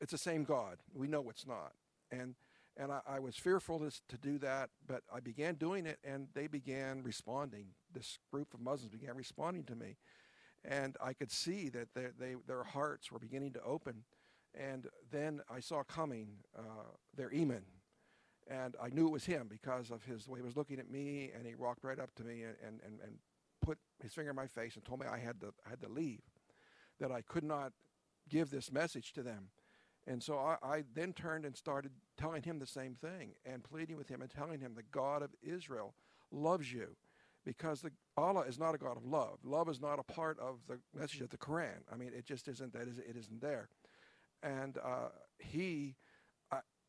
it's 0.00 0.12
the 0.12 0.18
same 0.18 0.44
God, 0.44 0.78
we 0.94 1.06
know 1.06 1.28
it's 1.30 1.46
not. 1.46 1.72
And 2.10 2.34
and 2.76 2.90
I, 2.90 3.00
I 3.06 3.18
was 3.18 3.36
fearful 3.36 3.78
to, 3.80 3.90
to 4.08 4.16
do 4.16 4.38
that, 4.38 4.70
but 4.86 5.02
I 5.14 5.20
began 5.20 5.56
doing 5.56 5.86
it, 5.86 5.98
and 6.04 6.28
they 6.34 6.46
began 6.46 7.02
responding. 7.02 7.66
This 7.92 8.18
group 8.30 8.54
of 8.54 8.60
Muslims 8.60 8.90
began 8.90 9.14
responding 9.14 9.64
to 9.64 9.74
me, 9.74 9.96
and 10.64 10.96
I 11.02 11.12
could 11.12 11.30
see 11.30 11.68
that 11.70 11.88
they, 11.94 12.06
they, 12.18 12.34
their 12.46 12.64
hearts 12.64 13.12
were 13.12 13.18
beginning 13.18 13.52
to 13.54 13.62
open. 13.62 14.04
And 14.54 14.86
then 15.10 15.40
I 15.50 15.60
saw 15.60 15.82
coming 15.82 16.28
uh, 16.58 16.92
their 17.14 17.30
imam, 17.34 17.64
and 18.48 18.74
I 18.82 18.88
knew 18.88 19.06
it 19.06 19.12
was 19.12 19.24
him 19.24 19.48
because 19.50 19.90
of 19.90 20.04
his 20.04 20.24
the 20.24 20.30
way 20.30 20.38
he 20.40 20.44
was 20.44 20.56
looking 20.56 20.78
at 20.78 20.90
me, 20.90 21.30
and 21.36 21.46
he 21.46 21.54
walked 21.54 21.84
right 21.84 21.98
up 21.98 22.14
to 22.16 22.24
me 22.24 22.42
and, 22.42 22.56
and, 22.66 22.80
and, 22.84 23.18
his 24.02 24.12
finger 24.12 24.30
in 24.30 24.36
my 24.36 24.46
face 24.46 24.76
and 24.76 24.84
told 24.84 25.00
me 25.00 25.06
I 25.06 25.18
had 25.18 25.40
to 25.40 25.52
I 25.66 25.70
had 25.70 25.80
to 25.82 25.88
leave, 25.88 26.22
that 27.00 27.10
I 27.10 27.22
could 27.22 27.44
not 27.44 27.72
give 28.28 28.50
this 28.50 28.70
message 28.72 29.12
to 29.14 29.22
them. 29.22 29.48
And 30.06 30.22
so 30.22 30.36
I, 30.36 30.56
I 30.62 30.84
then 30.94 31.12
turned 31.12 31.44
and 31.44 31.56
started 31.56 31.92
telling 32.16 32.42
him 32.42 32.58
the 32.58 32.66
same 32.66 32.94
thing 32.94 33.34
and 33.46 33.62
pleading 33.62 33.96
with 33.96 34.08
him 34.08 34.20
and 34.20 34.30
telling 34.30 34.60
him 34.60 34.74
the 34.74 34.82
God 34.82 35.22
of 35.22 35.30
Israel 35.42 35.94
loves 36.32 36.72
you 36.72 36.96
because 37.44 37.82
the, 37.82 37.90
Allah 38.16 38.42
is 38.42 38.58
not 38.58 38.74
a 38.74 38.78
God 38.78 38.96
of 38.96 39.04
love. 39.04 39.38
Love 39.44 39.68
is 39.68 39.80
not 39.80 39.98
a 39.98 40.02
part 40.02 40.38
of 40.40 40.58
the 40.68 40.78
message 40.98 41.20
of 41.20 41.30
the 41.30 41.36
Quran. 41.36 41.82
I 41.92 41.96
mean, 41.96 42.10
it 42.16 42.24
just 42.24 42.48
isn't 42.48 42.72
that. 42.72 42.82
It 42.82 43.16
isn't 43.16 43.40
there. 43.40 43.68
And 44.42 44.78
uh, 44.78 45.08
he, 45.38 45.94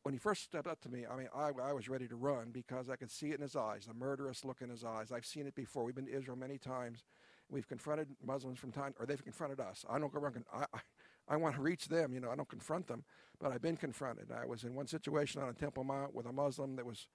when 0.04 0.12
he 0.12 0.18
first 0.18 0.42
stepped 0.42 0.66
up 0.66 0.82
to 0.82 0.90
me, 0.90 1.06
I 1.10 1.16
mean, 1.16 1.28
I, 1.34 1.50
I 1.62 1.72
was 1.72 1.88
ready 1.88 2.06
to 2.08 2.14
run 2.14 2.50
because 2.52 2.90
I 2.90 2.96
could 2.96 3.10
see 3.10 3.30
it 3.30 3.36
in 3.36 3.40
his 3.40 3.56
eyes, 3.56 3.86
the 3.86 3.94
murderous 3.94 4.44
look 4.44 4.60
in 4.60 4.68
his 4.68 4.84
eyes. 4.84 5.10
I've 5.10 5.24
seen 5.24 5.46
it 5.46 5.54
before. 5.54 5.82
We've 5.82 5.94
been 5.94 6.06
to 6.06 6.14
Israel 6.14 6.36
many 6.36 6.58
times. 6.58 7.04
We've 7.48 7.66
confronted 7.66 8.08
Muslims 8.22 8.58
from 8.58 8.70
time, 8.70 8.94
or 9.00 9.06
they've 9.06 9.22
confronted 9.24 9.60
us. 9.60 9.82
I 9.88 9.98
don't 9.98 10.12
go 10.12 10.20
around. 10.20 10.44
I, 10.52 10.66
I, 10.74 10.80
I 11.26 11.36
want 11.36 11.54
to 11.54 11.62
reach 11.62 11.88
them. 11.88 12.12
You 12.12 12.20
know, 12.20 12.30
I 12.30 12.36
don't 12.36 12.48
confront 12.48 12.86
them, 12.86 13.02
but 13.40 13.50
I've 13.50 13.62
been 13.62 13.78
confronted. 13.78 14.30
I 14.30 14.44
was 14.44 14.64
in 14.64 14.74
one 14.74 14.86
situation 14.86 15.40
on 15.40 15.48
a 15.48 15.54
Temple 15.54 15.84
Mount 15.84 16.14
with 16.14 16.26
a 16.26 16.32
Muslim 16.32 16.76
that 16.76 16.84
was 16.84 17.08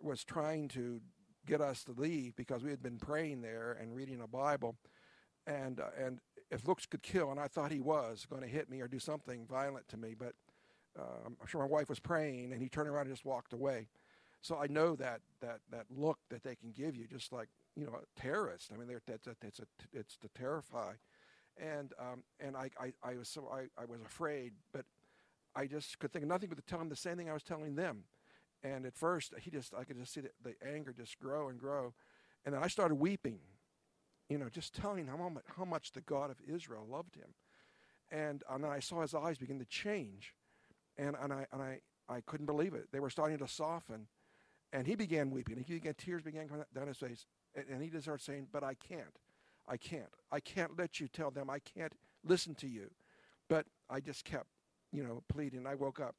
was 0.00 0.24
trying 0.24 0.68
to 0.68 1.02
get 1.46 1.60
us 1.60 1.84
to 1.84 1.92
leave 1.92 2.34
because 2.36 2.64
we 2.64 2.70
had 2.70 2.82
been 2.82 2.96
praying 2.96 3.42
there 3.42 3.76
and 3.78 3.94
reading 3.94 4.22
a 4.22 4.26
Bible, 4.26 4.76
and 5.46 5.78
uh, 5.78 5.88
and 6.02 6.20
if 6.50 6.66
looks 6.66 6.86
could 6.86 7.02
kill, 7.02 7.30
and 7.30 7.38
I 7.38 7.48
thought 7.48 7.70
he 7.70 7.80
was 7.80 8.26
going 8.28 8.40
to 8.40 8.48
hit 8.48 8.70
me 8.70 8.80
or 8.80 8.88
do 8.88 8.98
something 8.98 9.46
violent 9.46 9.88
to 9.88 9.98
me, 9.98 10.14
but 10.18 10.32
uh, 10.98 11.26
I'm 11.26 11.46
sure 11.46 11.60
my 11.60 11.66
wife 11.66 11.88
was 11.88 12.00
praying, 12.00 12.52
and 12.52 12.60
he 12.60 12.68
turned 12.68 12.88
around 12.88 13.06
and 13.06 13.14
just 13.14 13.24
walked 13.24 13.52
away. 13.52 13.88
So 14.42 14.58
I 14.58 14.66
know 14.66 14.96
that 14.96 15.20
that 15.40 15.60
that 15.70 15.86
look 15.90 16.18
that 16.30 16.42
they 16.42 16.54
can 16.54 16.72
give 16.72 16.96
you, 16.96 17.06
just 17.06 17.32
like 17.32 17.48
you 17.76 17.84
know, 17.84 17.92
a 17.92 18.20
terrorist. 18.20 18.70
I 18.72 18.76
mean, 18.76 18.88
that's 19.06 19.26
a, 19.26 19.36
it's 19.42 19.60
a, 19.60 19.64
it's 19.92 20.16
to 20.18 20.28
terrify, 20.28 20.94
and 21.56 21.92
um, 21.98 22.24
and 22.40 22.56
I, 22.56 22.70
I, 22.80 22.92
I 23.02 23.16
was 23.16 23.28
so 23.28 23.48
I, 23.52 23.68
I 23.80 23.84
was 23.84 24.00
afraid, 24.00 24.52
but 24.72 24.84
I 25.54 25.66
just 25.66 25.98
could 25.98 26.12
think 26.12 26.24
of 26.24 26.28
nothing 26.28 26.48
but 26.48 26.56
to 26.56 26.64
tell 26.64 26.80
him 26.80 26.88
the 26.88 26.96
same 26.96 27.16
thing 27.16 27.28
I 27.30 27.34
was 27.34 27.42
telling 27.42 27.74
them. 27.74 28.04
And 28.62 28.84
at 28.84 28.94
first, 28.94 29.32
he 29.40 29.50
just 29.50 29.74
I 29.74 29.84
could 29.84 29.98
just 29.98 30.12
see 30.12 30.20
the, 30.20 30.30
the 30.42 30.54
anger 30.66 30.92
just 30.92 31.18
grow 31.18 31.48
and 31.48 31.58
grow, 31.58 31.94
and 32.44 32.54
then 32.54 32.62
I 32.62 32.68
started 32.68 32.96
weeping, 32.96 33.40
you 34.28 34.38
know, 34.38 34.48
just 34.48 34.74
telling 34.74 35.06
him 35.06 35.18
how 35.18 35.28
much, 35.28 35.44
how 35.56 35.64
much 35.64 35.92
the 35.92 36.00
God 36.00 36.30
of 36.30 36.36
Israel 36.46 36.86
loved 36.90 37.14
him, 37.14 37.34
and 38.10 38.42
and 38.50 38.64
then 38.64 38.70
I 38.70 38.80
saw 38.80 39.02
his 39.02 39.14
eyes 39.14 39.38
begin 39.38 39.58
to 39.58 39.64
change, 39.64 40.34
and 40.98 41.16
and 41.20 41.32
I 41.32 41.46
and 41.52 41.62
I 41.62 41.80
I 42.08 42.20
couldn't 42.22 42.46
believe 42.46 42.74
it. 42.74 42.88
They 42.92 43.00
were 43.00 43.10
starting 43.10 43.38
to 43.38 43.48
soften, 43.48 44.06
and 44.72 44.86
he 44.86 44.94
began 44.94 45.30
weeping. 45.30 45.56
And 45.56 45.66
he 45.66 45.74
began 45.74 45.94
tears 45.94 46.22
began 46.22 46.48
coming 46.48 46.64
down 46.74 46.88
his 46.88 46.98
face, 46.98 47.26
and, 47.54 47.64
and 47.70 47.82
he 47.82 47.88
just 47.88 48.04
started 48.04 48.24
saying, 48.24 48.48
"But 48.52 48.64
I 48.64 48.74
can't, 48.74 49.16
I 49.68 49.76
can't, 49.76 50.10
I 50.32 50.40
can't 50.40 50.76
let 50.78 51.00
you 51.00 51.08
tell 51.08 51.30
them. 51.30 51.48
I 51.50 51.58
can't 51.60 51.94
listen 52.24 52.54
to 52.56 52.68
you." 52.68 52.90
But 53.48 53.66
I 53.88 54.00
just 54.00 54.24
kept, 54.24 54.46
you 54.92 55.02
know, 55.02 55.22
pleading. 55.28 55.66
I 55.66 55.74
woke 55.74 56.00
up, 56.00 56.14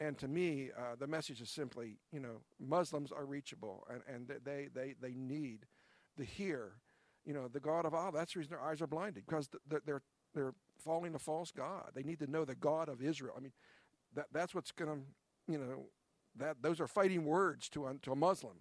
and 0.00 0.18
to 0.18 0.28
me, 0.28 0.70
uh, 0.76 0.96
the 0.98 1.06
message 1.06 1.40
is 1.40 1.50
simply, 1.50 1.98
you 2.12 2.20
know, 2.20 2.42
Muslims 2.60 3.12
are 3.12 3.24
reachable, 3.24 3.86
and 3.90 4.02
and 4.12 4.30
they 4.44 4.68
they 4.72 4.94
they 5.00 5.14
need 5.14 5.66
to 6.16 6.24
hear, 6.24 6.72
you 7.24 7.32
know, 7.32 7.48
the 7.48 7.60
God 7.60 7.86
of 7.86 7.94
Allah. 7.94 8.12
That's 8.14 8.34
the 8.34 8.40
reason 8.40 8.50
their 8.50 8.62
eyes 8.62 8.80
are 8.80 8.86
blinded 8.86 9.24
because 9.26 9.48
they're 9.68 10.02
they're, 10.34 10.52
following 10.78 11.14
a 11.14 11.18
false 11.18 11.50
God. 11.50 11.90
They 11.94 12.04
need 12.04 12.20
to 12.20 12.30
know 12.30 12.44
the 12.44 12.54
God 12.54 12.88
of 12.88 13.02
Israel. 13.02 13.34
I 13.36 13.40
mean, 13.40 13.52
that 14.14 14.26
that's 14.32 14.54
what's 14.54 14.72
going 14.72 14.90
to, 14.90 15.52
you 15.52 15.58
know, 15.58 15.86
that 16.36 16.56
those 16.62 16.80
are 16.80 16.86
fighting 16.86 17.24
words 17.24 17.68
to 17.70 17.98
to 18.02 18.12
a 18.12 18.16
Muslim, 18.16 18.58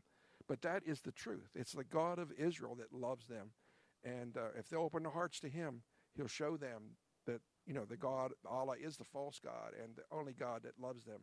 but 0.47 0.61
that 0.61 0.83
is 0.85 1.01
the 1.01 1.11
truth. 1.11 1.49
It's 1.55 1.73
the 1.73 1.83
God 1.83 2.19
of 2.19 2.31
Israel 2.37 2.75
that 2.75 2.93
loves 2.93 3.27
them, 3.27 3.51
and 4.03 4.37
uh, 4.37 4.49
if 4.57 4.69
they 4.69 4.77
open 4.77 5.03
their 5.03 5.11
hearts 5.11 5.39
to 5.41 5.49
Him, 5.49 5.81
He'll 6.15 6.27
show 6.27 6.57
them 6.57 6.97
that 7.25 7.41
you 7.65 7.73
know 7.73 7.85
the 7.85 7.97
God 7.97 8.31
Allah 8.49 8.75
is 8.81 8.97
the 8.97 9.03
false 9.03 9.39
God 9.43 9.73
and 9.81 9.95
the 9.95 10.03
only 10.11 10.33
God 10.33 10.63
that 10.63 10.79
loves 10.81 11.03
them. 11.03 11.21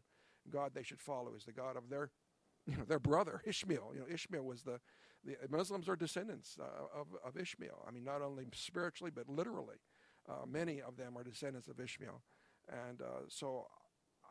God 0.50 0.72
they 0.74 0.82
should 0.82 1.00
follow 1.00 1.34
is 1.36 1.44
the 1.44 1.52
God 1.52 1.76
of 1.76 1.88
their 1.88 2.10
you 2.66 2.76
know 2.76 2.84
their 2.84 3.00
brother 3.00 3.42
Ishmael. 3.46 3.92
You 3.94 4.00
know 4.00 4.06
Ishmael 4.12 4.44
was 4.44 4.62
the 4.62 4.80
the 5.24 5.36
Muslims 5.50 5.88
are 5.88 5.96
descendants 5.96 6.56
uh, 6.60 7.00
of 7.00 7.08
of 7.24 7.36
Ishmael. 7.36 7.84
I 7.88 7.90
mean 7.90 8.04
not 8.04 8.22
only 8.22 8.44
spiritually 8.54 9.10
but 9.14 9.28
literally. 9.28 9.76
Uh, 10.26 10.46
many 10.46 10.80
of 10.80 10.96
them 10.96 11.18
are 11.18 11.22
descendants 11.22 11.68
of 11.68 11.78
Ishmael, 11.78 12.22
and 12.88 13.02
uh, 13.02 13.28
so 13.28 13.66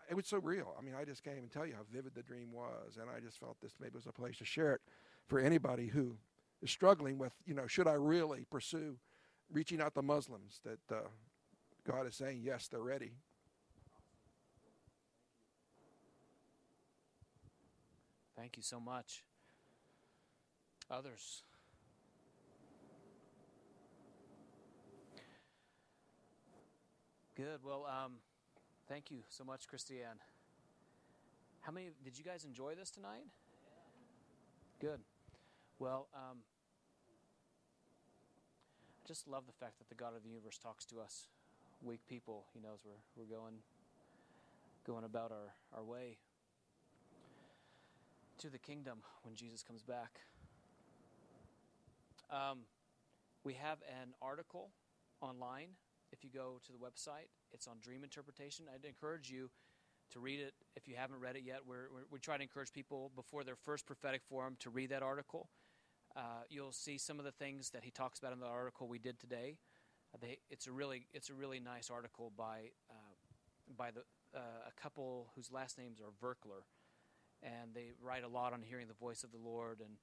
it 0.10 0.16
was 0.16 0.28
so 0.28 0.38
real. 0.38 0.76
I 0.78 0.82
mean, 0.82 0.96
I 1.00 1.06
just 1.06 1.24
can't 1.24 1.38
even 1.38 1.50
tell 1.50 1.66
you 1.66 1.74
how 1.74 1.84
vivid 1.92 2.14
the 2.16 2.24
dream 2.24 2.52
was, 2.52 2.98
and 3.00 3.10
I 3.10 3.20
just 3.20 3.40
felt 3.40 3.58
this 3.62 3.74
maybe 3.80 3.96
was 3.96 4.06
a 4.06 4.12
place 4.12 4.38
to 4.38 4.46
share 4.46 4.74
it 4.74 4.82
for 5.28 5.40
anybody 5.40 5.88
who 5.88 6.18
is 6.62 6.72
struggling 6.72 7.18
with, 7.18 7.34
you 7.46 7.54
know, 7.54 7.68
should 7.68 7.88
I 7.88 7.94
really 7.94 8.46
pursue 8.50 8.98
reaching 9.52 9.82
out 9.82 9.96
to 9.96 10.02
Muslims? 10.02 10.62
That 10.64 10.96
uh, 10.96 11.08
God 11.86 12.08
is 12.08 12.16
saying, 12.16 12.42
yes, 12.44 12.68
they're 12.68 12.82
ready. 12.82 13.12
Thank 18.36 18.58
you 18.58 18.64
so 18.64 18.80
much. 18.80 19.24
Others. 20.90 21.44
Good. 27.36 27.64
Well, 27.64 27.88
um, 27.90 28.14
thank 28.88 29.12
you 29.12 29.20
so 29.30 29.44
much, 29.44 29.68
Christiane. 29.68 30.20
How 31.62 31.72
many 31.72 31.92
did 32.04 32.18
you 32.18 32.24
guys 32.24 32.44
enjoy 32.46 32.76
this 32.76 32.90
tonight? 32.90 33.26
Good. 34.80 35.00
Well, 35.80 36.08
um, 36.14 36.40
I 39.02 39.08
just 39.08 39.28
love 39.28 39.46
the 39.46 39.54
fact 39.54 39.78
that 39.80 39.90
the 39.90 39.96
God 39.96 40.16
of 40.16 40.24
the 40.24 40.30
universe 40.30 40.58
talks 40.58 40.86
to 40.86 41.00
us, 41.00 41.28
weak 41.82 42.02
people. 42.08 42.46
He 42.54 42.60
knows 42.60 42.80
we're 42.86 43.02
we're 43.16 43.34
going 43.34 43.56
going 44.86 45.06
about 45.06 45.32
our, 45.32 45.54
our 45.78 45.84
way 45.84 46.18
to 48.40 48.50
the 48.50 48.60
kingdom 48.60 49.00
when 49.24 49.36
Jesus 49.36 49.64
comes 49.64 49.84
back. 49.84 50.20
Um, 52.30 52.60
we 53.44 53.54
have 53.54 53.78
an 53.88 54.14
article 54.22 54.72
online. 55.22 55.70
If 56.12 56.24
you 56.24 56.30
go 56.30 56.60
to 56.66 56.72
the 56.72 56.78
website, 56.78 57.30
it's 57.54 57.68
on 57.68 57.78
dream 57.82 58.04
interpretation. 58.04 58.66
I'd 58.74 58.86
encourage 58.86 59.30
you 59.30 59.50
to 60.12 60.20
read 60.20 60.40
it 60.40 60.54
if 60.76 60.88
you 60.88 60.96
haven't 60.96 61.20
read 61.20 61.36
it 61.36 61.44
yet. 61.46 61.60
We're, 61.68 61.88
we're, 61.94 62.06
we 62.12 62.20
try 62.20 62.38
to 62.38 62.44
encourage 62.44 62.72
people 62.72 63.12
before 63.16 63.44
their 63.44 63.56
first 63.56 63.86
prophetic 63.86 64.22
forum 64.28 64.56
to 64.60 64.70
read 64.70 64.90
that 64.90 65.04
article. 65.04 65.50
Uh, 66.16 66.44
you'll 66.50 66.72
see 66.72 66.98
some 66.98 67.20
of 67.20 67.26
the 67.26 67.32
things 67.32 67.72
that 67.72 67.84
he 67.84 67.92
talks 67.92 68.20
about 68.20 68.34
in 68.34 68.40
the 68.40 68.46
article 68.46 68.88
we 68.88 69.00
did 69.00 69.20
today. 69.20 69.58
Uh, 70.14 70.18
they, 70.22 70.38
it's 70.50 70.68
a 70.68 70.72
really 70.72 71.08
it's 71.14 71.30
a 71.30 71.34
really 71.34 71.60
nice 71.60 71.90
article 71.90 72.32
by 72.38 72.70
uh, 72.92 73.74
by 73.76 73.90
the 73.90 74.02
uh, 74.38 74.68
a 74.68 74.82
couple 74.82 75.32
whose 75.36 75.52
last 75.52 75.80
names 75.80 76.00
are 76.00 76.12
Virkler, 76.24 76.62
and 77.42 77.74
they 77.74 77.94
write 78.00 78.24
a 78.24 78.28
lot 78.28 78.54
on 78.54 78.62
hearing 78.62 78.88
the 78.88 78.94
voice 78.94 79.24
of 79.24 79.32
the 79.32 79.40
Lord 79.40 79.80
and 79.80 79.98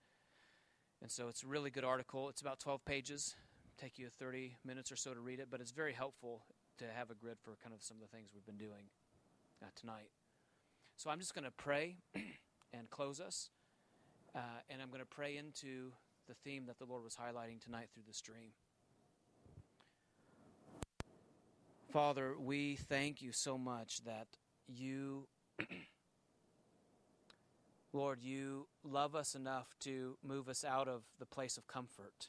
and 1.02 1.10
so 1.10 1.28
it's 1.28 1.44
a 1.44 1.46
really 1.46 1.70
good 1.70 1.84
article. 1.84 2.28
It's 2.28 2.42
about 2.42 2.60
12 2.60 2.84
pages. 2.84 3.34
Take 3.78 3.98
you 3.98 4.08
30 4.10 4.56
minutes 4.66 4.92
or 4.92 4.96
so 4.96 5.14
to 5.14 5.20
read 5.20 5.40
it, 5.40 5.48
but 5.50 5.60
it's 5.60 5.70
very 5.70 5.94
helpful 5.94 6.42
to 6.80 6.86
have 6.96 7.10
a 7.10 7.14
grid 7.14 7.36
for 7.42 7.56
kind 7.62 7.74
of 7.74 7.82
some 7.82 7.98
of 7.98 8.00
the 8.00 8.16
things 8.16 8.30
we've 8.34 8.46
been 8.46 8.56
doing 8.56 8.88
uh, 9.62 9.66
tonight. 9.76 10.08
So 10.96 11.10
I'm 11.10 11.18
just 11.18 11.34
going 11.34 11.44
to 11.44 11.50
pray 11.50 11.96
and 12.72 12.88
close 12.88 13.20
us, 13.20 13.50
uh, 14.34 14.64
and 14.70 14.80
I'm 14.80 14.88
going 14.88 15.00
to 15.00 15.06
pray 15.06 15.36
into 15.36 15.92
the 16.26 16.34
theme 16.42 16.64
that 16.66 16.78
the 16.78 16.86
Lord 16.86 17.04
was 17.04 17.16
highlighting 17.16 17.62
tonight 17.62 17.88
through 17.92 18.04
the 18.08 18.14
stream. 18.14 18.52
Father, 21.92 22.34
we 22.38 22.76
thank 22.76 23.20
you 23.20 23.32
so 23.32 23.58
much 23.58 24.02
that 24.04 24.28
you, 24.66 25.26
Lord, 27.92 28.22
you 28.22 28.68
love 28.84 29.14
us 29.14 29.34
enough 29.34 29.66
to 29.80 30.16
move 30.26 30.48
us 30.48 30.64
out 30.64 30.88
of 30.88 31.02
the 31.18 31.26
place 31.26 31.58
of 31.58 31.66
comfort, 31.66 32.28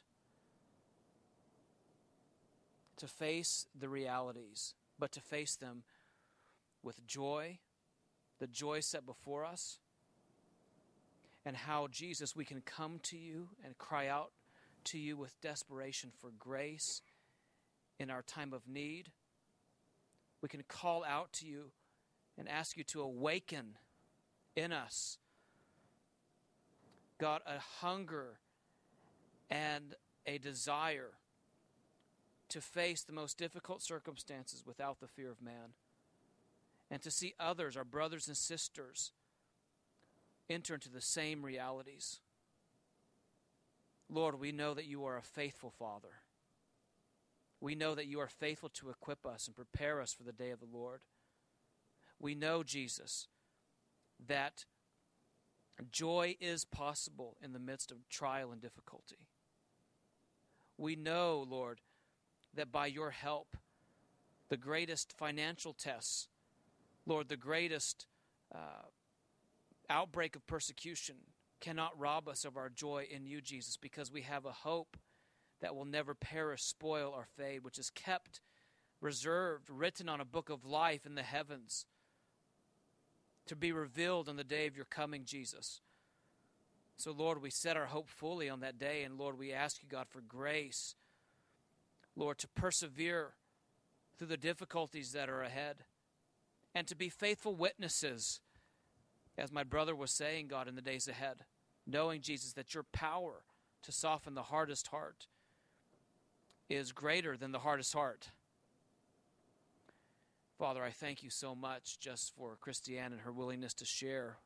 to 3.02 3.08
face 3.08 3.66
the 3.76 3.88
realities, 3.88 4.74
but 4.96 5.10
to 5.10 5.20
face 5.20 5.56
them 5.56 5.82
with 6.84 7.04
joy, 7.04 7.58
the 8.38 8.46
joy 8.46 8.78
set 8.78 9.04
before 9.04 9.44
us, 9.44 9.80
and 11.44 11.56
how, 11.56 11.88
Jesus, 11.88 12.36
we 12.36 12.44
can 12.44 12.60
come 12.60 13.00
to 13.02 13.16
you 13.18 13.48
and 13.64 13.76
cry 13.76 14.06
out 14.06 14.30
to 14.84 14.98
you 14.98 15.16
with 15.16 15.40
desperation 15.40 16.12
for 16.20 16.30
grace 16.38 17.02
in 17.98 18.08
our 18.08 18.22
time 18.22 18.52
of 18.52 18.68
need. 18.68 19.10
We 20.40 20.48
can 20.48 20.62
call 20.68 21.04
out 21.04 21.32
to 21.34 21.44
you 21.44 21.72
and 22.38 22.48
ask 22.48 22.76
you 22.76 22.84
to 22.84 23.00
awaken 23.00 23.78
in 24.54 24.72
us, 24.72 25.18
God, 27.18 27.40
a 27.46 27.58
hunger 27.80 28.38
and 29.50 29.96
a 30.24 30.38
desire 30.38 31.10
to 32.52 32.60
face 32.60 33.02
the 33.02 33.12
most 33.12 33.38
difficult 33.38 33.82
circumstances 33.82 34.64
without 34.66 35.00
the 35.00 35.08
fear 35.08 35.30
of 35.30 35.40
man 35.42 35.74
and 36.90 37.00
to 37.00 37.10
see 37.10 37.32
others, 37.40 37.74
our 37.74 37.84
brothers 37.84 38.28
and 38.28 38.36
sisters, 38.36 39.12
enter 40.50 40.74
into 40.74 40.90
the 40.90 41.00
same 41.00 41.42
realities. 41.42 42.20
Lord, 44.10 44.38
we 44.38 44.52
know 44.52 44.74
that 44.74 44.84
you 44.84 45.06
are 45.06 45.16
a 45.16 45.22
faithful 45.22 45.70
Father. 45.70 46.20
We 47.62 47.74
know 47.74 47.94
that 47.94 48.06
you 48.06 48.20
are 48.20 48.28
faithful 48.28 48.68
to 48.74 48.90
equip 48.90 49.24
us 49.24 49.46
and 49.46 49.56
prepare 49.56 50.02
us 50.02 50.12
for 50.12 50.22
the 50.22 50.32
day 50.32 50.50
of 50.50 50.60
the 50.60 50.66
Lord. 50.70 51.00
We 52.20 52.34
know, 52.34 52.62
Jesus, 52.62 53.28
that 54.28 54.66
joy 55.90 56.36
is 56.38 56.66
possible 56.66 57.38
in 57.42 57.54
the 57.54 57.58
midst 57.58 57.90
of 57.90 58.06
trial 58.10 58.52
and 58.52 58.60
difficulty. 58.60 59.28
We 60.76 60.94
know, 60.94 61.46
Lord, 61.48 61.80
that 62.54 62.72
by 62.72 62.86
your 62.86 63.10
help, 63.10 63.56
the 64.48 64.56
greatest 64.56 65.12
financial 65.12 65.72
tests 65.72 66.28
Lord, 67.06 67.28
the 67.28 67.36
greatest 67.36 68.06
uh, 68.54 68.86
outbreak 69.90 70.36
of 70.36 70.46
persecution 70.46 71.16
cannot 71.60 71.98
rob 71.98 72.28
us 72.28 72.44
of 72.44 72.56
our 72.56 72.68
joy 72.68 73.06
in 73.10 73.26
you, 73.26 73.40
Jesus, 73.40 73.76
because 73.76 74.10
we 74.10 74.22
have 74.22 74.44
a 74.44 74.52
hope 74.52 74.96
that 75.60 75.74
will 75.74 75.84
never 75.84 76.14
perish, 76.14 76.62
spoil, 76.62 77.12
or 77.14 77.26
fade, 77.36 77.64
which 77.64 77.78
is 77.78 77.90
kept, 77.90 78.40
reserved, 79.00 79.68
written 79.70 80.08
on 80.08 80.20
a 80.20 80.24
book 80.24 80.48
of 80.48 80.64
life 80.64 81.06
in 81.06 81.14
the 81.14 81.22
heavens 81.22 81.86
to 83.46 83.56
be 83.56 83.72
revealed 83.72 84.28
on 84.28 84.36
the 84.36 84.44
day 84.44 84.66
of 84.66 84.76
your 84.76 84.84
coming, 84.84 85.24
Jesus. 85.24 85.80
So, 86.96 87.10
Lord, 87.10 87.42
we 87.42 87.50
set 87.50 87.76
our 87.76 87.86
hope 87.86 88.08
fully 88.08 88.48
on 88.48 88.60
that 88.60 88.78
day, 88.78 89.02
and 89.02 89.18
Lord, 89.18 89.38
we 89.38 89.52
ask 89.52 89.82
you, 89.82 89.88
God, 89.88 90.06
for 90.08 90.20
grace, 90.20 90.94
Lord, 92.16 92.38
to 92.38 92.48
persevere 92.48 93.34
through 94.18 94.28
the 94.28 94.36
difficulties 94.36 95.12
that 95.12 95.28
are 95.28 95.42
ahead 95.42 95.84
and 96.74 96.86
to 96.86 96.96
be 96.96 97.08
faithful 97.08 97.54
witnesses, 97.54 98.40
as 99.36 99.52
my 99.52 99.62
brother 99.62 99.94
was 99.94 100.10
saying, 100.10 100.48
God, 100.48 100.68
in 100.68 100.74
the 100.74 100.82
days 100.82 101.08
ahead, 101.08 101.44
knowing, 101.86 102.20
Jesus, 102.20 102.52
that 102.52 102.74
your 102.74 102.84
power 102.92 103.42
to 103.82 103.92
soften 103.92 104.34
the 104.34 104.44
hardest 104.44 104.88
heart 104.88 105.26
is 106.68 106.92
greater 106.92 107.36
than 107.36 107.52
the 107.52 107.58
hardest 107.60 107.92
heart. 107.92 108.30
Father, 110.58 110.82
I 110.82 110.90
thank 110.90 111.22
you 111.22 111.30
so 111.30 111.54
much 111.54 111.98
just 111.98 112.34
for 112.36 112.56
Christiane 112.60 113.12
and 113.12 113.22
her 113.22 113.32
willingness 113.32 113.74
to 113.74 113.84
share 113.84 114.36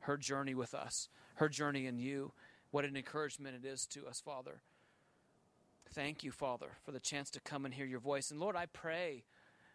her 0.00 0.16
journey 0.16 0.54
with 0.54 0.74
us, 0.74 1.08
her 1.36 1.48
journey 1.48 1.86
in 1.86 1.98
you. 1.98 2.32
What 2.70 2.84
an 2.84 2.96
encouragement 2.96 3.56
it 3.56 3.66
is 3.66 3.86
to 3.86 4.06
us, 4.06 4.20
Father. 4.20 4.60
Thank 5.94 6.24
you, 6.24 6.32
Father, 6.32 6.70
for 6.84 6.90
the 6.90 6.98
chance 6.98 7.30
to 7.30 7.40
come 7.40 7.64
and 7.64 7.72
hear 7.72 7.86
your 7.86 8.00
voice. 8.00 8.32
And 8.32 8.40
Lord, 8.40 8.56
I 8.56 8.66
pray 8.66 9.22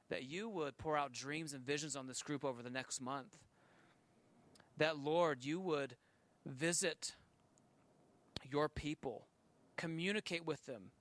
that 0.10 0.24
you 0.24 0.50
would 0.50 0.78
pour 0.78 0.98
out 0.98 1.14
dreams 1.14 1.54
and 1.54 1.66
visions 1.66 1.96
on 1.96 2.08
this 2.08 2.22
group 2.22 2.44
over 2.44 2.62
the 2.62 2.70
next 2.70 3.00
month. 3.00 3.38
That, 4.78 4.98
Lord, 4.98 5.46
you 5.46 5.62
would 5.62 5.96
visit 6.46 7.16
your 8.52 8.68
people, 8.68 9.28
communicate 9.78 10.46
with 10.46 10.66
them 10.66 10.92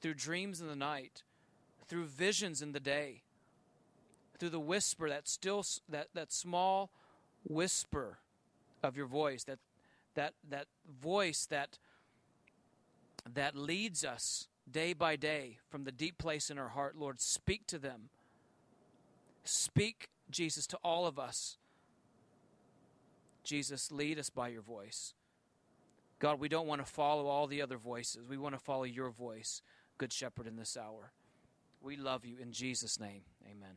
through 0.00 0.14
dreams 0.14 0.60
in 0.60 0.68
the 0.68 0.76
night, 0.76 1.24
through 1.88 2.04
visions 2.04 2.62
in 2.62 2.70
the 2.70 2.80
day, 2.80 3.22
through 4.38 4.50
the 4.50 4.60
whisper, 4.60 5.08
that 5.08 5.26
still 5.26 5.64
that, 5.88 6.08
that 6.14 6.32
small 6.32 6.90
whisper 7.42 8.18
of 8.84 8.96
your 8.96 9.06
voice, 9.06 9.42
that 9.44 9.58
that 10.14 10.34
that 10.48 10.66
voice 10.88 11.44
that 11.46 11.78
that 13.30 13.56
leads 13.56 14.04
us 14.04 14.48
day 14.70 14.92
by 14.92 15.16
day 15.16 15.58
from 15.68 15.84
the 15.84 15.92
deep 15.92 16.18
place 16.18 16.50
in 16.50 16.58
our 16.58 16.68
heart. 16.68 16.96
Lord, 16.96 17.20
speak 17.20 17.66
to 17.68 17.78
them. 17.78 18.08
Speak, 19.44 20.08
Jesus, 20.30 20.66
to 20.68 20.78
all 20.84 21.06
of 21.06 21.18
us. 21.18 21.56
Jesus, 23.44 23.90
lead 23.90 24.18
us 24.18 24.30
by 24.30 24.48
your 24.48 24.62
voice. 24.62 25.14
God, 26.20 26.38
we 26.38 26.48
don't 26.48 26.68
want 26.68 26.84
to 26.84 26.90
follow 26.90 27.26
all 27.26 27.48
the 27.48 27.62
other 27.62 27.76
voices. 27.76 28.28
We 28.28 28.36
want 28.36 28.54
to 28.54 28.60
follow 28.60 28.84
your 28.84 29.10
voice, 29.10 29.60
Good 29.98 30.12
Shepherd, 30.12 30.46
in 30.46 30.56
this 30.56 30.76
hour. 30.76 31.12
We 31.80 31.96
love 31.96 32.24
you 32.24 32.36
in 32.40 32.52
Jesus' 32.52 33.00
name. 33.00 33.22
Amen. 33.44 33.76